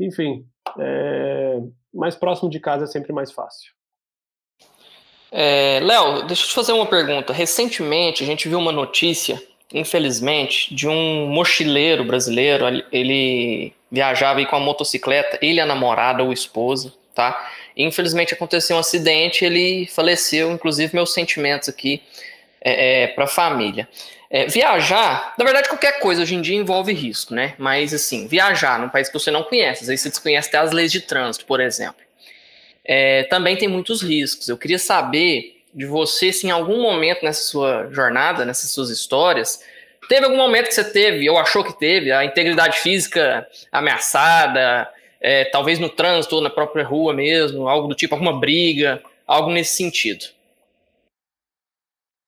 Enfim, 0.00 0.46
é... 0.78 1.60
mais 1.92 2.16
próximo 2.16 2.50
de 2.50 2.58
casa 2.58 2.84
é 2.84 2.86
sempre 2.86 3.12
mais 3.12 3.30
fácil. 3.30 3.72
É, 5.30 5.80
Léo, 5.82 6.26
deixa 6.26 6.44
eu 6.44 6.48
te 6.48 6.54
fazer 6.54 6.72
uma 6.72 6.86
pergunta. 6.86 7.32
Recentemente, 7.32 8.22
a 8.22 8.26
gente 8.26 8.48
viu 8.48 8.58
uma 8.58 8.72
notícia 8.72 9.40
infelizmente, 9.72 10.74
de 10.74 10.88
um 10.88 11.26
mochileiro 11.28 12.04
brasileiro. 12.04 12.64
Ele 12.92 13.72
viajava 13.90 14.44
com 14.46 14.56
a 14.56 14.60
motocicleta, 14.60 15.38
ele, 15.42 15.60
a 15.60 15.66
namorada 15.66 16.22
ou 16.22 16.32
esposa, 16.32 16.92
tá? 17.16 17.50
Infelizmente 17.76 18.34
aconteceu 18.34 18.76
um 18.76 18.78
acidente, 18.78 19.44
ele 19.44 19.86
faleceu. 19.86 20.52
Inclusive, 20.52 20.94
meus 20.94 21.12
sentimentos 21.12 21.68
aqui 21.68 22.02
é, 22.60 23.04
é, 23.04 23.06
para 23.08 23.24
a 23.24 23.28
família. 23.28 23.88
É, 24.28 24.46
viajar, 24.46 25.34
na 25.38 25.44
verdade, 25.44 25.68
qualquer 25.68 25.98
coisa 25.98 26.22
hoje 26.22 26.34
em 26.34 26.42
dia 26.42 26.56
envolve 26.56 26.92
risco, 26.92 27.32
né? 27.32 27.54
Mas, 27.58 27.94
assim, 27.94 28.26
viajar 28.26 28.78
num 28.78 28.88
país 28.88 29.08
que 29.08 29.14
você 29.14 29.30
não 29.30 29.42
conhece, 29.42 29.82
às 29.82 29.88
vezes 29.88 30.02
você 30.02 30.08
desconhece 30.10 30.48
até 30.48 30.58
as 30.58 30.72
leis 30.72 30.92
de 30.92 31.00
trânsito, 31.00 31.46
por 31.46 31.60
exemplo, 31.60 32.04
é, 32.84 33.22
também 33.24 33.56
tem 33.56 33.68
muitos 33.68 34.02
riscos. 34.02 34.48
Eu 34.48 34.58
queria 34.58 34.78
saber 34.78 35.62
de 35.72 35.86
você 35.86 36.32
se 36.32 36.46
em 36.46 36.50
algum 36.50 36.82
momento 36.82 37.24
nessa 37.24 37.44
sua 37.44 37.88
jornada, 37.92 38.44
nessas 38.44 38.70
suas 38.70 38.90
histórias, 38.90 39.60
teve 40.08 40.24
algum 40.24 40.36
momento 40.36 40.66
que 40.66 40.74
você 40.74 40.84
teve, 40.84 41.28
ou 41.30 41.38
achou 41.38 41.62
que 41.62 41.78
teve, 41.78 42.10
a 42.10 42.24
integridade 42.24 42.78
física 42.78 43.46
ameaçada, 43.70 44.88
é, 45.26 45.44
talvez 45.44 45.80
no 45.80 45.88
trânsito 45.88 46.36
ou 46.36 46.40
na 46.40 46.48
própria 46.48 46.86
rua 46.86 47.12
mesmo, 47.12 47.66
algo 47.66 47.88
do 47.88 47.96
tipo, 47.96 48.14
alguma 48.14 48.38
briga, 48.38 49.02
algo 49.26 49.50
nesse 49.50 49.76
sentido. 49.76 50.24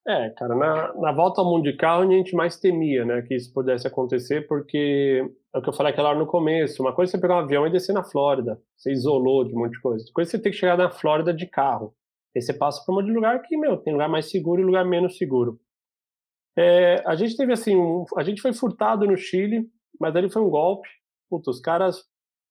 É, 0.05 0.31
cara, 0.31 0.57
na, 0.57 0.95
na 0.95 1.13
volta 1.13 1.41
ao 1.41 1.49
mundo 1.49 1.63
de 1.63 1.77
carro 1.77 2.03
a 2.03 2.13
gente 2.13 2.35
mais 2.35 2.59
temia, 2.59 3.05
né, 3.05 3.23
que 3.23 3.37
isso 3.37 3.53
pudesse 3.55 3.87
acontecer, 3.87 4.49
porque 4.49 5.25
é 5.55 5.59
o 5.59 5.63
que 5.63 5.69
eu 5.69 5.73
falei 5.73 5.93
aquela 5.93 6.09
hora 6.09 6.19
no 6.19 6.27
começo, 6.27 6.83
uma 6.83 6.93
coisa 6.93 7.11
é 7.11 7.13
você 7.13 7.21
pegar 7.21 7.37
um 7.37 7.41
avião 7.41 7.65
e 7.65 7.71
descer 7.71 7.93
na 7.93 8.03
Flórida, 8.03 8.61
você 8.77 8.91
isolou 8.91 9.45
de 9.45 9.55
um 9.55 9.61
monte 9.61 9.75
de 9.75 9.81
coisa, 9.81 10.03
outra 10.03 10.15
coisa 10.15 10.31
é 10.31 10.33
você 10.33 10.43
tem 10.43 10.51
que 10.51 10.59
chegar 10.59 10.77
na 10.77 10.91
Flórida 10.91 11.33
de 11.33 11.47
carro, 11.47 11.95
aí 12.35 12.43
você 12.43 12.53
passa 12.53 12.85
por 12.85 12.91
um 12.91 12.97
monte 12.97 13.07
de 13.07 13.13
lugar 13.13 13.41
que, 13.43 13.57
meu, 13.57 13.77
tem 13.77 13.93
lugar 13.93 14.09
mais 14.09 14.29
seguro 14.29 14.61
e 14.61 14.65
lugar 14.65 14.85
menos 14.85 15.17
seguro. 15.17 15.61
É, 16.57 17.01
a 17.07 17.15
gente 17.15 17.37
teve 17.37 17.53
assim, 17.53 17.77
um, 17.77 18.05
a 18.17 18.25
gente 18.25 18.43
foi 18.43 18.53
furtado 18.53 19.07
no 19.07 19.17
Chile, 19.17 19.71
mas 20.01 20.17
ali 20.17 20.29
foi 20.29 20.43
um 20.43 20.51
golpe, 20.51 20.89
Puta, 21.31 21.51
os 21.51 21.61
caras, 21.61 22.05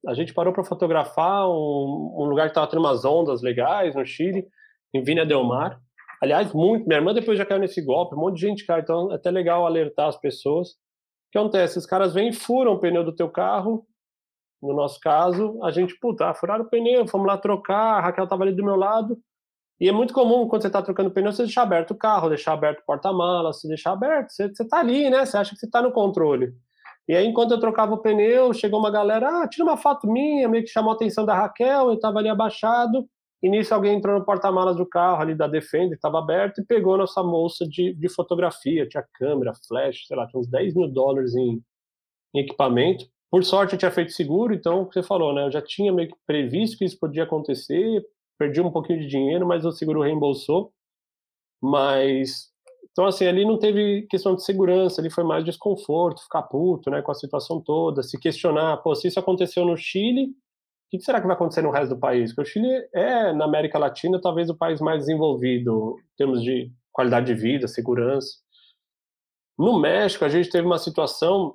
a 0.08 0.14
gente 0.14 0.34
parou 0.34 0.53
para 0.53 0.64
fotografar 0.64 1.47
um, 1.47 2.16
um 2.18 2.26
lugar 2.26 2.45
que 2.45 2.51
estava 2.51 2.68
tendo 2.68 2.80
umas 2.80 3.05
ondas 3.05 3.41
legais 3.41 3.93
no 3.93 4.05
Chile, 4.05 4.47
em 4.93 5.03
Vina 5.03 5.26
Del 5.26 5.43
Mar, 5.43 5.80
Aliás, 6.22 6.51
muito. 6.51 6.88
Minha 6.88 6.99
irmã 6.99 7.14
depois 7.14 7.38
já 7.38 7.45
caiu 7.45 7.60
nesse 7.60 7.82
golpe, 7.82 8.16
um 8.16 8.20
monte 8.20 8.36
de 8.36 8.47
gente 8.47 8.66
cai, 8.66 8.82
então 8.82 9.12
é 9.12 9.16
até 9.16 9.30
legal 9.30 9.66
alertar 9.66 10.08
as 10.08 10.18
pessoas. 10.20 10.72
O 10.72 11.32
que 11.32 11.38
acontece? 11.38 11.78
Os 11.78 11.86
caras 11.86 12.14
vêm 12.14 12.30
e 12.30 12.34
furam 12.34 12.74
o 12.74 12.80
pneu 12.80 13.03
do 13.03 13.16
teu 13.16 13.30
carro. 13.30 13.86
No 14.62 14.74
nosso 14.74 14.99
caso, 14.99 15.60
a 15.64 15.70
gente, 15.70 15.97
puta, 15.99 16.34
furaram 16.34 16.66
o 16.66 16.70
pneu, 16.70 17.08
fomos 17.08 17.28
lá 17.28 17.38
trocar, 17.38 17.97
a 17.97 18.01
Raquel 18.01 18.28
tava 18.28 18.43
ali 18.43 18.55
do 18.55 18.64
meu 18.64 18.76
lado. 18.76 19.20
E 19.80 19.88
é 19.88 19.91
muito 19.91 20.12
comum, 20.12 20.47
quando 20.47 20.64
você 20.64 20.70
tá 20.72 20.82
trocando 20.82 21.12
pneu, 21.12 21.32
você 21.32 21.43
deixar 21.43 21.62
aberto 21.62 21.91
o 21.91 21.97
carro, 21.97 22.30
deixar 22.30 22.53
aberto 22.53 22.80
o 22.80 22.86
porta-malas, 22.86 23.62
você 23.62 23.68
deixar 23.68 23.91
aberto. 23.91 24.32
Você, 24.32 24.49
você 24.49 24.68
tá 24.68 24.80
ali, 24.80 25.10
né? 25.12 25.24
Você 25.24 25.38
acha 25.38 25.51
que 25.51 25.60
você 25.60 25.70
tá 25.70 25.82
no 25.84 25.91
controle. 25.91 26.51
E 27.08 27.16
aí, 27.16 27.26
enquanto 27.26 27.51
eu 27.51 27.60
trocava 27.60 27.93
o 27.93 27.99
pneu, 27.99 28.53
chegou 28.53 28.80
uma 28.80 28.91
galera, 28.91 29.43
ah, 29.43 29.47
tira 29.47 29.64
uma 29.64 29.78
foto 29.78 30.08
minha, 30.08 30.49
meio 30.49 30.64
que 30.64 30.70
chamou 30.70 30.91
a 30.91 30.95
atenção 30.95 31.26
da 31.26 31.34
Raquel, 31.34 31.89
eu 31.89 31.99
tava 31.99 32.20
ali 32.20 32.28
abaixado. 32.28 33.08
E 33.41 33.49
nisso 33.49 33.74
alguém 33.74 33.95
entrou 33.95 34.18
no 34.18 34.26
porta-malas 34.26 34.76
do 34.76 34.86
carro 34.86 35.22
ali 35.22 35.36
da 35.36 35.47
Defender, 35.47 35.95
estava 35.95 36.20
aberto, 36.20 36.60
e 36.60 36.66
pegou 36.66 36.97
nossa 36.97 37.22
bolsa 37.24 37.66
de, 37.68 37.93
de 37.93 38.10
fotografia. 38.10 38.88
Tinha 38.88 39.05
câmera, 39.14 39.53
flash, 39.68 40.05
sei 40.08 40.18
lá, 40.18 40.28
tinha 40.28 40.39
uns 40.39 40.47
10 40.47 40.76
mil 40.76 40.88
dólares 40.88 41.36
em, 41.36 41.62
em 42.36 42.39
equipamento. 42.39 43.05
Por 43.30 43.43
sorte 43.43 43.74
eu 43.74 43.80
tinha 43.80 43.91
feito 43.91 44.12
seguro, 44.12 44.53
então 44.53 44.82
o 44.82 44.86
que 44.88 44.93
você 44.93 45.03
falou, 45.03 45.34
né? 45.34 45.45
Eu 45.45 45.51
já 45.51 45.62
tinha 45.62 45.93
meio 45.93 46.10
que 46.10 46.16
previsto 46.26 46.78
que 46.78 46.86
isso 46.86 46.97
podia 46.99 47.24
acontecer, 47.24 48.03
perdi 48.38 48.60
um 48.62 48.72
pouquinho 48.72 48.99
de 48.99 49.08
dinheiro, 49.08 49.45
mas 49.47 49.66
o 49.66 49.72
seguro 49.72 50.01
reembolsou. 50.01 50.74
Mas 51.62 52.51
então 52.98 53.06
assim, 53.06 53.28
ali 53.28 53.45
não 53.45 53.60
teve 53.60 54.08
questão 54.10 54.34
de 54.34 54.43
segurança, 54.43 55.00
ali 55.00 55.12
foi 55.12 55.24
mais 55.24 55.45
desconforto, 55.45 56.24
ficar 56.24 56.41
puto, 56.41 56.89
né, 56.89 57.00
com 57.04 57.12
a 57.12 57.14
situação 57.14 57.62
toda, 57.62 58.02
se 58.02 58.20
questionar, 58.20 58.78
pô, 58.78 58.95
se 58.95 59.08
isso 59.08 59.20
aconteceu 59.20 59.64
no 59.64 59.78
Chile, 59.78 60.24
o 60.24 60.89
que 60.89 61.00
será 61.00 61.22
que 61.22 61.28
vai 61.28 61.36
acontecer 61.36 61.62
no 61.62 61.70
resto 61.70 61.93
do 61.93 62.00
país? 62.00 62.34
Porque 62.34 62.50
o 62.50 62.52
Chile 62.52 62.89
é, 62.95 63.32
na 63.34 63.45
América 63.45 63.78
Latina, 63.78 64.20
talvez 64.20 64.50
o 64.50 64.58
país 64.58 64.82
mais 64.82 65.02
desenvolvido 65.02 65.95
em 66.00 66.18
termos 66.18 66.41
de 66.41 66.72
qualidade 66.91 67.28
de 67.28 67.39
vida, 67.39 67.68
segurança. 67.68 68.39
No 69.60 69.80
México, 69.80 70.26
a 70.26 70.30
gente 70.30 70.50
teve 70.50 70.66
uma 70.66 70.80
situação 70.80 71.54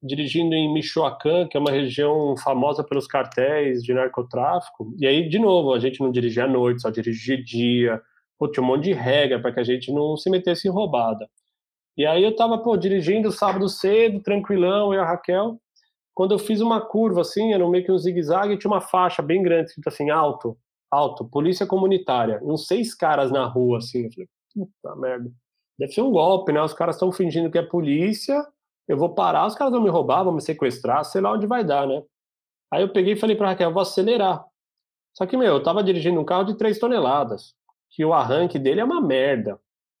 dirigindo 0.00 0.54
em 0.54 0.72
Michoacán, 0.72 1.48
que 1.48 1.56
é 1.56 1.60
uma 1.60 1.72
região 1.72 2.36
famosa 2.36 2.84
pelos 2.84 3.08
cartéis 3.08 3.82
de 3.82 3.92
narcotráfico. 3.92 4.94
E 5.00 5.04
aí, 5.04 5.28
de 5.28 5.40
novo, 5.40 5.74
a 5.74 5.80
gente 5.80 5.98
não 5.98 6.12
dirigia 6.12 6.44
à 6.44 6.48
noite, 6.48 6.82
só 6.82 6.90
dirigia 6.90 7.36
de 7.38 7.42
dia. 7.42 8.02
Pô, 8.38 8.50
tinha 8.50 8.62
um 8.62 8.66
monte 8.66 8.84
de 8.84 8.92
regra 8.92 9.40
para 9.40 9.52
que 9.52 9.60
a 9.60 9.64
gente 9.64 9.92
não 9.92 10.16
se 10.16 10.28
metesse 10.30 10.68
em 10.68 10.70
roubada. 10.70 11.28
E 11.96 12.04
aí 12.04 12.22
eu 12.22 12.36
tava, 12.36 12.58
pô, 12.58 12.76
dirigindo 12.76 13.32
sábado 13.32 13.68
cedo, 13.68 14.20
tranquilão, 14.20 14.92
eu 14.92 15.00
e 15.00 15.02
a 15.02 15.06
Raquel 15.06 15.58
quando 16.16 16.32
eu 16.32 16.38
fiz 16.38 16.62
uma 16.62 16.80
curva 16.80 17.20
assim, 17.20 17.52
era 17.52 17.68
meio 17.68 17.84
que 17.84 17.92
um 17.92 17.98
zigue-zague 17.98 18.54
e 18.54 18.58
tinha 18.58 18.70
uma 18.70 18.80
faixa 18.80 19.20
bem 19.20 19.42
grande, 19.42 19.68
escrito 19.68 19.88
assim, 19.88 20.08
alto, 20.08 20.56
alto, 20.90 21.26
polícia 21.26 21.66
comunitária. 21.66 22.40
Uns 22.42 22.66
seis 22.66 22.94
caras 22.94 23.30
na 23.30 23.44
rua, 23.44 23.76
assim. 23.76 24.04
Eu 24.04 24.10
falei, 24.10 24.28
puta 24.54 24.96
merda. 24.96 25.30
Deve 25.78 25.92
ser 25.92 26.00
um 26.00 26.10
golpe, 26.10 26.52
né? 26.52 26.62
Os 26.62 26.72
caras 26.72 26.96
estão 26.96 27.12
fingindo 27.12 27.50
que 27.50 27.58
é 27.58 27.62
polícia, 27.62 28.42
eu 28.88 28.96
vou 28.96 29.14
parar, 29.14 29.46
os 29.46 29.54
caras 29.54 29.74
vão 29.74 29.82
me 29.82 29.90
roubar, 29.90 30.24
vão 30.24 30.32
me 30.32 30.40
sequestrar, 30.40 31.04
sei 31.04 31.20
lá 31.20 31.34
onde 31.34 31.46
vai 31.46 31.62
dar, 31.62 31.86
né? 31.86 32.02
Aí 32.72 32.80
eu 32.80 32.88
peguei 32.88 33.12
e 33.12 33.16
falei 33.16 33.36
pra 33.36 33.48
Raquel, 33.48 33.70
vou 33.70 33.82
acelerar. 33.82 34.42
Só 35.12 35.26
que, 35.26 35.36
meu, 35.36 35.56
eu 35.56 35.62
tava 35.62 35.84
dirigindo 35.84 36.18
um 36.18 36.24
carro 36.24 36.44
de 36.44 36.56
3 36.56 36.78
toneladas, 36.78 37.54
que 37.90 38.04
o 38.04 38.12
arranque 38.12 38.58
dele 38.58 38.80
é 38.80 38.84
uma 38.84 39.00
merda. 39.00 39.58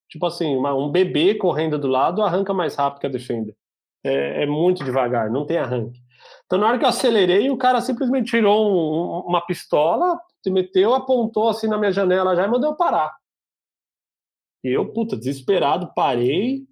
Tipo 0.08 0.26
assim, 0.26 0.54
uma, 0.56 0.74
um 0.74 0.90
bebê 0.90 1.34
correndo 1.34 1.78
do 1.78 1.88
lado 1.88 2.22
arranca 2.22 2.54
mais 2.54 2.74
rápido 2.76 3.00
que 3.00 3.06
a 3.06 3.10
Defender. 3.10 3.56
É, 4.04 4.44
é 4.44 4.46
muito 4.46 4.84
devagar, 4.84 5.30
não 5.30 5.44
tem 5.44 5.58
arranque. 5.58 6.00
Então, 6.44 6.58
na 6.58 6.68
hora 6.68 6.78
que 6.78 6.84
eu 6.84 6.88
acelerei, 6.88 7.50
o 7.50 7.56
cara 7.56 7.80
simplesmente 7.80 8.30
tirou 8.30 8.70
um, 8.70 9.28
uma 9.28 9.44
pistola, 9.44 10.18
se 10.42 10.50
meteu, 10.50 10.94
apontou 10.94 11.48
assim 11.48 11.66
na 11.66 11.76
minha 11.76 11.92
janela 11.92 12.36
já 12.36 12.44
e 12.44 12.48
mandou 12.48 12.70
eu 12.70 12.76
parar. 12.76 13.12
E 14.62 14.68
eu, 14.68 14.92
puta, 14.92 15.16
desesperado, 15.16 15.92
parei. 15.94 16.64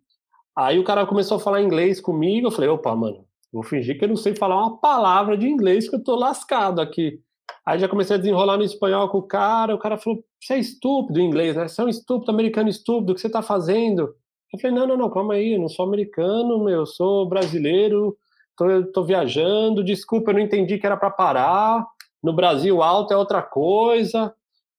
Aí 0.57 0.79
o 0.79 0.85
cara 0.85 1.07
começou 1.07 1.37
a 1.37 1.41
falar 1.41 1.63
inglês 1.63 2.01
comigo. 2.01 2.47
Eu 2.47 2.51
falei, 2.53 2.71
opa, 2.71 2.95
mano, 2.95 3.27
vou 3.53 3.63
fingir 3.63 3.99
que 3.99 4.05
eu 4.05 4.09
não 4.09 4.17
sei 4.17 4.35
falar 4.35 4.57
uma 4.57 4.79
palavra 4.79 5.37
de 5.37 5.49
inglês, 5.49 5.89
que 5.89 5.97
eu 5.97 6.03
tô 6.03 6.15
lascado 6.15 6.81
aqui. 6.81 7.21
Aí 7.67 7.79
já 7.79 7.89
comecei 7.89 8.17
a 8.17 8.19
desenrolar 8.19 8.57
no 8.57 8.63
espanhol 8.63 9.09
com 9.09 9.19
o 9.19 9.23
cara. 9.23 9.75
O 9.75 9.79
cara 9.79 9.97
falou, 9.97 10.23
você 10.41 10.55
é 10.55 10.59
estúpido 10.59 11.19
em 11.19 11.27
inglês, 11.27 11.57
né? 11.57 11.67
Você 11.67 11.81
é 11.81 11.85
um 11.85 11.89
estúpido, 11.89 12.31
americano 12.31 12.69
estúpido, 12.69 13.13
o 13.13 13.15
que 13.15 13.21
você 13.21 13.31
tá 13.31 13.43
fazendo? 13.43 14.15
Eu 14.53 14.61
falei, 14.61 14.77
não, 14.77 14.87
não, 14.87 14.97
não, 14.97 15.11
calma 15.11 15.35
aí, 15.35 15.55
eu 15.55 15.61
não 15.61 15.69
sou 15.69 15.87
americano, 15.87 16.63
meu, 16.63 16.81
eu 16.81 16.87
sou 16.87 17.29
brasileiro, 17.29 18.17
tô, 18.57 18.65
tô 18.93 19.03
viajando, 19.05 19.83
desculpa, 19.83 20.31
eu 20.31 20.35
não 20.35 20.41
entendi 20.41 20.79
que 20.79 20.87
era 20.87 20.97
para 20.97 21.11
parar, 21.11 21.85
no 22.23 22.33
Brasil 22.33 22.83
alto 22.83 23.13
é 23.13 23.17
outra 23.17 23.43
coisa. 23.43 24.33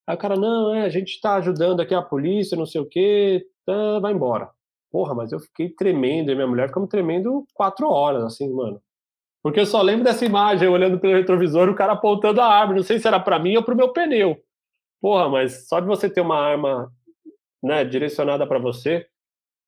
Aí 0.08 0.16
o 0.16 0.20
cara, 0.20 0.36
não, 0.36 0.74
é, 0.74 0.84
a 0.86 0.90
gente 0.90 1.10
está 1.10 1.36
ajudando 1.36 1.82
aqui 1.82 1.94
a 1.94 2.02
polícia, 2.02 2.58
não 2.58 2.66
sei 2.66 2.80
o 2.80 2.86
quê, 2.86 3.46
tá, 3.66 4.00
vai 4.00 4.14
embora. 4.14 4.50
Porra, 4.92 5.14
mas 5.14 5.32
eu 5.32 5.40
fiquei 5.40 5.70
tremendo, 5.70 6.32
e 6.32 6.36
minha 6.36 6.48
mulher 6.48 6.70
ficou 6.70 6.88
tremendo 6.88 7.46
quatro 7.54 7.88
horas, 7.90 8.24
assim, 8.24 8.50
mano. 8.54 8.82
Porque 9.46 9.60
eu 9.60 9.66
só 9.68 9.80
lembro 9.80 10.04
dessa 10.04 10.26
imagem, 10.26 10.68
olhando 10.68 11.00
pelo 11.00 11.14
retrovisor, 11.14 11.70
o 11.70 11.76
cara 11.76 11.94
apontando 11.94 12.42
a 12.42 12.48
arma, 12.48 12.74
não 12.74 12.82
sei 12.82 12.98
se 12.98 13.08
era 13.08 13.20
para 13.20 13.38
mim 13.38 13.56
ou 13.56 13.62
pro 13.62 13.76
meu 13.76 13.94
pneu. 13.94 14.36
Porra, 15.00 15.30
mas 15.30 15.68
só 15.68 15.80
de 15.80 15.86
você 15.86 16.10
ter 16.10 16.22
uma 16.22 16.36
arma, 16.36 16.92
né, 17.62 17.86
direcionada 17.86 18.48
para 18.48 18.58
você, 18.58 19.06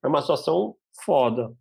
é 0.02 0.08
uma 0.08 0.20
situação 0.20 0.74
foda. 1.04 1.52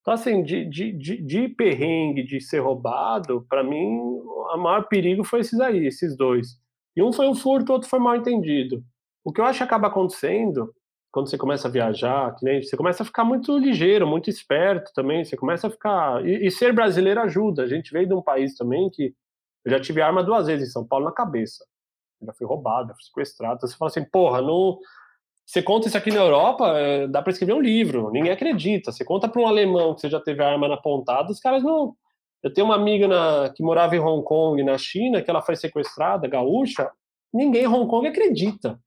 Então, 0.00 0.14
assim, 0.14 0.44
de, 0.44 0.64
de, 0.66 0.92
de, 0.92 1.20
de 1.20 1.48
perrengue, 1.48 2.22
de 2.22 2.40
ser 2.40 2.60
roubado, 2.60 3.44
para 3.48 3.64
mim, 3.64 3.98
o 3.98 4.56
maior 4.56 4.86
perigo 4.86 5.24
foi 5.24 5.40
esses 5.40 5.58
aí, 5.58 5.84
esses 5.84 6.16
dois. 6.16 6.50
E 6.94 7.02
um 7.02 7.12
foi 7.12 7.26
um 7.26 7.34
furto, 7.34 7.72
o 7.72 7.74
outro 7.74 7.88
foi 7.88 7.98
mal 7.98 8.14
entendido. 8.14 8.84
O 9.24 9.32
que 9.32 9.40
eu 9.40 9.44
acho 9.44 9.58
que 9.58 9.64
acaba 9.64 9.88
acontecendo 9.88 10.72
quando 11.14 11.30
você 11.30 11.38
começa 11.38 11.68
a 11.68 11.70
viajar, 11.70 12.34
que 12.34 12.44
nem, 12.44 12.60
você 12.60 12.76
começa 12.76 13.04
a 13.04 13.06
ficar 13.06 13.24
muito 13.24 13.56
ligeiro, 13.56 14.04
muito 14.04 14.28
esperto 14.28 14.92
também, 14.92 15.24
você 15.24 15.36
começa 15.36 15.68
a 15.68 15.70
ficar... 15.70 16.26
E, 16.26 16.48
e 16.48 16.50
ser 16.50 16.72
brasileiro 16.72 17.20
ajuda. 17.20 17.62
A 17.62 17.68
gente 17.68 17.92
veio 17.92 18.08
de 18.08 18.14
um 18.14 18.20
país 18.20 18.56
também 18.56 18.90
que... 18.90 19.14
Eu 19.64 19.70
já 19.70 19.80
tive 19.80 20.02
arma 20.02 20.24
duas 20.24 20.48
vezes 20.48 20.68
em 20.68 20.72
São 20.72 20.84
Paulo 20.84 21.04
na 21.04 21.12
cabeça. 21.12 21.64
já 22.20 22.32
fui 22.32 22.46
roubado, 22.46 22.88
já 22.88 22.94
fui 22.94 23.04
sequestrado. 23.04 23.54
Então 23.54 23.68
você 23.68 23.76
fala 23.76 23.90
assim, 23.90 24.04
porra, 24.04 24.42
não 24.42 24.78
você 25.46 25.62
conta 25.62 25.88
isso 25.88 25.96
aqui 25.96 26.10
na 26.10 26.20
Europa, 26.20 26.66
é, 26.78 27.06
dá 27.06 27.20
para 27.20 27.30
escrever 27.30 27.52
um 27.52 27.60
livro, 27.60 28.10
ninguém 28.10 28.32
acredita. 28.32 28.90
Você 28.90 29.04
conta 29.04 29.28
para 29.28 29.40
um 29.40 29.46
alemão 29.46 29.94
que 29.94 30.00
você 30.00 30.08
já 30.08 30.18
teve 30.18 30.42
arma 30.42 30.66
na 30.66 30.76
pontada, 30.76 31.30
os 31.30 31.38
caras 31.38 31.62
não. 31.62 31.94
Eu 32.42 32.52
tenho 32.52 32.66
uma 32.66 32.74
amiga 32.74 33.06
na, 33.06 33.50
que 33.50 33.62
morava 33.62 33.94
em 33.94 34.00
Hong 34.00 34.24
Kong, 34.24 34.62
na 34.62 34.78
China, 34.78 35.22
que 35.22 35.30
ela 35.30 35.42
foi 35.42 35.54
sequestrada, 35.54 36.26
gaúcha. 36.26 36.90
Ninguém 37.32 37.64
em 37.64 37.68
Hong 37.68 37.88
Kong 37.88 38.06
acredita. 38.08 38.80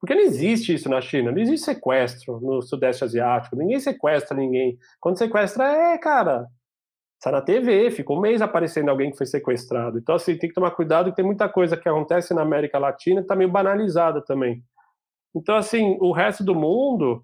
Porque 0.00 0.14
não 0.14 0.22
existe 0.22 0.72
isso 0.72 0.88
na 0.88 1.00
China, 1.00 1.30
não 1.30 1.38
existe 1.38 1.66
sequestro 1.66 2.40
no 2.40 2.62
Sudeste 2.62 3.04
Asiático, 3.04 3.54
ninguém 3.54 3.78
sequestra 3.78 4.34
ninguém. 4.36 4.78
Quando 4.98 5.18
sequestra, 5.18 5.64
é, 5.64 5.98
cara, 5.98 6.46
sai 7.22 7.32
na 7.32 7.42
TV, 7.42 7.90
ficou 7.90 8.16
um 8.16 8.20
mês 8.20 8.40
aparecendo 8.40 8.88
alguém 8.88 9.10
que 9.10 9.18
foi 9.18 9.26
sequestrado. 9.26 9.98
Então, 9.98 10.14
assim, 10.14 10.38
tem 10.38 10.48
que 10.48 10.54
tomar 10.54 10.70
cuidado 10.70 11.10
que 11.10 11.16
tem 11.16 11.24
muita 11.24 11.48
coisa 11.50 11.76
que 11.76 11.86
acontece 11.86 12.32
na 12.32 12.40
América 12.40 12.78
Latina 12.78 13.20
que 13.20 13.28
tá 13.28 13.36
meio 13.36 13.50
banalizada 13.50 14.22
também. 14.22 14.62
Então, 15.36 15.54
assim, 15.54 15.98
o 16.00 16.12
resto 16.12 16.42
do 16.42 16.54
mundo, 16.54 17.22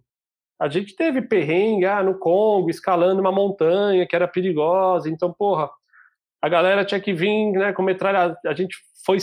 a 0.61 0.69
gente 0.69 0.95
teve 0.95 1.23
perrengue 1.23 1.87
ah, 1.87 2.03
no 2.03 2.19
Congo, 2.19 2.69
escalando 2.69 3.23
uma 3.23 3.33
montanha 3.33 4.07
que 4.07 4.15
era 4.15 4.29
perigosa. 4.29 5.09
Então, 5.09 5.33
porra, 5.33 5.71
a 6.43 6.49
galera 6.49 6.85
tinha 6.85 7.01
que 7.01 7.15
vir 7.15 7.53
né, 7.53 7.73
com 7.73 7.83
metralha. 7.83 8.37
A 8.45 8.55
gente 8.55 8.77
foi 9.05 9.17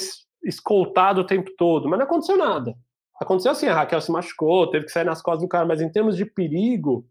escoltado 0.43 1.21
o 1.21 1.25
tempo 1.25 1.51
todo, 1.55 1.87
mas 1.87 1.99
não 1.99 2.05
aconteceu 2.05 2.35
nada. 2.35 2.73
Aconteceu 3.19 3.51
assim, 3.51 3.67
a 3.67 3.73
Raquel 3.73 4.01
se 4.01 4.11
machucou, 4.11 4.69
teve 4.69 4.85
que 4.85 4.91
sair 4.91 5.03
nas 5.03 5.21
costas 5.21 5.43
do 5.43 5.47
cara, 5.47 5.65
mas 5.65 5.81
em 5.81 5.91
termos 5.91 6.17
de 6.17 6.25
perigo, 6.25 7.07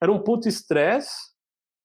era 0.00 0.10
um 0.10 0.18
puto 0.18 0.48
estresse. 0.48 1.32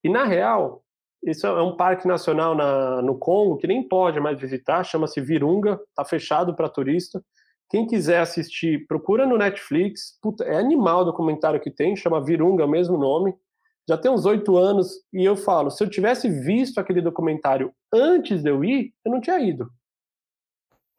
E 0.04 0.08
na 0.08 0.24
real, 0.24 0.82
isso 1.22 1.46
é 1.46 1.62
um 1.62 1.76
parque 1.76 2.08
nacional 2.08 2.54
na, 2.54 3.02
no 3.02 3.18
Congo 3.18 3.58
que 3.58 3.66
nem 3.66 3.86
pode 3.86 4.18
mais 4.20 4.40
visitar, 4.40 4.84
chama-se 4.84 5.20
Virunga, 5.20 5.78
tá 5.94 6.04
fechado 6.04 6.54
para 6.54 6.68
turista. 6.68 7.22
Quem 7.68 7.86
quiser 7.86 8.20
assistir, 8.20 8.86
procura 8.88 9.26
no 9.26 9.38
Netflix. 9.38 10.18
Puta, 10.20 10.44
é 10.44 10.56
animal 10.56 11.02
o 11.02 11.04
documentário 11.04 11.60
que 11.60 11.70
tem, 11.70 11.94
chama 11.94 12.24
Virunga, 12.24 12.64
o 12.64 12.68
mesmo 12.68 12.98
nome. 12.98 13.34
Já 13.88 13.96
tem 13.96 14.10
uns 14.10 14.26
oito 14.26 14.56
anos. 14.56 14.90
E 15.12 15.24
eu 15.24 15.36
falo, 15.36 15.70
se 15.70 15.82
eu 15.84 15.88
tivesse 15.88 16.28
visto 16.28 16.78
aquele 16.78 17.00
documentário 17.00 17.72
antes 17.92 18.42
de 18.42 18.50
eu 18.50 18.64
ir, 18.64 18.92
eu 19.04 19.12
não 19.12 19.20
tinha 19.20 19.38
ido. 19.38 19.70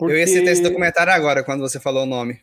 Porque... 0.01 0.15
Eu 0.15 0.17
ia 0.17 0.25
citar 0.25 0.51
esse 0.51 0.63
documentário 0.63 1.13
agora, 1.13 1.43
quando 1.43 1.61
você 1.61 1.79
falou 1.79 2.01
o 2.01 2.07
nome. 2.07 2.41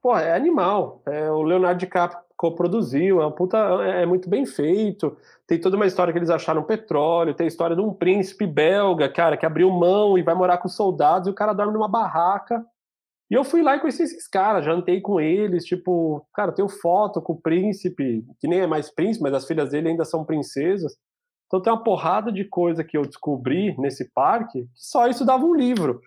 pô, 0.00 0.16
é 0.16 0.34
animal. 0.34 1.02
É, 1.04 1.30
o 1.30 1.42
Leonardo 1.42 1.78
DiCaprio 1.78 2.18
co-produziu, 2.34 3.22
é, 3.22 3.30
puta, 3.30 3.58
é, 3.84 4.04
é 4.04 4.06
muito 4.06 4.26
bem 4.26 4.46
feito. 4.46 5.14
Tem 5.46 5.60
toda 5.60 5.76
uma 5.76 5.84
história 5.84 6.14
que 6.14 6.18
eles 6.18 6.30
acharam 6.30 6.62
petróleo, 6.62 7.34
tem 7.34 7.44
a 7.44 7.48
história 7.48 7.76
de 7.76 7.82
um 7.82 7.92
príncipe 7.92 8.46
belga, 8.46 9.06
cara, 9.06 9.36
que 9.36 9.44
abriu 9.44 9.70
mão 9.70 10.16
e 10.16 10.22
vai 10.22 10.34
morar 10.34 10.56
com 10.56 10.66
soldados 10.66 11.28
e 11.28 11.30
o 11.30 11.34
cara 11.34 11.52
dorme 11.52 11.74
numa 11.74 11.88
barraca. 11.88 12.64
E 13.30 13.34
eu 13.34 13.44
fui 13.44 13.60
lá 13.60 13.76
e 13.76 13.80
conheci 13.80 14.04
esses 14.04 14.26
caras, 14.26 14.64
jantei 14.64 14.98
com 15.02 15.20
eles, 15.20 15.66
tipo, 15.66 16.26
cara, 16.32 16.52
tenho 16.52 16.70
foto 16.70 17.20
com 17.20 17.34
o 17.34 17.40
príncipe, 17.40 18.24
que 18.40 18.48
nem 18.48 18.60
é 18.60 18.66
mais 18.66 18.90
príncipe, 18.90 19.24
mas 19.24 19.34
as 19.34 19.46
filhas 19.46 19.68
dele 19.68 19.90
ainda 19.90 20.06
são 20.06 20.24
princesas. 20.24 20.96
Então 21.46 21.60
tem 21.60 21.70
uma 21.70 21.84
porrada 21.84 22.32
de 22.32 22.46
coisa 22.46 22.82
que 22.82 22.96
eu 22.96 23.02
descobri 23.02 23.76
nesse 23.78 24.10
parque, 24.14 24.62
que 24.62 24.68
só 24.74 25.06
isso 25.06 25.22
dava 25.22 25.44
um 25.44 25.54
livro. 25.54 26.00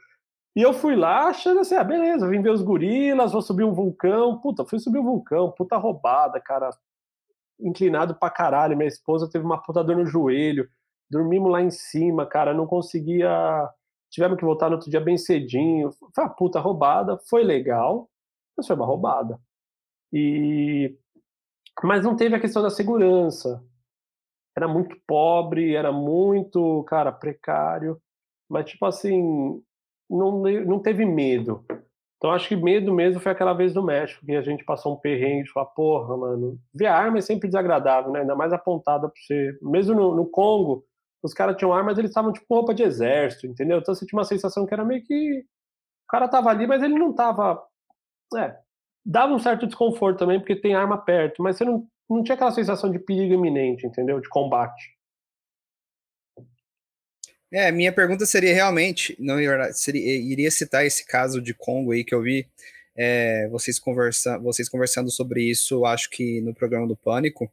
E 0.55 0.61
eu 0.61 0.73
fui 0.73 0.95
lá 0.95 1.27
achando 1.27 1.59
assim, 1.59 1.75
ah, 1.75 1.83
beleza, 1.83 2.27
vim 2.27 2.41
ver 2.41 2.51
os 2.51 2.61
gorilas, 2.61 3.33
vou 3.33 3.41
subir 3.41 3.63
um 3.63 3.73
vulcão. 3.73 4.39
Puta, 4.39 4.65
fui 4.65 4.79
subir 4.79 4.99
um 4.99 5.03
vulcão, 5.03 5.51
puta 5.51 5.77
roubada, 5.77 6.39
cara. 6.39 6.69
Inclinado 7.59 8.15
pra 8.15 8.29
caralho. 8.29 8.77
Minha 8.77 8.87
esposa 8.87 9.29
teve 9.29 9.45
uma 9.45 9.61
puta 9.61 9.83
dor 9.83 9.97
no 9.97 10.05
joelho. 10.05 10.69
Dormimos 11.09 11.51
lá 11.51 11.61
em 11.61 11.69
cima, 11.71 12.25
cara, 12.25 12.53
não 12.53 12.65
conseguia. 12.65 13.29
Tivemos 14.09 14.37
que 14.37 14.45
voltar 14.45 14.69
no 14.69 14.75
outro 14.75 14.89
dia 14.89 15.01
bem 15.01 15.17
cedinho. 15.17 15.91
Foi 15.91 16.23
uma 16.23 16.29
puta 16.29 16.59
roubada, 16.59 17.17
foi 17.29 17.43
legal, 17.43 18.09
mas 18.57 18.67
foi 18.67 18.75
uma 18.75 18.85
roubada. 18.85 19.39
E 20.13 20.97
mas 21.83 22.05
não 22.05 22.15
teve 22.15 22.35
a 22.35 22.39
questão 22.39 22.61
da 22.61 22.69
segurança 22.69 23.61
era 24.55 24.67
muito 24.67 24.95
pobre, 25.05 25.75
era 25.75 25.91
muito, 25.91 26.83
cara, 26.85 27.11
precário, 27.11 28.01
mas 28.49 28.69
tipo 28.69 28.85
assim, 28.85 29.61
não, 30.09 30.41
não 30.41 30.79
teve 30.79 31.05
medo. 31.05 31.63
Então 32.17 32.31
acho 32.31 32.47
que 32.47 32.55
medo 32.55 32.93
mesmo 32.93 33.19
foi 33.19 33.31
aquela 33.31 33.53
vez 33.53 33.73
no 33.73 33.83
México, 33.83 34.25
que 34.25 34.35
a 34.35 34.41
gente 34.41 34.63
passou 34.63 34.93
um 34.93 34.99
perrengue 34.99 35.43
de 35.43 35.51
porra, 35.75 36.17
mano, 36.17 36.57
ver 36.73 36.87
a 36.87 36.95
arma 36.95 37.17
é 37.17 37.21
sempre 37.21 37.47
desagradável, 37.47 38.11
né? 38.11 38.21
Ainda 38.21 38.35
mais 38.35 38.53
apontada 38.53 39.07
pra 39.09 39.21
você. 39.21 39.57
Mesmo 39.61 39.95
no, 39.95 40.15
no 40.15 40.25
Congo, 40.25 40.85
os 41.21 41.33
caras 41.33 41.57
tinham 41.57 41.73
armas, 41.73 41.97
eles 41.97 42.11
estavam 42.11 42.31
tipo 42.31 42.45
roupa 42.49 42.73
de 42.73 42.83
exército, 42.83 43.47
entendeu? 43.47 43.79
Então 43.79 43.93
você 43.93 44.05
tinha 44.05 44.17
uma 44.17 44.25
sensação 44.25 44.65
que 44.65 44.73
era 44.73 44.85
meio 44.85 45.03
que. 45.03 45.39
O 45.39 46.07
cara 46.07 46.27
tava 46.27 46.49
ali, 46.49 46.65
mas 46.67 46.81
ele 46.83 46.97
não 46.97 47.13
tava. 47.13 47.61
É. 48.37 48.55
Dava 49.05 49.33
um 49.33 49.39
certo 49.39 49.67
desconforto 49.67 50.19
também, 50.19 50.39
porque 50.39 50.55
tem 50.55 50.75
arma 50.75 50.97
perto, 50.97 51.43
mas 51.43 51.57
você 51.57 51.65
não 51.65 51.87
não 52.09 52.23
tinha 52.23 52.35
aquela 52.35 52.51
sensação 52.51 52.91
de 52.91 52.99
perigo 52.99 53.33
iminente, 53.33 53.85
entendeu? 53.85 54.19
De 54.19 54.29
combate. 54.29 54.95
É, 57.51 57.71
minha 57.71 57.91
pergunta 57.91 58.25
seria 58.25 58.53
realmente, 58.53 59.15
não 59.19 59.37
seria, 59.71 60.17
iria 60.17 60.51
citar 60.51 60.85
esse 60.85 61.05
caso 61.05 61.41
de 61.41 61.53
Congo 61.53 61.91
aí 61.91 62.03
que 62.03 62.13
eu 62.13 62.21
vi 62.21 62.47
é, 62.95 63.47
vocês, 63.49 63.77
conversa, 63.77 64.37
vocês 64.39 64.69
conversando 64.69 65.11
sobre 65.11 65.43
isso, 65.43 65.85
acho 65.85 66.09
que 66.09 66.41
no 66.41 66.53
programa 66.53 66.87
do 66.87 66.95
Pânico. 66.95 67.51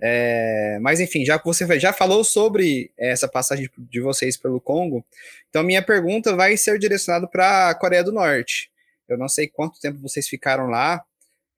É, 0.00 0.78
mas 0.80 1.00
enfim, 1.00 1.24
já 1.24 1.38
que 1.38 1.46
você 1.46 1.80
já 1.80 1.92
falou 1.92 2.22
sobre 2.22 2.92
essa 2.98 3.26
passagem 3.26 3.70
de 3.78 4.00
vocês 4.00 4.36
pelo 4.36 4.60
Congo, 4.60 5.04
então 5.48 5.62
minha 5.62 5.82
pergunta 5.82 6.36
vai 6.36 6.56
ser 6.56 6.78
direcionada 6.78 7.26
para 7.26 7.70
a 7.70 7.74
Coreia 7.74 8.04
do 8.04 8.12
Norte. 8.12 8.70
Eu 9.08 9.16
não 9.16 9.28
sei 9.28 9.48
quanto 9.48 9.80
tempo 9.80 9.98
vocês 10.00 10.28
ficaram 10.28 10.66
lá, 10.66 11.02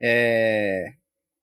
é, 0.01 0.93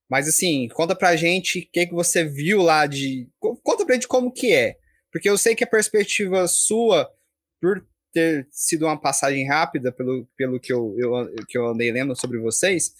mas 0.10 0.28
assim, 0.28 0.70
conta 0.70 0.96
pra 0.96 1.16
gente 1.16 1.60
o 1.60 1.68
que, 1.72 1.88
que 1.88 1.94
você 1.94 2.24
viu 2.24 2.62
lá 2.62 2.86
de. 2.86 3.28
Conta 3.40 3.86
pra 3.86 3.96
gente 3.96 4.08
como 4.08 4.32
que 4.32 4.54
é. 4.54 4.78
Porque 5.16 5.30
eu 5.30 5.38
sei 5.38 5.56
que 5.56 5.64
a 5.64 5.68
perspectiva 5.68 6.46
sua, 6.46 7.10
por 7.62 7.88
ter 8.12 8.46
sido 8.52 8.86
uma 8.86 9.00
passagem 9.00 9.48
rápida, 9.48 9.90
pelo, 9.90 10.28
pelo 10.36 10.60
que, 10.60 10.74
eu, 10.74 10.94
eu, 10.98 11.34
que 11.48 11.58
eu 11.58 11.68
andei 11.68 11.90
lendo 11.90 12.14
sobre 12.18 12.38
vocês, 12.38 12.94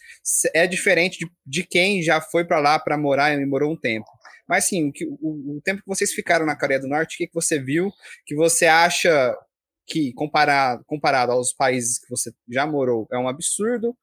é 0.54 0.66
diferente 0.66 1.20
de, 1.20 1.30
de 1.46 1.68
quem 1.68 2.02
já 2.02 2.22
foi 2.22 2.46
para 2.46 2.62
lá 2.62 2.80
para 2.80 2.98
morar 2.98 3.34
e 3.34 3.46
morou 3.46 3.74
um 3.74 3.76
tempo. 3.76 4.08
Mas 4.48 4.64
sim, 4.64 4.94
o, 5.20 5.58
o, 5.58 5.62
tempo 5.62 5.82
que 5.82 5.88
vocês 5.90 6.14
ficaram 6.14 6.46
na 6.46 6.58
Coreia 6.58 6.80
do 6.80 6.88
Norte, 6.88 7.16
o 7.16 7.18
que, 7.18 7.28
que 7.28 7.34
você 7.34 7.60
viu 7.60 7.92
que 8.26 8.34
você 8.34 8.66
acha 8.66 9.38
que, 9.86 10.14
comparado, 10.14 10.86
comparado 10.86 11.34
aos 11.34 11.52
países 11.52 12.00
que 12.00 12.10
você 12.10 12.32
já 12.48 12.66
morou, 12.66 13.06
é 13.12 13.18
um 13.18 13.28
absurdo? 13.28 13.94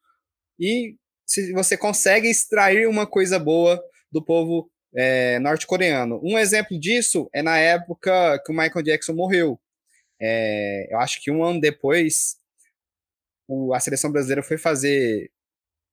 E 0.61 0.97
se 1.25 1.51
você 1.55 1.79
consegue 1.79 2.29
extrair 2.29 2.87
uma 2.87 3.07
coisa 3.07 3.39
boa 3.39 3.83
do 4.13 4.23
povo 4.23 4.71
é, 4.95 5.39
norte-coreano. 5.39 6.21
Um 6.23 6.39
exemplo 6.39 6.79
disso 6.79 7.29
é 7.33 7.43
na 7.43 7.59
época 7.59 8.41
que 8.45 8.53
o 8.53 8.55
Michael 8.55 8.83
Jackson 8.83 9.15
morreu. 9.15 9.61
É, 10.21 10.93
eu 10.93 10.99
acho 10.99 11.21
que 11.23 11.31
um 11.31 11.43
ano 11.43 11.61
depois, 11.61 12.37
o, 13.49 13.75
a 13.75 13.81
seleção 13.81 14.13
brasileira 14.13 14.43
foi 14.43 14.59
fazer 14.59 15.31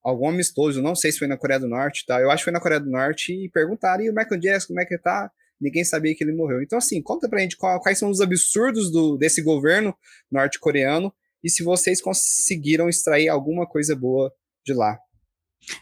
algum 0.03 0.29
amistoso, 0.29 0.81
não 0.81 0.95
sei 0.95 1.11
se 1.11 1.19
foi 1.19 1.27
na 1.27 1.37
Coreia 1.37 1.59
do 1.59 1.67
Norte, 1.67 2.05
tá? 2.05 2.21
Eu 2.21 2.29
acho 2.31 2.41
que 2.41 2.45
foi 2.45 2.53
na 2.53 2.61
Coreia 2.61 2.79
do 2.79 2.89
Norte 2.89 3.33
e 3.33 3.49
perguntaram, 3.49 4.03
e 4.03 4.09
o 4.09 4.13
Michael 4.13 4.39
Jackson, 4.39 4.67
como 4.67 4.81
é 4.81 4.85
que 4.85 4.97
tá? 4.97 5.31
Ninguém 5.59 5.83
sabia 5.83 6.15
que 6.15 6.23
ele 6.23 6.31
morreu. 6.31 6.61
Então, 6.61 6.77
assim, 6.77 7.01
conta 7.01 7.27
pra 7.27 7.39
gente 7.39 7.57
quais 7.57 7.97
são 7.97 8.09
os 8.09 8.21
absurdos 8.21 8.89
do, 8.91 9.17
desse 9.17 9.41
governo 9.41 9.93
norte-coreano 10.31 11.13
e 11.43 11.49
se 11.49 11.63
vocês 11.63 12.01
conseguiram 12.01 12.87
extrair 12.87 13.27
alguma 13.27 13.67
coisa 13.67 13.95
boa 13.95 14.33
de 14.65 14.73
lá. 14.73 14.97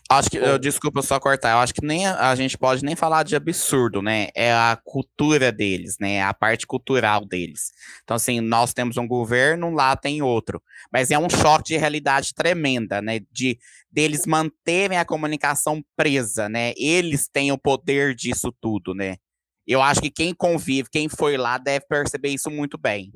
Acho 0.10 0.30
que, 0.30 0.38
eu, 0.38 0.58
desculpa 0.58 1.02
só 1.02 1.20
cortar, 1.20 1.52
eu 1.52 1.58
acho 1.60 1.74
que 1.74 1.86
nem 1.86 2.06
a, 2.06 2.30
a, 2.30 2.36
gente 2.36 2.58
pode 2.58 2.84
nem 2.84 2.95
falar 2.95 3.24
de 3.24 3.36
absurdo, 3.36 4.02
né? 4.02 4.30
É 4.36 4.52
a 4.52 4.78
cultura 4.84 5.52
deles, 5.52 5.98
né? 5.99 6.22
A 6.22 6.34
parte 6.34 6.66
cultural 6.66 7.26
deles. 7.26 7.72
Então, 8.04 8.16
assim, 8.16 8.40
nós 8.41 8.74
temos 8.74 8.98
um 8.98 9.08
governo, 9.08 9.70
lá 9.70 9.95
tem 9.95 10.22
outro. 10.22 10.62
Mas 10.91 11.12
é 11.12 11.18
um 11.18 11.30
choque 11.30 11.70
de 11.70 11.78
realidade 11.78 12.34
tremenda, 12.34 13.02
né? 13.02 13.20
De 13.32 13.58
deles 13.91 14.26
manterem 14.26 14.98
a 14.98 15.06
comunicação 15.06 15.84
presa, 15.95 16.49
né? 16.49 16.74
Eles 16.78 17.28
têm 17.28 17.52
o 17.52 17.58
poder 17.58 18.16
disso 18.16 18.54
tudo, 18.60 18.94
né? 18.94 19.18
Eu 19.66 19.82
acho 19.82 20.02
que 20.02 20.10
quem 20.10 20.34
convive, 20.34 20.90
quem 20.90 21.10
foi 21.10 21.38
lá, 21.38 21.58
deve 21.58 21.86
perceber 21.88 22.30
isso 22.30 22.49
muito 22.49 22.78
bem. 22.78 23.12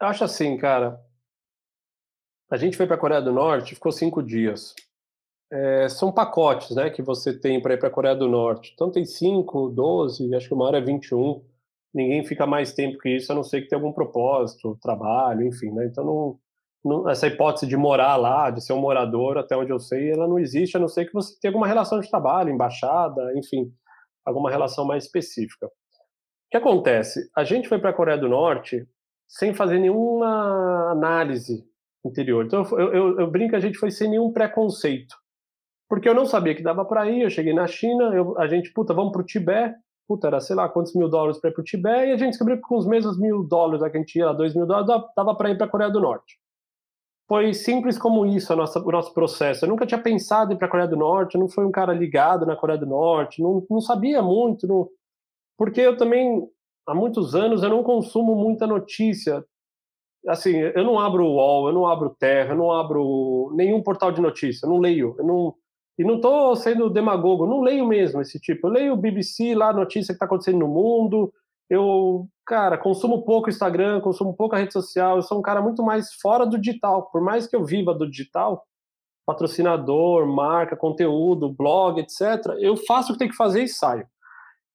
Eu 0.00 0.08
acho 0.08 0.24
assim, 0.24 0.56
cara. 0.56 0.98
A 2.50 2.56
gente 2.56 2.76
foi 2.76 2.86
para 2.86 2.96
a 2.96 2.98
Coreia 2.98 3.20
do 3.20 3.32
Norte, 3.32 3.74
ficou 3.74 3.92
cinco 3.92 4.22
dias 4.22 4.74
é, 5.50 5.88
são 5.88 6.12
pacotes 6.12 6.76
né, 6.76 6.90
que 6.90 7.02
você 7.02 7.38
tem 7.38 7.60
para 7.60 7.74
ir 7.74 7.78
para 7.78 7.88
a 7.88 7.92
Coreia 7.92 8.14
do 8.14 8.28
Norte. 8.28 8.72
Então 8.74 8.90
tem 8.90 9.04
5, 9.04 9.70
12, 9.70 10.34
acho 10.34 10.48
que 10.48 10.54
uma 10.54 10.66
hora 10.66 10.78
é 10.78 10.82
21. 10.82 11.42
Ninguém 11.94 12.24
fica 12.24 12.46
mais 12.46 12.72
tempo 12.74 12.98
que 12.98 13.16
isso, 13.16 13.32
a 13.32 13.34
não 13.34 13.42
ser 13.42 13.62
que 13.62 13.68
tenha 13.68 13.80
algum 13.80 13.92
propósito, 13.92 14.78
trabalho, 14.82 15.46
enfim. 15.46 15.70
Né? 15.70 15.86
Então 15.86 16.04
não, 16.04 16.38
não, 16.84 17.08
essa 17.08 17.26
hipótese 17.26 17.66
de 17.66 17.76
morar 17.76 18.16
lá, 18.16 18.50
de 18.50 18.62
ser 18.62 18.74
um 18.74 18.80
morador, 18.80 19.38
até 19.38 19.56
onde 19.56 19.72
eu 19.72 19.78
sei, 19.80 20.12
ela 20.12 20.28
não 20.28 20.38
existe, 20.38 20.76
a 20.76 20.80
não 20.80 20.88
ser 20.88 21.06
que 21.06 21.14
você 21.14 21.38
tenha 21.40 21.50
alguma 21.50 21.66
relação 21.66 21.98
de 21.98 22.10
trabalho, 22.10 22.50
embaixada, 22.50 23.32
enfim, 23.36 23.72
alguma 24.24 24.50
relação 24.50 24.84
mais 24.84 25.04
específica. 25.04 25.66
O 25.66 26.50
que 26.50 26.56
acontece? 26.56 27.28
A 27.36 27.44
gente 27.44 27.68
foi 27.68 27.78
para 27.78 27.90
a 27.90 27.94
Coreia 27.94 28.18
do 28.18 28.28
Norte 28.28 28.86
sem 29.26 29.54
fazer 29.54 29.78
nenhuma 29.78 30.90
análise 30.90 31.64
interior. 32.04 32.44
Então 32.44 32.64
eu, 32.72 32.94
eu, 32.94 33.20
eu 33.20 33.30
brinco 33.30 33.56
a 33.56 33.60
gente 33.60 33.78
foi 33.78 33.90
sem 33.90 34.10
nenhum 34.10 34.32
preconceito 34.32 35.14
porque 35.88 36.08
eu 36.08 36.14
não 36.14 36.26
sabia 36.26 36.54
que 36.54 36.62
dava 36.62 36.84
para 36.84 37.08
ir. 37.10 37.22
Eu 37.22 37.30
cheguei 37.30 37.54
na 37.54 37.66
China, 37.66 38.14
eu, 38.14 38.38
a 38.38 38.46
gente, 38.46 38.72
puta, 38.72 38.92
vamos 38.92 39.12
para 39.12 39.22
o 39.22 39.24
Tibete. 39.24 39.76
Puta, 40.06 40.26
era 40.26 40.40
sei 40.40 40.56
lá 40.56 40.66
quantos 40.68 40.94
mil 40.94 41.06
dólares 41.06 41.38
para 41.38 41.50
ir 41.50 41.52
para 41.52 41.60
o 41.60 41.64
Tibete, 41.64 42.08
e 42.08 42.12
a 42.12 42.16
gente 42.16 42.30
descobriu 42.30 42.56
que 42.56 42.62
com 42.62 42.78
os 42.78 42.86
mesmos 42.86 43.18
mil 43.18 43.42
dólares 43.42 43.82
que 43.90 43.96
a 43.96 44.00
gente 44.00 44.18
ia, 44.18 44.32
dois 44.32 44.54
mil 44.54 44.66
dólares, 44.66 44.88
dava 45.14 45.34
para 45.34 45.50
ir 45.50 45.58
para 45.58 45.66
a 45.66 45.68
Coreia 45.68 45.90
do 45.90 46.00
Norte. 46.00 46.38
Foi 47.28 47.52
simples 47.52 47.98
como 47.98 48.24
isso 48.24 48.56
nossa, 48.56 48.80
o 48.80 48.90
nosso 48.90 49.12
processo. 49.12 49.66
Eu 49.66 49.68
nunca 49.68 49.84
tinha 49.84 50.00
pensado 50.00 50.50
em 50.50 50.54
ir 50.54 50.58
para 50.58 50.66
a 50.66 50.70
Coreia 50.70 50.88
do 50.88 50.96
Norte, 50.96 51.34
eu 51.34 51.40
não 51.40 51.48
fui 51.48 51.62
um 51.62 51.70
cara 51.70 51.92
ligado 51.92 52.46
na 52.46 52.56
Coreia 52.56 52.78
do 52.78 52.86
Norte, 52.86 53.42
não, 53.42 53.66
não 53.68 53.82
sabia 53.82 54.22
muito, 54.22 54.66
não... 54.66 54.88
porque 55.58 55.82
eu 55.82 55.94
também, 55.94 56.42
há 56.86 56.94
muitos 56.94 57.34
anos, 57.34 57.62
eu 57.62 57.68
não 57.68 57.82
consumo 57.82 58.34
muita 58.34 58.66
notícia. 58.66 59.44
Assim, 60.26 60.56
eu 60.56 60.84
não 60.84 60.98
abro 60.98 61.22
o 61.22 61.34
UOL, 61.34 61.68
eu 61.68 61.74
não 61.74 61.86
abro 61.86 62.16
Terra, 62.18 62.54
eu 62.54 62.56
não 62.56 62.72
abro 62.72 63.52
nenhum 63.54 63.82
portal 63.82 64.10
de 64.10 64.22
notícia, 64.22 64.64
eu 64.64 64.70
não 64.70 64.78
leio, 64.78 65.14
eu 65.18 65.24
não 65.26 65.54
e 65.98 66.04
não 66.04 66.16
estou 66.16 66.54
sendo 66.54 66.88
demagogo, 66.88 67.44
não 67.44 67.60
leio 67.60 67.84
mesmo 67.84 68.20
esse 68.20 68.38
tipo. 68.38 68.68
Eu 68.68 68.72
leio 68.72 68.92
o 68.92 68.96
BBC 68.96 69.54
lá, 69.54 69.72
notícia 69.72 70.12
que 70.12 70.16
está 70.16 70.26
acontecendo 70.26 70.60
no 70.60 70.68
mundo. 70.68 71.32
Eu, 71.68 72.28
cara, 72.46 72.78
consumo 72.78 73.24
pouco 73.24 73.50
Instagram, 73.50 74.00
consumo 74.00 74.32
pouco 74.32 74.54
a 74.54 74.58
rede 74.58 74.72
social. 74.72 75.16
Eu 75.16 75.22
sou 75.22 75.38
um 75.38 75.42
cara 75.42 75.60
muito 75.60 75.82
mais 75.82 76.14
fora 76.14 76.46
do 76.46 76.56
digital. 76.56 77.10
Por 77.10 77.20
mais 77.20 77.48
que 77.48 77.56
eu 77.56 77.64
viva 77.64 77.92
do 77.92 78.08
digital, 78.08 78.64
patrocinador, 79.26 80.24
marca, 80.26 80.76
conteúdo, 80.76 81.52
blog, 81.52 82.00
etc., 82.00 82.54
eu 82.60 82.76
faço 82.76 83.10
o 83.10 83.12
que 83.14 83.18
tem 83.18 83.28
que 83.28 83.36
fazer 83.36 83.64
e 83.64 83.68
saio. 83.68 84.06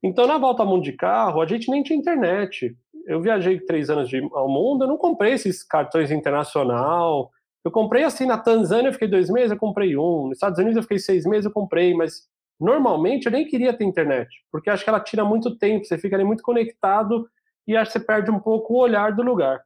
Então, 0.04 0.28
na 0.28 0.38
volta 0.38 0.62
ao 0.62 0.68
mundo 0.68 0.84
de 0.84 0.92
carro, 0.92 1.42
a 1.42 1.48
gente 1.48 1.72
nem 1.72 1.82
tinha 1.82 1.98
internet. 1.98 2.76
Eu 3.08 3.22
viajei 3.22 3.62
três 3.62 3.90
anos 3.90 4.10
de, 4.10 4.22
ao 4.34 4.50
mundo, 4.50 4.84
eu 4.84 4.90
não 4.90 4.98
comprei 4.98 5.34
esses 5.34 5.64
cartões 5.64 6.12
internacional, 6.12 7.32
eu 7.64 7.72
comprei 7.72 8.04
assim 8.04 8.26
na 8.26 8.38
Tanzânia, 8.38 8.90
eu 8.90 8.94
fiquei 8.94 9.08
dois 9.08 9.30
meses, 9.30 9.52
eu 9.52 9.58
comprei 9.58 9.98
um. 9.98 10.28
Nos 10.28 10.38
Estados 10.38 10.60
Unidos 10.60 10.78
eu 10.78 10.84
fiquei 10.84 11.00
seis 11.00 11.26
meses, 11.26 11.46
eu 11.46 11.52
comprei, 11.52 11.94
mas 11.94 12.28
normalmente 12.60 13.26
eu 13.26 13.32
nem 13.32 13.48
queria 13.48 13.74
ter 13.74 13.84
internet, 13.86 14.30
porque 14.52 14.70
acho 14.70 14.84
que 14.84 14.90
ela 14.90 15.00
tira 15.00 15.26
muito 15.26 15.58
tempo, 15.58 15.86
você 15.86 15.98
fica 15.98 16.16
ali 16.16 16.24
muito 16.24 16.44
conectado 16.44 17.28
e 17.68 17.76
acho 17.76 17.92
que 17.92 18.00
você 18.00 18.06
perde 18.06 18.30
um 18.32 18.40
pouco 18.40 18.74
o 18.74 18.78
olhar 18.80 19.14
do 19.14 19.24
lugar. 19.24 19.62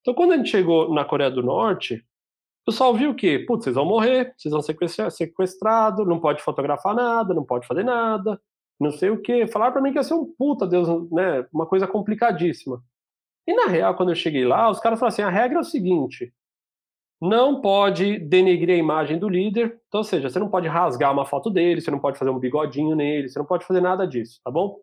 Então, 0.00 0.14
quando 0.14 0.32
a 0.32 0.36
gente 0.36 0.50
chegou 0.50 0.92
na 0.94 1.04
Coreia 1.04 1.30
do 1.30 1.42
Norte, 1.42 2.04
O 2.62 2.70
pessoal 2.70 2.94
viu 2.94 3.14
que, 3.14 3.38
putz, 3.40 3.64
vocês 3.64 3.74
vão 3.74 3.84
morrer, 3.84 4.34
vocês 4.36 4.52
vão 4.52 4.62
ser 4.62 4.76
sequestrados, 5.10 6.06
não 6.06 6.20
pode 6.20 6.42
fotografar 6.42 6.94
nada, 6.94 7.34
não 7.34 7.44
pode 7.44 7.66
fazer 7.66 7.82
nada, 7.84 8.40
não 8.78 8.90
sei 8.90 9.10
o 9.10 9.20
quê. 9.20 9.46
Falaram 9.46 9.72
para 9.72 9.82
mim 9.82 9.92
que 9.92 9.98
ia 9.98 10.02
ser 10.02 10.14
um 10.14 10.26
puta, 10.26 10.66
Deus, 10.66 11.10
né? 11.10 11.46
Uma 11.52 11.66
coisa 11.66 11.86
complicadíssima. 11.86 12.82
E 13.46 13.54
na 13.54 13.66
real, 13.66 13.96
quando 13.96 14.10
eu 14.10 14.14
cheguei 14.14 14.44
lá, 14.44 14.70
os 14.70 14.78
caras 14.80 14.98
falaram 15.00 15.14
assim: 15.14 15.22
a 15.22 15.30
regra 15.30 15.58
é 15.58 15.60
o 15.62 15.64
seguinte: 15.64 16.32
não 17.20 17.60
pode 17.60 18.18
denegrir 18.18 18.76
a 18.76 18.78
imagem 18.78 19.18
do 19.18 19.28
líder, 19.28 19.78
então, 19.88 19.98
ou 19.98 20.04
seja, 20.04 20.30
você 20.30 20.38
não 20.38 20.48
pode 20.48 20.66
rasgar 20.68 21.12
uma 21.12 21.26
foto 21.26 21.50
dele, 21.50 21.80
você 21.80 21.90
não 21.90 21.98
pode 21.98 22.18
fazer 22.18 22.30
um 22.30 22.38
bigodinho 22.38 22.96
nele, 22.96 23.28
você 23.28 23.38
não 23.38 23.46
pode 23.46 23.66
fazer 23.66 23.80
nada 23.80 24.06
disso, 24.06 24.40
tá 24.42 24.50
bom? 24.50 24.78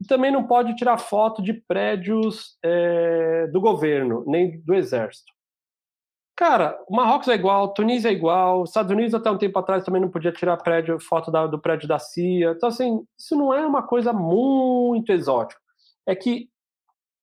E 0.00 0.04
também 0.06 0.30
não 0.30 0.46
pode 0.46 0.74
tirar 0.76 0.98
foto 0.98 1.42
de 1.42 1.54
prédios 1.54 2.58
é, 2.62 3.46
do 3.48 3.60
governo, 3.60 4.24
nem 4.26 4.60
do 4.60 4.74
exército. 4.74 5.32
Cara, 6.36 6.82
o 6.88 6.96
Marrocos 6.96 7.28
é 7.28 7.34
igual, 7.34 7.68
Tunísia 7.74 8.08
é 8.08 8.12
igual, 8.12 8.64
Estados 8.64 8.90
Unidos 8.90 9.12
até 9.12 9.30
um 9.30 9.36
tempo 9.36 9.58
atrás 9.58 9.84
também 9.84 10.00
não 10.00 10.08
podia 10.08 10.32
tirar 10.32 10.56
prédio, 10.56 10.98
foto 10.98 11.30
da, 11.30 11.46
do 11.46 11.58
prédio 11.58 11.86
da 11.86 11.98
CIA. 11.98 12.52
Então, 12.52 12.70
assim, 12.70 13.06
isso 13.18 13.36
não 13.36 13.52
é 13.52 13.66
uma 13.66 13.82
coisa 13.82 14.10
muito 14.10 15.12
exótica. 15.12 15.60
É 16.06 16.14
que, 16.14 16.48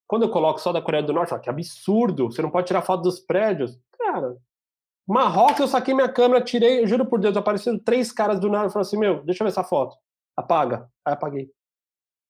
quando 0.07 0.23
eu 0.23 0.29
coloco 0.29 0.59
só 0.59 0.71
da 0.71 0.83
Coreia 0.83 1.03
do 1.03 1.13
Norte, 1.13 1.37
que 1.39 1.49
absurdo, 1.49 2.31
você 2.31 2.43
não 2.43 2.51
pode 2.51 2.67
tirar 2.67 2.83
foto 2.83 3.01
dos 3.01 3.19
prédios. 3.19 3.79
Cara, 3.97 4.37
Marrocos, 5.07 5.59
eu 5.59 5.67
saquei 5.67 5.93
minha 5.93 6.09
câmera, 6.09 6.43
tirei, 6.43 6.85
juro 6.85 7.05
por 7.05 7.19
Deus, 7.19 7.37
apareceram 7.37 7.79
três 7.79 8.11
caras 8.11 8.39
do 8.39 8.49
nada 8.49 8.71
e 8.73 8.79
assim: 8.79 8.97
Meu, 8.97 9.23
deixa 9.23 9.41
eu 9.41 9.45
ver 9.45 9.51
essa 9.51 9.63
foto. 9.63 9.95
Apaga. 10.35 10.89
Aí 11.05 11.13
apaguei. 11.13 11.49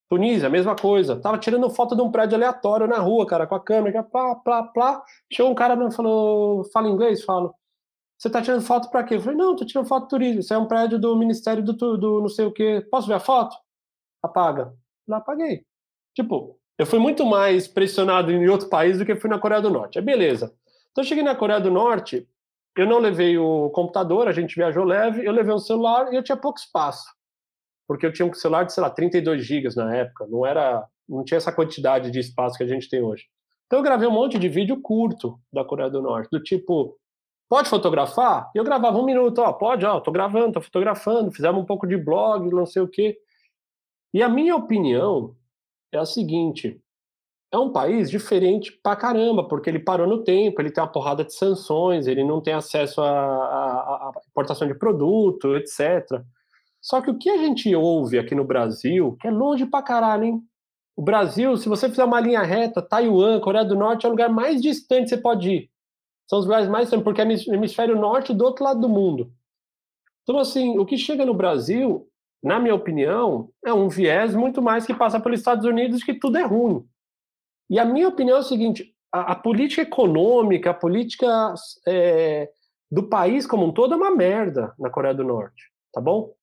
Tunísia, 0.09 0.49
mesma 0.49 0.75
coisa. 0.75 1.19
Tava 1.19 1.39
tirando 1.39 1.69
foto 1.71 1.95
de 1.95 2.01
um 2.01 2.11
prédio 2.11 2.35
aleatório 2.35 2.87
na 2.87 2.99
rua, 2.99 3.25
cara, 3.25 3.47
com 3.47 3.55
a 3.55 3.59
câmera, 3.59 4.03
plá, 4.03 4.35
plá, 4.35 4.63
plá. 4.63 5.03
Chegou 5.31 5.51
um 5.51 5.55
cara 5.55 5.73
e 5.73 5.91
falou: 5.91 6.63
Fala 6.71 6.87
inglês? 6.87 7.23
Falo. 7.23 7.55
Você 8.17 8.29
tá 8.29 8.41
tirando 8.41 8.61
foto 8.61 8.89
pra 8.91 9.03
quê? 9.03 9.15
Eu 9.15 9.21
falei: 9.21 9.37
Não, 9.37 9.55
tô 9.55 9.65
tirando 9.65 9.87
foto 9.87 10.03
de 10.03 10.09
turismo. 10.09 10.39
Isso 10.41 10.53
é 10.53 10.57
um 10.57 10.67
prédio 10.67 10.99
do 10.99 11.15
Ministério 11.17 11.63
do, 11.63 11.73
do 11.73 12.21
não 12.21 12.29
sei 12.29 12.45
o 12.45 12.53
quê. 12.53 12.85
Posso 12.91 13.07
ver 13.07 13.15
a 13.15 13.19
foto? 13.19 13.57
Apaga. 14.21 14.71
Lá 15.07 15.17
apaguei. 15.17 15.65
Tipo, 16.15 16.59
eu 16.77 16.85
fui 16.85 16.99
muito 16.99 17.25
mais 17.25 17.67
pressionado 17.67 18.31
em 18.31 18.47
outro 18.47 18.69
país 18.69 18.99
do 18.99 19.05
que 19.05 19.15
fui 19.15 19.29
na 19.29 19.39
Coreia 19.39 19.61
do 19.61 19.69
Norte. 19.71 19.97
É 19.97 20.01
beleza. 20.01 20.53
Então 20.91 21.03
eu 21.03 21.07
cheguei 21.07 21.23
na 21.23 21.35
Coreia 21.35 21.59
do 21.59 21.71
Norte, 21.71 22.27
eu 22.77 22.85
não 22.85 22.99
levei 22.99 23.37
o 23.37 23.69
computador, 23.71 24.27
a 24.27 24.31
gente 24.31 24.55
viajou 24.55 24.83
leve, 24.83 25.25
eu 25.25 25.31
levei 25.31 25.53
um 25.53 25.59
celular 25.59 26.13
e 26.13 26.15
eu 26.15 26.23
tinha 26.23 26.37
pouco 26.37 26.59
espaço. 26.59 27.05
Porque 27.87 28.05
eu 28.05 28.13
tinha 28.13 28.25
um 28.25 28.33
celular 28.33 28.65
de, 28.65 28.73
sei 28.73 28.83
lá, 28.83 28.89
32 28.89 29.45
gigas 29.45 29.75
na 29.75 29.95
época, 29.95 30.27
não 30.27 30.45
era, 30.45 30.85
não 31.07 31.23
tinha 31.23 31.37
essa 31.37 31.51
quantidade 31.51 32.11
de 32.11 32.19
espaço 32.19 32.57
que 32.57 32.63
a 32.63 32.67
gente 32.67 32.89
tem 32.89 33.01
hoje. 33.01 33.25
Então 33.65 33.79
eu 33.79 33.83
gravei 33.83 34.07
um 34.07 34.11
monte 34.11 34.37
de 34.37 34.47
vídeo 34.47 34.81
curto 34.81 35.39
da 35.51 35.63
Coreia 35.63 35.89
do 35.89 36.01
Norte, 36.01 36.29
do 36.31 36.41
tipo, 36.41 36.97
pode 37.49 37.69
fotografar? 37.69 38.49
E 38.53 38.57
eu 38.57 38.63
gravava 38.63 38.97
um 38.97 39.05
minuto, 39.05 39.39
ó, 39.39 39.51
pode, 39.53 39.85
ó, 39.85 39.99
tô 39.99 40.11
gravando, 40.11 40.53
tô 40.53 40.61
fotografando, 40.61 41.31
fizemos 41.31 41.61
um 41.61 41.65
pouco 41.65 41.87
de 41.87 41.97
blog, 41.97 42.49
não 42.49 42.65
sei 42.65 42.81
o 42.81 42.87
quê. 42.87 43.17
E 44.13 44.21
a 44.21 44.29
minha 44.29 44.55
opinião 44.55 45.35
é 45.91 45.97
a 45.97 46.05
seguinte, 46.05 46.81
é 47.51 47.57
um 47.57 47.71
país 47.71 48.09
diferente 48.09 48.77
pra 48.83 48.95
caramba, 48.95 49.47
porque 49.47 49.69
ele 49.69 49.79
parou 49.79 50.05
no 50.05 50.23
tempo, 50.23 50.61
ele 50.61 50.71
tem 50.71 50.83
uma 50.83 50.91
porrada 50.91 51.23
de 51.23 51.33
sanções, 51.33 52.07
ele 52.07 52.23
não 52.23 52.41
tem 52.41 52.53
acesso 52.53 53.01
à, 53.01 54.11
importação 54.29 54.67
de 54.67 54.75
produto, 54.75 55.55
etc. 55.55 56.21
Só 56.81 57.01
que 57.01 57.09
o 57.09 57.17
que 57.17 57.29
a 57.29 57.37
gente 57.37 57.73
ouve 57.73 58.19
aqui 58.19 58.35
no 58.35 58.43
Brasil, 58.43 59.17
que 59.21 59.27
é 59.27 59.31
longe 59.31 59.65
pra 59.65 59.81
caralho, 59.81 60.25
hein? 60.25 60.41
O 60.95 61.01
Brasil, 61.01 61.55
se 61.57 61.69
você 61.69 61.89
fizer 61.89 62.03
uma 62.03 62.19
linha 62.19 62.41
reta, 62.41 62.81
Taiwan, 62.81 63.39
Coreia 63.39 63.63
do 63.63 63.75
Norte 63.75 64.05
é 64.05 64.09
o 64.09 64.11
lugar 64.11 64.29
mais 64.29 64.61
distante 64.61 65.03
que 65.03 65.09
você 65.09 65.17
pode 65.17 65.49
ir. 65.49 65.69
São 66.27 66.39
os 66.39 66.45
lugares 66.45 66.67
mais 66.67 66.85
distantes, 66.85 67.03
porque 67.03 67.21
é 67.21 67.53
hemisfério 67.53 67.95
norte 67.95 68.33
do 68.33 68.43
outro 68.43 68.65
lado 68.65 68.81
do 68.81 68.89
mundo. 68.89 69.31
Então, 70.23 70.37
assim, 70.39 70.77
o 70.77 70.85
que 70.85 70.97
chega 70.97 71.25
no 71.25 71.33
Brasil, 71.33 72.05
na 72.43 72.59
minha 72.59 72.75
opinião, 72.75 73.49
é 73.63 73.71
um 73.71 73.87
viés 73.87 74.35
muito 74.35 74.61
mais 74.61 74.85
que 74.85 74.93
passa 74.93 75.19
pelos 75.19 75.39
Estados 75.39 75.65
Unidos 75.65 76.03
que 76.03 76.13
tudo 76.13 76.37
é 76.37 76.43
ruim. 76.43 76.83
E 77.69 77.79
a 77.79 77.85
minha 77.85 78.07
opinião 78.07 78.37
é 78.37 78.41
o 78.41 78.43
seguinte: 78.43 78.93
a, 79.11 79.33
a 79.33 79.35
política 79.35 79.81
econômica, 79.81 80.71
a 80.71 80.73
política 80.73 81.53
é, 81.87 82.49
do 82.91 83.03
país 83.03 83.45
como 83.45 83.65
um 83.65 83.71
todo 83.71 83.93
é 83.93 83.97
uma 83.97 84.15
merda 84.15 84.73
na 84.79 84.89
Coreia 84.89 85.13
do 85.13 85.23
Norte, 85.23 85.63
tá 85.93 86.01
bom? 86.01 86.33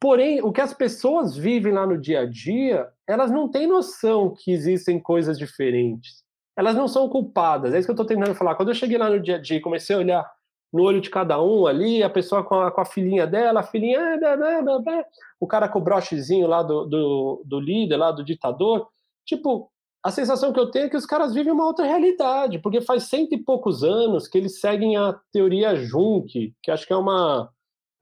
Porém, 0.00 0.40
o 0.42 0.52
que 0.52 0.60
as 0.60 0.72
pessoas 0.72 1.36
vivem 1.36 1.72
lá 1.72 1.84
no 1.84 1.98
dia 1.98 2.20
a 2.20 2.26
dia, 2.26 2.88
elas 3.06 3.30
não 3.30 3.48
têm 3.48 3.66
noção 3.66 4.32
que 4.32 4.52
existem 4.52 5.00
coisas 5.00 5.36
diferentes. 5.36 6.22
Elas 6.56 6.76
não 6.76 6.86
são 6.86 7.08
culpadas. 7.08 7.74
É 7.74 7.78
isso 7.78 7.86
que 7.86 7.90
eu 7.90 8.00
estou 8.00 8.06
tentando 8.06 8.34
falar. 8.34 8.54
Quando 8.54 8.68
eu 8.68 8.74
cheguei 8.74 8.96
lá 8.96 9.10
no 9.10 9.20
dia 9.20 9.36
a 9.36 9.40
dia 9.40 9.56
e 9.56 9.60
comecei 9.60 9.96
a 9.96 9.98
olhar 9.98 10.30
no 10.72 10.82
olho 10.82 11.00
de 11.00 11.10
cada 11.10 11.42
um 11.42 11.66
ali, 11.66 12.02
a 12.02 12.10
pessoa 12.10 12.44
com 12.44 12.60
a, 12.60 12.70
com 12.70 12.80
a 12.80 12.84
filhinha 12.84 13.26
dela, 13.26 13.60
a 13.60 13.62
filhinha, 13.64 14.20
ah, 14.22 15.04
o 15.40 15.46
cara 15.46 15.68
com 15.68 15.78
o 15.78 15.82
brochezinho 15.82 16.46
lá 16.46 16.62
do, 16.62 16.84
do, 16.84 17.42
do 17.44 17.60
líder, 17.60 17.96
lá 17.96 18.12
do 18.12 18.24
ditador, 18.24 18.86
tipo, 19.24 19.70
a 20.02 20.10
sensação 20.10 20.52
que 20.52 20.60
eu 20.60 20.70
tenho 20.70 20.86
é 20.86 20.88
que 20.88 20.96
os 20.96 21.06
caras 21.06 21.34
vivem 21.34 21.52
uma 21.52 21.66
outra 21.66 21.84
realidade, 21.84 22.58
porque 22.60 22.80
faz 22.80 23.04
cento 23.04 23.32
e 23.32 23.42
poucos 23.42 23.82
anos 23.82 24.28
que 24.28 24.38
eles 24.38 24.60
seguem 24.60 24.96
a 24.96 25.12
teoria 25.32 25.74
Junk, 25.74 26.54
que 26.62 26.70
acho 26.70 26.86
que 26.86 26.92
é 26.92 26.96
uma, 26.96 27.50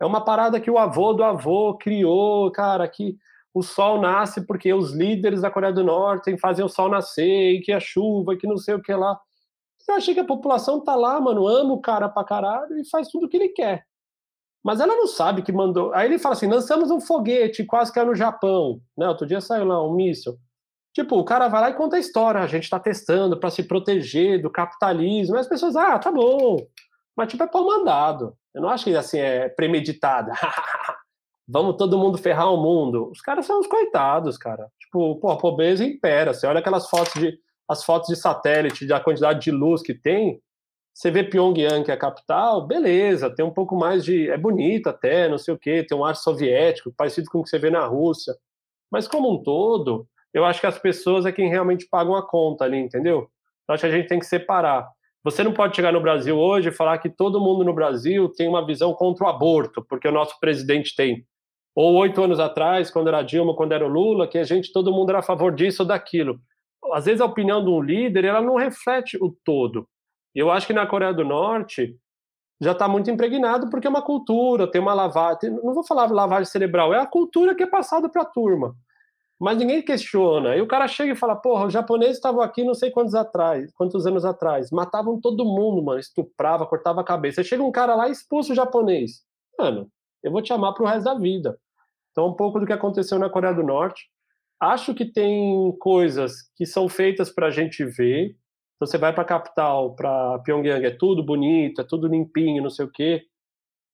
é 0.00 0.04
uma 0.04 0.24
parada 0.24 0.60
que 0.60 0.70
o 0.70 0.78
avô 0.78 1.12
do 1.14 1.24
avô 1.24 1.76
criou, 1.76 2.50
cara, 2.52 2.86
que 2.86 3.16
o 3.54 3.62
sol 3.62 4.00
nasce 4.00 4.46
porque 4.46 4.72
os 4.74 4.92
líderes 4.92 5.40
da 5.40 5.50
Coreia 5.50 5.72
do 5.72 5.82
Norte 5.82 6.36
fazem 6.38 6.64
o 6.64 6.68
sol 6.68 6.90
nascer, 6.90 7.54
e 7.54 7.60
que 7.60 7.72
a 7.72 7.80
chuva, 7.80 8.36
que 8.36 8.46
não 8.46 8.58
sei 8.58 8.74
o 8.74 8.82
que 8.82 8.92
lá. 8.94 9.18
Eu 9.88 9.94
achei 9.94 10.12
que 10.12 10.20
a 10.20 10.24
população 10.24 10.82
tá 10.82 10.94
lá, 10.94 11.18
mano, 11.20 11.46
ama 11.46 11.72
o 11.72 11.80
cara 11.80 12.08
pra 12.08 12.24
caralho 12.24 12.76
e 12.78 12.88
faz 12.88 13.08
tudo 13.08 13.26
o 13.26 13.28
que 13.28 13.36
ele 13.36 13.50
quer. 13.50 13.86
Mas 14.62 14.80
ela 14.80 14.96
não 14.96 15.06
sabe 15.06 15.42
que 15.42 15.52
mandou. 15.52 15.94
Aí 15.94 16.08
ele 16.08 16.18
fala 16.18 16.34
assim: 16.34 16.48
lançamos 16.48 16.90
um 16.90 17.00
foguete, 17.00 17.64
quase 17.64 17.92
que 17.92 18.00
é 18.00 18.04
no 18.04 18.16
Japão. 18.16 18.80
Né? 18.98 19.08
Outro 19.08 19.24
dia 19.24 19.40
saiu 19.40 19.64
lá 19.64 19.80
um 19.80 19.94
míssil. 19.94 20.36
Tipo, 20.96 21.18
o 21.18 21.24
cara 21.26 21.46
vai 21.46 21.60
lá 21.60 21.68
e 21.68 21.74
conta 21.74 21.96
a 21.96 21.98
história, 21.98 22.40
a 22.40 22.46
gente 22.46 22.64
está 22.64 22.80
testando 22.80 23.38
para 23.38 23.50
se 23.50 23.62
proteger 23.62 24.40
do 24.40 24.48
capitalismo. 24.48 25.36
As 25.36 25.46
pessoas, 25.46 25.76
ah, 25.76 25.98
tá 25.98 26.10
bom. 26.10 26.56
Mas, 27.14 27.28
tipo, 27.28 27.42
é 27.42 27.46
pau 27.46 27.66
mandado. 27.66 28.34
Eu 28.54 28.62
não 28.62 28.70
acho 28.70 28.84
que, 28.84 28.96
assim, 28.96 29.18
é 29.18 29.46
premeditada. 29.46 30.32
Vamos 31.46 31.76
todo 31.76 31.98
mundo 31.98 32.16
ferrar 32.16 32.50
o 32.50 32.56
mundo. 32.56 33.10
Os 33.10 33.20
caras 33.20 33.44
são 33.44 33.60
os 33.60 33.66
coitados, 33.66 34.38
cara. 34.38 34.70
Tipo, 34.80 35.20
pô, 35.20 35.30
a 35.30 35.36
pobreza 35.36 35.84
impera. 35.84 36.32
Você 36.32 36.46
olha 36.46 36.60
aquelas 36.60 36.88
fotos 36.88 37.12
de, 37.20 37.38
as 37.68 37.84
fotos 37.84 38.08
de 38.08 38.16
satélite, 38.16 38.86
da 38.86 38.98
quantidade 38.98 39.40
de 39.40 39.50
luz 39.50 39.82
que 39.82 39.92
tem, 39.92 40.40
você 40.94 41.10
vê 41.10 41.22
Pyongyang, 41.22 41.84
que 41.84 41.90
é 41.90 41.94
a 41.94 41.98
capital, 41.98 42.66
beleza, 42.66 43.28
tem 43.28 43.44
um 43.44 43.52
pouco 43.52 43.76
mais 43.76 44.02
de. 44.02 44.30
É 44.30 44.38
bonito 44.38 44.88
até, 44.88 45.28
não 45.28 45.36
sei 45.36 45.52
o 45.52 45.58
quê, 45.58 45.84
tem 45.86 45.96
um 45.96 46.06
ar 46.06 46.16
soviético, 46.16 46.90
parecido 46.96 47.28
com 47.30 47.40
o 47.40 47.42
que 47.44 47.50
você 47.50 47.58
vê 47.58 47.68
na 47.68 47.84
Rússia. 47.84 48.34
Mas 48.90 49.06
como 49.06 49.30
um 49.30 49.42
todo, 49.42 50.08
eu 50.36 50.44
acho 50.44 50.60
que 50.60 50.66
as 50.66 50.78
pessoas 50.78 51.24
é 51.24 51.32
quem 51.32 51.48
realmente 51.48 51.88
pagam 51.90 52.14
a 52.14 52.22
conta 52.22 52.66
ali, 52.66 52.76
entendeu? 52.76 53.30
Eu 53.66 53.74
acho 53.74 53.80
que 53.80 53.86
a 53.86 53.90
gente 53.90 54.06
tem 54.06 54.18
que 54.18 54.26
separar. 54.26 54.86
Você 55.24 55.42
não 55.42 55.54
pode 55.54 55.74
chegar 55.74 55.94
no 55.94 56.00
Brasil 56.00 56.36
hoje 56.36 56.68
e 56.68 56.72
falar 56.72 56.98
que 56.98 57.08
todo 57.08 57.40
mundo 57.40 57.64
no 57.64 57.72
Brasil 57.72 58.28
tem 58.28 58.46
uma 58.46 58.64
visão 58.64 58.92
contra 58.92 59.24
o 59.24 59.28
aborto, 59.30 59.82
porque 59.88 60.06
o 60.06 60.12
nosso 60.12 60.38
presidente 60.38 60.94
tem. 60.94 61.24
Ou 61.74 61.94
oito 61.94 62.22
anos 62.22 62.38
atrás, 62.38 62.90
quando 62.90 63.08
era 63.08 63.22
Dilma, 63.22 63.56
quando 63.56 63.72
era 63.72 63.86
o 63.86 63.88
Lula, 63.88 64.28
que 64.28 64.36
a 64.36 64.44
gente, 64.44 64.74
todo 64.74 64.92
mundo 64.92 65.08
era 65.08 65.20
a 65.20 65.22
favor 65.22 65.54
disso 65.54 65.84
ou 65.84 65.88
daquilo. 65.88 66.38
Às 66.92 67.06
vezes 67.06 67.22
a 67.22 67.24
opinião 67.24 67.64
de 67.64 67.70
um 67.70 67.80
líder, 67.80 68.26
ela 68.26 68.42
não 68.42 68.56
reflete 68.56 69.16
o 69.18 69.34
todo. 69.42 69.88
Eu 70.34 70.50
acho 70.50 70.66
que 70.66 70.74
na 70.74 70.86
Coreia 70.86 71.14
do 71.14 71.24
Norte 71.24 71.96
já 72.60 72.72
está 72.72 72.86
muito 72.86 73.10
impregnado 73.10 73.70
porque 73.70 73.86
é 73.86 73.90
uma 73.90 74.02
cultura, 74.02 74.70
tem 74.70 74.82
uma 74.82 74.92
lavagem, 74.92 75.50
não 75.50 75.72
vou 75.72 75.82
falar 75.82 76.12
lavagem 76.12 76.44
cerebral, 76.44 76.92
é 76.92 77.00
a 77.00 77.06
cultura 77.06 77.54
que 77.54 77.62
é 77.62 77.66
passada 77.66 78.06
para 78.06 78.20
a 78.20 78.26
turma 78.26 78.76
mas 79.40 79.58
ninguém 79.58 79.82
questiona. 79.82 80.50
Aí 80.50 80.62
o 80.62 80.66
cara 80.66 80.88
chega 80.88 81.12
e 81.12 81.16
fala: 81.16 81.36
porra, 81.36 81.66
os 81.66 81.72
japoneses 81.72 82.16
estavam 82.16 82.40
aqui 82.40 82.64
não 82.64 82.74
sei 82.74 82.90
quantos 82.90 83.14
atrás, 83.14 83.70
quantos 83.74 84.06
anos 84.06 84.24
atrás, 84.24 84.70
matavam 84.70 85.20
todo 85.20 85.44
mundo, 85.44 85.82
mano, 85.82 86.00
estuprava, 86.00 86.66
cortava 86.66 87.00
a 87.00 87.04
cabeça. 87.04 87.40
Aí 87.40 87.44
chega 87.44 87.62
um 87.62 87.72
cara 87.72 87.94
lá 87.94 88.08
e 88.08 88.12
expulsa 88.12 88.52
o 88.52 88.56
japonês. 88.56 89.22
Mano, 89.58 89.90
eu 90.22 90.32
vou 90.32 90.42
te 90.42 90.52
amar 90.52 90.74
pro 90.74 90.86
resto 90.86 91.04
da 91.04 91.14
vida. 91.14 91.58
Então, 92.10 92.28
um 92.28 92.34
pouco 92.34 92.58
do 92.58 92.66
que 92.66 92.72
aconteceu 92.72 93.18
na 93.18 93.28
Coreia 93.28 93.54
do 93.54 93.62
Norte. 93.62 94.08
Acho 94.58 94.94
que 94.94 95.04
tem 95.04 95.76
coisas 95.78 96.50
que 96.56 96.64
são 96.64 96.88
feitas 96.88 97.30
para 97.30 97.48
a 97.48 97.50
gente 97.50 97.84
ver. 97.84 98.34
Então, 98.76 98.86
você 98.86 98.96
vai 98.96 99.12
para 99.12 99.22
a 99.22 99.26
capital, 99.26 99.94
para 99.94 100.38
Pyongyang, 100.38 100.84
é 100.84 100.90
tudo 100.90 101.22
bonito, 101.22 101.80
é 101.80 101.84
tudo 101.84 102.08
limpinho, 102.08 102.62
não 102.62 102.70
sei 102.70 102.86
o 102.86 102.90
quê. 102.90 103.22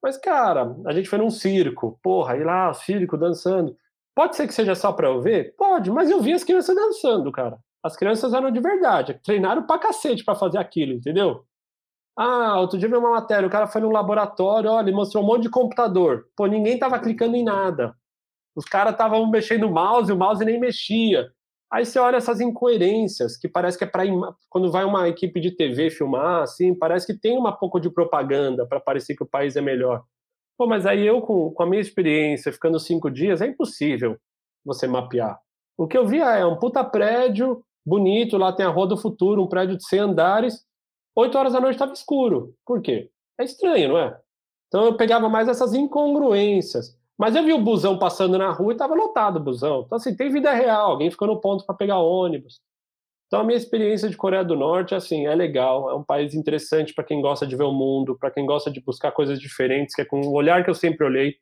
Mas, 0.02 0.16
cara, 0.16 0.76
a 0.86 0.92
gente 0.92 1.08
foi 1.08 1.18
num 1.18 1.30
circo, 1.30 1.98
porra, 2.02 2.34
aí 2.34 2.44
lá, 2.44 2.72
circo, 2.74 3.16
dançando. 3.16 3.76
Pode 4.14 4.36
ser 4.36 4.46
que 4.46 4.54
seja 4.54 4.74
só 4.74 4.92
para 4.92 5.08
eu 5.08 5.20
ver? 5.20 5.54
Pode, 5.56 5.90
mas 5.90 6.10
eu 6.10 6.20
vi 6.20 6.32
as 6.32 6.44
crianças 6.44 6.76
dançando, 6.76 7.32
cara. 7.32 7.58
As 7.82 7.96
crianças 7.96 8.32
eram 8.34 8.50
de 8.50 8.60
verdade, 8.60 9.18
treinaram 9.24 9.66
pra 9.66 9.78
cacete 9.78 10.24
pra 10.24 10.34
fazer 10.34 10.58
aquilo, 10.58 10.92
entendeu? 10.92 11.44
Ah, 12.16 12.60
outro 12.60 12.78
dia 12.78 12.88
vi 12.88 12.94
uma 12.94 13.10
matéria, 13.10 13.46
o 13.46 13.50
cara 13.50 13.66
foi 13.66 13.80
no 13.80 13.90
laboratório, 13.90 14.70
olha, 14.70 14.86
ele 14.86 14.96
mostrou 14.96 15.24
um 15.24 15.26
monte 15.26 15.44
de 15.44 15.50
computador. 15.50 16.26
Pô, 16.36 16.46
ninguém 16.46 16.78
tava 16.78 16.98
clicando 16.98 17.36
em 17.36 17.44
nada. 17.44 17.94
Os 18.54 18.66
caras 18.66 18.92
estavam 18.92 19.28
mexendo 19.30 19.64
o 19.64 19.70
mouse, 19.72 20.12
o 20.12 20.16
mouse 20.16 20.44
nem 20.44 20.60
mexia. 20.60 21.30
Aí 21.72 21.86
você 21.86 21.98
olha 21.98 22.16
essas 22.16 22.40
incoerências, 22.40 23.36
que 23.38 23.48
parece 23.48 23.78
que 23.78 23.84
é 23.84 23.86
para 23.86 24.04
quando 24.50 24.70
vai 24.70 24.84
uma 24.84 25.08
equipe 25.08 25.40
de 25.40 25.52
TV 25.56 25.90
filmar, 25.90 26.42
assim, 26.42 26.74
parece 26.78 27.06
que 27.06 27.18
tem 27.18 27.38
uma 27.38 27.50
pouco 27.56 27.80
de 27.80 27.88
propaganda 27.90 28.66
para 28.66 28.78
parecer 28.78 29.16
que 29.16 29.22
o 29.22 29.28
país 29.28 29.56
é 29.56 29.62
melhor. 29.62 30.04
Pô, 30.62 30.66
mas 30.68 30.86
aí 30.86 31.04
eu, 31.04 31.20
com, 31.20 31.50
com 31.50 31.62
a 31.64 31.66
minha 31.66 31.82
experiência, 31.82 32.52
ficando 32.52 32.78
cinco 32.78 33.10
dias, 33.10 33.42
é 33.42 33.48
impossível 33.48 34.16
você 34.64 34.86
mapear. 34.86 35.40
O 35.76 35.88
que 35.88 35.98
eu 35.98 36.06
via 36.06 36.36
é 36.36 36.46
um 36.46 36.56
puta 36.56 36.84
prédio 36.84 37.64
bonito, 37.84 38.36
lá 38.38 38.52
tem 38.52 38.64
a 38.64 38.68
Rua 38.68 38.86
do 38.86 38.96
Futuro, 38.96 39.42
um 39.42 39.48
prédio 39.48 39.76
de 39.76 39.84
100 39.84 39.98
andares, 39.98 40.64
oito 41.16 41.36
horas 41.36 41.54
da 41.54 41.60
noite 41.60 41.74
estava 41.74 41.92
escuro. 41.92 42.54
Por 42.64 42.80
quê? 42.80 43.10
É 43.40 43.42
estranho, 43.42 43.88
não 43.88 43.98
é? 43.98 44.16
Então 44.68 44.84
eu 44.84 44.96
pegava 44.96 45.28
mais 45.28 45.48
essas 45.48 45.74
incongruências. 45.74 46.96
Mas 47.18 47.34
eu 47.34 47.42
vi 47.42 47.52
o 47.52 47.60
busão 47.60 47.98
passando 47.98 48.38
na 48.38 48.52
rua 48.52 48.72
e 48.72 48.76
estava 48.76 48.94
lotado 48.94 49.38
o 49.38 49.42
busão. 49.42 49.82
Então, 49.84 49.96
assim, 49.96 50.14
tem 50.14 50.30
vida 50.30 50.52
real, 50.52 50.92
alguém 50.92 51.10
ficou 51.10 51.26
no 51.26 51.40
ponto 51.40 51.66
para 51.66 51.74
pegar 51.74 51.98
ônibus. 51.98 52.60
Então, 53.32 53.40
a 53.40 53.44
minha 53.44 53.56
experiência 53.56 54.10
de 54.10 54.16
Coreia 54.18 54.44
do 54.44 54.54
Norte, 54.54 54.94
assim, 54.94 55.26
é 55.26 55.34
legal, 55.34 55.88
é 55.88 55.94
um 55.94 56.02
país 56.02 56.34
interessante 56.34 56.92
para 56.92 57.02
quem 57.02 57.22
gosta 57.22 57.46
de 57.46 57.56
ver 57.56 57.62
o 57.62 57.72
mundo, 57.72 58.14
para 58.14 58.30
quem 58.30 58.44
gosta 58.44 58.70
de 58.70 58.78
buscar 58.78 59.10
coisas 59.10 59.40
diferentes, 59.40 59.94
que 59.94 60.02
é 60.02 60.04
com 60.04 60.20
o 60.20 60.34
olhar 60.34 60.62
que 60.62 60.68
eu 60.68 60.74
sempre 60.74 61.06
olhei. 61.06 61.36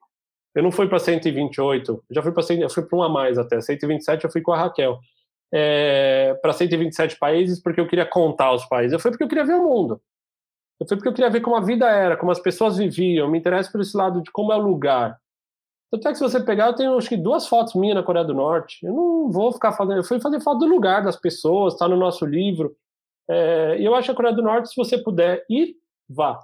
Eu 0.55 0.63
não 0.63 0.71
fui 0.71 0.89
para 0.89 1.01
128, 1.01 2.05
já 2.09 2.23
fui 2.23 2.31
para 2.31 2.45
eu 2.55 2.71
fui 2.71 2.85
para 2.85 2.97
um 2.97 3.03
a 3.03 3.09
mais 3.09 3.39
até, 3.39 3.61
127 3.61 4.25
eu 4.25 4.31
fui 4.31 4.41
com 4.41 4.53
a 4.53 4.59
Raquel. 4.59 5.01
É, 5.53 6.39
para 6.41 6.53
127 6.53 7.19
países 7.19 7.61
porque 7.61 7.81
eu 7.81 7.89
queria 7.89 8.07
contar 8.07 8.53
os 8.53 8.65
países. 8.67 8.93
Eu 8.93 9.01
fui 9.01 9.11
porque 9.11 9.25
eu 9.25 9.29
queria 9.29 9.45
ver 9.45 9.55
o 9.55 9.65
mundo. 9.65 10.01
Eu 10.79 10.87
fui 10.87 10.97
porque 10.97 11.09
eu 11.09 11.13
queria 11.13 11.29
ver 11.31 11.41
como 11.41 11.57
a 11.57 11.61
vida 11.61 11.91
era, 11.91 12.17
como 12.17 12.31
as 12.31 12.39
pessoas 12.39 12.77
viviam. 12.77 13.29
Me 13.29 13.39
interesso 13.39 13.73
por 13.73 13.81
esse 13.81 13.97
lado 13.97 14.23
de 14.23 14.31
como 14.31 14.53
é 14.53 14.57
o 14.57 14.61
lugar. 14.61 15.19
Tanto 15.91 16.07
é 16.07 16.13
que 16.13 16.19
se 16.19 16.23
você 16.23 16.41
pegar, 16.41 16.69
eu 16.69 16.75
tenho 16.75 16.97
acho 16.97 17.09
que 17.09 17.17
duas 17.17 17.49
fotos 17.49 17.75
minhas 17.75 17.97
na 17.97 18.03
Coreia 18.03 18.25
do 18.25 18.35
Norte. 18.35 18.85
Eu 18.87 18.93
não 18.93 19.31
vou 19.31 19.53
ficar 19.53 19.73
fazendo. 19.73 19.99
Eu 19.99 20.05
fui 20.05 20.21
fazer 20.21 20.41
foto 20.41 20.61
do 20.61 20.67
lugar 20.67 21.03
das 21.03 21.17
pessoas, 21.17 21.75
está 21.75 21.89
no 21.89 21.97
nosso 21.97 22.25
livro. 22.25 22.77
É, 23.29 23.77
e 23.79 23.85
eu 23.85 23.95
acho 23.95 24.11
a 24.11 24.15
Coreia 24.15 24.35
do 24.35 24.43
Norte, 24.43 24.69
se 24.69 24.77
você 24.77 24.97
puder 24.97 25.45
ir, 25.51 25.75
vá. 26.09 26.39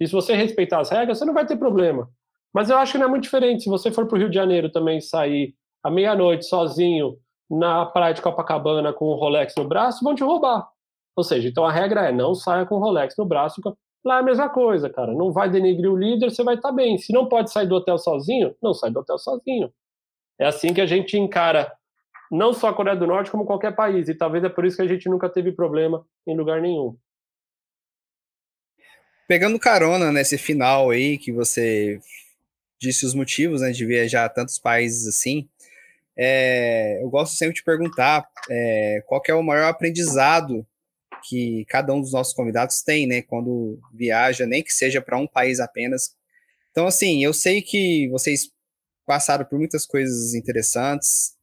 E 0.00 0.06
se 0.06 0.12
você 0.12 0.34
respeitar 0.34 0.80
as 0.80 0.90
regras, 0.90 1.18
você 1.18 1.24
não 1.24 1.34
vai 1.34 1.46
ter 1.46 1.56
problema. 1.56 2.08
Mas 2.54 2.70
eu 2.70 2.76
acho 2.76 2.92
que 2.92 2.98
não 2.98 3.06
é 3.06 3.10
muito 3.10 3.24
diferente. 3.24 3.64
Se 3.64 3.68
você 3.68 3.90
for 3.90 4.06
para 4.06 4.16
o 4.16 4.18
Rio 4.18 4.28
de 4.28 4.36
Janeiro 4.36 4.70
também 4.70 5.00
sair 5.00 5.54
à 5.82 5.90
meia-noite 5.90 6.46
sozinho 6.46 7.16
na 7.50 7.86
praia 7.86 8.14
de 8.14 8.22
Copacabana 8.22 8.92
com 8.92 9.06
o 9.06 9.14
Rolex 9.14 9.54
no 9.56 9.64
braço, 9.66 10.04
vão 10.04 10.14
te 10.14 10.22
roubar. 10.22 10.68
Ou 11.16 11.24
seja, 11.24 11.48
então 11.48 11.64
a 11.64 11.72
regra 11.72 12.08
é 12.08 12.12
não 12.12 12.34
saia 12.34 12.64
com 12.64 12.76
o 12.76 12.78
Rolex 12.78 13.14
no 13.18 13.26
braço, 13.26 13.60
Lá 14.04 14.16
é 14.16 14.20
a 14.20 14.22
mesma 14.22 14.48
coisa, 14.48 14.90
cara. 14.90 15.12
Não 15.12 15.32
vai 15.32 15.48
denegrir 15.48 15.90
o 15.90 15.96
líder, 15.96 16.30
você 16.30 16.42
vai 16.42 16.56
estar 16.56 16.70
tá 16.70 16.74
bem. 16.74 16.98
Se 16.98 17.12
não 17.12 17.28
pode 17.28 17.52
sair 17.52 17.68
do 17.68 17.76
hotel 17.76 17.98
sozinho, 17.98 18.54
não 18.60 18.74
sai 18.74 18.90
do 18.90 19.00
hotel 19.00 19.18
sozinho. 19.18 19.72
É 20.38 20.46
assim 20.46 20.74
que 20.74 20.80
a 20.80 20.86
gente 20.86 21.16
encara 21.16 21.72
não 22.30 22.52
só 22.52 22.68
a 22.68 22.74
Coreia 22.74 22.96
do 22.96 23.06
Norte, 23.06 23.30
como 23.30 23.44
qualquer 23.44 23.76
país. 23.76 24.08
E 24.08 24.14
talvez 24.14 24.42
é 24.42 24.48
por 24.48 24.64
isso 24.64 24.76
que 24.76 24.82
a 24.82 24.88
gente 24.88 25.08
nunca 25.08 25.28
teve 25.28 25.52
problema 25.52 26.04
em 26.26 26.36
lugar 26.36 26.60
nenhum. 26.60 26.96
Pegando 29.28 29.58
carona 29.58 30.10
nesse 30.10 30.36
final 30.36 30.90
aí, 30.90 31.16
que 31.16 31.30
você 31.30 32.00
disse 32.80 33.06
os 33.06 33.14
motivos 33.14 33.60
né, 33.60 33.70
de 33.70 33.86
viajar 33.86 34.24
a 34.24 34.28
tantos 34.28 34.58
países 34.58 35.06
assim, 35.06 35.48
é, 36.16 37.00
eu 37.02 37.08
gosto 37.08 37.36
sempre 37.36 37.54
de 37.54 37.62
perguntar 37.62 38.28
é, 38.50 39.02
qual 39.06 39.22
é 39.26 39.34
o 39.34 39.42
maior 39.42 39.68
aprendizado 39.68 40.66
que 41.22 41.64
cada 41.68 41.92
um 41.94 42.00
dos 42.00 42.12
nossos 42.12 42.34
convidados 42.34 42.82
tem, 42.82 43.06
né, 43.06 43.22
quando 43.22 43.78
viaja, 43.92 44.46
nem 44.46 44.62
que 44.62 44.72
seja 44.72 45.00
para 45.00 45.18
um 45.18 45.26
país 45.26 45.60
apenas. 45.60 46.14
Então, 46.70 46.86
assim, 46.86 47.24
eu 47.24 47.32
sei 47.32 47.62
que 47.62 48.08
vocês 48.10 48.50
passaram 49.06 49.44
por 49.44 49.58
muitas 49.58 49.84
coisas 49.86 50.34
interessantes, 50.34 51.36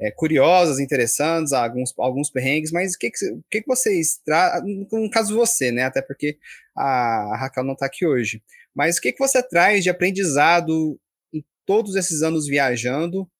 é, 0.00 0.10
curiosas, 0.10 0.80
interessantes, 0.80 1.52
alguns, 1.52 1.94
alguns 1.98 2.30
perrengues, 2.30 2.72
mas 2.72 2.94
o 2.94 2.98
que, 2.98 3.10
que, 3.10 3.60
que, 3.62 3.66
vocês 3.66 4.20
trazem, 4.24 4.88
no 4.90 5.10
caso 5.10 5.36
você, 5.36 5.70
né, 5.70 5.84
até 5.84 6.02
porque 6.02 6.36
a, 6.76 7.32
a 7.32 7.36
Raquel 7.36 7.64
não 7.64 7.74
está 7.74 7.86
aqui 7.86 8.04
hoje, 8.04 8.42
mas 8.74 8.96
o 8.96 9.00
que, 9.00 9.12
que 9.12 9.18
você 9.18 9.42
traz 9.42 9.84
de 9.84 9.90
aprendizado 9.90 10.98
em 11.32 11.44
todos 11.64 11.94
esses 11.94 12.22
anos 12.22 12.46
viajando, 12.46 13.30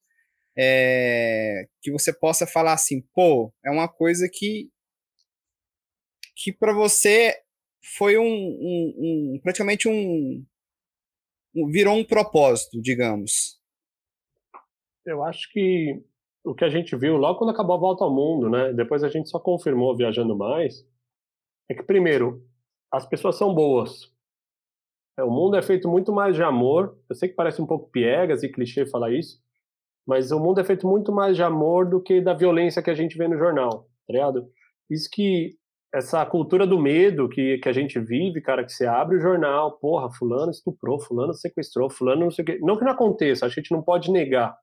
é, 0.56 1.66
que 1.80 1.90
você 1.90 2.12
possa 2.12 2.46
falar 2.46 2.74
assim, 2.74 3.02
pô, 3.14 3.52
é 3.64 3.70
uma 3.70 3.88
coisa 3.88 4.28
que 4.32 4.70
que 6.42 6.52
para 6.52 6.72
você 6.72 7.34
foi 7.96 8.18
um, 8.18 8.24
um, 8.24 8.94
um 9.36 9.40
praticamente 9.42 9.88
um, 9.88 10.44
um, 11.54 11.70
virou 11.70 11.94
um 11.94 12.04
propósito, 12.04 12.80
digamos. 12.80 13.60
Eu 15.06 15.22
acho 15.22 15.50
que 15.52 16.02
o 16.44 16.54
que 16.54 16.64
a 16.64 16.68
gente 16.68 16.96
viu 16.96 17.16
logo 17.16 17.38
quando 17.38 17.50
acabou 17.50 17.76
a 17.76 17.80
volta 17.80 18.04
ao 18.04 18.14
mundo, 18.14 18.50
né? 18.50 18.72
Depois 18.72 19.04
a 19.04 19.08
gente 19.08 19.28
só 19.28 19.38
confirmou 19.38 19.96
viajando 19.96 20.36
mais, 20.36 20.84
é 21.70 21.74
que 21.74 21.82
primeiro 21.82 22.44
as 22.90 23.06
pessoas 23.06 23.36
são 23.36 23.54
boas. 23.54 24.12
É, 25.18 25.22
o 25.22 25.30
mundo 25.30 25.56
é 25.56 25.62
feito 25.62 25.88
muito 25.88 26.12
mais 26.12 26.34
de 26.34 26.42
amor. 26.42 26.98
Eu 27.08 27.14
sei 27.14 27.28
que 27.28 27.34
parece 27.34 27.62
um 27.62 27.66
pouco 27.66 27.90
piegas 27.90 28.42
e 28.42 28.48
clichê 28.48 28.86
falar 28.86 29.12
isso, 29.12 29.40
mas 30.06 30.32
o 30.32 30.40
mundo 30.40 30.60
é 30.60 30.64
feito 30.64 30.86
muito 30.86 31.12
mais 31.12 31.36
de 31.36 31.42
amor 31.42 31.88
do 31.88 32.02
que 32.02 32.20
da 32.20 32.34
violência 32.34 32.82
que 32.82 32.90
a 32.90 32.94
gente 32.94 33.16
vê 33.16 33.28
no 33.28 33.38
jornal, 33.38 33.88
tá 34.06 34.12
ligado? 34.12 34.50
Isso 34.90 35.08
que 35.10 35.56
essa 35.92 36.24
cultura 36.24 36.66
do 36.66 36.80
medo 36.80 37.28
que, 37.28 37.58
que 37.58 37.68
a 37.68 37.72
gente 37.72 38.00
vive, 38.00 38.40
cara, 38.40 38.64
que 38.64 38.72
você 38.72 38.86
abre 38.86 39.16
o 39.16 39.20
jornal, 39.20 39.78
porra, 39.78 40.10
fulano 40.10 40.50
estuprou, 40.50 40.98
fulano 40.98 41.34
sequestrou, 41.34 41.90
fulano 41.90 42.22
não 42.22 42.30
sei 42.30 42.42
o 42.42 42.46
quê. 42.46 42.58
Não 42.62 42.78
que 42.78 42.84
não 42.84 42.92
aconteça, 42.92 43.44
a 43.44 43.48
gente 43.48 43.70
não 43.70 43.82
pode 43.82 44.10
negar. 44.10 44.56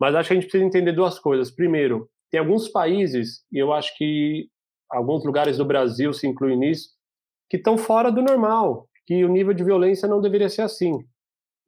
Mas 0.00 0.14
acho 0.14 0.28
que 0.28 0.34
a 0.34 0.36
gente 0.36 0.48
precisa 0.48 0.64
entender 0.64 0.92
duas 0.92 1.18
coisas. 1.18 1.50
Primeiro, 1.50 2.08
tem 2.30 2.38
alguns 2.38 2.68
países, 2.68 3.44
e 3.52 3.58
eu 3.58 3.72
acho 3.72 3.96
que 3.96 4.48
alguns 4.90 5.24
lugares 5.24 5.58
do 5.58 5.64
Brasil 5.64 6.12
se 6.12 6.26
incluem 6.26 6.56
nisso, 6.56 6.90
que 7.50 7.56
estão 7.56 7.76
fora 7.76 8.10
do 8.10 8.22
normal, 8.22 8.88
que 9.06 9.24
o 9.24 9.28
nível 9.28 9.52
de 9.52 9.64
violência 9.64 10.08
não 10.08 10.20
deveria 10.20 10.48
ser 10.48 10.62
assim. 10.62 10.98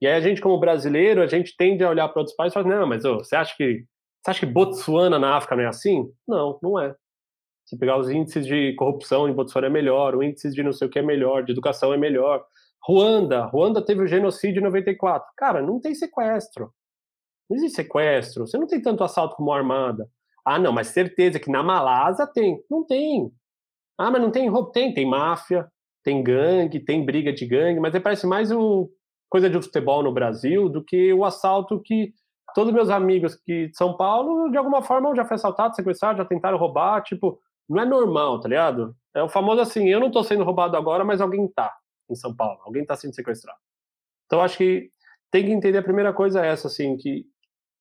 E 0.01 0.07
aí 0.07 0.15
a 0.15 0.21
gente, 0.21 0.41
como 0.41 0.59
brasileiro, 0.59 1.23
a 1.23 1.27
gente 1.27 1.57
tende 1.57 1.83
a 1.83 1.91
olhar 1.91 2.09
para 2.09 2.21
outros 2.21 2.37
países 2.37 2.57
e 2.57 2.63
falar, 2.63 2.79
não, 2.79 2.87
mas 2.87 3.05
oh, 3.05 3.19
você 3.19 3.35
acha 3.35 3.55
que 3.57 3.85
você 4.23 4.31
acha 4.31 4.41
que 4.41 4.53
Botsuana 4.53 5.19
na 5.19 5.37
África 5.37 5.55
não 5.55 5.65
é 5.65 5.67
assim? 5.67 6.11
Não, 6.27 6.59
não 6.63 6.81
é. 6.81 6.95
Se 7.65 7.79
pegar 7.79 7.99
os 7.99 8.11
índices 8.11 8.47
de 8.47 8.75
corrupção 8.75 9.29
em 9.29 9.33
Botsuana 9.33 9.69
é 9.69 9.71
melhor, 9.71 10.15
o 10.15 10.23
índice 10.23 10.51
de 10.51 10.63
não 10.63 10.73
sei 10.73 10.87
o 10.87 10.91
que 10.91 10.99
é 10.99 11.03
melhor, 11.03 11.45
de 11.45 11.53
educação 11.53 11.93
é 11.93 11.97
melhor. 11.97 12.45
Ruanda, 12.83 13.45
Ruanda 13.47 13.85
teve 13.85 14.03
o 14.03 14.07
genocídio 14.07 14.61
em 14.61 14.65
94. 14.65 15.27
Cara, 15.37 15.63
não 15.63 15.81
tem 15.81 15.95
sequestro. 15.95 16.71
Não 17.49 17.57
existe 17.57 17.77
sequestro. 17.77 18.47
Você 18.47 18.59
não 18.59 18.67
tem 18.67 18.81
tanto 18.81 19.03
assalto 19.03 19.37
como 19.37 19.53
armada. 19.53 20.09
Ah, 20.45 20.59
não, 20.59 20.73
mas 20.73 20.89
certeza 20.89 21.41
que 21.41 21.51
na 21.51 21.63
Malásia 21.63 22.27
tem. 22.27 22.63
Não 22.71 22.85
tem. 22.85 23.33
Ah, 23.99 24.11
mas 24.11 24.21
não 24.21 24.31
tem 24.31 24.51
Tem, 24.73 24.93
tem 24.93 25.07
máfia, 25.07 25.67
tem 26.03 26.23
gangue, 26.23 26.81
tem 26.81 27.05
briga 27.05 27.33
de 27.33 27.47
gangue, 27.47 27.81
mas 27.81 27.99
parece 28.03 28.27
mais 28.27 28.53
o 28.53 28.91
coisa 29.31 29.51
de 29.51 29.61
futebol 29.61 30.03
no 30.03 30.13
Brasil 30.13 30.69
do 30.69 30.85
que 30.85 31.13
o 31.13 31.25
assalto 31.25 31.81
que 31.81 32.15
todos 32.55 32.73
meus 32.73 32.89
amigos 32.89 33.35
que 33.35 33.67
de 33.67 33.77
São 33.77 33.97
Paulo, 33.97 34.49
de 34.49 34.57
alguma 34.57 34.81
forma, 34.81 35.15
já 35.17 35.25
foi 35.25 35.35
assaltado, 35.35 35.75
sequestrado, 35.75 36.19
já 36.19 36.25
tentaram 36.25 36.57
roubar, 36.57 37.03
tipo, 37.03 37.41
não 37.69 37.83
é 37.83 37.85
normal, 37.87 38.41
tá 38.41 38.49
ligado? 38.49 38.95
É 39.15 39.23
o 39.23 39.29
famoso 39.29 39.61
assim, 39.61 39.89
eu 39.89 40.01
não 40.01 40.11
tô 40.11 40.23
sendo 40.23 40.45
roubado 40.45 40.77
agora, 40.77 41.05
mas 41.05 41.21
alguém 41.21 41.47
tá 41.49 41.75
em 42.11 42.15
São 42.15 42.35
Paulo, 42.35 42.61
alguém 42.65 42.85
tá 42.85 42.97
sendo 42.97 43.15
sequestrado. 43.15 43.59
Então 44.27 44.41
acho 44.41 44.59
que 44.59 44.91
tem 45.31 45.45
que 45.45 45.53
entender 45.53 45.79
a 45.79 45.83
primeira 45.83 46.13
coisa 46.13 46.45
é 46.45 46.49
essa, 46.49 46.69
assim, 46.69 46.97
que 46.97 47.27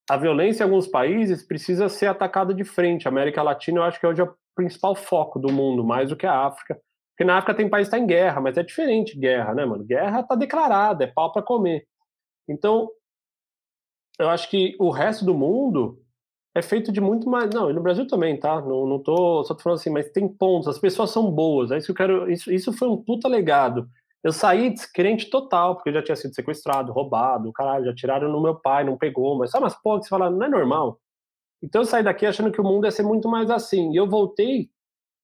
a 0.09 0.17
violência 0.17 0.63
em 0.63 0.65
alguns 0.65 0.87
países 0.87 1.45
precisa 1.45 1.87
ser 1.89 2.07
atacada 2.07 2.53
de 2.53 2.63
frente. 2.63 3.07
A 3.07 3.11
América 3.11 3.41
Latina 3.41 3.79
eu 3.79 3.83
acho 3.83 3.99
que 3.99 4.07
hoje 4.07 4.21
é 4.21 4.25
o 4.25 4.35
principal 4.55 4.95
foco 4.95 5.39
do 5.39 5.51
mundo, 5.51 5.83
mais 5.83 6.09
do 6.09 6.15
que 6.15 6.25
a 6.25 6.45
África. 6.45 6.79
Porque 7.11 7.23
na 7.23 7.37
África 7.37 7.55
tem 7.55 7.69
país 7.69 7.87
que 7.87 7.91
tá 7.91 7.99
em 7.99 8.07
guerra, 8.07 8.41
mas 8.41 8.57
é 8.57 8.63
diferente 8.63 9.17
guerra, 9.17 9.53
né, 9.53 9.65
mano? 9.65 9.83
Guerra 9.83 10.23
tá 10.23 10.35
declarada, 10.35 11.03
é 11.03 11.07
pau 11.07 11.31
para 11.31 11.43
comer. 11.43 11.87
Então, 12.49 12.89
eu 14.19 14.29
acho 14.29 14.49
que 14.49 14.75
o 14.79 14.89
resto 14.89 15.23
do 15.23 15.33
mundo 15.33 16.02
é 16.55 16.61
feito 16.61 16.91
de 16.91 17.01
muito 17.01 17.29
mais. 17.29 17.49
Não, 17.49 17.69
e 17.69 17.73
no 17.73 17.81
Brasil 17.81 18.07
também, 18.07 18.39
tá? 18.39 18.61
Não, 18.61 18.85
não 18.85 18.99
tô. 18.99 19.43
Só 19.43 19.53
tô 19.53 19.63
falando 19.63 19.79
assim, 19.79 19.89
mas 19.89 20.09
tem 20.11 20.27
pontos, 20.27 20.67
as 20.67 20.77
pessoas 20.77 21.11
são 21.11 21.31
boas. 21.31 21.71
É 21.71 21.77
isso 21.77 21.87
que 21.87 21.91
eu 21.91 21.95
quero. 21.95 22.31
Isso, 22.31 22.51
isso 22.51 22.73
foi 22.73 22.87
um 22.87 22.97
puta 22.97 23.27
legado. 23.27 23.87
Eu 24.23 24.31
saí 24.31 24.69
descrente 24.69 25.29
total, 25.29 25.75
porque 25.75 25.89
eu 25.89 25.93
já 25.95 26.01
tinha 26.03 26.15
sido 26.15 26.33
sequestrado, 26.33 26.93
roubado, 26.93 27.51
caralho, 27.51 27.85
já 27.85 27.93
tiraram 27.93 28.31
no 28.31 28.41
meu 28.41 28.55
pai, 28.55 28.85
não 28.85 28.97
pegou, 28.97 29.37
mas 29.37 29.51
sabe 29.51 29.65
umas 29.65 29.75
porra 29.75 29.99
que 29.99 30.05
você 30.05 30.09
fala, 30.09 30.29
não 30.29 30.45
é 30.45 30.49
normal. 30.49 30.97
Então 31.61 31.81
eu 31.81 31.85
saí 31.85 32.03
daqui 32.03 32.25
achando 32.25 32.51
que 32.51 32.61
o 32.61 32.63
mundo 32.63 32.85
ia 32.85 32.91
ser 32.91 33.03
muito 33.03 33.27
mais 33.27 33.49
assim. 33.49 33.91
E 33.91 33.97
eu 33.97 34.09
voltei 34.09 34.69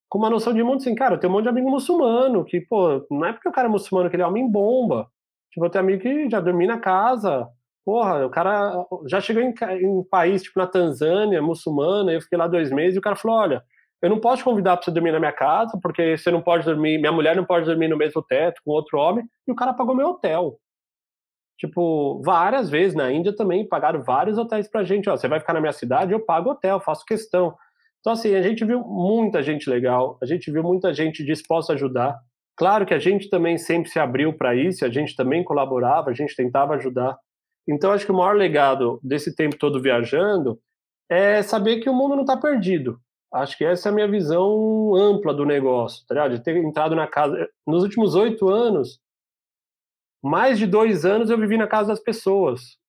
com 0.09 0.17
uma 0.17 0.29
noção 0.29 0.53
de 0.53 0.63
mundo 0.63 0.77
assim, 0.77 0.95
cara, 0.95 1.15
eu 1.15 1.19
tenho 1.19 1.31
um 1.31 1.35
monte 1.35 1.43
de 1.43 1.49
amigo 1.49 1.69
muçulmano, 1.69 2.43
que, 2.43 2.59
pô, 2.61 3.05
não 3.11 3.25
é 3.25 3.33
porque 3.33 3.47
o 3.47 3.51
cara 3.51 3.67
é 3.67 3.71
muçulmano 3.71 4.09
que 4.09 4.15
ele 4.15 4.23
é 4.23 4.27
homem 4.27 4.49
bomba. 4.49 5.09
Tipo, 5.51 5.65
eu 5.65 5.69
tenho 5.69 5.83
amigo 5.83 6.01
que 6.01 6.29
já 6.29 6.39
dormi 6.41 6.67
na 6.67 6.79
casa, 6.79 7.47
Porra, 7.89 8.23
o 8.23 8.29
cara 8.29 8.85
já 9.07 9.19
chegou 9.19 9.41
em, 9.41 9.51
em 9.81 10.03
país, 10.03 10.43
tipo 10.43 10.59
na 10.59 10.67
Tanzânia, 10.67 11.41
muçulmana, 11.41 12.13
eu 12.13 12.21
fiquei 12.21 12.37
lá 12.37 12.45
dois 12.45 12.71
meses 12.71 12.95
e 12.95 12.99
o 12.99 13.01
cara 13.01 13.15
falou: 13.15 13.37
olha, 13.37 13.63
eu 13.99 14.11
não 14.11 14.19
posso 14.19 14.43
convidar 14.43 14.77
para 14.77 14.85
você 14.85 14.91
dormir 14.91 15.11
na 15.11 15.17
minha 15.17 15.31
casa, 15.31 15.75
porque 15.81 16.15
você 16.15 16.29
não 16.29 16.39
pode 16.39 16.65
dormir, 16.65 16.99
minha 16.99 17.11
mulher 17.11 17.35
não 17.35 17.43
pode 17.43 17.65
dormir 17.65 17.87
no 17.87 17.97
mesmo 17.97 18.21
teto 18.21 18.61
com 18.63 18.69
outro 18.73 18.99
homem, 18.99 19.25
e 19.47 19.51
o 19.51 19.55
cara 19.55 19.73
pagou 19.73 19.95
meu 19.95 20.09
hotel. 20.09 20.59
Tipo, 21.57 22.21
várias 22.23 22.69
vezes 22.69 22.95
na 22.95 23.11
Índia 23.11 23.35
também 23.35 23.67
pagaram 23.67 24.03
vários 24.03 24.37
hotéis 24.37 24.67
pra 24.69 24.83
gente. 24.83 25.09
Ó, 25.09 25.17
você 25.17 25.27
vai 25.27 25.39
ficar 25.39 25.53
na 25.53 25.59
minha 25.59 25.73
cidade, 25.73 26.11
eu 26.13 26.23
pago 26.23 26.51
hotel, 26.51 26.79
faço 26.79 27.03
questão. 27.03 27.55
Então, 28.01 28.13
assim, 28.13 28.35
a 28.35 28.41
gente 28.43 28.63
viu 28.63 28.81
muita 28.81 29.41
gente 29.41 29.67
legal, 29.67 30.15
a 30.21 30.27
gente 30.27 30.51
viu 30.51 30.61
muita 30.61 30.93
gente 30.93 31.25
disposta 31.25 31.73
a 31.73 31.75
ajudar. 31.75 32.19
Claro 32.55 32.85
que 32.85 32.93
a 32.93 32.99
gente 32.99 33.31
também 33.31 33.57
sempre 33.57 33.89
se 33.89 33.97
abriu 33.97 34.31
para 34.37 34.53
isso, 34.53 34.85
a 34.85 34.89
gente 34.89 35.15
também 35.15 35.43
colaborava, 35.43 36.11
a 36.11 36.13
gente 36.13 36.35
tentava 36.35 36.75
ajudar. 36.75 37.17
Então, 37.69 37.91
acho 37.91 38.05
que 38.05 38.11
o 38.11 38.15
maior 38.15 38.35
legado 38.35 38.99
desse 39.03 39.35
tempo 39.35 39.55
todo 39.55 39.81
viajando 39.81 40.59
é 41.07 41.41
saber 41.43 41.79
que 41.79 41.89
o 41.89 41.93
mundo 41.93 42.15
não 42.15 42.21
está 42.23 42.35
perdido. 42.35 42.99
Acho 43.31 43.55
que 43.57 43.63
essa 43.63 43.89
é 43.89 43.91
a 43.91 43.93
minha 43.93 44.07
visão 44.07 44.95
ampla 44.95 45.33
do 45.33 45.45
negócio, 45.45 46.05
tá 46.07 46.15
ligado? 46.15 46.31
De 46.35 46.43
ter 46.43 46.57
entrado 46.57 46.95
na 46.95 47.05
casa. 47.05 47.47
Nos 47.65 47.83
últimos 47.83 48.15
oito 48.15 48.49
anos, 48.49 48.99
mais 50.21 50.57
de 50.57 50.65
dois 50.65 51.05
anos 51.05 51.29
eu 51.29 51.37
vivi 51.37 51.57
na 51.57 51.67
casa 51.67 51.89
das 51.89 51.99
pessoas. 51.99 52.79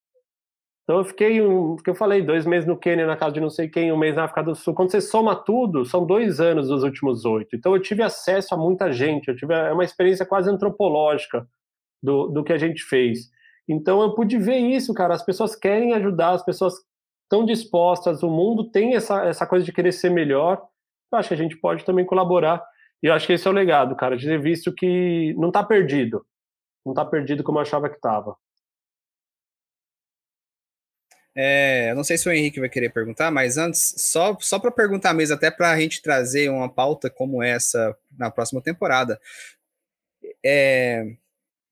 Então 0.82 0.98
eu 0.98 1.04
fiquei, 1.04 1.42
um, 1.42 1.76
que 1.76 1.90
eu 1.90 1.94
falei, 1.94 2.22
dois 2.22 2.46
meses 2.46 2.66
no 2.66 2.76
Quênia, 2.76 3.06
na 3.06 3.16
casa 3.16 3.34
de 3.34 3.40
não 3.40 3.50
sei 3.50 3.68
quem, 3.68 3.92
um 3.92 3.98
mês 3.98 4.16
na 4.16 4.24
África 4.24 4.42
do 4.42 4.54
Sul. 4.54 4.74
Quando 4.74 4.90
você 4.90 5.00
soma 5.00 5.36
tudo, 5.36 5.84
são 5.84 6.06
dois 6.06 6.40
anos 6.40 6.68
dos 6.68 6.82
últimos 6.82 7.24
oito. 7.26 7.54
Então 7.54 7.74
eu 7.74 7.82
tive 7.82 8.02
acesso 8.02 8.54
a 8.54 8.58
muita 8.58 8.90
gente, 8.92 9.28
eu 9.28 9.36
tive 9.36 9.52
é 9.54 9.72
uma 9.72 9.84
experiência 9.84 10.24
quase 10.24 10.50
antropológica 10.50 11.46
do, 12.02 12.28
do 12.28 12.42
que 12.42 12.52
a 12.52 12.58
gente 12.58 12.82
fez. 12.82 13.30
Então 13.70 14.02
eu 14.02 14.14
pude 14.14 14.36
ver 14.36 14.58
isso, 14.58 14.92
cara. 14.92 15.14
As 15.14 15.22
pessoas 15.24 15.54
querem 15.54 15.94
ajudar, 15.94 16.32
as 16.32 16.44
pessoas 16.44 16.74
estão 17.22 17.44
dispostas, 17.44 18.22
o 18.22 18.28
mundo 18.28 18.68
tem 18.68 18.96
essa, 18.96 19.24
essa 19.24 19.46
coisa 19.46 19.64
de 19.64 19.72
querer 19.72 19.92
ser 19.92 20.10
melhor. 20.10 20.60
Eu 21.12 21.18
acho 21.18 21.28
que 21.28 21.34
a 21.34 21.36
gente 21.36 21.56
pode 21.56 21.84
também 21.84 22.04
colaborar. 22.04 22.62
E 23.00 23.06
eu 23.06 23.14
acho 23.14 23.26
que 23.28 23.32
esse 23.32 23.46
é 23.46 23.50
o 23.50 23.54
legado, 23.54 23.94
cara, 23.94 24.16
de 24.16 24.26
ter 24.26 24.40
visto 24.40 24.74
que 24.74 25.32
não 25.38 25.48
está 25.48 25.62
perdido. 25.62 26.26
Não 26.84 26.92
está 26.92 27.04
perdido 27.04 27.44
como 27.44 27.58
eu 27.58 27.62
achava 27.62 27.88
que 27.88 27.94
estava. 27.96 28.36
É, 31.32 31.94
não 31.94 32.02
sei 32.02 32.18
se 32.18 32.28
o 32.28 32.32
Henrique 32.32 32.58
vai 32.58 32.68
querer 32.68 32.90
perguntar, 32.90 33.30
mas 33.30 33.56
antes, 33.56 33.94
só, 33.98 34.36
só 34.40 34.58
para 34.58 34.72
perguntar 34.72 35.14
mesmo, 35.14 35.36
até 35.36 35.48
para 35.48 35.70
a 35.70 35.78
gente 35.78 36.02
trazer 36.02 36.50
uma 36.50 36.68
pauta 36.68 37.08
como 37.08 37.40
essa 37.40 37.96
na 38.18 38.32
próxima 38.32 38.60
temporada. 38.60 39.20
É, 40.44 41.16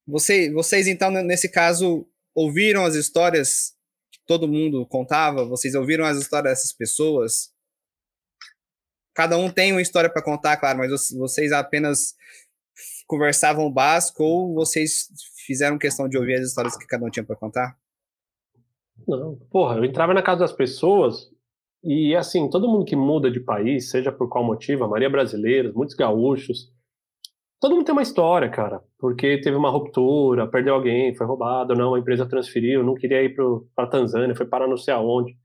você, 0.09 0.51
vocês, 0.51 0.87
então, 0.87 1.11
nesse 1.11 1.51
caso, 1.51 2.09
ouviram 2.35 2.85
as 2.87 2.95
histórias 2.95 3.77
que 4.11 4.19
todo 4.27 4.49
mundo 4.49 4.87
contava? 4.87 5.45
Vocês 5.45 5.75
ouviram 5.75 6.07
as 6.07 6.17
histórias 6.17 6.55
dessas 6.55 6.73
pessoas? 6.73 7.53
Cada 9.15 9.37
um 9.37 9.51
tem 9.51 9.71
uma 9.71 9.83
história 9.83 10.09
para 10.09 10.23
contar, 10.23 10.57
claro, 10.57 10.79
mas 10.79 11.13
vocês 11.13 11.53
apenas 11.53 12.17
conversavam 13.07 13.71
básico 13.71 14.25
ou 14.25 14.55
vocês 14.55 15.09
fizeram 15.45 15.79
questão 15.79 16.09
de 16.09 16.17
ouvir 16.17 16.37
as 16.37 16.49
histórias 16.49 16.77
que 16.77 16.87
cada 16.87 17.05
um 17.05 17.11
tinha 17.11 17.25
para 17.25 17.37
contar? 17.37 17.79
Não, 19.07 19.37
porra, 19.51 19.77
eu 19.77 19.85
entrava 19.85 20.15
na 20.15 20.23
casa 20.23 20.41
das 20.41 20.53
pessoas 20.53 21.31
e, 21.85 22.17
assim, 22.17 22.49
todo 22.49 22.69
mundo 22.69 22.87
que 22.87 22.97
muda 22.97 23.31
de 23.31 23.41
país, 23.41 23.91
seja 23.91 24.11
por 24.11 24.29
qual 24.29 24.43
motivo, 24.43 24.85
a 24.85 24.89
Maria 24.89 25.11
brasileira, 25.11 25.71
muitos 25.73 25.95
gaúchos, 25.95 26.73
todo 27.61 27.75
mundo 27.75 27.85
tem 27.85 27.93
uma 27.93 28.03
história, 28.03 28.49
cara, 28.49 28.83
porque 28.99 29.41
teve 29.41 29.57
uma 29.57 29.71
ruptura, 29.71 30.47
perdeu 30.47 30.75
alguém, 30.75 31.15
foi 31.15 31.27
roubado, 31.27 31.75
não, 31.75 31.95
a 31.95 31.99
empresa 31.99 32.29
transferiu, 32.29 32.85
não 32.85 32.95
queria 32.95 33.23
ir 33.23 33.35
para 33.75 33.87
Tanzânia, 33.87 34.37
foi 34.37 34.47
parar 34.47 34.69
não 34.69 34.77
sei 34.77 34.95
aonde. 34.95 35.37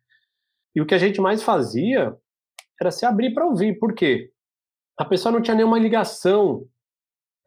E 0.76 0.82
o 0.82 0.86
que 0.86 0.94
a 0.96 0.98
gente 0.98 1.22
mais 1.22 1.44
fazia 1.44 2.16
era 2.80 2.92
se 2.92 3.06
abrir 3.06 3.34
para 3.34 3.46
ouvir, 3.46 3.80
por 3.80 3.94
quê? 3.94 4.32
A 4.98 5.06
pessoa 5.06 5.32
não 5.32 5.42
tinha 5.42 5.56
nenhuma 5.56 5.80
ligação 5.80 6.66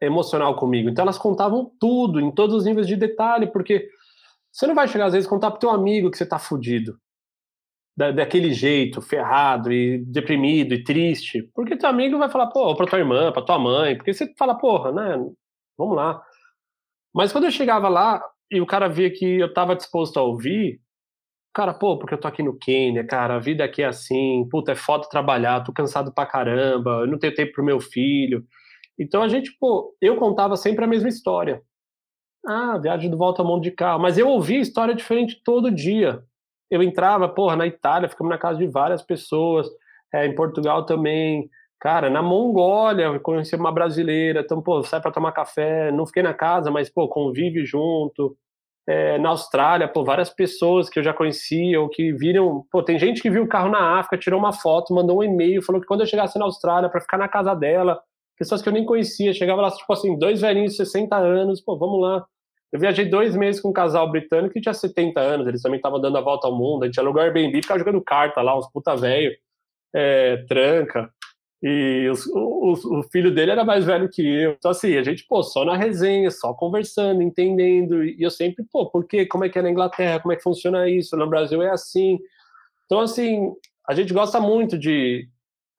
emocional 0.01 0.55
comigo, 0.55 0.89
então 0.89 1.03
elas 1.03 1.17
contavam 1.17 1.71
tudo, 1.79 2.19
em 2.19 2.31
todos 2.31 2.55
os 2.55 2.65
níveis 2.65 2.87
de 2.87 2.95
detalhe, 2.95 3.47
porque 3.47 3.89
você 4.51 4.67
não 4.67 4.75
vai 4.75 4.87
chegar, 4.87 5.05
às 5.05 5.13
vezes, 5.13 5.29
contar 5.29 5.51
pro 5.51 5.59
teu 5.59 5.69
amigo 5.69 6.09
que 6.09 6.17
você 6.17 6.25
tá 6.25 6.39
fudido. 6.39 6.97
Da, 7.97 8.11
daquele 8.11 8.53
jeito, 8.53 9.01
ferrado 9.01 9.71
e 9.71 9.97
deprimido 10.05 10.73
e 10.73 10.83
triste. 10.83 11.49
Porque 11.55 11.75
teu 11.75 11.89
amigo 11.89 12.19
vai 12.19 12.29
falar, 12.29 12.47
pô, 12.47 12.75
pra 12.75 12.85
tua 12.85 12.99
irmã, 12.99 13.31
pra 13.31 13.41
tua 13.41 13.57
mãe. 13.57 13.95
Porque 13.97 14.13
você 14.13 14.31
fala, 14.37 14.55
porra, 14.55 14.91
né? 14.91 15.17
Vamos 15.77 15.95
lá. 15.95 16.21
Mas 17.13 17.31
quando 17.31 17.45
eu 17.45 17.51
chegava 17.51 17.89
lá 17.89 18.21
e 18.51 18.61
o 18.61 18.65
cara 18.67 18.87
via 18.87 19.11
que 19.11 19.39
eu 19.39 19.51
tava 19.53 19.75
disposto 19.75 20.17
a 20.17 20.21
ouvir, 20.23 20.79
cara, 21.53 21.73
pô, 21.73 21.97
porque 21.97 22.13
eu 22.13 22.19
tô 22.19 22.27
aqui 22.27 22.43
no 22.43 22.57
Quênia, 22.57 23.05
cara, 23.05 23.35
a 23.35 23.39
vida 23.39 23.63
aqui 23.63 23.81
é 23.81 23.87
assim, 23.87 24.47
puta, 24.51 24.73
é 24.73 24.75
foda 24.75 25.09
trabalhar, 25.09 25.63
tô 25.63 25.73
cansado 25.73 26.13
pra 26.13 26.25
caramba, 26.25 27.01
eu 27.01 27.07
não 27.07 27.17
tenho 27.17 27.33
tempo 27.33 27.53
pro 27.53 27.65
meu 27.65 27.79
filho. 27.79 28.45
Então 28.99 29.23
a 29.23 29.27
gente, 29.27 29.55
pô, 29.59 29.95
eu 30.01 30.17
contava 30.17 30.55
sempre 30.55 30.85
a 30.85 30.87
mesma 30.87 31.09
história. 31.09 31.61
Ah, 32.45 32.77
viagem 32.77 33.09
do 33.09 33.17
volta 33.17 33.41
ao 33.41 33.47
mundo 33.47 33.63
de 33.63 33.71
carro. 33.71 34.01
Mas 34.01 34.17
eu 34.17 34.27
ouvi 34.29 34.59
história 34.59 34.95
diferente 34.95 35.41
todo 35.43 35.71
dia. 35.71 36.23
Eu 36.69 36.83
entrava, 36.83 37.29
porra, 37.29 37.55
na 37.55 37.65
Itália, 37.65 38.09
ficamos 38.09 38.29
na 38.29 38.37
casa 38.37 38.57
de 38.59 38.67
várias 38.67 39.01
pessoas, 39.01 39.67
é, 40.13 40.25
em 40.25 40.35
Portugal 40.35 40.85
também. 40.85 41.49
Cara, 41.79 42.09
na 42.09 42.21
Mongólia, 42.21 43.19
conheci 43.19 43.55
uma 43.55 43.71
brasileira, 43.71 44.41
então, 44.41 44.61
pô, 44.61 44.83
sai 44.83 44.99
para 45.01 45.11
tomar 45.11 45.31
café. 45.31 45.91
Não 45.91 46.05
fiquei 46.07 46.23
na 46.23 46.33
casa, 46.33 46.71
mas, 46.71 46.89
pô, 46.89 47.07
convive 47.07 47.65
junto. 47.65 48.35
É, 48.87 49.17
na 49.19 49.29
Austrália, 49.29 49.87
pô, 49.87 50.03
várias 50.03 50.29
pessoas 50.29 50.89
que 50.89 50.97
eu 50.97 51.03
já 51.03 51.13
conhecia 51.13 51.79
ou 51.79 51.89
que 51.89 52.13
viram. 52.13 52.65
Pô, 52.71 52.81
tem 52.81 52.97
gente 52.97 53.21
que 53.21 53.29
viu 53.29 53.43
o 53.43 53.47
carro 53.47 53.69
na 53.69 53.99
África, 53.99 54.17
tirou 54.17 54.39
uma 54.39 54.53
foto, 54.53 54.93
mandou 54.93 55.19
um 55.19 55.23
e-mail, 55.23 55.61
falou 55.61 55.81
que 55.81 55.87
quando 55.87 56.01
eu 56.01 56.07
chegasse 56.07 56.39
na 56.39 56.45
Austrália, 56.45 56.89
para 56.89 57.01
ficar 57.01 57.17
na 57.17 57.27
casa 57.27 57.53
dela, 57.53 58.01
pessoas 58.37 58.61
que 58.61 58.69
eu 58.69 58.73
nem 58.73 58.85
conhecia, 58.85 59.33
chegava 59.33 59.61
lá, 59.61 59.71
tipo 59.71 59.91
assim, 59.91 60.17
dois 60.17 60.41
velhinhos 60.41 60.71
de 60.71 60.77
60 60.77 61.15
anos, 61.17 61.61
pô, 61.61 61.77
vamos 61.77 62.01
lá. 62.01 62.25
Eu 62.71 62.79
viajei 62.79 63.05
dois 63.05 63.35
meses 63.35 63.61
com 63.61 63.69
um 63.69 63.73
casal 63.73 64.11
britânico 64.11 64.53
que 64.53 64.61
tinha 64.61 64.73
70 64.73 65.19
anos, 65.19 65.47
eles 65.47 65.61
também 65.61 65.77
estavam 65.77 66.01
dando 66.01 66.17
a 66.17 66.21
volta 66.21 66.47
ao 66.47 66.55
mundo, 66.55 66.83
a 66.83 66.85
gente 66.85 66.99
alugou 66.99 67.21
Airbnb, 67.21 67.61
ficava 67.61 67.79
jogando 67.79 68.01
carta 68.01 68.41
lá, 68.41 68.57
uns 68.57 68.69
puta 68.71 68.95
velho, 68.95 69.35
é, 69.93 70.37
tranca, 70.47 71.09
e 71.61 72.07
os, 72.11 72.25
os, 72.27 72.85
o 72.85 73.03
filho 73.03 73.33
dele 73.33 73.51
era 73.51 73.65
mais 73.65 73.83
velho 73.83 74.09
que 74.09 74.21
eu. 74.21 74.51
Então, 74.51 74.69
assim, 74.69 74.95
a 74.95 75.03
gente, 75.03 75.25
pô, 75.27 75.41
só 75.41 75.65
na 75.65 75.75
resenha, 75.75 76.29
só 76.29 76.53
conversando, 76.53 77.23
entendendo, 77.23 78.03
e 78.03 78.21
eu 78.21 78.29
sempre, 78.29 78.63
pô, 78.71 78.89
por 78.89 79.05
quê? 79.07 79.25
Como 79.25 79.43
é 79.43 79.49
que 79.49 79.57
é 79.57 79.61
na 79.61 79.71
Inglaterra? 79.71 80.19
Como 80.19 80.33
é 80.33 80.35
que 80.35 80.43
funciona 80.43 80.87
isso? 80.87 81.17
No 81.17 81.27
Brasil 81.27 81.61
é 81.63 81.71
assim. 81.71 82.19
Então, 82.85 82.99
assim, 82.99 83.53
a 83.87 83.95
gente 83.95 84.13
gosta 84.13 84.39
muito 84.39 84.77
de, 84.77 85.27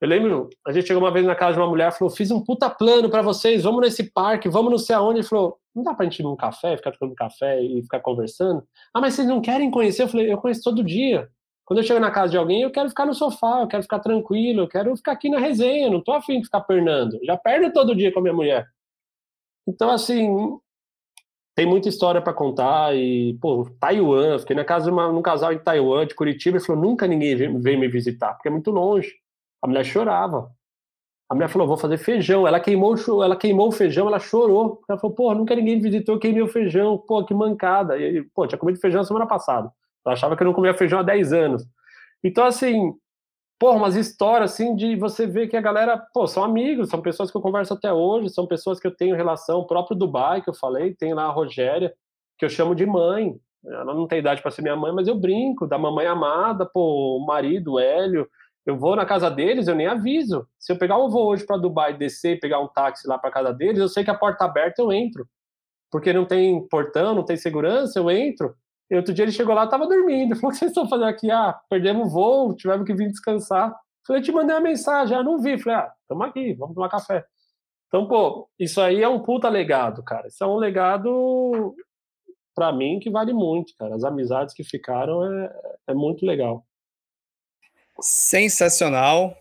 eu 0.00 0.08
lembro, 0.08 0.48
a 0.66 0.72
gente 0.72 0.86
chegou 0.86 1.02
uma 1.02 1.10
vez 1.10 1.26
na 1.26 1.34
casa 1.34 1.54
de 1.54 1.58
uma 1.58 1.68
mulher, 1.68 1.92
falou: 1.92 2.14
fiz 2.14 2.30
um 2.30 2.42
puta 2.42 2.70
plano 2.70 3.10
para 3.10 3.22
vocês, 3.22 3.64
vamos 3.64 3.80
nesse 3.80 4.04
parque, 4.12 4.48
vamos 4.48 4.70
não 4.70 4.78
sei 4.78 4.94
aonde. 4.94 5.20
Ele 5.20 5.26
falou: 5.26 5.58
não 5.74 5.82
dá 5.82 5.92
pra 5.92 6.04
gente 6.04 6.20
ir 6.20 6.22
num 6.22 6.36
café, 6.36 6.76
ficar 6.76 6.92
tomando 6.92 7.16
café 7.16 7.60
e 7.60 7.82
ficar 7.82 8.00
conversando? 8.00 8.62
Ah, 8.94 9.00
mas 9.00 9.14
vocês 9.14 9.26
não 9.26 9.40
querem 9.40 9.70
conhecer? 9.70 10.04
Eu 10.04 10.08
falei: 10.08 10.32
eu 10.32 10.38
conheço 10.38 10.62
todo 10.62 10.84
dia. 10.84 11.28
Quando 11.64 11.80
eu 11.80 11.84
chego 11.84 12.00
na 12.00 12.10
casa 12.10 12.30
de 12.30 12.38
alguém, 12.38 12.62
eu 12.62 12.70
quero 12.70 12.88
ficar 12.88 13.04
no 13.04 13.12
sofá, 13.12 13.60
eu 13.60 13.68
quero 13.68 13.82
ficar 13.82 13.98
tranquilo, 13.98 14.62
eu 14.62 14.68
quero 14.68 14.96
ficar 14.96 15.12
aqui 15.12 15.28
na 15.28 15.38
resenha, 15.38 15.90
não 15.90 16.00
tô 16.00 16.12
afim 16.12 16.38
de 16.38 16.46
ficar 16.46 16.62
pernando. 16.62 17.18
Já 17.24 17.36
perno 17.36 17.70
todo 17.72 17.94
dia 17.94 18.10
com 18.10 18.20
a 18.20 18.22
minha 18.22 18.34
mulher. 18.34 18.66
Então, 19.66 19.90
assim, 19.90 20.58
tem 21.54 21.66
muita 21.66 21.88
história 21.88 22.22
para 22.22 22.32
contar 22.32 22.96
e, 22.96 23.36
pô, 23.38 23.68
Taiwan, 23.78 24.38
fiquei 24.38 24.56
na 24.56 24.64
casa 24.64 24.86
de 24.86 24.92
uma, 24.92 25.12
num 25.12 25.20
casal 25.20 25.52
em 25.52 25.58
Taiwan, 25.58 26.06
de 26.06 26.14
Curitiba, 26.14 26.56
e 26.56 26.60
falou, 26.60 26.80
nunca 26.80 27.06
ninguém 27.06 27.36
veio 27.36 27.78
me 27.78 27.88
visitar, 27.88 28.32
porque 28.32 28.48
é 28.48 28.50
muito 28.50 28.70
longe. 28.70 29.12
A 29.62 29.66
mulher 29.66 29.85
chorava. 29.85 30.51
A 31.28 31.35
mulher 31.35 31.48
falou: 31.48 31.68
vou 31.68 31.76
fazer 31.76 31.98
feijão. 31.98 32.47
Ela 32.47 32.59
queimou, 32.59 32.94
ela 33.22 33.36
queimou 33.36 33.68
o 33.68 33.72
feijão, 33.72 34.06
ela 34.06 34.18
chorou. 34.18 34.80
Ela 34.89 34.98
falou: 34.98 35.14
pô, 35.14 35.35
nunca 35.35 35.55
ninguém 35.55 35.80
visitou, 35.80 36.14
eu 36.14 36.18
queimei 36.18 36.43
o 36.43 36.48
feijão. 36.48 36.98
Pô, 36.98 37.24
que 37.24 37.35
mancada. 37.35 37.98
E, 37.98 38.22
pô, 38.35 38.47
tinha 38.47 38.59
comido 38.59 38.80
feijão 38.80 39.05
semana 39.05 39.26
passada. 39.26 39.70
Ela 40.06 40.14
achava 40.14 40.36
que 40.36 40.43
eu 40.43 40.47
não 40.47 40.55
comia 40.55 40.72
feijão 40.72 41.01
há 41.01 41.02
10 41.02 41.32
anos. 41.32 41.66
Então, 42.24 42.44
assim, 42.47 42.94
pô, 43.59 43.72
umas 43.72 43.94
histórias 43.94 44.52
assim 44.52 44.74
de 44.74 44.97
você 44.97 45.26
ver 45.26 45.48
que 45.48 45.56
a 45.56 45.60
galera, 45.60 45.98
pô, 46.14 46.26
são 46.26 46.43
amigos, 46.43 46.89
são 46.89 47.02
pessoas 47.02 47.30
que 47.30 47.36
eu 47.36 47.43
converso 47.43 47.74
até 47.74 47.93
hoje, 47.93 48.30
são 48.30 48.47
pessoas 48.47 48.80
que 48.80 48.86
eu 48.86 48.94
tenho 48.94 49.16
relação. 49.16 49.60
O 49.60 49.66
próprio 49.66 49.97
Dubai, 49.97 50.40
que 50.40 50.48
eu 50.48 50.55
falei, 50.55 50.94
tem 50.94 51.12
lá 51.12 51.24
a 51.24 51.30
Rogéria, 51.30 51.93
que 52.39 52.44
eu 52.44 52.48
chamo 52.48 52.74
de 52.74 52.86
mãe. 52.86 53.36
Ela 53.66 53.93
não 53.93 54.06
tem 54.06 54.20
idade 54.20 54.40
para 54.40 54.51
ser 54.51 54.62
minha 54.62 54.76
mãe, 54.76 54.93
mas 54.93 55.09
eu 55.09 55.16
brinco, 55.16 55.66
da 55.66 55.76
mamãe 55.76 56.06
amada, 56.06 56.64
pô, 56.64 57.18
o 57.18 57.26
marido, 57.26 57.74
o 57.74 57.78
Hélio 57.78 58.26
eu 58.70 58.78
vou 58.78 58.94
na 58.94 59.06
casa 59.06 59.30
deles, 59.30 59.66
eu 59.66 59.74
nem 59.74 59.86
aviso. 59.86 60.46
Se 60.58 60.72
eu 60.72 60.78
pegar 60.78 60.98
um 60.98 61.08
voo 61.08 61.28
hoje 61.28 61.46
para 61.46 61.56
Dubai, 61.56 61.96
descer 61.96 62.38
pegar 62.38 62.60
um 62.60 62.68
táxi 62.68 63.08
lá 63.08 63.18
para 63.18 63.30
casa 63.30 63.52
deles, 63.52 63.78
eu 63.80 63.88
sei 63.88 64.04
que 64.04 64.10
a 64.10 64.14
porta 64.14 64.44
aberta 64.44 64.82
eu 64.82 64.92
entro. 64.92 65.26
Porque 65.90 66.12
não 66.12 66.26
tem 66.26 66.66
portão, 66.68 67.14
não 67.14 67.24
tem 67.24 67.36
segurança, 67.36 67.98
eu 67.98 68.10
entro. 68.10 68.54
E 68.90 68.96
outro 68.96 69.14
dia 69.14 69.24
ele 69.24 69.32
chegou 69.32 69.54
lá, 69.54 69.66
tava 69.66 69.86
dormindo. 69.86 70.36
Falou: 70.36 70.50
o 70.50 70.52
que 70.52 70.58
vocês 70.58 70.70
estão 70.70 70.88
fazendo 70.88 71.08
aqui? 71.08 71.30
Ah, 71.30 71.58
perdemos 71.70 72.08
o 72.08 72.10
voo, 72.10 72.54
tivemos 72.54 72.86
que 72.86 72.94
vir 72.94 73.08
descansar. 73.08 73.74
Falei: 74.06 74.22
te 74.22 74.32
mandei 74.32 74.54
uma 74.54 74.62
mensagem, 74.62 75.16
ah, 75.16 75.22
não 75.22 75.38
vi. 75.40 75.58
Falei: 75.58 75.78
ah, 75.78 75.92
estamos 76.02 76.26
aqui, 76.26 76.54
vamos 76.54 76.74
tomar 76.74 76.88
café. 76.90 77.24
Então, 77.88 78.06
pô, 78.06 78.48
isso 78.58 78.80
aí 78.82 79.02
é 79.02 79.08
um 79.08 79.22
puta 79.22 79.48
legado, 79.48 80.02
cara. 80.02 80.28
Isso 80.28 80.44
é 80.44 80.46
um 80.46 80.56
legado, 80.56 81.74
para 82.54 82.70
mim, 82.70 83.00
que 83.00 83.10
vale 83.10 83.32
muito, 83.32 83.72
cara. 83.78 83.94
As 83.94 84.04
amizades 84.04 84.54
que 84.54 84.62
ficaram 84.62 85.24
é, 85.24 85.52
é 85.88 85.94
muito 85.94 86.26
legal. 86.26 86.66
Sensacional. 88.00 89.36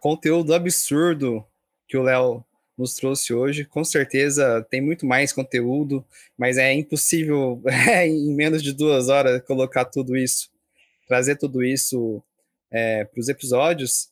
Conteúdo 0.00 0.52
absurdo 0.52 1.46
que 1.86 1.96
o 1.96 2.02
Léo 2.02 2.44
nos 2.76 2.94
trouxe 2.94 3.32
hoje. 3.32 3.64
Com 3.64 3.84
certeza 3.84 4.66
tem 4.68 4.80
muito 4.80 5.06
mais 5.06 5.32
conteúdo, 5.32 6.04
mas 6.36 6.58
é 6.58 6.72
impossível 6.72 7.62
em 8.04 8.34
menos 8.34 8.62
de 8.62 8.72
duas 8.72 9.08
horas 9.08 9.42
colocar 9.42 9.84
tudo 9.84 10.16
isso, 10.16 10.50
trazer 11.06 11.36
tudo 11.36 11.62
isso 11.62 12.22
é, 12.70 13.04
para 13.04 13.20
os 13.20 13.28
episódios. 13.28 14.08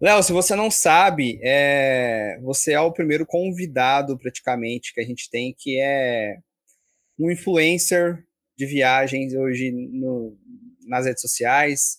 Léo, 0.00 0.22
se 0.22 0.32
você 0.32 0.54
não 0.54 0.70
sabe, 0.70 1.40
é... 1.42 2.38
você 2.40 2.72
é 2.72 2.80
o 2.80 2.92
primeiro 2.92 3.26
convidado, 3.26 4.16
praticamente, 4.16 4.94
que 4.94 5.00
a 5.00 5.04
gente 5.04 5.28
tem, 5.28 5.52
que 5.56 5.78
é 5.80 6.38
um 7.18 7.30
influencer 7.30 8.24
de 8.56 8.64
viagens 8.64 9.34
hoje 9.34 9.72
no... 9.72 10.38
nas 10.86 11.04
redes 11.04 11.20
sociais, 11.20 11.98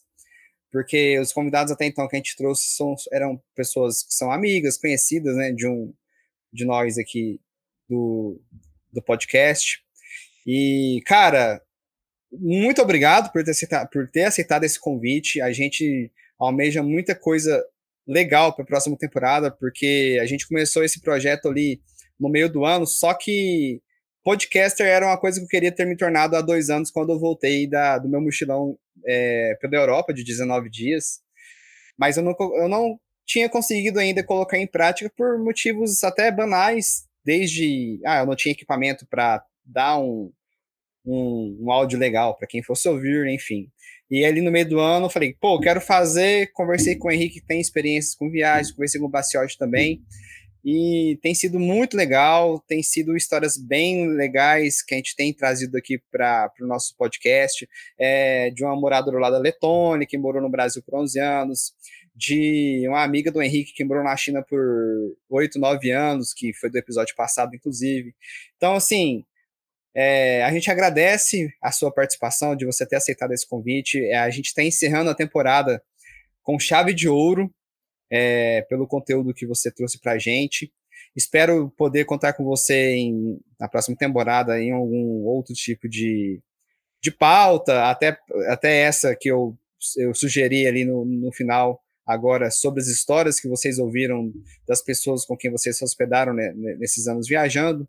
porque 0.72 1.20
os 1.20 1.34
convidados 1.34 1.72
até 1.72 1.86
então 1.86 2.08
que 2.08 2.16
a 2.16 2.20
gente 2.20 2.36
trouxe 2.36 2.76
são, 2.76 2.96
eram 3.12 3.42
pessoas 3.56 4.04
que 4.04 4.14
são 4.14 4.32
amigas, 4.32 4.78
conhecidas, 4.78 5.36
né, 5.36 5.52
de 5.52 5.68
um 5.68 5.94
de 6.52 6.66
nós 6.66 6.98
aqui 6.98 7.40
do, 7.88 8.42
do 8.92 9.02
podcast. 9.02 9.84
E, 10.46 11.02
cara, 11.06 11.62
muito 12.32 12.82
obrigado 12.82 13.32
por 13.32 13.44
ter, 13.44 13.52
aceitado, 13.52 13.90
por 13.90 14.10
ter 14.10 14.24
aceitado 14.24 14.64
esse 14.64 14.80
convite. 14.80 15.42
A 15.42 15.52
gente 15.52 16.12
almeja 16.40 16.82
muita 16.82 17.16
coisa 17.16 17.64
legal 18.08 18.54
para 18.54 18.64
a 18.64 18.68
próxima 18.68 18.98
temporada, 18.98 19.52
porque 19.52 20.18
a 20.22 20.26
gente 20.26 20.48
começou 20.48 20.84
esse 20.84 21.02
projeto 21.02 21.48
ali 21.48 21.82
no 22.20 22.30
meio 22.30 22.52
do 22.52 22.66
ano, 22.66 22.86
só 22.86 23.14
que 23.14 23.82
podcaster 24.30 24.86
era 24.86 25.08
uma 25.08 25.18
coisa 25.18 25.40
que 25.40 25.46
eu 25.46 25.50
queria 25.50 25.72
ter 25.72 25.86
me 25.86 25.98
tornado 25.98 26.36
há 26.36 26.42
dois 26.42 26.70
anos, 26.70 26.92
quando 26.92 27.12
eu 27.12 27.20
voltei 27.20 27.68
da, 27.68 27.98
do 27.98 28.08
meu 28.08 28.22
mochilão 28.22 28.78
é, 29.08 29.58
pela 29.60 29.76
Europa, 29.76 30.14
de 30.14 30.24
19 30.24 30.70
dias. 30.70 31.20
Mas 31.98 32.16
eu 32.16 32.22
não, 32.22 32.36
eu 32.40 32.70
não 32.70 33.00
tinha 33.26 33.50
conseguido 33.50 34.00
ainda 34.00 34.24
colocar 34.24 34.60
em 34.60 34.68
prática 34.68 35.12
por 35.18 35.40
motivos 35.40 36.04
até 36.04 36.32
banais, 36.32 37.06
desde, 37.26 38.00
ah, 38.06 38.20
eu 38.20 38.28
não 38.28 38.36
tinha 38.36 38.52
equipamento 38.52 39.08
para 39.10 39.44
dar 39.66 39.98
um, 39.98 40.32
um, 41.04 41.58
um 41.62 41.72
áudio 41.72 41.98
legal 41.98 42.38
para 42.38 42.48
quem 42.48 42.62
fosse 42.62 42.88
ouvir, 42.88 43.28
enfim. 43.28 43.68
E 44.12 44.24
ali 44.24 44.42
no 44.42 44.52
meio 44.52 44.70
do 44.70 44.80
ano 44.80 45.08
eu 45.08 45.10
falei, 45.10 45.36
pô, 45.42 45.60
quero 45.60 45.82
fazer, 45.82 46.52
conversei 46.54 46.96
com 46.96 47.08
o 47.08 47.12
Henrique 47.12 47.40
que 47.40 47.48
tem 47.48 47.60
experiências 47.60 48.14
com 48.14 48.30
viagens, 48.30 48.72
conversei 48.72 49.02
com 49.02 49.08
o 49.08 49.10
Baciotti 49.10 49.58
também, 49.58 50.04
e 50.72 51.18
tem 51.18 51.34
sido 51.34 51.60
muito 51.60 51.98
legal, 51.98 52.60
tem 52.68 52.84
sido 52.84 53.18
histórias 53.18 53.58
bem 53.58 54.08
legais 54.10 54.84
que 54.84 54.94
a 54.94 54.98
gente 54.98 55.16
tem 55.16 55.34
trazido 55.34 55.76
aqui 55.76 56.00
para 56.12 56.52
o 56.62 56.68
nosso 56.68 56.96
podcast, 56.96 57.68
é, 57.98 58.52
de 58.52 58.64
uma 58.64 58.76
moradora 58.80 59.18
lá 59.18 59.32
da 59.32 59.40
Letônia, 59.40 60.06
que 60.08 60.16
morou 60.16 60.40
no 60.40 60.50
Brasil 60.50 60.84
por 60.84 61.00
11 61.00 61.20
anos, 61.20 61.74
de 62.16 62.86
uma 62.88 63.02
amiga 63.02 63.32
do 63.32 63.42
Henrique 63.42 63.74
que 63.74 63.84
morou 63.84 64.04
na 64.04 64.16
China 64.16 64.46
por 64.48 64.60
8, 65.30 65.58
9 65.58 65.90
anos, 65.90 66.34
que 66.34 66.54
foi 66.54 66.70
do 66.70 66.78
episódio 66.78 67.16
passado, 67.16 67.56
inclusive. 67.56 68.14
Então, 68.56 68.76
assim, 68.76 69.26
é, 69.96 70.44
a 70.44 70.52
gente 70.52 70.70
agradece 70.70 71.52
a 71.64 71.72
sua 71.72 71.92
participação, 71.92 72.56
de 72.56 72.66
você 72.66 72.86
ter 72.86 72.98
aceitado 72.98 73.32
esse 73.32 73.48
convite. 73.48 74.00
É, 74.06 74.20
a 74.20 74.30
gente 74.30 74.48
está 74.48 74.62
encerrando 74.62 75.10
a 75.10 75.16
temporada 75.16 75.82
com 76.44 76.60
chave 76.60 76.94
de 76.94 77.10
ouro, 77.10 77.52
é, 78.10 78.62
pelo 78.64 78.88
conteúdo 78.88 79.34
que 79.34 79.46
você 79.46 79.72
trouxe 79.72 80.00
para 80.00 80.14
a 80.14 80.18
gente. 80.18 80.72
Espero 81.16 81.70
poder 81.78 82.06
contar 82.06 82.34
com 82.34 82.44
você 82.44 82.96
em, 82.96 83.40
na 83.60 83.68
próxima 83.68 83.98
temporada 83.98 84.62
em 84.62 84.72
algum 84.72 85.26
outro 85.26 85.54
tipo 85.54 85.88
de, 85.88 86.42
de 87.02 87.12
pauta, 87.12 87.90
até, 87.90 88.18
até 88.48 88.82
essa 88.82 89.16
que 89.16 89.30
eu, 89.30 89.58
eu 89.98 90.14
sugeri 90.14 90.68
ali 90.68 90.86
no, 90.86 91.06
no 91.06 91.32
final, 91.32 91.82
agora 92.06 92.50
sobre 92.50 92.82
as 92.82 92.88
histórias 92.88 93.40
que 93.40 93.48
vocês 93.48 93.78
ouviram 93.78 94.32
das 94.68 94.82
pessoas 94.82 95.26
com 95.26 95.38
quem 95.38 95.52
vocês 95.52 95.78
se 95.78 95.84
hospedaram 95.84 96.34
né, 96.34 96.54
nesses 96.78 97.08
anos 97.08 97.28
viajando. 97.28 97.88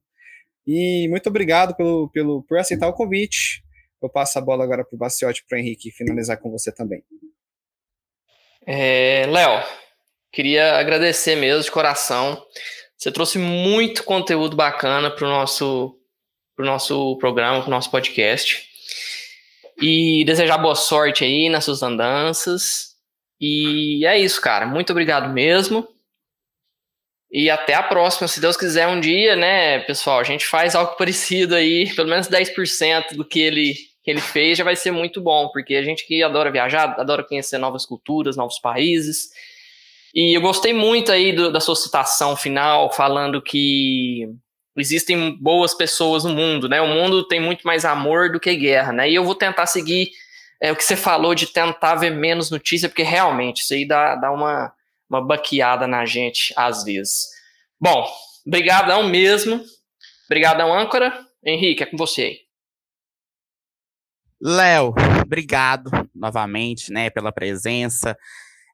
E 0.67 1.09
muito 1.09 1.29
obrigado 1.29 1.75
pelo, 1.75 2.09
pelo, 2.11 2.43
por 2.43 2.59
aceitar 2.59 2.87
o 2.89 2.93
convite. 2.93 3.65
Eu 4.03 4.09
passo 4.09 4.39
a 4.39 4.43
bola 4.43 4.63
agora 4.63 4.85
para 4.85 4.95
o 4.95 4.99
Baciotti, 4.99 5.45
para 5.49 5.57
o 5.57 5.59
Henrique 5.61 5.91
finalizar 5.91 6.39
com 6.39 6.51
você 6.51 6.71
também. 6.71 7.03
É, 8.67 9.27
Léo, 9.27 9.65
queria 10.33 10.77
agradecer 10.77 11.37
mesmo 11.37 11.63
de 11.63 11.71
coração. 11.71 12.43
Você 12.97 13.11
trouxe 13.11 13.39
muito 13.39 14.05
conteúdo 14.05 14.57
bacana 14.57 15.11
para 15.11 15.27
o 15.27 15.31
nosso, 15.31 15.99
pro 16.55 16.67
nosso 16.67 17.17
programa, 17.19 17.61
para 17.61 17.69
o 17.69 17.71
nosso 17.71 17.91
podcast. 17.91 18.69
E 19.81 20.25
desejar 20.27 20.59
boa 20.59 20.75
sorte 20.75 21.25
aí 21.25 21.49
nas 21.49 21.65
suas 21.65 21.83
andanças. 21.83 22.91
E 23.41 24.05
é 24.05 24.19
isso, 24.19 24.41
cara. 24.41 24.67
Muito 24.67 24.91
obrigado 24.91 25.33
mesmo. 25.33 25.89
E 27.33 27.49
até 27.49 27.75
a 27.75 27.83
próxima, 27.83 28.27
se 28.27 28.41
Deus 28.41 28.57
quiser 28.57 28.89
um 28.89 29.01
dia, 29.01 29.37
né, 29.37 29.79
pessoal? 29.81 30.19
A 30.19 30.25
gente 30.25 30.45
faz 30.47 30.75
algo 30.75 30.97
parecido 30.99 31.55
aí, 31.55 31.89
pelo 31.95 32.09
menos 32.09 32.29
10% 32.29 33.15
do 33.15 33.25
que 33.25 33.41
ele, 33.41 33.75
que 34.03 34.11
ele 34.11 34.21
fez 34.21 34.59
já 34.59 34.65
vai 34.65 34.75
ser 34.75 34.91
muito 34.91 35.21
bom, 35.21 35.49
porque 35.49 35.77
a 35.77 35.83
gente 35.83 36.07
que 36.07 36.23
adora 36.23 36.51
viajar, 36.51 37.01
adora 37.01 37.25
conhecer 37.25 37.57
novas 37.57 37.87
culturas, 37.87 38.37
novos 38.37 38.59
países. 38.59 39.31
E 40.15 40.37
eu 40.37 40.41
gostei 40.41 40.73
muito 40.73 41.13
aí 41.13 41.33
do, 41.33 41.53
da 41.53 41.61
sua 41.61 41.77
citação 41.77 42.37
final, 42.37 42.93
falando 42.93 43.41
que 43.41 44.29
existem 44.77 45.37
boas 45.37 45.75
pessoas 45.75 46.25
no 46.25 46.31
mundo, 46.31 46.69
né? 46.69 46.81
O 46.81 46.89
mundo 46.89 47.27
tem 47.27 47.41
muito 47.41 47.63
mais 47.67 47.85
amor 47.85 48.33
do 48.33 48.41
que 48.41 48.55
guerra, 48.57 48.93
né? 48.93 49.11
E 49.11 49.15
eu 49.15 49.25
vou 49.25 49.35
tentar 49.35 49.67
seguir 49.67 50.11
é, 50.61 50.73
o 50.73 50.77
que 50.77 50.85
você 50.85 50.97
falou 50.97 51.35
de 51.35 51.47
tentar 51.47 51.95
ver 51.95 52.11
menos 52.11 52.51
notícia, 52.51 52.89
porque 52.89 53.03
realmente 53.03 53.63
isso 53.63 53.73
aí 53.73 53.87
dá, 53.87 54.17
dá 54.17 54.33
uma, 54.33 54.73
uma 55.09 55.25
baqueada 55.25 55.87
na 55.87 56.05
gente 56.05 56.53
às 56.57 56.85
vezes. 56.85 57.29
Bom, 57.81 58.07
brigadão 58.45 59.05
mesmo. 59.05 59.65
Obrigadão, 60.27 60.73
âncora. 60.73 61.27
Henrique, 61.45 61.83
é 61.83 61.87
com 61.87 61.97
você 61.97 62.23
aí. 62.23 62.39
Léo, 64.43 64.95
obrigado 65.23 65.91
novamente, 66.15 66.93
né, 66.93 67.11
pela 67.11 67.33
presença. 67.33 68.17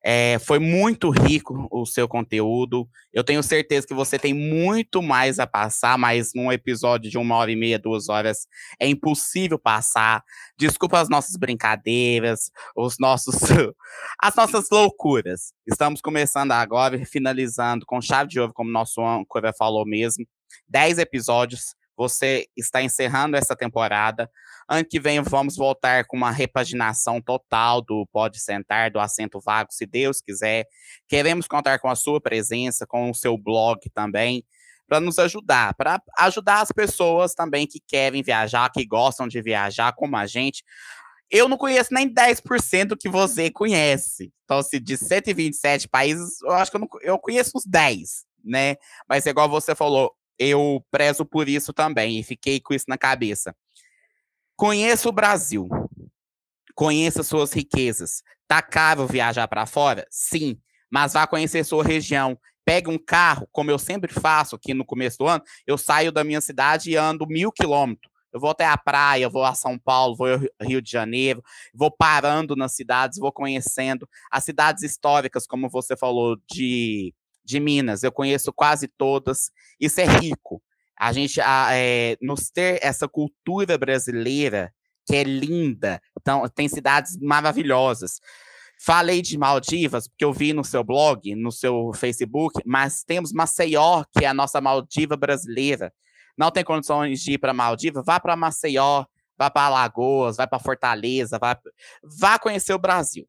É, 0.08 0.38
foi 0.38 0.60
muito 0.60 1.10
rico 1.10 1.66
o 1.68 1.84
seu 1.84 2.06
conteúdo. 2.06 2.88
Eu 3.12 3.24
tenho 3.24 3.42
certeza 3.42 3.84
que 3.84 3.92
você 3.92 4.16
tem 4.16 4.32
muito 4.32 5.02
mais 5.02 5.40
a 5.40 5.48
passar, 5.48 5.98
mas 5.98 6.30
num 6.32 6.52
episódio 6.52 7.10
de 7.10 7.18
uma 7.18 7.34
hora 7.34 7.50
e 7.50 7.56
meia, 7.56 7.76
duas 7.76 8.08
horas, 8.08 8.46
é 8.78 8.86
impossível 8.86 9.58
passar. 9.58 10.22
Desculpa 10.56 11.00
as 11.00 11.08
nossas 11.08 11.34
brincadeiras, 11.34 12.52
os 12.76 13.00
nossos, 13.00 13.34
as 14.22 14.32
nossas 14.36 14.68
loucuras. 14.70 15.52
Estamos 15.66 16.00
começando 16.00 16.52
agora, 16.52 17.04
finalizando 17.04 17.84
com 17.84 18.00
chave 18.00 18.30
de 18.30 18.38
ouro, 18.38 18.52
como 18.54 18.70
nosso 18.70 19.04
âncora 19.04 19.52
falou 19.52 19.84
mesmo. 19.84 20.24
Dez 20.68 20.98
episódios. 20.98 21.74
Você 21.96 22.46
está 22.56 22.82
encerrando 22.82 23.36
essa 23.36 23.56
temporada. 23.56 24.30
Ano 24.68 24.84
que 24.84 25.00
vem 25.00 25.20
vamos 25.22 25.56
voltar 25.56 26.04
com 26.06 26.16
uma 26.16 26.30
repaginação 26.30 27.20
total 27.20 27.80
do 27.80 28.06
Pode 28.12 28.38
Sentar, 28.40 28.90
do 28.90 29.00
Assento 29.00 29.40
Vago, 29.40 29.72
se 29.72 29.86
Deus 29.86 30.20
quiser. 30.20 30.66
Queremos 31.08 31.46
contar 31.46 31.78
com 31.78 31.88
a 31.88 31.94
sua 31.94 32.20
presença, 32.20 32.86
com 32.86 33.10
o 33.10 33.14
seu 33.14 33.38
blog 33.38 33.78
também, 33.94 34.44
para 34.86 35.00
nos 35.00 35.18
ajudar, 35.18 35.74
para 35.74 36.00
ajudar 36.18 36.60
as 36.60 36.70
pessoas 36.70 37.34
também 37.34 37.66
que 37.66 37.80
querem 37.80 38.22
viajar, 38.22 38.70
que 38.70 38.84
gostam 38.84 39.26
de 39.26 39.40
viajar, 39.40 39.92
como 39.92 40.16
a 40.16 40.26
gente. 40.26 40.62
Eu 41.30 41.48
não 41.48 41.56
conheço 41.56 41.92
nem 41.92 42.12
10% 42.12 42.96
que 42.98 43.08
você 43.08 43.50
conhece. 43.50 44.32
Então, 44.44 44.62
se 44.62 44.78
de 44.78 44.96
127 44.96 45.88
países, 45.88 46.40
eu 46.42 46.52
acho 46.52 46.70
que 46.70 46.76
eu, 46.76 46.80
não, 46.80 46.88
eu 47.02 47.18
conheço 47.18 47.52
uns 47.56 47.64
10, 47.66 48.24
né? 48.44 48.76
Mas, 49.08 49.26
igual 49.26 49.48
você 49.48 49.74
falou, 49.74 50.14
eu 50.38 50.84
prezo 50.90 51.24
por 51.24 51.48
isso 51.48 51.72
também 51.72 52.18
e 52.18 52.22
fiquei 52.22 52.60
com 52.60 52.74
isso 52.74 52.86
na 52.88 52.98
cabeça. 52.98 53.54
Conheça 54.56 55.08
o 55.08 55.12
Brasil. 55.12 55.68
Conheça 56.74 57.22
suas 57.22 57.52
riquezas. 57.52 58.22
Tá 58.46 58.62
caro 58.62 59.06
viajar 59.06 59.48
para 59.48 59.66
fora? 59.66 60.06
Sim, 60.10 60.58
mas 60.90 61.12
vá 61.12 61.26
conhecer 61.26 61.64
sua 61.64 61.84
região. 61.84 62.38
Pegue 62.64 62.90
um 62.90 62.98
carro, 62.98 63.48
como 63.52 63.70
eu 63.70 63.78
sempre 63.78 64.12
faço 64.12 64.56
aqui 64.56 64.74
no 64.74 64.84
começo 64.84 65.18
do 65.18 65.26
ano, 65.26 65.42
eu 65.66 65.78
saio 65.78 66.10
da 66.10 66.24
minha 66.24 66.40
cidade 66.40 66.90
e 66.90 66.96
ando 66.96 67.26
mil 67.26 67.52
quilômetros. 67.52 68.10
Eu 68.32 68.40
vou 68.40 68.50
até 68.50 68.66
a 68.66 68.76
praia, 68.76 69.28
vou 69.28 69.44
a 69.44 69.54
São 69.54 69.78
Paulo, 69.78 70.16
vou 70.16 70.28
ao 70.28 70.68
Rio 70.68 70.82
de 70.82 70.90
Janeiro, 70.90 71.42
vou 71.72 71.90
parando 71.90 72.54
nas 72.54 72.74
cidades, 72.74 73.18
vou 73.18 73.32
conhecendo 73.32 74.06
as 74.30 74.44
cidades 74.44 74.82
históricas, 74.82 75.46
como 75.46 75.70
você 75.70 75.96
falou, 75.96 76.36
de, 76.50 77.14
de 77.46 77.60
Minas. 77.60 78.02
Eu 78.02 78.12
conheço 78.12 78.52
quase 78.52 78.88
todas. 78.88 79.50
Isso 79.80 80.00
é 80.00 80.04
rico 80.04 80.60
a 80.98 81.12
gente 81.12 81.40
é, 81.40 82.16
nos 82.20 82.50
ter 82.50 82.78
essa 82.82 83.06
cultura 83.06 83.76
brasileira 83.76 84.72
que 85.06 85.14
é 85.14 85.22
linda, 85.22 86.00
então 86.18 86.48
tem 86.48 86.68
cidades 86.68 87.16
maravilhosas. 87.20 88.18
Falei 88.84 89.22
de 89.22 89.38
Maldivas, 89.38 90.08
porque 90.08 90.24
eu 90.24 90.32
vi 90.32 90.52
no 90.52 90.64
seu 90.64 90.82
blog, 90.82 91.34
no 91.34 91.52
seu 91.52 91.92
Facebook, 91.94 92.60
mas 92.66 93.04
temos 93.04 93.32
Maceió, 93.32 94.04
que 94.12 94.24
é 94.24 94.28
a 94.28 94.34
nossa 94.34 94.60
Maldiva 94.60 95.16
brasileira. 95.16 95.92
Não 96.36 96.50
tem 96.50 96.64
condições 96.64 97.20
de 97.20 97.32
ir 97.32 97.38
para 97.38 97.54
Maldiva? 97.54 98.02
Vá 98.02 98.18
para 98.18 98.36
Maceió, 98.36 99.04
vá 99.38 99.48
para 99.48 99.66
Alagoas, 99.66 100.36
vá 100.36 100.46
para 100.46 100.58
Fortaleza, 100.58 101.38
vá, 101.38 101.58
vá 102.02 102.38
conhecer 102.38 102.74
o 102.74 102.78
Brasil. 102.78 103.26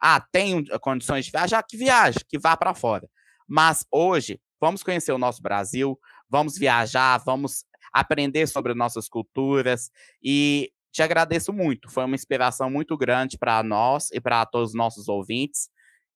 Ah, 0.00 0.20
tem 0.20 0.64
condições 0.80 1.24
de 1.26 1.30
viajar? 1.30 1.62
Que 1.62 1.76
viaje, 1.76 2.20
que 2.26 2.38
vá 2.38 2.56
para 2.56 2.72
fora. 2.72 3.08
Mas 3.46 3.86
hoje, 3.90 4.40
vamos 4.60 4.82
conhecer 4.82 5.12
o 5.12 5.18
nosso 5.18 5.42
Brasil, 5.42 5.98
vamos 6.28 6.58
viajar, 6.58 7.18
vamos 7.18 7.64
aprender 7.92 8.46
sobre 8.46 8.74
nossas 8.74 9.08
culturas 9.08 9.90
e 10.22 10.70
te 10.92 11.02
agradeço 11.02 11.52
muito. 11.52 11.90
Foi 11.90 12.04
uma 12.04 12.14
inspiração 12.14 12.70
muito 12.70 12.96
grande 12.96 13.38
para 13.38 13.62
nós 13.62 14.10
e 14.12 14.20
para 14.20 14.44
todos 14.46 14.70
os 14.70 14.74
nossos 14.74 15.08
ouvintes. 15.08 15.68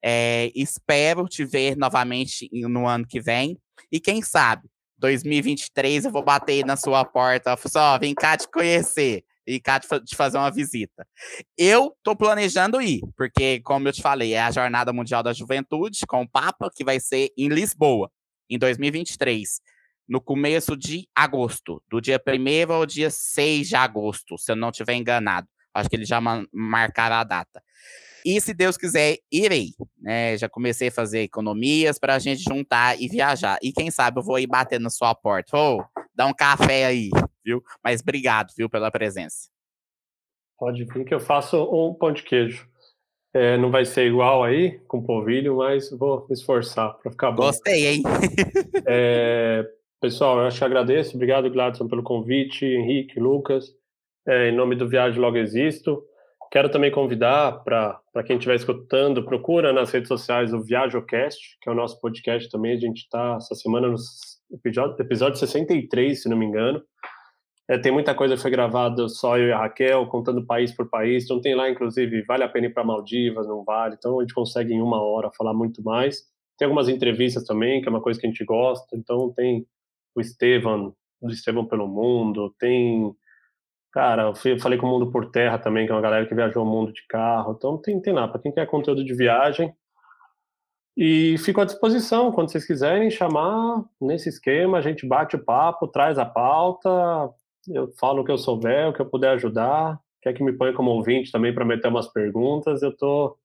É, 0.02 0.50
espero 0.54 1.28
te 1.28 1.44
ver 1.44 1.76
novamente 1.76 2.48
no 2.52 2.86
ano 2.86 3.06
que 3.06 3.20
vem. 3.20 3.58
E 3.92 4.00
quem 4.00 4.22
sabe, 4.22 4.68
2023 4.98 6.06
eu 6.06 6.10
vou 6.10 6.24
bater 6.24 6.64
na 6.64 6.76
sua 6.76 7.04
porta, 7.04 7.56
só 7.66 7.98
vem 7.98 8.14
cá 8.14 8.36
te 8.36 8.48
conhecer 8.48 9.24
e 9.50 9.60
cá 9.60 9.80
te 9.80 10.16
fazer 10.16 10.38
uma 10.38 10.50
visita. 10.50 11.06
Eu 11.58 11.96
tô 12.02 12.14
planejando 12.14 12.80
ir, 12.80 13.00
porque, 13.16 13.60
como 13.60 13.88
eu 13.88 13.92
te 13.92 14.00
falei, 14.00 14.34
é 14.34 14.40
a 14.40 14.50
Jornada 14.50 14.92
Mundial 14.92 15.22
da 15.22 15.32
Juventude 15.32 16.06
com 16.06 16.22
o 16.22 16.28
Papa, 16.28 16.70
que 16.74 16.84
vai 16.84 17.00
ser 17.00 17.30
em 17.36 17.48
Lisboa, 17.48 18.10
em 18.48 18.58
2023, 18.58 19.60
no 20.08 20.20
começo 20.20 20.76
de 20.76 21.08
agosto, 21.14 21.82
do 21.88 22.00
dia 22.00 22.20
1 22.24 22.72
ao 22.72 22.86
dia 22.86 23.10
6 23.10 23.68
de 23.68 23.76
agosto, 23.76 24.38
se 24.38 24.52
eu 24.52 24.56
não 24.56 24.70
estiver 24.70 24.94
enganado. 24.94 25.48
Acho 25.74 25.88
que 25.88 25.96
eles 25.96 26.08
já 26.08 26.20
marcaram 26.52 27.16
a 27.16 27.24
data. 27.24 27.62
E 28.24 28.40
se 28.40 28.54
Deus 28.54 28.76
quiser, 28.76 29.18
irei. 29.30 29.70
Né? 30.00 30.36
Já 30.36 30.48
comecei 30.48 30.88
a 30.88 30.92
fazer 30.92 31.20
economias 31.20 31.98
para 31.98 32.14
a 32.14 32.18
gente 32.18 32.42
juntar 32.42 33.00
e 33.00 33.08
viajar. 33.08 33.58
E 33.62 33.72
quem 33.72 33.90
sabe 33.90 34.18
eu 34.18 34.22
vou 34.22 34.38
ir 34.38 34.46
bater 34.46 34.80
na 34.80 34.90
sua 34.90 35.14
porta. 35.14 35.56
Ô, 35.56 35.78
oh, 35.78 35.84
dá 36.14 36.26
um 36.26 36.34
café 36.34 36.86
aí, 36.86 37.10
viu? 37.44 37.62
Mas 37.82 38.00
obrigado, 38.00 38.52
viu, 38.56 38.68
pela 38.68 38.90
presença. 38.90 39.48
Pode 40.58 40.84
vir 40.84 41.04
que 41.04 41.14
eu 41.14 41.20
faço 41.20 41.56
um 41.62 41.94
pão 41.94 42.12
de 42.12 42.22
queijo. 42.22 42.68
É, 43.32 43.56
não 43.56 43.70
vai 43.70 43.84
ser 43.84 44.06
igual 44.06 44.42
aí, 44.42 44.80
com 44.88 45.02
polvilho, 45.02 45.58
mas 45.58 45.88
vou 45.90 46.26
me 46.28 46.34
esforçar 46.34 46.94
para 46.98 47.12
ficar 47.12 47.30
bom. 47.30 47.44
Gostei, 47.44 47.86
hein? 47.86 48.02
é, 48.86 49.64
pessoal, 50.00 50.38
eu 50.38 50.46
acho 50.46 50.58
que 50.58 50.64
agradeço. 50.64 51.14
Obrigado, 51.14 51.50
Gladson, 51.50 51.86
pelo 51.86 52.02
convite. 52.02 52.66
Henrique, 52.66 53.20
Lucas. 53.20 53.72
É, 54.26 54.48
em 54.48 54.54
nome 54.54 54.74
do 54.74 54.88
Viagem 54.88 55.20
Logo 55.20 55.36
Existo. 55.36 56.02
Quero 56.50 56.68
também 56.68 56.90
convidar 56.90 57.62
para 57.62 58.24
quem 58.26 58.36
estiver 58.36 58.56
escutando, 58.56 59.24
procura 59.24 59.72
nas 59.72 59.92
redes 59.92 60.08
sociais 60.08 60.52
o 60.52 60.60
ViajoCast, 60.60 61.58
que 61.60 61.68
é 61.68 61.72
o 61.72 61.76
nosso 61.76 62.00
podcast 62.00 62.50
também. 62.50 62.72
A 62.72 62.80
gente 62.80 63.02
está 63.02 63.36
essa 63.36 63.54
semana 63.54 63.86
no 63.86 63.94
episódio, 64.52 64.96
episódio 65.00 65.38
63, 65.38 66.20
se 66.20 66.28
não 66.28 66.36
me 66.36 66.46
engano. 66.46 66.82
É, 67.68 67.78
tem 67.78 67.92
muita 67.92 68.16
coisa 68.16 68.34
que 68.34 68.42
foi 68.42 68.50
gravada 68.50 69.08
só 69.08 69.38
eu 69.38 69.46
e 69.46 69.52
a 69.52 69.58
Raquel, 69.58 70.04
contando 70.08 70.44
país 70.44 70.72
por 70.72 70.90
país. 70.90 71.22
Então 71.22 71.40
tem 71.40 71.54
lá, 71.54 71.70
inclusive, 71.70 72.22
vale 72.22 72.42
a 72.42 72.48
pena 72.48 72.66
ir 72.66 72.74
para 72.74 72.82
Maldivas, 72.82 73.46
não 73.46 73.62
vale. 73.62 73.94
Então 73.96 74.18
a 74.18 74.22
gente 74.22 74.34
consegue 74.34 74.74
em 74.74 74.82
uma 74.82 75.00
hora 75.00 75.30
falar 75.30 75.54
muito 75.54 75.80
mais. 75.84 76.24
Tem 76.58 76.66
algumas 76.66 76.88
entrevistas 76.88 77.44
também, 77.44 77.80
que 77.80 77.86
é 77.86 77.90
uma 77.90 78.02
coisa 78.02 78.18
que 78.18 78.26
a 78.26 78.28
gente 78.28 78.44
gosta. 78.44 78.96
Então 78.96 79.32
tem 79.32 79.64
o 80.16 80.20
Estevam, 80.20 80.96
do 81.22 81.32
Estevam 81.32 81.64
pelo 81.64 81.86
Mundo, 81.86 82.52
tem 82.58 83.14
Cara, 83.92 84.32
eu 84.44 84.60
falei 84.60 84.78
com 84.78 84.86
o 84.86 84.90
Mundo 84.90 85.10
por 85.10 85.30
Terra 85.30 85.58
também, 85.58 85.84
que 85.84 85.92
é 85.92 85.94
uma 85.94 86.00
galera 86.00 86.26
que 86.26 86.34
viajou 86.34 86.62
o 86.62 86.66
mundo 86.66 86.92
de 86.92 87.04
carro. 87.08 87.54
Então 87.56 87.76
tem, 87.76 88.00
tem 88.00 88.12
lá, 88.12 88.28
para 88.28 88.40
quem 88.40 88.52
quer 88.52 88.66
conteúdo 88.66 89.04
de 89.04 89.14
viagem. 89.14 89.74
E 90.96 91.36
fico 91.38 91.60
à 91.60 91.64
disposição, 91.64 92.30
quando 92.30 92.50
vocês 92.50 92.66
quiserem 92.66 93.10
chamar 93.10 93.84
nesse 94.00 94.28
esquema, 94.28 94.78
a 94.78 94.80
gente 94.80 95.06
bate 95.06 95.34
o 95.34 95.44
papo, 95.44 95.88
traz 95.88 96.18
a 96.18 96.26
pauta, 96.26 96.88
eu 97.68 97.88
falo 97.98 98.22
o 98.22 98.24
que 98.24 98.30
eu 98.30 98.38
souber, 98.38 98.88
o 98.88 98.92
que 98.92 99.00
eu 99.00 99.06
puder 99.06 99.30
ajudar. 99.30 99.98
Quer 100.22 100.34
que 100.34 100.42
me 100.42 100.52
ponha 100.52 100.72
como 100.72 100.90
ouvinte 100.90 101.32
também 101.32 101.54
para 101.54 101.64
meter 101.64 101.88
umas 101.88 102.06
perguntas, 102.08 102.82
eu 102.82 102.90
estou 102.90 103.38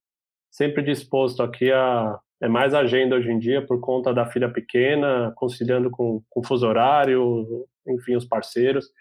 sempre 0.51 0.83
disposto 0.83 1.41
aqui 1.41 1.71
a. 1.71 2.19
É 2.41 2.49
mais 2.49 2.73
agenda 2.73 3.15
hoje 3.15 3.31
em 3.31 3.39
dia 3.39 3.65
por 3.65 3.79
conta 3.79 4.13
da 4.13 4.25
filha 4.25 4.51
pequena, 4.51 5.31
conciliando 5.37 5.89
com, 5.89 6.21
com 6.29 6.43
fuso 6.43 6.67
horário, 6.67 7.65
enfim, 7.87 8.17
os 8.17 8.25
parceiros. 8.25 8.91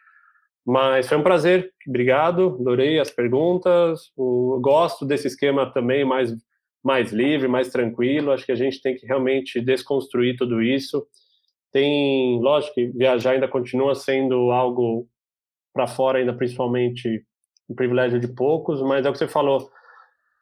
Mas 0.67 1.07
foi 1.09 1.19
um 1.19 1.23
prazer, 1.23 1.71
obrigado, 1.87 2.57
adorei 2.59 2.99
as 2.99 3.11
perguntas. 3.11 4.11
O, 4.17 4.59
gosto 4.61 5.05
desse 5.05 5.27
esquema 5.27 5.71
também 5.71 6.05
mais, 6.05 6.33
mais 6.83 7.13
livre, 7.13 7.47
mais 7.47 7.69
tranquilo. 7.69 8.33
Acho 8.33 8.47
que 8.47 8.53
a 8.53 8.57
gente 8.57 8.81
tem 8.81 8.97
que 8.97 9.07
realmente 9.07 9.61
desconstruir 9.61 10.37
tudo 10.37 10.63
isso. 10.63 11.07
Tem, 11.71 12.41
lógico 12.41 12.75
que 12.75 12.87
viajar 12.87 13.33
ainda 13.33 13.49
continua 13.49 13.95
sendo 13.95 14.51
algo 14.51 15.07
para 15.73 15.87
fora, 15.87 16.19
ainda 16.19 16.33
principalmente 16.33 17.23
um 17.69 17.75
privilégio 17.75 18.21
de 18.21 18.29
poucos, 18.29 18.81
mas 18.81 19.05
é 19.05 19.11
o 19.11 19.13
que 19.13 19.19
você 19.19 19.29
falou. 19.29 19.71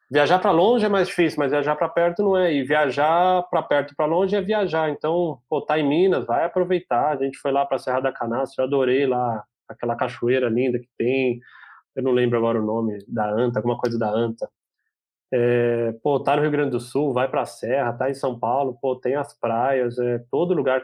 Viajar 0.09 0.39
para 0.39 0.51
longe 0.51 0.85
é 0.85 0.89
mais 0.89 1.07
difícil, 1.07 1.39
mas 1.39 1.51
viajar 1.51 1.75
para 1.75 1.89
perto 1.89 2.23
não 2.23 2.37
é. 2.37 2.53
E 2.53 2.63
viajar 2.63 3.43
para 3.49 3.63
perto 3.63 3.93
e 3.93 3.95
para 3.95 4.05
longe 4.05 4.35
é 4.35 4.41
viajar. 4.41 4.89
Então, 4.89 5.39
pô, 5.49 5.59
tá 5.59 5.79
em 5.79 5.87
Minas, 5.87 6.25
vai 6.25 6.45
aproveitar. 6.45 7.09
A 7.09 7.23
gente 7.23 7.37
foi 7.39 7.51
lá 7.51 7.65
para 7.65 7.79
Serra 7.79 7.99
da 7.99 8.11
Canastra, 8.11 8.63
eu 8.63 8.67
adorei 8.67 9.07
lá 9.07 9.43
aquela 9.73 9.95
cachoeira 9.95 10.49
linda 10.49 10.79
que 10.79 10.87
tem, 10.97 11.39
eu 11.95 12.03
não 12.03 12.11
lembro 12.11 12.37
agora 12.37 12.61
o 12.61 12.65
nome, 12.65 12.99
da 13.07 13.29
Anta, 13.29 13.59
alguma 13.59 13.77
coisa 13.77 13.97
da 13.99 14.09
Anta. 14.09 14.49
É, 15.31 15.93
pô, 16.03 16.19
tá 16.19 16.35
no 16.35 16.43
Rio 16.43 16.51
Grande 16.51 16.71
do 16.71 16.79
Sul, 16.79 17.11
vai 17.11 17.27
pra 17.27 17.45
Serra, 17.45 17.93
tá 17.93 18.09
em 18.09 18.13
São 18.13 18.37
Paulo, 18.37 18.77
pô, 18.79 18.95
tem 18.95 19.15
as 19.15 19.37
praias, 19.39 19.97
é, 19.97 20.19
todo 20.29 20.53
lugar, 20.53 20.83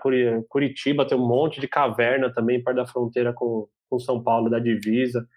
Curitiba 0.49 1.05
tem 1.05 1.17
um 1.17 1.27
monte 1.27 1.61
de 1.61 1.67
caverna 1.67 2.33
também, 2.33 2.63
perto 2.63 2.77
da 2.77 2.87
fronteira 2.87 3.31
com, 3.31 3.67
com 3.89 3.99
São 3.99 4.23
Paulo, 4.23 4.49
da 4.49 4.57
divisa, 4.57 5.27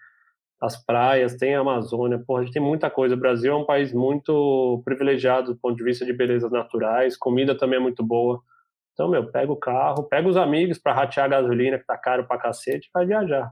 as 0.63 0.81
praias, 0.83 1.35
tem 1.35 1.55
a 1.55 1.59
Amazônia, 1.59 2.23
pô, 2.25 2.37
a 2.37 2.43
gente 2.43 2.53
tem 2.53 2.61
muita 2.61 2.89
coisa. 2.89 3.15
O 3.15 3.19
Brasil 3.19 3.51
é 3.51 3.55
um 3.55 3.65
país 3.65 3.91
muito 3.91 4.81
privilegiado 4.85 5.53
do 5.53 5.59
ponto 5.59 5.75
de 5.75 5.83
vista 5.83 6.05
de 6.05 6.13
belezas 6.13 6.49
naturais, 6.49 7.17
comida 7.17 7.53
também 7.53 7.77
é 7.77 7.81
muito 7.81 8.01
boa. 8.01 8.41
Então, 8.93 9.09
meu, 9.09 9.31
pega 9.31 9.51
o 9.51 9.57
carro, 9.57 10.03
pega 10.03 10.27
os 10.27 10.37
amigos 10.37 10.77
para 10.77 10.93
ratear 10.93 11.25
a 11.25 11.29
gasolina, 11.29 11.79
que 11.79 11.85
tá 11.85 11.97
caro 11.97 12.27
pra 12.27 12.37
cacete, 12.37 12.89
vai 12.93 13.05
viajar. 13.05 13.51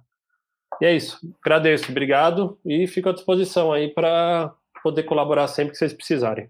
E 0.80 0.86
é 0.86 0.96
isso. 0.96 1.20
Agradeço, 1.44 1.92
obrigado 1.92 2.60
e 2.66 2.88
fico 2.88 3.10
à 3.10 3.14
disposição 3.14 3.74
aí 3.74 3.94
para 3.94 4.54
poder 4.84 5.04
colaborar 5.04 5.48
sempre 5.48 5.72
que 5.72 5.78
vocês 5.78 5.94
precisarem. 5.94 6.50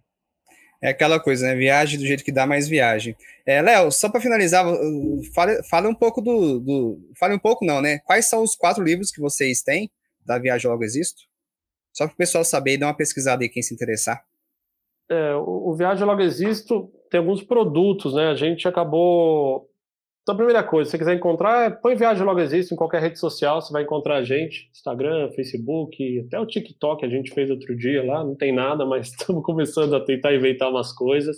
É 0.82 0.90
aquela 0.90 1.20
coisa, 1.20 1.46
né? 1.46 1.56
Viagem 1.56 2.00
do 2.00 2.06
jeito 2.06 2.24
que 2.24 2.32
dá 2.32 2.48
mais 2.48 2.68
viagem. 2.68 3.16
É, 3.46 3.62
Léo, 3.62 3.92
só 3.92 4.10
para 4.10 4.20
finalizar, 4.20 4.66
fale, 5.34 5.62
fale 5.64 5.88
um 5.88 5.94
pouco 5.94 6.22
do, 6.22 6.60
do. 6.60 7.00
Fale 7.20 7.36
um 7.36 7.40
pouco, 7.40 7.64
não, 7.64 7.82
né? 7.82 8.00
Quais 8.00 8.28
são 8.28 8.42
os 8.42 8.56
quatro 8.56 8.84
livros 8.84 9.12
que 9.12 9.22
vocês 9.22 9.62
têm 9.62 9.92
da 10.26 10.40
Viagem 10.40 10.70
Logo 10.70 10.84
Existo? 10.84 11.22
Só 11.94 12.08
para 12.08 12.14
o 12.14 12.18
pessoal 12.18 12.44
saber 12.44 12.74
e 12.74 12.78
dar 12.80 12.88
uma 12.88 12.98
pesquisada 12.98 13.44
aí, 13.44 13.50
quem 13.50 13.62
se 13.62 13.74
interessar. 13.74 14.26
É, 15.08 15.36
o, 15.36 15.70
o 15.70 15.76
Viagem 15.76 16.04
Logo 16.04 16.22
Existo 16.22 16.92
tem 17.12 17.20
alguns 17.20 17.44
produtos, 17.44 18.14
né? 18.14 18.30
A 18.30 18.36
gente 18.36 18.68
acabou. 18.68 19.70
Então, 20.22 20.34
a 20.34 20.38
primeira 20.38 20.64
coisa, 20.64 20.86
se 20.86 20.92
você 20.92 20.98
quiser 21.00 21.16
encontrar, 21.16 21.66
é, 21.66 21.70
põe 21.70 21.96
Viagem 21.96 22.24
Logo 22.24 22.40
Existe 22.40 22.74
em 22.74 22.78
qualquer 22.78 23.02
rede 23.02 23.20
social, 23.20 23.62
você 23.62 23.74
vai 23.74 23.84
encontrar 23.84 24.18
a 24.18 24.24
gente, 24.24 24.70
Instagram, 24.72 25.30
Facebook, 25.32 26.20
até 26.28 26.40
o 26.40 26.46
TikTok 26.46 27.04
a 27.04 27.10
gente 27.10 27.34
fez 27.34 27.50
outro 27.50 27.76
dia 27.76 28.06
lá, 28.06 28.24
não 28.24 28.36
tem 28.36 28.54
nada, 28.54 28.86
mas 28.86 29.10
estamos 29.20 29.44
começando 29.44 29.94
a 29.96 30.00
tentar 30.00 30.34
inventar 30.34 30.70
umas 30.70 30.94
coisas. 30.94 31.38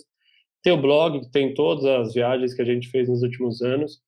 Tem 0.61 0.71
o 0.71 0.81
blog, 0.81 1.21
que 1.21 1.31
tem 1.31 1.53
todas 1.53 1.85
as 1.85 2.13
viagens 2.13 2.53
que 2.53 2.61
a 2.61 2.65
gente 2.65 2.89
fez 2.89 3.09
nos 3.09 3.23
últimos 3.23 3.61
anos. 3.61 3.99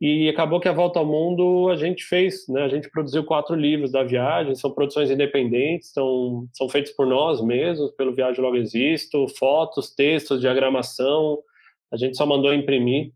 E 0.00 0.30
acabou 0.30 0.58
que 0.58 0.68
a 0.68 0.72
Volta 0.72 0.98
ao 0.98 1.04
Mundo 1.04 1.68
a 1.68 1.76
gente 1.76 2.04
fez, 2.04 2.48
né? 2.48 2.62
A 2.62 2.68
gente 2.68 2.90
produziu 2.90 3.22
quatro 3.22 3.54
livros 3.54 3.92
da 3.92 4.02
viagem, 4.02 4.54
são 4.54 4.70
produções 4.70 5.10
independentes, 5.10 5.92
são, 5.92 6.48
são 6.54 6.70
feitos 6.70 6.92
por 6.92 7.06
nós 7.06 7.42
mesmos, 7.42 7.90
pelo 7.90 8.14
Viagem 8.14 8.40
Logo 8.42 8.56
Existo, 8.56 9.28
fotos, 9.38 9.94
textos, 9.94 10.40
diagramação. 10.40 11.38
A 11.92 11.98
gente 11.98 12.16
só 12.16 12.24
mandou 12.24 12.54
imprimir. 12.54 13.12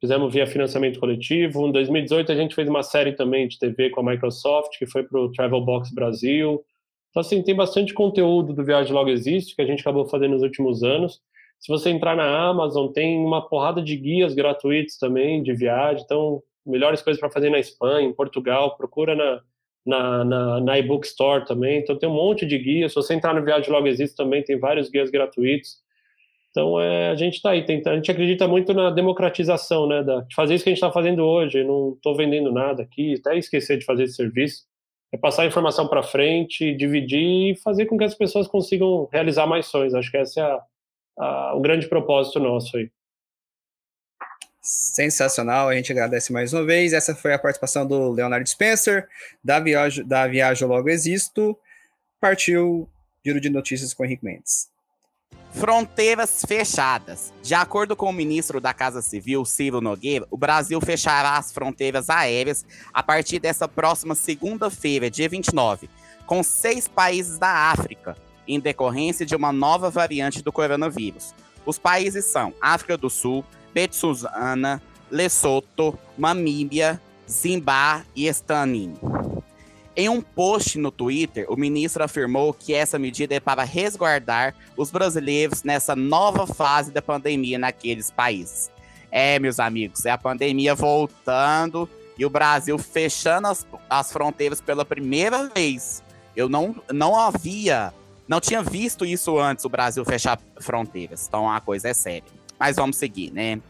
Fizemos 0.00 0.34
via 0.34 0.46
financiamento 0.46 0.98
coletivo. 0.98 1.68
Em 1.68 1.72
2018 1.72 2.32
a 2.32 2.34
gente 2.34 2.54
fez 2.54 2.68
uma 2.68 2.82
série 2.82 3.12
também 3.12 3.46
de 3.46 3.56
TV 3.56 3.90
com 3.90 4.00
a 4.00 4.12
Microsoft, 4.12 4.76
que 4.76 4.86
foi 4.86 5.04
para 5.04 5.20
o 5.20 5.30
Travel 5.30 5.60
Box 5.60 5.94
Brasil. 5.94 6.64
Então, 7.10 7.20
assim, 7.20 7.42
tem 7.42 7.54
bastante 7.54 7.94
conteúdo 7.94 8.52
do 8.52 8.64
Viagem 8.64 8.92
Logo 8.92 9.08
Existe, 9.08 9.54
que 9.54 9.62
a 9.62 9.66
gente 9.66 9.82
acabou 9.82 10.04
fazendo 10.04 10.32
nos 10.32 10.42
últimos 10.42 10.82
anos. 10.82 11.20
Se 11.60 11.72
você 11.72 11.90
entrar 11.90 12.14
na 12.14 12.48
Amazon, 12.48 12.92
tem 12.92 13.18
uma 13.18 13.48
porrada 13.48 13.82
de 13.82 13.96
guias 13.96 14.34
gratuitos 14.34 14.98
também 14.98 15.42
de 15.42 15.54
viagem. 15.54 16.02
Então, 16.04 16.42
melhores 16.66 17.02
coisas 17.02 17.18
para 17.18 17.30
fazer 17.30 17.50
na 17.50 17.58
Espanha, 17.58 18.06
em 18.06 18.12
Portugal, 18.12 18.76
procura 18.76 19.14
na, 19.14 19.40
na, 19.86 20.24
na, 20.24 20.60
na 20.60 20.78
ebook 20.78 21.06
store 21.06 21.46
também. 21.46 21.78
Então, 21.78 21.96
tem 21.98 22.08
um 22.08 22.14
monte 22.14 22.44
de 22.46 22.58
guias. 22.58 22.92
Se 22.92 22.96
você 22.96 23.14
entrar 23.14 23.34
no 23.34 23.44
Viagem 23.44 23.70
Logo 23.70 23.86
Existe 23.86 24.16
também, 24.16 24.42
tem 24.42 24.58
vários 24.58 24.90
guias 24.90 25.10
gratuitos. 25.10 25.82
Então, 26.54 26.80
é, 26.80 27.10
a 27.10 27.16
gente 27.16 27.34
está 27.34 27.50
aí 27.50 27.64
tentando. 27.64 27.94
A 27.94 27.96
gente 27.96 28.10
acredita 28.10 28.46
muito 28.46 28.72
na 28.72 28.88
democratização, 28.88 29.88
né? 29.88 30.04
Da, 30.04 30.20
de 30.20 30.34
fazer 30.36 30.54
isso 30.54 30.62
que 30.62 30.70
a 30.70 30.72
gente 30.72 30.78
está 30.78 30.92
fazendo 30.92 31.24
hoje. 31.24 31.64
não 31.64 31.94
estou 31.94 32.16
vendendo 32.16 32.52
nada 32.52 32.82
aqui, 32.84 33.14
até 33.14 33.36
esquecer 33.36 33.76
de 33.76 33.84
fazer 33.84 34.04
esse 34.04 34.14
serviço. 34.14 34.62
É 35.12 35.16
passar 35.16 35.42
a 35.42 35.46
informação 35.46 35.88
para 35.88 36.02
frente, 36.02 36.74
dividir 36.74 37.52
e 37.52 37.56
fazer 37.56 37.86
com 37.86 37.98
que 37.98 38.04
as 38.04 38.14
pessoas 38.14 38.46
consigam 38.46 39.08
realizar 39.12 39.46
mais 39.46 39.66
sonhos. 39.66 39.94
Acho 39.94 40.10
que 40.10 40.16
essa 40.16 40.40
é 40.40 40.42
a 40.44 40.60
o 41.16 41.60
grande 41.60 41.88
propósito 41.88 42.40
nosso 42.40 42.76
aí. 42.76 42.90
Sensacional, 44.60 45.68
a 45.68 45.74
gente 45.74 45.92
agradece 45.92 46.32
mais 46.32 46.54
uma 46.54 46.64
vez. 46.64 46.94
Essa 46.94 47.14
foi 47.14 47.34
a 47.34 47.38
participação 47.38 47.86
do 47.86 48.10
Leonardo 48.10 48.48
Spencer, 48.48 49.06
da 49.42 49.60
Viagem, 49.60 50.06
da 50.06 50.26
Viagem 50.26 50.66
Logo 50.66 50.88
Existo. 50.88 51.54
Partiu 52.18 52.88
Giro 53.24 53.38
de 53.38 53.50
Notícias 53.50 53.92
com 53.92 54.06
Henrique 54.06 54.24
Mendes. 54.24 54.70
Fronteiras 55.52 56.42
fechadas. 56.48 57.32
De 57.42 57.54
acordo 57.54 57.94
com 57.94 58.08
o 58.08 58.12
ministro 58.12 58.60
da 58.60 58.72
Casa 58.72 59.02
Civil, 59.02 59.44
Ciro 59.44 59.82
Nogueira, 59.82 60.26
o 60.30 60.36
Brasil 60.36 60.80
fechará 60.80 61.36
as 61.36 61.52
fronteiras 61.52 62.10
aéreas 62.10 62.64
a 62.92 63.02
partir 63.02 63.38
dessa 63.38 63.68
próxima 63.68 64.14
segunda-feira, 64.14 65.10
dia 65.10 65.28
29, 65.28 65.88
com 66.26 66.42
seis 66.42 66.88
países 66.88 67.38
da 67.38 67.70
África, 67.70 68.16
em 68.46 68.60
decorrência 68.60 69.24
de 69.24 69.34
uma 69.34 69.52
nova 69.52 69.90
variante 69.90 70.42
do 70.42 70.52
coronavírus. 70.52 71.34
Os 71.64 71.78
países 71.78 72.24
são 72.26 72.52
África 72.60 72.96
do 72.96 73.08
Sul, 73.08 73.44
Betsuzana, 73.72 74.82
Lesoto, 75.10 75.98
Mamíbia, 76.16 77.00
Zimbá 77.28 78.04
e 78.14 78.26
Estanin. 78.26 78.94
Em 79.96 80.08
um 80.08 80.20
post 80.20 80.76
no 80.76 80.90
Twitter, 80.90 81.46
o 81.48 81.56
ministro 81.56 82.02
afirmou 82.02 82.52
que 82.52 82.74
essa 82.74 82.98
medida 82.98 83.34
é 83.34 83.40
para 83.40 83.62
resguardar 83.62 84.54
os 84.76 84.90
brasileiros 84.90 85.62
nessa 85.62 85.94
nova 85.94 86.46
fase 86.46 86.90
da 86.90 87.00
pandemia 87.00 87.58
naqueles 87.58 88.10
países. 88.10 88.70
É, 89.10 89.38
meus 89.38 89.60
amigos, 89.60 90.04
é 90.04 90.10
a 90.10 90.18
pandemia 90.18 90.74
voltando 90.74 91.88
e 92.18 92.26
o 92.26 92.30
Brasil 92.30 92.76
fechando 92.76 93.46
as, 93.46 93.64
as 93.88 94.12
fronteiras 94.12 94.60
pela 94.60 94.84
primeira 94.84 95.48
vez. 95.48 96.02
Eu 96.34 96.48
não, 96.48 96.74
não 96.92 97.16
havia, 97.16 97.94
não 98.26 98.40
tinha 98.40 98.62
visto 98.62 99.04
isso 99.04 99.38
antes, 99.38 99.64
o 99.64 99.68
Brasil 99.68 100.04
fechar 100.04 100.38
fronteiras. 100.60 101.26
Então 101.26 101.50
a 101.50 101.60
coisa 101.60 101.88
é 101.88 101.94
séria. 101.94 102.24
Mas 102.58 102.76
vamos 102.76 102.96
seguir, 102.96 103.30
né? 103.30 103.60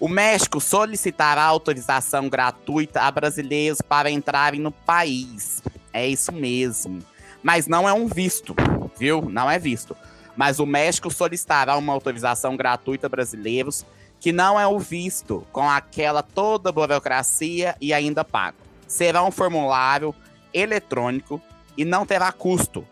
O 0.00 0.08
México 0.08 0.60
solicitará 0.60 1.42
autorização 1.42 2.28
gratuita 2.28 3.02
a 3.02 3.10
brasileiros 3.10 3.80
para 3.80 4.10
entrarem 4.10 4.60
no 4.60 4.70
país. 4.70 5.60
É 5.92 6.06
isso 6.06 6.32
mesmo. 6.32 7.00
Mas 7.42 7.66
não 7.66 7.88
é 7.88 7.92
um 7.92 8.06
visto, 8.06 8.54
viu? 8.96 9.22
Não 9.22 9.50
é 9.50 9.58
visto. 9.58 9.96
Mas 10.36 10.60
o 10.60 10.66
México 10.66 11.10
solicitará 11.10 11.76
uma 11.76 11.92
autorização 11.92 12.56
gratuita 12.56 13.06
a 13.06 13.10
brasileiros 13.10 13.84
que 14.20 14.32
não 14.32 14.58
é 14.58 14.66
o 14.66 14.78
visto, 14.78 15.46
com 15.52 15.68
aquela 15.68 16.22
toda 16.22 16.72
burocracia 16.72 17.76
e 17.80 17.92
ainda 17.92 18.24
pago. 18.24 18.56
Será 18.86 19.22
um 19.22 19.30
formulário 19.30 20.14
eletrônico 20.52 21.40
e 21.76 21.84
não 21.84 22.06
terá 22.06 22.32
custo. 22.32 22.86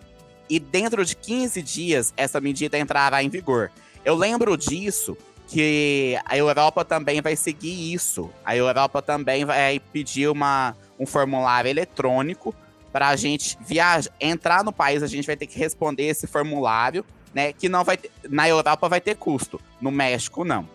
E 0.48 0.58
dentro 0.58 1.04
de 1.04 1.16
15 1.16 1.60
dias, 1.62 2.14
essa 2.16 2.40
medida 2.40 2.78
entrará 2.78 3.22
em 3.22 3.28
vigor. 3.28 3.70
Eu 4.04 4.14
lembro 4.14 4.56
disso 4.56 5.16
que 5.48 6.18
a 6.24 6.36
Europa 6.36 6.84
também 6.84 7.20
vai 7.20 7.36
seguir 7.36 7.92
isso. 7.92 8.30
A 8.44 8.56
Europa 8.56 9.00
também 9.02 9.44
vai 9.44 9.80
pedir 9.80 10.28
uma, 10.28 10.76
um 10.98 11.06
formulário 11.06 11.68
eletrônico 11.68 12.54
para 12.92 13.08
a 13.08 13.16
gente 13.16 13.58
viajar, 13.60 14.10
entrar 14.20 14.64
no 14.64 14.72
país, 14.72 15.02
a 15.02 15.06
gente 15.06 15.26
vai 15.26 15.36
ter 15.36 15.46
que 15.46 15.58
responder 15.58 16.04
esse 16.04 16.26
formulário, 16.26 17.04
né? 17.34 17.52
Que 17.52 17.68
não 17.68 17.84
vai 17.84 17.96
ter, 17.98 18.10
na 18.28 18.48
Europa 18.48 18.88
vai 18.88 19.00
ter 19.00 19.16
custo, 19.16 19.60
no 19.80 19.90
México 19.90 20.44
não. 20.44 20.66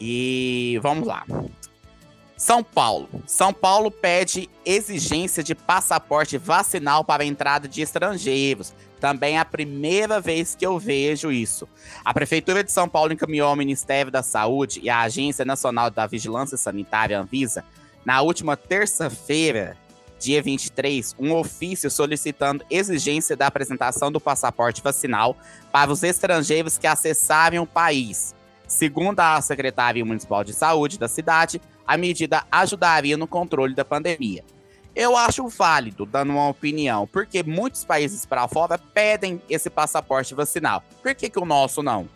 E 0.00 0.78
vamos 0.82 1.06
lá. 1.06 1.24
São 2.36 2.62
Paulo. 2.62 3.08
São 3.26 3.50
Paulo 3.50 3.90
pede 3.90 4.50
exigência 4.64 5.42
de 5.42 5.54
passaporte 5.54 6.36
vacinal 6.36 7.02
para 7.02 7.22
a 7.22 7.26
entrada 7.26 7.66
de 7.66 7.80
estrangeiros. 7.80 8.74
Também 9.00 9.36
é 9.36 9.38
a 9.38 9.44
primeira 9.44 10.20
vez 10.20 10.54
que 10.54 10.66
eu 10.66 10.78
vejo 10.78 11.32
isso. 11.32 11.66
A 12.04 12.12
Prefeitura 12.12 12.62
de 12.62 12.70
São 12.70 12.88
Paulo 12.88 13.12
encaminhou 13.12 13.48
ao 13.48 13.56
Ministério 13.56 14.12
da 14.12 14.22
Saúde 14.22 14.80
e 14.82 14.90
à 14.90 15.00
Agência 15.00 15.46
Nacional 15.46 15.90
da 15.90 16.06
Vigilância 16.06 16.58
Sanitária, 16.58 17.18
Anvisa, 17.18 17.64
na 18.04 18.20
última 18.20 18.54
terça-feira, 18.54 19.76
dia 20.18 20.42
23, 20.42 21.16
um 21.18 21.34
ofício 21.34 21.90
solicitando 21.90 22.64
exigência 22.70 23.34
da 23.34 23.46
apresentação 23.46 24.12
do 24.12 24.20
passaporte 24.20 24.82
vacinal 24.82 25.36
para 25.72 25.90
os 25.90 26.02
estrangeiros 26.02 26.76
que 26.76 26.86
acessarem 26.86 27.58
o 27.58 27.66
país. 27.66 28.35
Segundo 28.66 29.20
a 29.20 29.40
Secretaria 29.40 30.04
Municipal 30.04 30.42
de 30.42 30.52
Saúde 30.52 30.98
da 30.98 31.06
cidade, 31.06 31.60
a 31.86 31.96
medida 31.96 32.44
ajudaria 32.50 33.16
no 33.16 33.26
controle 33.26 33.74
da 33.74 33.84
pandemia. 33.84 34.44
Eu 34.94 35.16
acho 35.16 35.46
válido, 35.48 36.06
dando 36.06 36.32
uma 36.32 36.48
opinião, 36.48 37.06
porque 37.06 37.42
muitos 37.42 37.84
países 37.84 38.24
para 38.24 38.48
fora 38.48 38.78
pedem 38.78 39.40
esse 39.48 39.68
passaporte 39.68 40.34
vacinal. 40.34 40.82
Por 41.02 41.14
que, 41.14 41.28
que 41.28 41.38
o 41.38 41.44
nosso 41.44 41.82
não? 41.82 42.08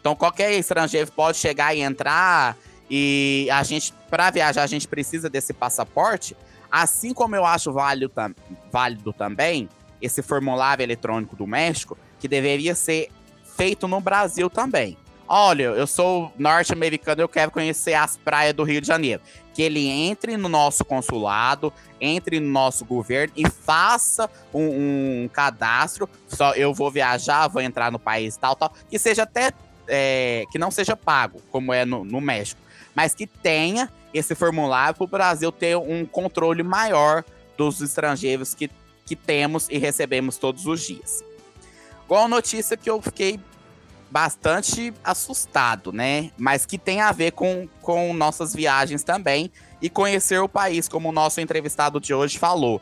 Então, 0.00 0.16
qualquer 0.16 0.52
estrangeiro 0.52 1.12
pode 1.12 1.38
chegar 1.38 1.74
e 1.74 1.80
entrar, 1.80 2.56
e 2.90 3.48
a 3.52 3.62
gente, 3.62 3.92
para 4.10 4.30
viajar, 4.30 4.62
a 4.62 4.66
gente 4.66 4.88
precisa 4.88 5.30
desse 5.30 5.52
passaporte. 5.52 6.36
Assim 6.70 7.14
como 7.14 7.36
eu 7.36 7.44
acho 7.44 7.72
válido, 7.72 8.08
tam 8.08 8.34
válido 8.72 9.12
também 9.12 9.68
esse 10.00 10.22
formulário 10.22 10.82
eletrônico 10.82 11.36
do 11.36 11.46
México, 11.46 11.96
que 12.18 12.26
deveria 12.26 12.74
ser 12.74 13.10
feito 13.56 13.86
no 13.86 14.00
Brasil 14.00 14.50
também. 14.50 14.98
Olha, 15.26 15.62
eu 15.62 15.86
sou 15.86 16.30
norte-americano, 16.38 17.22
eu 17.22 17.28
quero 17.28 17.50
conhecer 17.50 17.94
as 17.94 18.16
praias 18.16 18.54
do 18.54 18.62
Rio 18.62 18.80
de 18.80 18.86
Janeiro. 18.86 19.22
Que 19.54 19.62
ele 19.62 19.88
entre 19.88 20.36
no 20.36 20.48
nosso 20.48 20.84
consulado, 20.84 21.72
entre 22.00 22.40
no 22.40 22.48
nosso 22.48 22.84
governo 22.84 23.32
e 23.36 23.48
faça 23.48 24.28
um, 24.52 25.24
um 25.24 25.28
cadastro. 25.32 26.08
Só 26.28 26.52
eu 26.54 26.74
vou 26.74 26.90
viajar, 26.90 27.48
vou 27.48 27.62
entrar 27.62 27.90
no 27.90 27.98
país 27.98 28.36
tal, 28.36 28.54
tal. 28.54 28.72
Que 28.90 28.98
seja 28.98 29.22
até. 29.22 29.52
É, 29.86 30.44
que 30.50 30.58
não 30.58 30.70
seja 30.70 30.96
pago, 30.96 31.42
como 31.50 31.72
é 31.72 31.84
no, 31.84 32.04
no 32.04 32.20
México. 32.20 32.60
Mas 32.94 33.14
que 33.14 33.26
tenha 33.26 33.90
esse 34.14 34.34
formulário 34.34 34.94
para 34.94 35.04
o 35.04 35.08
Brasil 35.08 35.52
ter 35.52 35.76
um 35.76 36.06
controle 36.06 36.62
maior 36.62 37.24
dos 37.56 37.80
estrangeiros 37.80 38.54
que, 38.54 38.70
que 39.04 39.14
temos 39.14 39.68
e 39.68 39.78
recebemos 39.78 40.36
todos 40.38 40.66
os 40.66 40.82
dias. 40.82 41.22
Igual 42.04 42.24
a 42.24 42.28
notícia 42.28 42.76
que 42.76 42.88
eu 42.88 43.00
fiquei 43.02 43.38
bastante 44.14 44.94
assustado, 45.02 45.92
né? 45.92 46.30
Mas 46.38 46.64
que 46.64 46.78
tem 46.78 47.00
a 47.00 47.10
ver 47.10 47.32
com, 47.32 47.68
com 47.82 48.14
nossas 48.14 48.54
viagens 48.54 49.02
também 49.02 49.50
e 49.82 49.90
conhecer 49.90 50.38
o 50.38 50.48
país, 50.48 50.86
como 50.86 51.08
o 51.08 51.12
nosso 51.12 51.40
entrevistado 51.40 51.98
de 51.98 52.14
hoje 52.14 52.38
falou. 52.38 52.80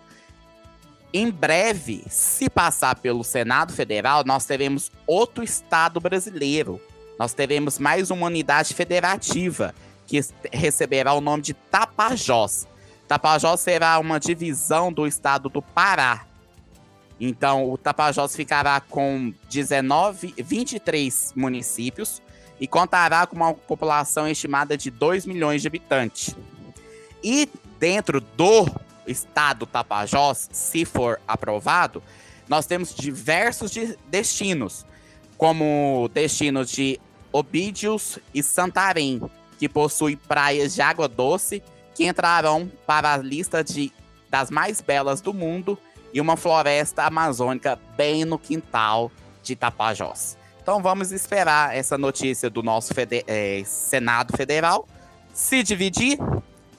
Em 1.10 1.30
breve, 1.30 2.04
se 2.10 2.50
passar 2.50 2.96
pelo 2.96 3.24
Senado 3.24 3.72
Federal, 3.72 4.24
nós 4.26 4.44
teremos 4.44 4.92
outro 5.06 5.42
estado 5.42 5.98
brasileiro. 6.00 6.78
Nós 7.18 7.32
teremos 7.32 7.78
mais 7.78 8.10
uma 8.10 8.26
unidade 8.26 8.74
federativa 8.74 9.74
que 10.06 10.20
receberá 10.52 11.14
o 11.14 11.22
nome 11.22 11.42
de 11.42 11.54
Tapajós. 11.54 12.68
Tapajós 13.08 13.60
será 13.60 13.98
uma 13.98 14.20
divisão 14.20 14.92
do 14.92 15.06
estado 15.06 15.48
do 15.48 15.62
Pará, 15.62 16.26
então, 17.20 17.70
o 17.70 17.78
Tapajós 17.78 18.34
ficará 18.34 18.80
com 18.80 19.32
19, 19.48 20.34
23 20.38 21.32
municípios 21.36 22.20
e 22.60 22.66
contará 22.66 23.26
com 23.26 23.36
uma 23.36 23.54
população 23.54 24.26
estimada 24.28 24.76
de 24.76 24.90
2 24.90 25.26
milhões 25.26 25.62
de 25.62 25.68
habitantes. 25.68 26.34
E 27.22 27.48
dentro 27.78 28.20
do 28.20 28.66
estado 29.06 29.66
Tapajós, 29.66 30.48
se 30.52 30.84
for 30.84 31.20
aprovado, 31.26 32.02
nós 32.48 32.66
temos 32.66 32.94
diversos 32.94 33.70
de 33.70 33.96
destinos, 34.08 34.84
como 35.36 36.10
destinos 36.12 36.70
de 36.70 37.00
Obídios 37.32 38.18
e 38.34 38.42
Santarém, 38.42 39.20
que 39.58 39.68
possui 39.68 40.16
praias 40.16 40.74
de 40.74 40.82
água 40.82 41.08
doce 41.08 41.62
que 41.94 42.06
entrarão 42.06 42.70
para 42.86 43.14
a 43.14 43.16
lista 43.16 43.62
de, 43.62 43.92
das 44.28 44.50
mais 44.50 44.80
belas 44.80 45.20
do 45.20 45.32
mundo 45.32 45.78
e 46.12 46.20
uma 46.20 46.36
floresta 46.36 47.04
amazônica 47.04 47.78
bem 47.96 48.24
no 48.24 48.38
quintal 48.38 49.10
de 49.42 49.56
Tapajós. 49.56 50.36
Então 50.62 50.80
vamos 50.80 51.10
esperar 51.10 51.76
essa 51.76 51.98
notícia 51.98 52.48
do 52.48 52.62
nosso 52.62 52.94
fede 52.94 53.24
é, 53.26 53.62
Senado 53.64 54.36
Federal. 54.36 54.86
Se 55.32 55.62
dividir, 55.62 56.18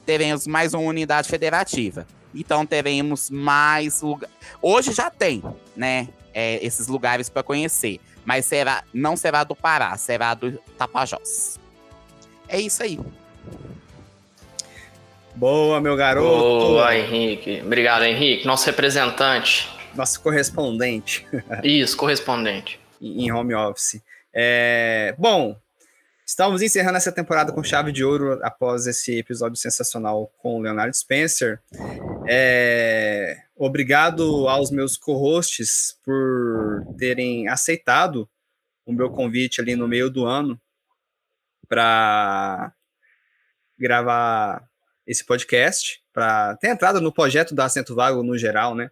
teremos 0.06 0.46
mais 0.46 0.72
uma 0.72 0.82
unidade 0.82 1.28
federativa. 1.28 2.06
Então 2.34 2.64
teremos 2.64 3.30
mais 3.30 4.00
lugares. 4.00 4.34
Hoje 4.62 4.92
já 4.92 5.10
tem, 5.10 5.42
né? 5.76 6.08
É, 6.32 6.64
esses 6.64 6.88
lugares 6.88 7.28
para 7.28 7.42
conhecer. 7.42 8.00
Mas 8.24 8.46
será, 8.46 8.82
não 8.92 9.16
será 9.16 9.44
do 9.44 9.54
Pará, 9.54 9.96
será 9.96 10.34
do 10.34 10.52
Tapajós. 10.78 11.60
É 12.48 12.58
isso 12.58 12.82
aí. 12.82 12.98
Boa, 15.36 15.80
meu 15.80 15.96
garoto. 15.96 16.28
Boa, 16.28 16.96
Henrique. 16.96 17.60
Obrigado, 17.64 18.04
Henrique. 18.04 18.46
Nosso 18.46 18.66
representante. 18.66 19.68
Nosso 19.94 20.20
correspondente. 20.20 21.26
Isso, 21.62 21.96
correspondente. 21.96 22.78
em 23.00 23.32
home 23.32 23.54
office. 23.54 24.00
É... 24.32 25.14
Bom, 25.18 25.56
estamos 26.24 26.62
encerrando 26.62 26.96
essa 26.96 27.10
temporada 27.10 27.52
com 27.52 27.64
chave 27.64 27.90
de 27.90 28.04
ouro 28.04 28.38
após 28.42 28.86
esse 28.86 29.18
episódio 29.18 29.56
sensacional 29.56 30.32
com 30.38 30.56
o 30.58 30.62
Leonardo 30.62 30.96
Spencer. 30.96 31.60
É... 32.28 33.36
Obrigado 33.56 34.48
aos 34.48 34.70
meus 34.70 34.96
co-hosts 34.96 35.98
por 36.04 36.84
terem 36.96 37.48
aceitado 37.48 38.28
o 38.86 38.92
meu 38.92 39.10
convite 39.10 39.60
ali 39.60 39.74
no 39.74 39.88
meio 39.88 40.10
do 40.10 40.26
ano 40.26 40.60
para 41.68 42.72
gravar 43.78 44.68
esse 45.06 45.24
podcast, 45.24 46.00
para 46.12 46.56
ter 46.56 46.68
entrado 46.68 47.00
no 47.00 47.12
projeto 47.12 47.54
da 47.54 47.64
Assento 47.64 47.94
Vago 47.94 48.22
no 48.22 48.38
geral, 48.38 48.74
né? 48.74 48.90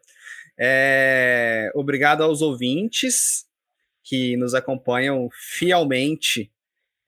É, 0.58 1.70
obrigado 1.74 2.22
aos 2.22 2.42
ouvintes 2.42 3.46
que 4.04 4.36
nos 4.36 4.54
acompanham 4.54 5.28
fielmente, 5.32 6.52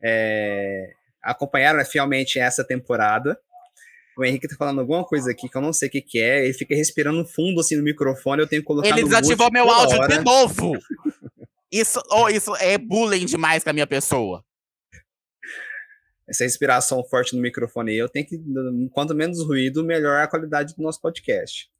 é, 0.02 0.92
acompanharam 1.22 1.84
fielmente 1.84 2.38
essa 2.38 2.64
temporada. 2.64 3.38
O 4.16 4.24
Henrique 4.24 4.46
tá 4.46 4.54
falando 4.56 4.80
alguma 4.80 5.04
coisa 5.04 5.30
aqui 5.32 5.48
que 5.48 5.56
eu 5.56 5.62
não 5.62 5.72
sei 5.72 5.88
o 5.88 5.90
que, 5.90 6.00
que 6.00 6.20
é. 6.20 6.44
Ele 6.44 6.54
fica 6.54 6.74
respirando 6.74 7.24
fundo 7.24 7.60
assim 7.60 7.76
no 7.76 7.82
microfone. 7.82 8.42
Eu 8.42 8.46
tenho 8.46 8.62
que 8.62 8.66
colocar 8.66 8.88
Ele 8.88 9.02
desativou 9.02 9.50
meu 9.50 9.68
áudio 9.68 9.98
hora. 9.98 10.18
de 10.18 10.24
novo. 10.24 10.72
Isso, 11.70 12.00
oh, 12.12 12.28
isso 12.28 12.54
é 12.56 12.78
bullying 12.78 13.26
demais 13.26 13.64
com 13.64 13.70
a 13.70 13.72
minha 13.72 13.86
pessoa. 13.86 14.44
Essa 16.26 16.44
respiração 16.44 17.04
forte 17.04 17.36
no 17.36 17.42
microfone 17.42 17.94
eu 17.94 18.08
tenho 18.08 18.26
que. 18.26 18.40
Quanto 18.92 19.14
menos 19.14 19.44
ruído, 19.44 19.84
melhor 19.84 20.20
a 20.20 20.26
qualidade 20.26 20.74
do 20.74 20.82
nosso 20.82 21.00
podcast. 21.00 21.70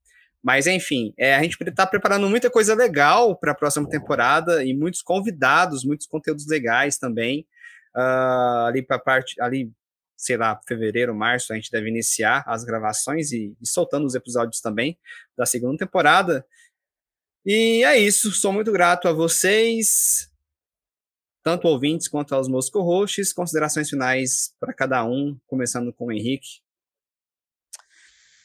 Mas, 0.42 0.66
enfim, 0.66 1.14
é, 1.16 1.34
a 1.34 1.42
gente 1.42 1.56
está 1.62 1.86
preparando 1.86 2.28
muita 2.28 2.50
coisa 2.50 2.74
legal 2.74 3.34
para 3.34 3.52
a 3.52 3.54
próxima 3.54 3.88
temporada 3.88 4.62
e 4.62 4.74
muitos 4.74 5.00
convidados, 5.00 5.84
muitos 5.84 6.06
conteúdos 6.06 6.46
legais 6.46 6.98
também. 6.98 7.46
Ah, 7.94 8.66
ali 8.68 8.82
para 8.82 8.98
parte, 8.98 9.40
ali, 9.40 9.72
sei 10.16 10.36
lá, 10.36 10.60
fevereiro, 10.68 11.14
março, 11.14 11.50
a 11.52 11.56
gente 11.56 11.70
deve 11.70 11.88
iniciar 11.88 12.44
as 12.46 12.62
gravações 12.62 13.32
e, 13.32 13.56
e 13.58 13.66
soltando 13.66 14.04
os 14.04 14.14
episódios 14.14 14.60
também 14.60 14.98
da 15.34 15.46
segunda 15.46 15.78
temporada. 15.78 16.44
E 17.46 17.82
é 17.84 17.98
isso, 17.98 18.30
sou 18.32 18.52
muito 18.52 18.70
grato 18.70 19.08
a 19.08 19.12
vocês, 19.12 20.30
tanto 21.44 21.68
ouvintes 21.68 22.08
quanto 22.08 22.34
aos 22.34 22.48
meus 22.48 22.70
co-hosts. 22.70 23.32
Considerações 23.32 23.88
finais 23.88 24.54
para 24.58 24.72
cada 24.72 25.04
um, 25.04 25.38
começando 25.46 25.92
com 25.92 26.06
o 26.06 26.12
Henrique. 26.12 26.64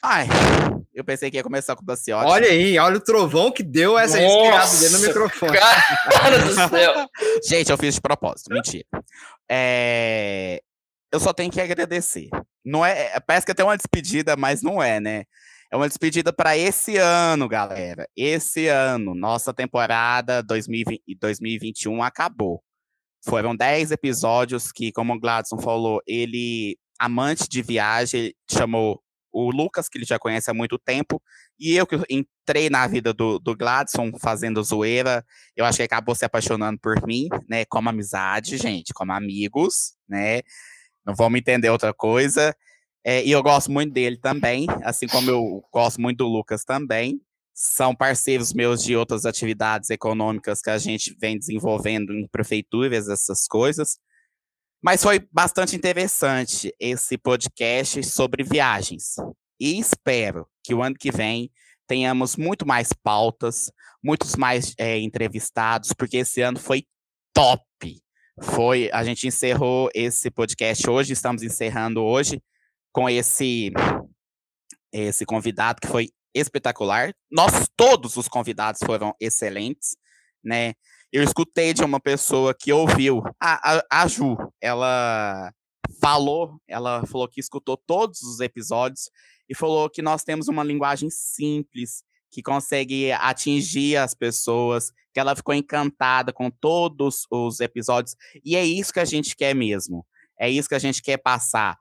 Ai, 0.02 0.26
eu 0.94 1.04
pensei 1.04 1.30
que 1.30 1.36
ia 1.36 1.42
começar 1.42 1.74
com 1.76 1.82
o 1.82 1.86
Daciotti. 1.86 2.26
Olha 2.30 2.48
aí, 2.48 2.78
olha 2.78 2.96
o 2.96 3.00
trovão 3.00 3.50
que 3.50 3.62
deu 3.62 3.98
essa 3.98 4.16
respirada 4.18 4.78
dele 4.78 4.92
no 4.94 5.00
microfone. 5.00 5.52
Cara 5.52 6.38
do 6.38 6.52
céu. 6.70 6.94
Gente, 7.46 7.70
eu 7.70 7.76
fiz 7.76 7.94
de 7.94 8.00
propósito, 8.00 8.52
mentira. 8.52 8.84
É, 9.50 10.60
Eu 11.12 11.20
só 11.20 11.32
tenho 11.32 11.50
que 11.50 11.60
agradecer. 11.60 12.28
Não 12.64 12.84
é, 12.84 13.18
parece 13.20 13.44
que 13.44 13.50
é 13.50 13.54
até 13.54 13.64
uma 13.64 13.76
despedida, 13.76 14.36
mas 14.36 14.62
não 14.62 14.82
é, 14.82 15.00
né? 15.00 15.24
É 15.70 15.76
uma 15.76 15.88
despedida 15.88 16.32
para 16.32 16.56
esse 16.56 16.96
ano, 16.96 17.46
galera. 17.48 18.08
Esse 18.16 18.68
ano, 18.68 19.14
nossa 19.14 19.52
temporada 19.52 20.42
2020, 20.42 21.02
2021 21.20 22.02
acabou. 22.02 22.62
Foram 23.24 23.54
10 23.54 23.90
episódios 23.90 24.72
que, 24.72 24.92
como 24.92 25.14
o 25.14 25.20
Gladson 25.20 25.58
falou, 25.58 26.00
ele, 26.06 26.78
amante 26.98 27.48
de 27.48 27.62
viagem, 27.62 28.34
chamou 28.50 29.02
o 29.32 29.50
Lucas, 29.50 29.88
que 29.88 29.98
ele 29.98 30.04
já 30.04 30.18
conhece 30.18 30.50
há 30.50 30.54
muito 30.54 30.78
tempo, 30.78 31.22
e 31.58 31.76
eu 31.76 31.86
que 31.86 31.96
entrei 32.08 32.68
na 32.68 32.86
vida 32.86 33.12
do, 33.12 33.38
do 33.38 33.54
Gladson 33.54 34.10
fazendo 34.18 34.62
zoeira, 34.62 35.24
eu 35.54 35.64
acho 35.64 35.76
que 35.76 35.84
acabou 35.84 36.14
se 36.14 36.24
apaixonando 36.24 36.78
por 36.80 37.06
mim, 37.06 37.28
né? 37.48 37.64
Como 37.66 37.88
amizade, 37.88 38.56
gente, 38.56 38.92
como 38.92 39.12
amigos, 39.12 39.94
né? 40.08 40.40
Não 41.06 41.14
vamos 41.14 41.38
entender 41.38 41.70
outra 41.70 41.92
coisa. 41.94 42.54
É, 43.04 43.24
e 43.24 43.30
eu 43.30 43.42
gosto 43.42 43.70
muito 43.70 43.92
dele 43.92 44.18
também, 44.18 44.66
assim 44.82 45.06
como 45.06 45.30
eu 45.30 45.62
gosto 45.72 46.00
muito 46.00 46.18
do 46.18 46.28
Lucas 46.28 46.64
também. 46.64 47.20
São 47.62 47.94
parceiros 47.94 48.54
meus 48.54 48.82
de 48.82 48.96
outras 48.96 49.26
atividades 49.26 49.90
econômicas 49.90 50.62
que 50.62 50.70
a 50.70 50.78
gente 50.78 51.14
vem 51.20 51.38
desenvolvendo 51.38 52.14
em 52.14 52.26
prefeituras, 52.26 53.06
essas 53.06 53.46
coisas. 53.46 53.98
Mas 54.82 55.02
foi 55.02 55.28
bastante 55.30 55.76
interessante 55.76 56.74
esse 56.80 57.18
podcast 57.18 58.02
sobre 58.04 58.42
viagens. 58.42 59.16
E 59.60 59.78
espero 59.78 60.48
que 60.64 60.72
o 60.72 60.82
ano 60.82 60.96
que 60.98 61.12
vem 61.12 61.50
tenhamos 61.86 62.34
muito 62.34 62.66
mais 62.66 62.94
pautas, 62.94 63.70
muitos 64.02 64.36
mais 64.36 64.72
é, 64.78 64.98
entrevistados, 64.98 65.92
porque 65.92 66.16
esse 66.16 66.40
ano 66.40 66.58
foi 66.58 66.86
top. 67.34 67.62
Foi, 68.40 68.88
a 68.90 69.04
gente 69.04 69.26
encerrou 69.26 69.90
esse 69.94 70.30
podcast 70.30 70.88
hoje, 70.88 71.12
estamos 71.12 71.42
encerrando 71.42 72.02
hoje 72.02 72.42
com 72.90 73.06
esse 73.06 73.70
esse 74.92 75.26
convidado 75.26 75.78
que 75.78 75.86
foi 75.86 76.08
espetacular. 76.34 77.14
Nós 77.30 77.68
todos 77.76 78.16
os 78.16 78.28
convidados 78.28 78.80
foram 78.84 79.14
excelentes, 79.20 79.96
né? 80.42 80.74
Eu 81.12 81.22
escutei 81.22 81.74
de 81.74 81.82
uma 81.82 81.98
pessoa 81.98 82.54
que 82.54 82.72
ouviu, 82.72 83.22
a, 83.40 83.78
a, 83.78 84.02
a 84.02 84.06
Ju, 84.06 84.36
ela 84.60 85.52
falou, 86.00 86.60
ela 86.68 87.04
falou 87.06 87.28
que 87.28 87.40
escutou 87.40 87.76
todos 87.76 88.22
os 88.22 88.38
episódios 88.38 89.10
e 89.48 89.54
falou 89.54 89.90
que 89.90 90.02
nós 90.02 90.22
temos 90.22 90.46
uma 90.46 90.62
linguagem 90.62 91.10
simples, 91.10 92.04
que 92.30 92.42
consegue 92.42 93.10
atingir 93.10 93.96
as 93.96 94.14
pessoas, 94.14 94.92
que 95.12 95.18
ela 95.18 95.34
ficou 95.34 95.52
encantada 95.52 96.32
com 96.32 96.48
todos 96.48 97.26
os 97.28 97.58
episódios, 97.58 98.14
e 98.44 98.54
é 98.54 98.64
isso 98.64 98.92
que 98.92 99.00
a 99.00 99.04
gente 99.04 99.34
quer 99.34 99.54
mesmo. 99.54 100.06
É 100.38 100.48
isso 100.48 100.68
que 100.68 100.74
a 100.74 100.78
gente 100.78 101.02
quer 101.02 101.18
passar. 101.18 101.76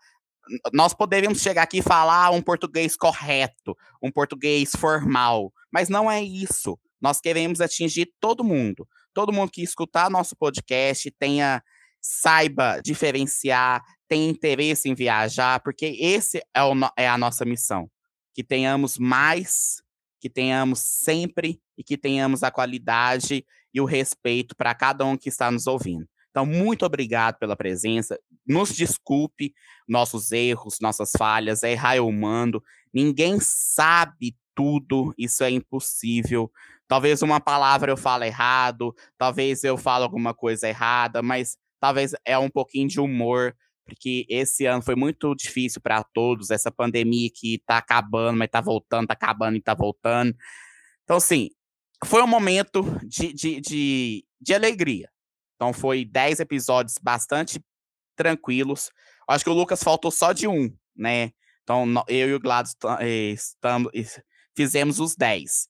Nós 0.74 0.94
poderíamos 0.94 1.42
chegar 1.42 1.64
aqui 1.64 1.80
e 1.80 1.84
falar 1.84 2.32
um 2.32 2.42
português 2.42 2.96
correto, 2.96 3.76
um 4.02 4.12
português 4.12 4.72
formal, 4.76 5.54
mas 5.72 5.90
não 5.90 6.10
é 6.10 6.22
isso. 6.22 6.78
Nós 7.02 7.22
queremos 7.22 7.62
atingir 7.62 8.12
todo 8.20 8.44
mundo. 8.44 8.88
Todo 9.14 9.34
mundo 9.34 9.52
que 9.52 9.62
escutar 9.62 10.10
nosso 10.10 10.36
podcast 10.36 11.10
tenha 11.12 11.64
saiba 12.02 12.80
diferenciar, 12.82 13.84
tenha 14.08 14.30
interesse 14.30 14.90
em 14.90 14.96
viajar, 14.96 15.60
porque 15.62 15.98
esse 16.00 16.42
é, 16.54 16.64
o, 16.64 16.74
é 16.98 17.08
a 17.08 17.18
nossa 17.18 17.44
missão. 17.46 17.90
Que 18.34 18.44
tenhamos 18.44 18.98
mais, 18.98 19.82
que 20.20 20.30
tenhamos 20.30 20.80
sempre 20.80 21.62
e 21.78 21.84
que 21.84 21.98
tenhamos 21.98 22.44
a 22.44 22.52
qualidade 22.52 23.46
e 23.74 23.82
o 23.82 23.86
respeito 23.86 24.56
para 24.56 24.74
cada 24.74 25.06
um 25.06 25.18
que 25.18 25.30
está 25.30 25.52
nos 25.52 25.68
ouvindo. 25.68 26.08
Então, 26.30 26.46
muito 26.46 26.86
obrigado 26.86 27.38
pela 27.38 27.56
presença. 27.56 28.20
Nos 28.48 28.76
desculpe 28.76 29.54
nossos 29.88 30.32
erros, 30.32 30.78
nossas 30.80 31.12
falhas, 31.18 31.64
é 31.64 31.72
errar 31.72 32.02
humano. 32.02 32.62
Ninguém 32.94 33.40
sabe 33.40 34.36
tudo, 34.56 35.14
isso 35.18 35.44
é 35.44 35.50
impossível. 35.50 36.52
Talvez 36.88 37.22
uma 37.22 37.40
palavra 37.40 37.92
eu 37.92 37.98
fale 37.98 38.26
errado, 38.28 38.96
talvez 39.18 39.64
eu 39.64 39.78
fale 39.78 40.04
alguma 40.04 40.34
coisa 40.34 40.68
errada, 40.68 41.22
mas 41.22 41.58
talvez 41.80 42.14
é 42.26 42.38
um 42.38 42.50
pouquinho 42.50 42.88
de 42.88 43.00
humor, 43.00 43.56
porque 43.86 44.26
esse 44.30 44.66
ano 44.66 44.82
foi 44.82 44.96
muito 44.96 45.34
difícil 45.36 45.82
para 45.82 46.04
todos, 46.04 46.52
essa 46.52 46.72
pandemia 46.72 47.30
que 47.34 47.56
está 47.56 47.78
acabando, 47.78 48.38
mas 48.38 48.48
está 48.48 48.60
voltando, 48.60 49.04
está 49.04 49.14
acabando 49.14 49.56
e 49.56 49.60
está 49.60 49.74
voltando. 49.74 50.36
Então, 51.04 51.18
assim, 51.18 51.50
foi 52.06 52.22
um 52.22 52.28
momento 52.28 52.84
de, 53.04 53.34
de, 53.34 53.62
de, 53.62 54.26
de 54.40 54.54
alegria. 54.54 55.10
Então, 55.60 55.73
foi 55.73 56.06
10 56.06 56.40
episódios 56.40 56.95
bastante 57.02 57.61
tranquilos. 58.15 58.90
Acho 59.27 59.44
que 59.44 59.49
o 59.49 59.53
Lucas 59.53 59.84
faltou 59.84 60.10
só 60.10 60.31
de 60.31 60.48
um, 60.48 60.73
né? 60.95 61.31
Então, 61.64 61.86
eu 62.07 62.30
e 62.30 62.34
o 62.34 62.40
Gladys 62.40 62.77
estamos, 63.34 63.91
fizemos 64.56 65.02
os 65.02 65.18
10. 65.18 65.68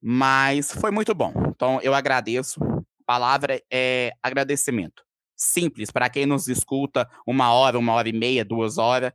Mas 0.00 0.70
foi 0.70 0.92
muito 0.92 1.12
bom. 1.12 1.32
Então, 1.48 1.80
eu 1.82 1.92
agradeço. 1.92 2.60
Palavra 3.04 3.60
é 3.68 4.12
agradecimento. 4.22 5.04
Simples, 5.36 5.90
para 5.90 6.08
quem 6.08 6.24
nos 6.24 6.46
escuta 6.46 7.10
uma 7.26 7.52
hora, 7.52 7.78
uma 7.78 7.94
hora 7.94 8.08
e 8.08 8.12
meia, 8.12 8.44
duas 8.44 8.78
horas. 8.78 9.12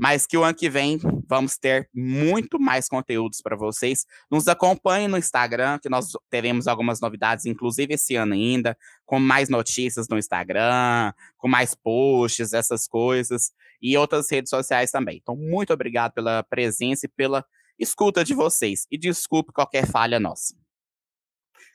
Mas 0.00 0.26
que 0.26 0.38
o 0.38 0.42
ano 0.42 0.54
que 0.54 0.70
vem 0.70 0.98
vamos 1.28 1.58
ter 1.58 1.90
muito 1.94 2.58
mais 2.58 2.88
conteúdos 2.88 3.42
para 3.42 3.54
vocês. 3.54 4.06
Nos 4.30 4.48
acompanhem 4.48 5.08
no 5.08 5.18
Instagram, 5.18 5.78
que 5.78 5.90
nós 5.90 6.12
teremos 6.30 6.66
algumas 6.66 7.02
novidades, 7.02 7.44
inclusive 7.44 7.92
esse 7.92 8.16
ano 8.16 8.32
ainda, 8.32 8.74
com 9.04 9.20
mais 9.20 9.50
notícias 9.50 10.08
no 10.08 10.16
Instagram, 10.16 11.12
com 11.36 11.48
mais 11.48 11.74
posts, 11.74 12.54
essas 12.54 12.88
coisas, 12.88 13.52
e 13.82 13.94
outras 13.94 14.30
redes 14.30 14.48
sociais 14.48 14.90
também. 14.90 15.18
Então, 15.18 15.36
muito 15.36 15.70
obrigado 15.70 16.12
pela 16.14 16.42
presença 16.44 17.04
e 17.04 17.08
pela 17.08 17.44
escuta 17.78 18.24
de 18.24 18.32
vocês. 18.32 18.86
E 18.90 18.96
desculpe 18.96 19.52
qualquer 19.52 19.86
falha 19.86 20.18
nossa. 20.18 20.54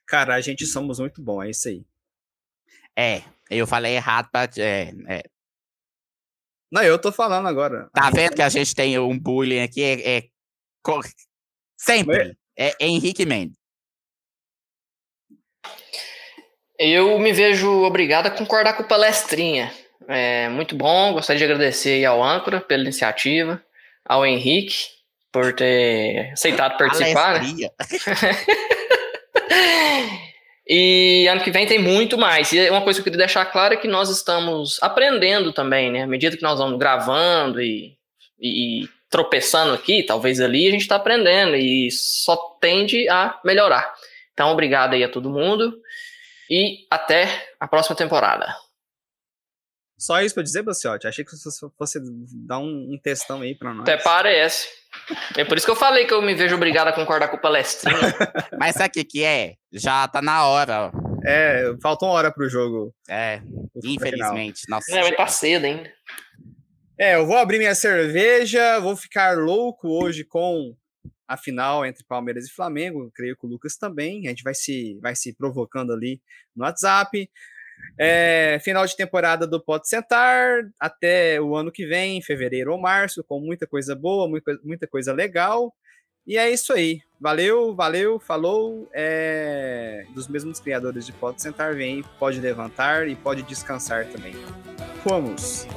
Cara, 0.08 0.34
a 0.34 0.42
gente 0.42 0.66
somos 0.66 1.00
muito 1.00 1.22
bom, 1.22 1.44
é 1.44 1.52
isso 1.52 1.68
aí. 1.68 1.86
É, 2.98 3.22
eu 3.52 3.68
falei 3.68 3.96
errado 3.96 4.30
pra. 4.32 4.50
É, 4.58 4.94
é. 5.08 5.35
Não, 6.72 6.84
eu 6.84 7.00
tô 7.00 7.12
falando 7.12 7.48
agora. 7.48 7.90
Tá 7.94 8.10
vendo 8.10 8.36
que 8.36 8.42
a 8.42 8.50
gente 8.50 8.74
tem 8.74 8.98
um 9.00 9.18
bullying 9.18 9.62
aqui? 9.62 9.84
É, 9.84 10.18
é 10.18 10.24
sempre. 11.78 12.36
É, 12.58 12.76
Henrique 12.80 13.26
Mendes. 13.26 13.56
Eu 16.78 17.18
me 17.20 17.32
vejo 17.32 17.70
obrigado 17.84 18.28
a 18.28 18.32
concordar 18.32 18.74
com 18.74 18.84
o 18.84 18.88
palestrinha. 18.88 19.72
É 20.08 20.50
muito 20.50 20.76
bom, 20.76 21.14
gostaria 21.14 21.40
de 21.40 21.46
agradecer 21.46 22.04
ao 22.06 22.22
Âncora 22.22 22.60
pela 22.60 22.84
iniciativa, 22.84 23.64
ao 24.04 24.26
Henrique 24.26 24.90
por 25.32 25.54
ter 25.54 26.32
aceitado 26.34 26.78
participar. 26.78 27.42
Né? 27.42 27.70
e 30.68 31.28
ano 31.28 31.42
que 31.42 31.52
vem 31.52 31.68
tem 31.68 31.80
muito 31.80 32.18
mais. 32.18 32.52
E 32.52 32.70
uma 32.70 32.82
coisa 32.82 32.98
que 32.98 33.02
eu 33.02 33.12
queria 33.12 33.26
deixar 33.26 33.46
claro 33.46 33.74
é 33.74 33.78
que 33.78 33.88
nós 33.88 34.10
estamos 34.10 34.82
aprendendo 34.82 35.54
também, 35.54 35.92
né? 35.92 36.04
À 36.04 36.08
medida 36.08 36.36
que 36.36 36.44
nós 36.44 36.58
vamos 36.58 36.80
gravando 36.80 37.62
e, 37.62 37.98
e 38.40 38.90
tropeçando 39.10 39.74
aqui, 39.74 40.04
talvez 40.04 40.42
ali, 40.42 40.68
a 40.68 40.72
gente 40.72 40.82
está 40.82 40.96
aprendendo 40.96 41.56
e 41.56 41.90
só 41.92 42.36
tende 42.60 43.08
a 43.10 43.40
melhorar. 43.46 43.94
Então, 44.34 44.50
obrigado 44.50 44.94
aí 44.94 45.04
a 45.04 45.10
todo 45.10 45.30
mundo 45.30 45.78
e 46.50 46.86
até 46.90 47.48
a 47.60 47.68
próxima 47.68 47.96
temporada. 47.96 48.54
Só 49.98 50.22
isso 50.22 50.36
pra 50.36 50.44
dizer, 50.44 50.62
Baciotti? 50.62 51.08
Achei 51.08 51.24
que 51.24 51.32
você 51.32 51.68
fosse 51.78 52.00
dar 52.46 52.60
um, 52.60 52.94
um 52.94 53.00
textão 53.02 53.42
aí 53.42 53.56
pra 53.56 53.74
nós. 53.74 53.84
Até 53.84 53.98
parece. 53.98 54.68
É 55.38 55.44
por 55.44 55.58
isso 55.58 55.66
que 55.66 55.72
eu 55.72 55.76
falei 55.76 56.06
que 56.06 56.14
eu 56.14 56.22
me 56.22 56.34
vejo 56.34 56.56
obrigado 56.56 56.88
a 56.88 56.94
concordar 56.94 57.28
com 57.28 57.38
o 57.38 57.42
palestrinho. 57.42 57.98
Mas 58.58 58.76
sabe 58.76 58.90
o 58.90 58.92
que, 58.92 59.04
que 59.04 59.24
é? 59.24 59.56
Já 59.72 60.08
tá 60.08 60.22
na 60.22 60.46
hora. 60.46 60.92
É, 61.26 61.74
faltou 61.82 62.10
uma 62.10 62.16
hora 62.16 62.32
pro 62.32 62.50
jogo. 62.50 62.94
É, 63.10 63.42
infelizmente. 63.84 64.62
Nossa. 64.70 64.96
Não, 64.96 65.02
mas 65.02 65.16
tá 65.16 65.28
cedo 65.28 65.66
ainda. 65.66 65.92
É, 66.98 67.16
eu 67.16 67.26
vou 67.26 67.38
abrir 67.38 67.58
minha 67.58 67.74
cerveja, 67.74 68.80
vou 68.80 68.96
ficar 68.96 69.38
louco 69.38 69.90
hoje 69.90 70.24
com 70.24 70.76
a 71.28 71.36
final 71.36 71.86
entre 71.86 72.04
Palmeiras 72.04 72.46
e 72.46 72.54
Flamengo, 72.54 73.12
creio 73.14 73.36
que 73.36 73.46
o 73.46 73.50
Lucas 73.50 73.76
também. 73.76 74.28
A 74.28 74.30
gente 74.30 74.44
vai 74.44 74.54
se, 74.54 74.98
vai 75.02 75.16
se 75.16 75.34
provocando 75.34 75.92
ali 75.92 76.22
no 76.56 76.64
WhatsApp. 76.64 77.30
É, 77.98 78.60
final 78.62 78.86
de 78.86 78.96
temporada 78.96 79.48
do 79.48 79.64
Pode 79.64 79.88
Sentar 79.88 80.64
até 80.80 81.40
o 81.40 81.56
ano 81.56 81.72
que 81.72 81.86
vem, 81.86 82.22
fevereiro 82.22 82.72
ou 82.72 82.80
março, 82.80 83.24
com 83.24 83.40
muita 83.40 83.66
coisa 83.66 83.96
boa, 83.96 84.28
muita, 84.64 84.88
coisa 84.88 85.14
legal. 85.14 85.74
E 86.28 86.38
é 86.38 86.50
isso 86.50 86.74
aí. 86.74 87.00
Valeu, 87.20 87.74
valeu, 87.76 88.20
falou. 88.20 88.90
É, 88.94 90.06
dos 90.14 90.28
mesmos 90.28 90.60
criadores 90.60 91.06
de 91.06 91.14
Pode 91.14 91.42
Sentar, 91.42 91.76
vem, 91.76 92.04
pode 92.20 92.40
levantar 92.40 93.08
e 93.08 93.16
pode 93.16 93.44
descansar 93.44 94.06
também. 94.08 94.34
Fomos! 95.04 95.68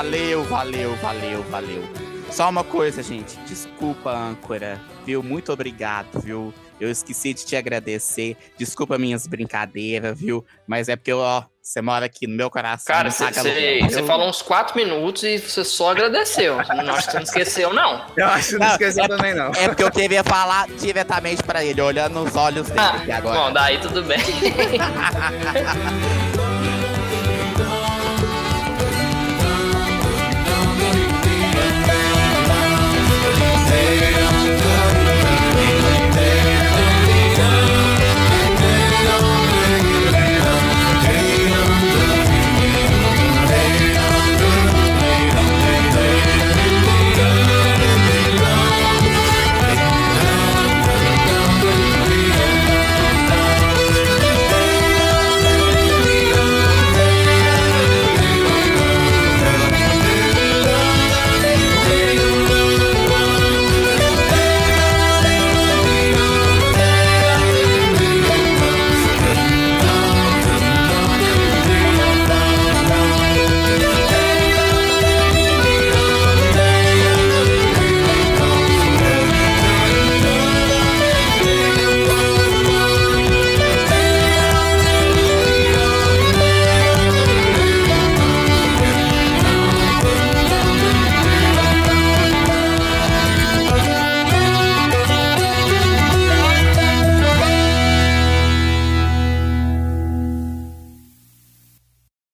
Valeu, 0.00 0.42
valeu, 0.44 0.96
valeu, 0.96 1.42
valeu. 1.50 1.82
Só 2.30 2.48
uma 2.48 2.64
coisa, 2.64 3.02
gente. 3.02 3.36
Desculpa, 3.46 4.10
âncora, 4.10 4.80
viu? 5.04 5.22
Muito 5.22 5.52
obrigado, 5.52 6.18
viu? 6.22 6.54
Eu 6.80 6.90
esqueci 6.90 7.34
de 7.34 7.44
te 7.44 7.54
agradecer. 7.54 8.34
Desculpa 8.56 8.96
minhas 8.96 9.26
brincadeiras, 9.26 10.18
viu? 10.18 10.42
Mas 10.66 10.88
é 10.88 10.96
porque, 10.96 11.12
ó, 11.12 11.42
você 11.60 11.82
mora 11.82 12.06
aqui 12.06 12.26
no 12.26 12.34
meu 12.34 12.50
coração. 12.50 12.94
Cara, 12.94 13.10
você 13.10 14.02
falou 14.04 14.26
uns 14.26 14.40
quatro 14.40 14.74
minutos 14.74 15.22
e 15.22 15.36
você 15.36 15.62
só 15.62 15.90
agradeceu. 15.90 16.56
não 16.56 16.94
acho 16.94 17.04
que 17.04 17.12
você 17.12 17.18
não 17.18 17.24
esqueceu, 17.24 17.74
não. 17.74 18.06
Eu 18.16 18.26
acho 18.26 18.48
que 18.48 18.54
não, 18.54 18.66
não 18.66 18.72
esqueceu 18.72 19.04
é, 19.04 19.08
também, 19.08 19.34
não. 19.34 19.52
É 19.52 19.68
porque 19.68 19.82
eu 19.82 19.90
queria 19.90 20.24
falar 20.24 20.66
diretamente 20.78 21.42
pra 21.42 21.62
ele, 21.62 21.82
olhando 21.82 22.24
nos 22.24 22.34
olhos 22.36 22.68
dele 22.68 22.80
ah, 22.80 23.18
agora. 23.18 23.38
Bom, 23.38 23.52
daí 23.52 23.78
tudo 23.78 24.02
bem. 24.02 24.18